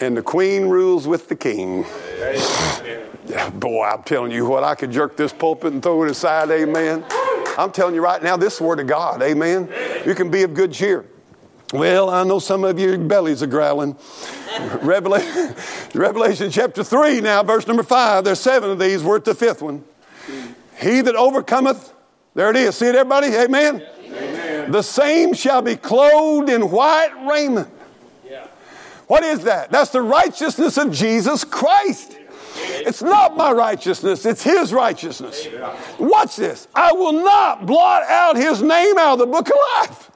And 0.01 0.15
the 0.15 0.21
queen 0.21 0.67
rules 0.67 1.07
with 1.07 1.27
the 1.27 1.35
king. 1.35 1.85
Boy, 3.53 3.85
I'm 3.85 4.03
telling 4.03 4.31
you 4.31 4.45
what, 4.45 4.63
I 4.63 4.75
could 4.75 4.91
jerk 4.91 5.17
this 5.17 5.33
pulpit 5.33 5.73
and 5.73 5.83
throw 5.83 6.03
it 6.03 6.11
aside, 6.11 6.49
amen. 6.49 7.05
I'm 7.57 7.71
telling 7.71 7.93
you 7.93 8.01
right 8.01 8.21
now, 8.23 8.37
this 8.37 8.53
is 8.53 8.59
the 8.59 8.65
word 8.65 8.79
of 8.79 8.87
God, 8.87 9.21
amen. 9.21 9.69
You 10.05 10.15
can 10.15 10.31
be 10.31 10.43
of 10.43 10.53
good 10.53 10.71
cheer. 10.71 11.05
Well, 11.73 12.09
I 12.09 12.23
know 12.23 12.39
some 12.39 12.63
of 12.63 12.79
your 12.79 12.97
bellies 12.97 13.43
are 13.43 13.47
growling. 13.47 13.95
Revelation, 14.81 15.55
Revelation 15.93 16.49
chapter 16.49 16.83
3, 16.83 17.21
now, 17.21 17.43
verse 17.43 17.67
number 17.67 17.83
5. 17.83 18.23
There's 18.23 18.39
seven 18.39 18.71
of 18.71 18.79
these. 18.79 19.03
We're 19.03 19.17
at 19.17 19.25
the 19.25 19.35
fifth 19.35 19.61
one. 19.61 19.83
He 20.79 21.01
that 21.01 21.15
overcometh, 21.15 21.93
there 22.33 22.49
it 22.49 22.55
is. 22.55 22.75
See 22.75 22.87
it, 22.87 22.95
everybody? 22.95 23.27
Amen? 23.27 23.85
Amen. 24.05 24.71
The 24.71 24.81
same 24.81 25.33
shall 25.33 25.61
be 25.61 25.75
clothed 25.75 26.49
in 26.49 26.71
white 26.71 27.11
raiment 27.29 27.69
what 29.09 29.23
is 29.23 29.45
that? 29.45 29.71
That's 29.71 29.89
the 29.89 30.03
righteousness 30.03 30.77
of 30.77 30.91
Jesus 30.91 31.43
Christ. 31.43 32.15
It's 32.55 33.01
not 33.01 33.35
my 33.35 33.51
righteousness, 33.51 34.23
it's 34.23 34.43
His 34.43 34.71
righteousness. 34.71 35.47
Watch 35.97 36.35
this. 36.35 36.67
I 36.75 36.91
will 36.91 37.13
not 37.13 37.65
blot 37.65 38.03
out 38.03 38.35
His 38.35 38.61
name 38.61 38.99
out 38.99 39.13
of 39.13 39.19
the 39.19 39.25
book 39.25 39.49
of 39.49 39.55
life. 39.77 40.11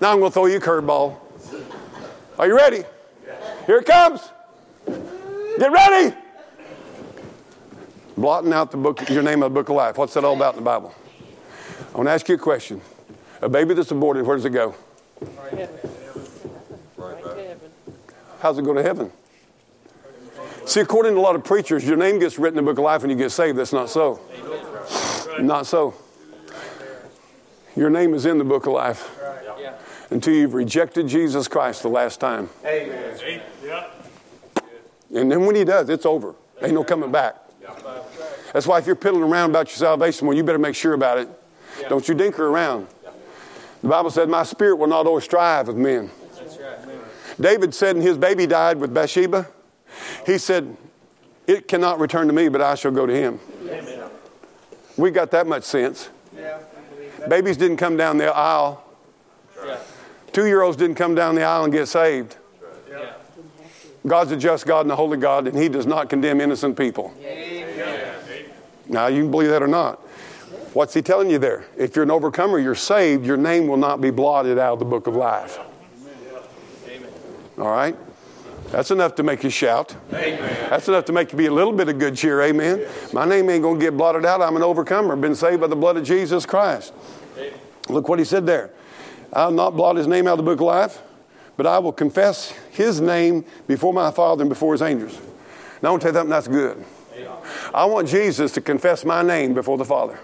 Now 0.00 0.12
I'm 0.12 0.20
going 0.20 0.30
to 0.30 0.34
throw 0.34 0.46
you 0.46 0.56
a 0.56 0.60
curveball. 0.60 1.18
Are 2.38 2.46
you 2.46 2.56
ready? 2.56 2.82
Here 3.66 3.80
it 3.80 3.84
comes. 3.84 4.22
Get 4.86 5.70
ready. 5.70 6.16
Blotting 8.16 8.54
out 8.54 8.70
the 8.70 8.78
book, 8.78 9.06
your 9.10 9.22
name 9.22 9.42
of 9.42 9.52
the 9.52 9.54
book 9.54 9.68
of 9.68 9.76
life. 9.76 9.98
What's 9.98 10.14
that 10.14 10.24
all 10.24 10.34
about 10.34 10.54
in 10.54 10.60
the 10.60 10.64
Bible? 10.64 10.94
I 11.92 11.96
want 11.98 12.08
to 12.08 12.12
ask 12.12 12.26
you 12.26 12.36
a 12.36 12.38
question. 12.38 12.80
A 13.42 13.50
baby 13.50 13.74
that's 13.74 13.90
aborted, 13.90 14.24
where 14.24 14.36
does 14.36 14.46
it 14.46 14.50
go? 14.54 14.74
How's 18.40 18.58
it 18.58 18.64
go 18.64 18.74
to 18.74 18.82
heaven? 18.82 19.10
See, 20.66 20.80
according 20.80 21.14
to 21.14 21.20
a 21.20 21.22
lot 21.22 21.36
of 21.36 21.44
preachers, 21.44 21.86
your 21.86 21.96
name 21.96 22.18
gets 22.18 22.38
written 22.38 22.58
in 22.58 22.64
the 22.64 22.70
book 22.70 22.78
of 22.78 22.84
life 22.84 23.02
and 23.02 23.10
you 23.10 23.16
get 23.16 23.30
saved. 23.30 23.58
That's 23.58 23.72
not 23.72 23.88
so. 23.88 24.20
Not 25.40 25.66
so. 25.66 25.94
Your 27.76 27.90
name 27.90 28.14
is 28.14 28.26
in 28.26 28.38
the 28.38 28.44
book 28.44 28.66
of 28.66 28.72
life 28.72 29.10
until 30.10 30.34
you've 30.34 30.54
rejected 30.54 31.06
Jesus 31.08 31.46
Christ 31.46 31.82
the 31.82 31.88
last 31.88 32.20
time. 32.20 32.48
Amen. 32.64 33.42
And 35.14 35.30
then 35.30 35.46
when 35.46 35.54
he 35.54 35.64
does, 35.64 35.88
it's 35.88 36.06
over. 36.06 36.34
Ain't 36.62 36.74
no 36.74 36.84
coming 36.84 37.12
back. 37.12 37.36
That's 38.52 38.66
why 38.66 38.78
if 38.78 38.86
you're 38.86 38.96
piddling 38.96 39.22
around 39.22 39.50
about 39.50 39.68
your 39.68 39.76
salvation, 39.76 40.26
well, 40.26 40.36
you 40.36 40.42
better 40.42 40.58
make 40.58 40.74
sure 40.74 40.94
about 40.94 41.18
it. 41.18 41.28
Don't 41.88 42.08
you 42.08 42.14
dinker 42.14 42.40
around. 42.40 42.86
The 43.82 43.88
Bible 43.88 44.10
said, 44.10 44.28
My 44.28 44.42
spirit 44.42 44.76
will 44.76 44.86
not 44.86 45.06
always 45.06 45.24
strive 45.24 45.68
with 45.68 45.76
men. 45.76 46.10
David 47.40 47.74
said, 47.74 47.96
and 47.96 48.04
his 48.04 48.16
baby 48.16 48.46
died 48.46 48.78
with 48.78 48.94
Bathsheba. 48.94 49.46
He 50.24 50.38
said, 50.38 50.76
It 51.46 51.68
cannot 51.68 51.98
return 51.98 52.26
to 52.26 52.32
me, 52.32 52.48
but 52.48 52.60
I 52.60 52.74
shall 52.74 52.90
go 52.90 53.06
to 53.06 53.14
him. 53.14 53.40
We 54.96 55.10
got 55.10 55.30
that 55.32 55.46
much 55.46 55.64
sense. 55.64 56.08
Babies 57.28 57.56
didn't 57.56 57.76
come 57.76 57.96
down 57.96 58.18
the 58.18 58.34
aisle. 58.34 58.82
Two 60.32 60.46
year 60.46 60.62
olds 60.62 60.76
didn't 60.76 60.96
come 60.96 61.14
down 61.14 61.34
the 61.34 61.42
aisle 61.42 61.64
and 61.64 61.72
get 61.72 61.86
saved. 61.86 62.36
God's 64.06 64.30
a 64.30 64.36
just 64.36 64.66
God 64.66 64.82
and 64.82 64.92
a 64.92 64.96
holy 64.96 65.18
God, 65.18 65.48
and 65.48 65.58
He 65.58 65.68
does 65.68 65.86
not 65.86 66.08
condemn 66.08 66.40
innocent 66.40 66.78
people. 66.78 67.12
Now, 68.88 69.08
you 69.08 69.22
can 69.22 69.30
believe 69.32 69.50
that 69.50 69.62
or 69.62 69.66
not. 69.66 69.98
What's 70.74 70.94
He 70.94 71.02
telling 71.02 71.28
you 71.28 71.38
there? 71.38 71.64
If 71.76 71.96
you're 71.96 72.04
an 72.04 72.10
overcomer, 72.10 72.58
you're 72.58 72.76
saved, 72.76 73.26
your 73.26 73.36
name 73.36 73.66
will 73.66 73.76
not 73.76 74.00
be 74.00 74.10
blotted 74.10 74.58
out 74.58 74.74
of 74.74 74.78
the 74.78 74.84
book 74.84 75.08
of 75.08 75.16
life. 75.16 75.58
All 77.58 77.68
right? 77.68 77.96
That's 78.70 78.90
enough 78.90 79.14
to 79.16 79.22
make 79.22 79.44
you 79.44 79.50
shout. 79.50 79.94
Amen. 80.12 80.68
That's 80.70 80.88
enough 80.88 81.04
to 81.06 81.12
make 81.12 81.30
you 81.32 81.38
be 81.38 81.46
a 81.46 81.52
little 81.52 81.72
bit 81.72 81.88
of 81.88 81.98
good 81.98 82.16
cheer. 82.16 82.42
Amen. 82.42 82.80
Yes. 82.80 83.12
My 83.12 83.24
name 83.24 83.48
ain't 83.48 83.62
going 83.62 83.78
to 83.78 83.84
get 83.84 83.96
blotted 83.96 84.26
out. 84.26 84.42
I'm 84.42 84.56
an 84.56 84.62
overcomer. 84.62 85.14
Been 85.16 85.34
saved 85.34 85.60
by 85.60 85.68
the 85.68 85.76
blood 85.76 85.96
of 85.96 86.04
Jesus 86.04 86.44
Christ. 86.44 86.92
Amen. 87.36 87.52
Look 87.88 88.08
what 88.08 88.18
he 88.18 88.24
said 88.24 88.44
there. 88.46 88.70
I'll 89.32 89.52
not 89.52 89.76
blot 89.76 89.96
his 89.96 90.06
name 90.06 90.26
out 90.26 90.32
of 90.32 90.38
the 90.38 90.50
book 90.50 90.60
of 90.60 90.66
life, 90.66 91.02
but 91.56 91.66
I 91.66 91.78
will 91.78 91.92
confess 91.92 92.50
his 92.70 93.00
name 93.00 93.44
before 93.66 93.92
my 93.92 94.10
Father 94.10 94.42
and 94.42 94.48
before 94.48 94.72
his 94.72 94.82
angels. 94.82 95.18
Now 95.82 95.88
I 95.88 95.92
want 95.92 96.02
to 96.02 96.06
tell 96.06 96.12
you 96.12 96.18
something 96.18 96.30
that's 96.30 96.48
good. 96.48 96.84
I 97.72 97.84
want 97.84 98.08
Jesus 98.08 98.52
to 98.52 98.60
confess 98.60 99.04
my 99.04 99.22
name 99.22 99.54
before 99.54 99.78
the 99.78 99.84
Father. 99.84 100.18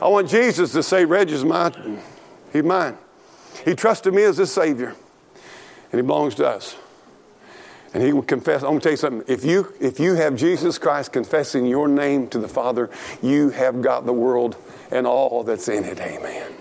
I 0.00 0.08
want 0.08 0.28
Jesus 0.28 0.72
to 0.72 0.82
say, 0.82 1.04
Reg 1.04 1.30
is 1.30 1.44
mine. 1.44 2.00
He's 2.52 2.62
mine. 2.62 2.96
He 3.64 3.74
trusted 3.74 4.14
me 4.14 4.22
as 4.24 4.36
his 4.36 4.52
Savior, 4.52 4.94
and 5.94 6.00
he 6.00 6.04
belongs 6.04 6.34
to 6.34 6.44
us. 6.44 6.74
And 7.92 8.02
he 8.02 8.12
will 8.12 8.22
confess. 8.22 8.64
I'm 8.64 8.70
going 8.70 8.80
to 8.80 8.82
tell 8.82 8.92
you 8.94 8.96
something. 8.96 9.32
If 9.32 9.44
you, 9.44 9.72
if 9.80 10.00
you 10.00 10.14
have 10.14 10.34
Jesus 10.34 10.76
Christ 10.76 11.12
confessing 11.12 11.66
your 11.66 11.86
name 11.86 12.26
to 12.30 12.40
the 12.40 12.48
Father, 12.48 12.90
you 13.22 13.50
have 13.50 13.80
got 13.80 14.04
the 14.04 14.12
world 14.12 14.56
and 14.90 15.06
all 15.06 15.44
that's 15.44 15.68
in 15.68 15.84
it. 15.84 16.00
Amen. 16.00 16.52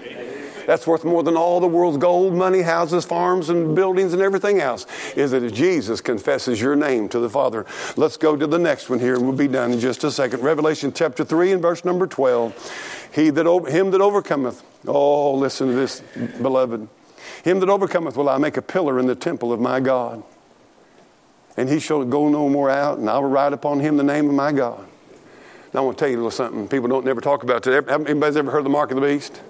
That's 0.67 0.85
worth 0.85 1.03
more 1.03 1.23
than 1.23 1.35
all 1.35 1.59
the 1.59 1.67
world's 1.67 1.97
gold, 1.97 2.35
money, 2.35 2.61
houses, 2.61 3.05
farms, 3.05 3.49
and 3.49 3.75
buildings 3.75 4.13
and 4.13 4.21
everything 4.21 4.59
else. 4.59 4.85
Is 5.15 5.31
that 5.31 5.41
if 5.41 5.51
Jesus 5.51 5.99
confesses 5.99 6.61
your 6.61 6.75
name 6.75 7.09
to 7.09 7.17
the 7.17 7.27
Father. 7.27 7.65
Let's 7.97 8.17
go 8.17 8.35
to 8.35 8.45
the 8.45 8.59
next 8.59 8.87
one 8.87 8.99
here, 8.99 9.15
and 9.15 9.23
we'll 9.23 9.35
be 9.35 9.47
done 9.47 9.71
in 9.71 9.79
just 9.79 10.03
a 10.03 10.11
second. 10.11 10.43
Revelation 10.43 10.93
chapter 10.93 11.25
3 11.25 11.53
and 11.53 11.61
verse 11.63 11.83
number 11.83 12.05
12. 12.05 13.09
He 13.15 13.31
that, 13.31 13.47
him 13.67 13.89
that 13.89 13.99
overcometh, 13.99 14.61
oh, 14.85 15.33
listen 15.33 15.69
to 15.69 15.73
this, 15.73 16.03
beloved. 16.39 16.87
Him 17.43 17.59
that 17.59 17.69
overcometh 17.69 18.17
will 18.17 18.29
I 18.29 18.37
make 18.39 18.57
a 18.57 18.61
pillar 18.61 18.99
in 18.99 19.05
the 19.05 19.15
temple 19.15 19.53
of 19.53 19.59
my 19.59 19.79
God 19.79 20.23
and 21.57 21.69
he 21.69 21.79
shall 21.79 22.03
go 22.03 22.29
no 22.29 22.49
more 22.49 22.69
out, 22.69 22.97
and 22.97 23.09
I 23.09 23.17
will 23.19 23.29
write 23.29 23.53
upon 23.53 23.79
him 23.79 23.97
the 23.97 24.03
name 24.03 24.27
of 24.27 24.35
my 24.35 24.51
God. 24.51 24.85
Now, 25.73 25.81
I 25.81 25.85
want 25.85 25.97
to 25.97 26.01
tell 26.03 26.09
you 26.09 26.15
a 26.15 26.17
little 26.17 26.31
something 26.31 26.67
people 26.67 26.87
don't 26.87 27.05
never 27.05 27.21
talk 27.21 27.43
about 27.43 27.63
today. 27.63 27.85
Anybody's 27.91 28.37
ever 28.37 28.51
heard 28.51 28.65
the 28.65 28.69
mark 28.69 28.91
of 28.91 28.99
the 28.99 29.07
beast? 29.07 29.41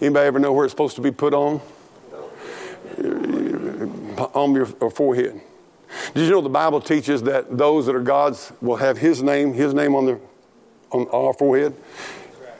Anybody 0.00 0.26
ever 0.26 0.38
know 0.38 0.52
where 0.52 0.64
it's 0.64 0.72
supposed 0.72 0.96
to 0.96 1.02
be 1.02 1.10
put 1.10 1.34
on? 1.34 1.60
On 4.34 4.54
your 4.54 4.66
forehead. 4.66 5.40
Did 6.14 6.24
you 6.24 6.30
know 6.30 6.40
the 6.40 6.48
Bible 6.48 6.80
teaches 6.80 7.22
that 7.22 7.56
those 7.56 7.86
that 7.86 7.94
are 7.94 8.00
God's 8.00 8.52
will 8.60 8.76
have 8.76 8.98
His 8.98 9.22
name, 9.22 9.52
His 9.54 9.74
name 9.74 9.94
on 9.94 10.06
their 10.06 10.18
on 10.90 11.06
our 11.08 11.32
forehead? 11.32 11.74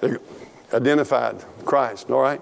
They 0.01 0.17
identified 0.73 1.45
Christ. 1.65 2.11
All 2.11 2.21
right. 2.21 2.41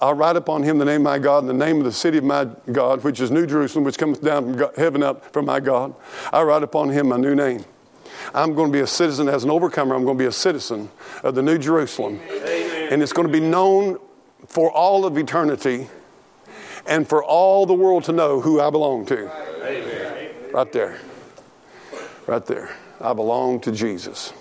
I'll 0.00 0.14
write 0.14 0.36
upon 0.36 0.62
him 0.62 0.78
the 0.78 0.84
name 0.84 1.00
of 1.00 1.04
my 1.04 1.18
God 1.18 1.44
and 1.44 1.48
the 1.48 1.64
name 1.64 1.78
of 1.78 1.84
the 1.84 1.92
city 1.92 2.18
of 2.18 2.24
my 2.24 2.48
God, 2.72 3.04
which 3.04 3.20
is 3.20 3.30
New 3.30 3.46
Jerusalem, 3.46 3.84
which 3.84 3.98
cometh 3.98 4.22
down 4.22 4.44
from 4.44 4.56
God, 4.56 4.72
heaven 4.76 5.02
up 5.02 5.32
from 5.32 5.46
my 5.46 5.60
God. 5.60 5.94
I'll 6.32 6.44
write 6.44 6.62
upon 6.62 6.90
him 6.90 7.08
my 7.08 7.16
new 7.16 7.34
name. 7.34 7.64
I'm 8.34 8.54
going 8.54 8.70
to 8.70 8.72
be 8.72 8.80
a 8.80 8.86
citizen 8.86 9.28
as 9.28 9.44
an 9.44 9.50
overcomer. 9.50 9.94
I'm 9.94 10.04
going 10.04 10.16
to 10.16 10.22
be 10.22 10.28
a 10.28 10.32
citizen 10.32 10.88
of 11.22 11.34
the 11.34 11.42
New 11.42 11.58
Jerusalem. 11.58 12.20
Amen. 12.30 12.92
And 12.92 13.02
it's 13.02 13.12
going 13.12 13.26
to 13.26 13.32
be 13.32 13.40
known 13.40 13.98
for 14.46 14.70
all 14.70 15.04
of 15.04 15.16
eternity 15.18 15.88
and 16.86 17.08
for 17.08 17.22
all 17.24 17.66
the 17.66 17.74
world 17.74 18.04
to 18.04 18.12
know 18.12 18.40
who 18.40 18.60
I 18.60 18.70
belong 18.70 19.06
to. 19.06 19.30
Amen. 19.64 20.30
Right 20.52 20.72
there. 20.72 20.98
Right 22.26 22.44
there. 22.46 22.76
I 23.00 23.12
belong 23.12 23.60
to 23.60 23.72
Jesus. 23.72 24.32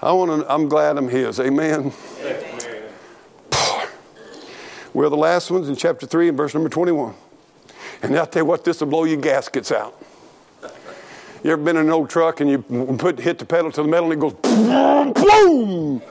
I 0.00 0.12
want 0.12 0.42
to, 0.42 0.52
I'm 0.52 0.68
glad 0.68 0.96
I'm 0.96 1.08
his. 1.08 1.40
Amen. 1.40 1.92
Amen. 2.20 2.57
We're 4.98 5.08
the 5.08 5.16
last 5.16 5.48
ones 5.52 5.68
in 5.68 5.76
chapter 5.76 6.08
3 6.08 6.30
and 6.30 6.36
verse 6.36 6.54
number 6.54 6.68
21. 6.68 7.14
And 8.02 8.16
I'll 8.16 8.26
tell 8.26 8.42
you 8.42 8.46
what, 8.46 8.64
this 8.64 8.80
will 8.80 8.88
blow 8.88 9.04
your 9.04 9.20
gaskets 9.20 9.70
out. 9.70 9.94
You 11.44 11.52
ever 11.52 11.62
been 11.62 11.76
in 11.76 11.86
an 11.86 11.92
old 11.92 12.10
truck 12.10 12.40
and 12.40 12.50
you 12.50 12.58
put 12.98 13.20
hit 13.20 13.38
the 13.38 13.44
pedal 13.44 13.70
to 13.70 13.82
the 13.82 13.88
metal 13.88 14.10
and 14.10 14.14
it 14.14 14.20
goes 14.20 14.32
boom, 14.32 15.12
boom, 15.12 16.02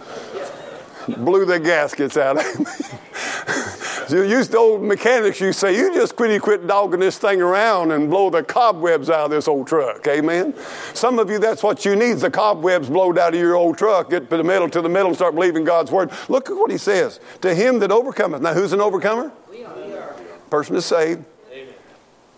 blew 1.17 1.45
the 1.45 1.59
gaskets 1.59 2.15
out. 2.15 2.37
So 4.07 4.21
used 4.21 4.51
to 4.51 4.57
old 4.57 4.83
mechanics, 4.83 5.41
you 5.41 5.51
say, 5.51 5.75
you 5.75 5.93
just 5.93 6.15
quit, 6.15 6.41
quit 6.41 6.65
dogging 6.65 7.01
this 7.01 7.17
thing 7.17 7.41
around 7.41 7.91
and 7.91 8.09
blow 8.09 8.29
the 8.29 8.41
cobwebs 8.41 9.09
out 9.09 9.25
of 9.25 9.31
this 9.31 9.49
old 9.49 9.67
truck. 9.67 10.07
Amen. 10.07 10.53
Some 10.93 11.19
of 11.19 11.29
you, 11.29 11.39
that's 11.39 11.61
what 11.61 11.83
you 11.83 11.93
need. 11.95 12.13
The 12.17 12.31
cobwebs 12.31 12.89
blowed 12.89 13.17
out 13.17 13.33
of 13.33 13.39
your 13.39 13.55
old 13.55 13.77
truck. 13.77 14.09
Get 14.09 14.29
to 14.29 14.37
the 14.37 14.43
middle, 14.45 14.69
to 14.69 14.81
the 14.81 14.87
metal 14.87 15.07
and 15.07 15.15
start 15.15 15.35
believing 15.35 15.65
God's 15.65 15.91
word. 15.91 16.11
Look 16.29 16.49
at 16.49 16.55
what 16.55 16.71
he 16.71 16.77
says. 16.77 17.19
To 17.41 17.53
him 17.53 17.79
that 17.79 17.91
overcometh. 17.91 18.41
Now, 18.41 18.53
who's 18.53 18.71
an 18.71 18.79
overcomer? 18.79 19.29
We 19.49 19.65
are. 19.65 20.15
Person 20.49 20.77
is 20.77 20.85
saved. 20.85 21.25
Amen. 21.51 21.73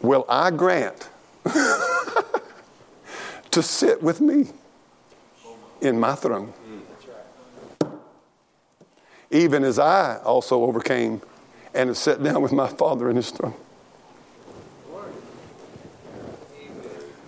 Will 0.02 0.26
I 0.28 0.50
grant 0.50 1.08
to 3.52 3.62
sit 3.62 4.02
with 4.02 4.22
me 4.22 4.48
in 5.82 6.00
my 6.00 6.16
throne? 6.16 6.52
Mm, 7.82 8.00
Even 9.30 9.64
as 9.64 9.78
I 9.78 10.18
also 10.24 10.64
overcame 10.64 11.22
and 11.74 11.90
to 11.90 11.96
sit 11.96 12.22
down 12.24 12.42
with 12.42 12.52
my 12.52 12.68
Father 12.68 13.10
in 13.10 13.16
His 13.16 13.32
throne. 13.32 13.54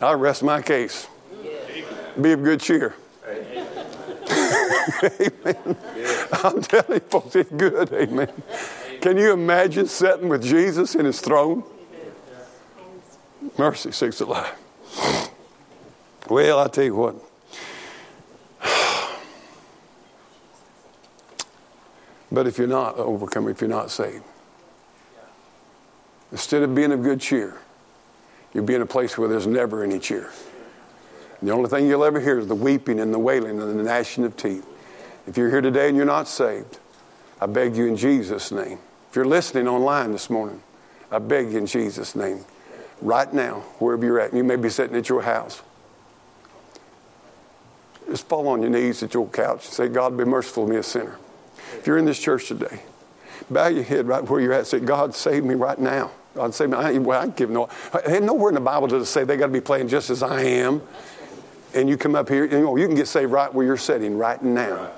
I 0.02 0.14
rest 0.14 0.42
my 0.42 0.62
case. 0.62 1.08
Be 2.20 2.32
of 2.32 2.44
good 2.44 2.60
cheer. 2.60 2.96
Amen. 5.04 5.78
I'm 6.44 6.62
telling 6.62 6.94
you, 6.94 7.00
folks, 7.00 7.36
it's 7.36 7.52
good. 7.52 7.94
Amen. 7.94 8.32
Can 9.00 9.18
you 9.18 9.32
imagine 9.32 9.88
sitting 9.88 10.28
with 10.28 10.44
Jesus 10.44 10.96
in 10.96 11.06
his 11.06 11.22
throne? 11.22 11.64
Mercy 13.58 13.92
sakes 13.92 14.22
alive. 14.22 14.56
Well, 16.30 16.60
I 16.60 16.68
tell 16.68 16.84
you 16.84 16.96
what. 16.96 17.16
But 22.34 22.48
if 22.48 22.58
you're 22.58 22.66
not 22.66 22.98
overcome, 22.98 23.50
if 23.50 23.60
you're 23.60 23.70
not 23.70 23.92
saved, 23.92 24.24
Instead 26.32 26.64
of 26.64 26.74
being 26.74 26.92
of 26.92 27.04
good 27.04 27.20
cheer, 27.20 27.58
you'll 28.54 28.66
be 28.66 28.76
in 28.76 28.82
a 28.82 28.86
place 28.86 29.18
where 29.18 29.28
there's 29.28 29.48
never 29.48 29.84
any 29.84 30.00
cheer. 30.00 30.32
The 31.42 31.52
only 31.52 31.70
thing 31.70 31.88
you'll 31.88 32.04
ever 32.04 32.20
hear 32.20 32.40
is 32.40 32.48
the 32.48 32.56
weeping 32.56 33.00
and 33.00 33.14
the 33.14 33.20
wailing 33.20 33.60
and 33.60 33.80
the 33.80 33.84
gnashing 33.84 34.24
of 34.24 34.38
teeth. 34.38 34.66
If 35.28 35.38
you're 35.38 35.50
here 35.50 35.62
today 35.62 35.88
and 35.88 35.98
you're 35.98 36.06
not 36.06 36.28
saved, 36.28 36.80
I 37.40 37.48
beg 37.48 37.76
you 37.76 37.88
in 37.88 37.98
Jesus' 37.98 38.52
name. 38.52 38.78
If 39.10 39.16
you're 39.16 39.26
listening 39.26 39.68
online 39.68 40.12
this 40.12 40.30
morning, 40.30 40.62
I 41.12 41.20
beg 41.20 41.52
you 41.52 41.58
in 41.58 41.66
Jesus' 41.66 42.16
name, 42.16 42.46
right 43.02 43.32
now, 43.34 43.62
wherever 43.80 44.06
you're 44.06 44.20
at, 44.20 44.34
you 44.34 44.44
may 44.44 44.56
be 44.56 44.70
sitting 44.70 44.96
at 44.96 45.10
your 45.10 45.24
house. 45.24 45.62
Just 48.08 48.28
fall 48.28 48.48
on 48.48 48.62
your 48.62 48.70
knees 48.70 49.02
at 49.04 49.14
your 49.14 49.28
couch 49.28 49.66
and 49.66 49.74
say, 49.74 49.88
God, 49.88 50.16
be 50.16 50.24
merciful 50.24 50.66
to 50.66 50.72
me, 50.72 50.78
a 50.78 50.84
sinner. 50.84 51.18
If 51.78 51.88
you're 51.88 51.98
in 51.98 52.06
this 52.06 52.20
church 52.20 52.48
today, 52.48 52.84
bow 53.50 53.68
your 53.68 53.84
head 53.84 54.08
right 54.08 54.24
where 54.24 54.40
you're 54.40 54.54
at. 54.54 54.60
And 54.60 54.68
say, 54.68 54.80
God, 54.80 55.16
save 55.16 55.44
me 55.44 55.56
right 55.56 55.80
now. 55.80 56.12
I'd 56.40 56.54
say, 56.54 56.66
I, 56.66 56.98
well, 56.98 57.22
I 57.22 57.28
give 57.28 57.50
no. 57.50 57.70
Nowhere 58.08 58.50
in 58.50 58.56
the 58.56 58.62
Bible 58.62 58.88
does 58.88 59.04
it 59.04 59.12
say 59.12 59.24
they 59.24 59.38
got 59.38 59.48
to 59.48 59.52
be 59.52 59.62
playing 59.62 59.88
just 59.90 60.10
as 60.10 60.24
I 60.24 60.42
am. 60.42 60.82
And 61.74 61.90
you 61.90 61.98
come 61.98 62.16
up 62.16 62.30
here, 62.30 62.46
you 62.46 62.60
know, 62.60 62.76
you 62.76 62.88
can 62.88 62.96
get 62.96 63.08
saved 63.08 63.32
right 63.32 63.54
where 63.54 63.66
you're 63.66 63.78
sitting 63.78 64.18
right 64.18 64.42
now. 64.42 64.92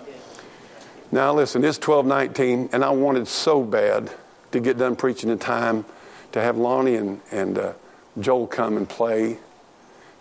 Now 1.11 1.33
listen, 1.33 1.63
it's 1.63 1.77
1219, 1.77 2.69
and 2.73 2.83
I 2.83 2.89
wanted 2.89 3.27
so 3.27 3.63
bad 3.63 4.11
to 4.51 4.59
get 4.59 4.77
done 4.77 4.95
preaching 4.95 5.29
in 5.29 5.37
time 5.37 5.85
to 6.31 6.41
have 6.41 6.57
Lonnie 6.57 6.95
and, 6.95 7.21
and 7.31 7.57
uh, 7.57 7.73
Joel 8.19 8.47
come 8.47 8.77
and 8.77 8.89
play. 8.89 9.37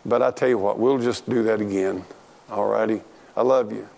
But 0.05 0.21
I 0.21 0.31
tell 0.31 0.49
you 0.49 0.59
what, 0.59 0.79
we'll 0.79 0.99
just 0.99 1.29
do 1.29 1.43
that 1.45 1.61
again. 1.61 2.05
All 2.51 2.67
righty? 2.67 3.01
I 3.37 3.43
love 3.43 3.73
you. 3.73 3.89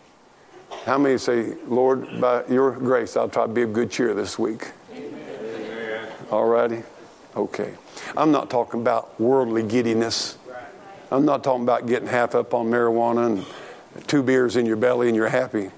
How 0.84 0.98
many 0.98 1.18
say, 1.18 1.54
Lord, 1.66 2.20
by 2.20 2.44
your 2.46 2.72
grace, 2.72 3.16
I'll 3.16 3.28
try 3.28 3.46
to 3.46 3.52
be 3.52 3.62
of 3.62 3.72
good 3.72 3.90
cheer 3.90 4.14
this 4.14 4.38
week? 4.38 4.70
All 6.30 6.46
righty? 6.46 6.82
Okay. 7.36 7.74
I'm 8.16 8.30
not 8.30 8.50
talking 8.50 8.80
about 8.80 9.18
worldly 9.20 9.62
giddiness. 9.62 10.38
I'm 11.10 11.24
not 11.24 11.44
talking 11.44 11.62
about 11.62 11.86
getting 11.86 12.08
half 12.08 12.34
up 12.34 12.54
on 12.54 12.66
marijuana 12.66 13.26
and 13.26 14.08
two 14.08 14.22
beers 14.22 14.56
in 14.56 14.66
your 14.66 14.76
belly 14.76 15.08
and 15.08 15.16
you're 15.16 15.28
happy. 15.28 15.70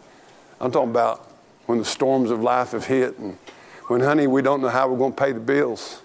I'm 0.61 0.71
talking 0.71 0.91
about 0.91 1.31
when 1.67 1.79
the 1.79 1.85
storms 1.85 2.31
of 2.31 2.43
life 2.43 2.73
have 2.73 2.87
hit 2.87 3.19
and 3.19 3.37
when, 3.89 4.01
honey, 4.01 4.27
we 4.27 4.43
don't 4.43 4.63
know 4.63 4.69
how 4.69 4.89
we're 4.89 4.99
going 4.99 5.13
to 5.13 5.23
pay 5.23 5.33
the 5.33 5.41
bills, 5.41 6.01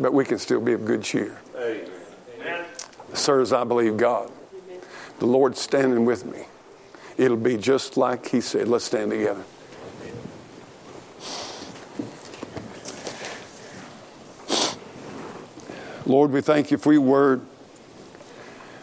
but 0.00 0.12
we 0.12 0.24
can 0.24 0.38
still 0.38 0.60
be 0.60 0.72
of 0.72 0.84
good 0.84 1.02
cheer. 1.02 1.38
Amen. 1.56 2.64
Sirs, 3.12 3.52
I 3.52 3.64
believe 3.64 3.96
God. 3.96 4.30
The 5.18 5.26
Lord's 5.26 5.60
standing 5.60 6.04
with 6.04 6.26
me. 6.26 6.46
It'll 7.16 7.36
be 7.36 7.56
just 7.56 7.96
like 7.96 8.26
He 8.26 8.40
said. 8.40 8.66
Let's 8.66 8.84
stand 8.84 9.12
together. 9.12 9.44
Lord, 16.06 16.32
we 16.32 16.42
thank 16.42 16.70
you 16.70 16.76
for 16.76 16.92
your 16.92 17.00
word. 17.02 17.40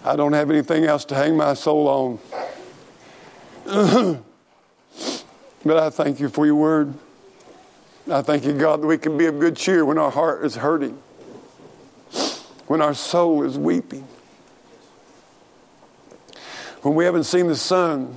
I 0.04 0.16
don't 0.16 0.34
have 0.34 0.50
anything 0.50 0.86
else 0.86 1.06
to 1.06 1.16
hang 1.16 1.38
my 1.38 1.54
soul 1.54 1.88
on. 1.88 2.20
but 5.64 5.78
I 5.78 5.92
thank 5.92 6.20
you 6.20 6.30
for 6.30 6.48
your 6.48 6.56
word. 6.56 6.96
I 8.12 8.24
thank 8.24 8.44
you, 8.44 8.54
God, 8.54 8.82
that 8.82 8.88
we 8.88 8.98
can 8.98 9.20
be 9.20 9.28
of 9.28 9.40
good 9.40 9.56
cheer 9.56 9.86
when 9.86 10.00
our 10.00 10.10
heart 10.10 10.44
is 10.44 10.56
hurting, 10.56 10.98
when 12.66 12.82
our 12.82 12.96
soul 12.96 13.44
is 13.44 13.56
weeping, 13.60 14.08
when 16.82 16.96
we 16.96 17.06
haven't 17.06 17.26
seen 17.26 17.48
the 17.48 17.56
sun 17.56 18.16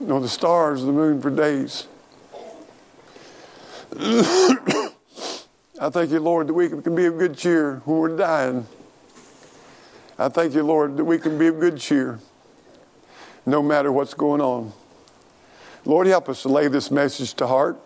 nor 0.00 0.20
the 0.20 0.28
stars 0.28 0.82
or 0.82 0.86
the 0.86 0.92
moon 0.92 1.20
for 1.20 1.28
days. 1.28 1.86
I 5.82 5.88
thank 5.88 6.10
you, 6.10 6.20
Lord, 6.20 6.48
that 6.48 6.52
we 6.52 6.68
can 6.68 6.94
be 6.94 7.06
of 7.06 7.16
good 7.16 7.38
cheer 7.38 7.80
when 7.86 7.96
we're 7.96 8.14
dying. 8.14 8.66
I 10.18 10.28
thank 10.28 10.52
you, 10.52 10.62
Lord, 10.62 10.98
that 10.98 11.04
we 11.04 11.18
can 11.18 11.38
be 11.38 11.46
of 11.46 11.58
good 11.58 11.78
cheer 11.78 12.18
no 13.46 13.62
matter 13.62 13.90
what's 13.90 14.12
going 14.12 14.42
on. 14.42 14.74
Lord, 15.86 16.06
help 16.06 16.28
us 16.28 16.42
to 16.42 16.50
lay 16.50 16.68
this 16.68 16.90
message 16.90 17.32
to 17.34 17.46
heart. 17.46 17.80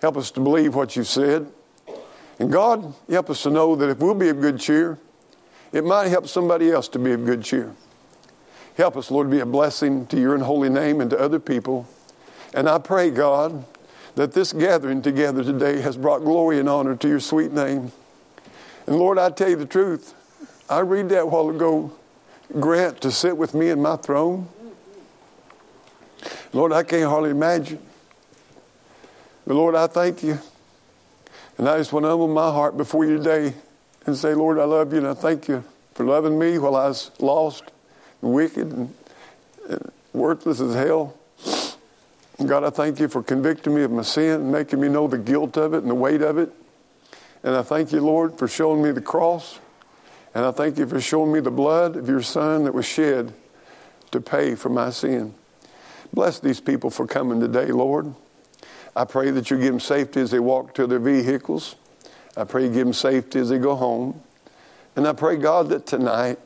Help 0.00 0.16
us 0.16 0.30
to 0.30 0.40
believe 0.40 0.74
what 0.74 0.96
you 0.96 1.04
said. 1.04 1.46
And 2.38 2.50
God, 2.50 2.94
help 3.10 3.28
us 3.28 3.42
to 3.42 3.50
know 3.50 3.76
that 3.76 3.90
if 3.90 3.98
we'll 3.98 4.14
be 4.14 4.30
of 4.30 4.40
good 4.40 4.58
cheer, 4.58 4.98
it 5.72 5.84
might 5.84 6.08
help 6.08 6.26
somebody 6.26 6.70
else 6.70 6.88
to 6.88 6.98
be 6.98 7.12
of 7.12 7.26
good 7.26 7.44
cheer. 7.44 7.74
Help 8.78 8.96
us, 8.96 9.10
Lord, 9.10 9.26
to 9.26 9.30
be 9.30 9.40
a 9.40 9.46
blessing 9.46 10.06
to 10.06 10.18
your 10.18 10.38
holy 10.38 10.70
name 10.70 11.02
and 11.02 11.10
to 11.10 11.18
other 11.18 11.38
people. 11.38 11.86
And 12.54 12.66
I 12.66 12.78
pray, 12.78 13.10
God, 13.10 13.66
that 14.16 14.32
this 14.32 14.52
gathering 14.52 15.02
together 15.02 15.42
today 15.42 15.80
has 15.80 15.96
brought 15.96 16.20
glory 16.20 16.60
and 16.60 16.68
honor 16.68 16.94
to 16.96 17.08
your 17.08 17.20
sweet 17.20 17.52
name. 17.52 17.92
And 18.86 18.96
Lord, 18.96 19.18
I 19.18 19.30
tell 19.30 19.48
you 19.48 19.56
the 19.56 19.66
truth. 19.66 20.14
I 20.68 20.80
read 20.80 21.08
that 21.10 21.28
while 21.28 21.48
ago. 21.50 21.92
Grant 22.60 23.00
to 23.00 23.10
sit 23.10 23.36
with 23.36 23.54
me 23.54 23.70
in 23.70 23.80
my 23.80 23.96
throne. 23.96 24.48
Lord, 26.52 26.72
I 26.72 26.82
can't 26.82 27.10
hardly 27.10 27.30
imagine. 27.30 27.80
But 29.46 29.54
Lord, 29.54 29.74
I 29.74 29.86
thank 29.86 30.22
you. 30.22 30.38
And 31.58 31.68
I 31.68 31.78
just 31.78 31.92
want 31.92 32.04
to 32.04 32.10
humble 32.10 32.28
my 32.28 32.50
heart 32.50 32.76
before 32.76 33.04
you 33.04 33.16
today 33.16 33.54
and 34.06 34.16
say, 34.16 34.34
Lord, 34.34 34.58
I 34.58 34.64
love 34.64 34.92
you 34.92 34.98
and 34.98 35.08
I 35.08 35.14
thank 35.14 35.48
you 35.48 35.64
for 35.94 36.04
loving 36.04 36.38
me 36.38 36.58
while 36.58 36.76
I 36.76 36.88
was 36.88 37.10
lost 37.18 37.64
and 38.22 38.32
wicked 38.32 38.72
and, 38.72 38.94
and 39.68 39.92
worthless 40.12 40.60
as 40.60 40.74
hell. 40.74 41.16
God, 42.42 42.64
I 42.64 42.70
thank 42.70 42.98
you 42.98 43.06
for 43.06 43.22
convicting 43.22 43.74
me 43.76 43.82
of 43.82 43.92
my 43.92 44.02
sin 44.02 44.50
making 44.50 44.80
me 44.80 44.88
know 44.88 45.06
the 45.06 45.18
guilt 45.18 45.56
of 45.56 45.72
it 45.72 45.78
and 45.78 45.90
the 45.90 45.94
weight 45.94 46.20
of 46.20 46.36
it. 46.36 46.52
And 47.44 47.54
I 47.54 47.62
thank 47.62 47.92
you, 47.92 48.00
Lord, 48.00 48.38
for 48.38 48.48
showing 48.48 48.82
me 48.82 48.90
the 48.90 49.00
cross. 49.00 49.60
And 50.34 50.44
I 50.44 50.50
thank 50.50 50.76
you 50.76 50.86
for 50.86 51.00
showing 51.00 51.32
me 51.32 51.38
the 51.38 51.52
blood 51.52 51.94
of 51.94 52.08
your 52.08 52.22
Son 52.22 52.64
that 52.64 52.74
was 52.74 52.86
shed 52.86 53.32
to 54.10 54.20
pay 54.20 54.56
for 54.56 54.68
my 54.68 54.90
sin. 54.90 55.32
Bless 56.12 56.40
these 56.40 56.60
people 56.60 56.90
for 56.90 57.06
coming 57.06 57.40
today, 57.40 57.66
Lord. 57.66 58.12
I 58.96 59.04
pray 59.04 59.30
that 59.30 59.50
you 59.50 59.56
give 59.56 59.72
them 59.72 59.80
safety 59.80 60.20
as 60.20 60.32
they 60.32 60.40
walk 60.40 60.74
to 60.74 60.88
their 60.88 60.98
vehicles. 60.98 61.76
I 62.36 62.44
pray 62.44 62.64
you 62.64 62.68
give 62.68 62.86
them 62.86 62.94
safety 62.94 63.38
as 63.38 63.48
they 63.48 63.58
go 63.58 63.76
home. 63.76 64.20
And 64.96 65.06
I 65.06 65.12
pray, 65.12 65.36
God, 65.36 65.68
that 65.68 65.86
tonight 65.86 66.40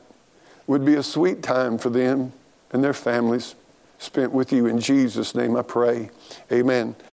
would 0.67 0.85
be 0.85 0.95
a 0.95 1.03
sweet 1.03 1.41
time 1.41 1.79
for 1.79 1.89
them 1.89 2.33
and 2.71 2.83
their 2.83 2.93
families 2.93 3.55
spent 3.99 4.31
with 4.31 4.51
you. 4.51 4.65
In 4.65 4.79
Jesus' 4.79 5.35
name 5.35 5.55
I 5.55 5.61
pray. 5.61 6.09
Amen. 6.51 6.95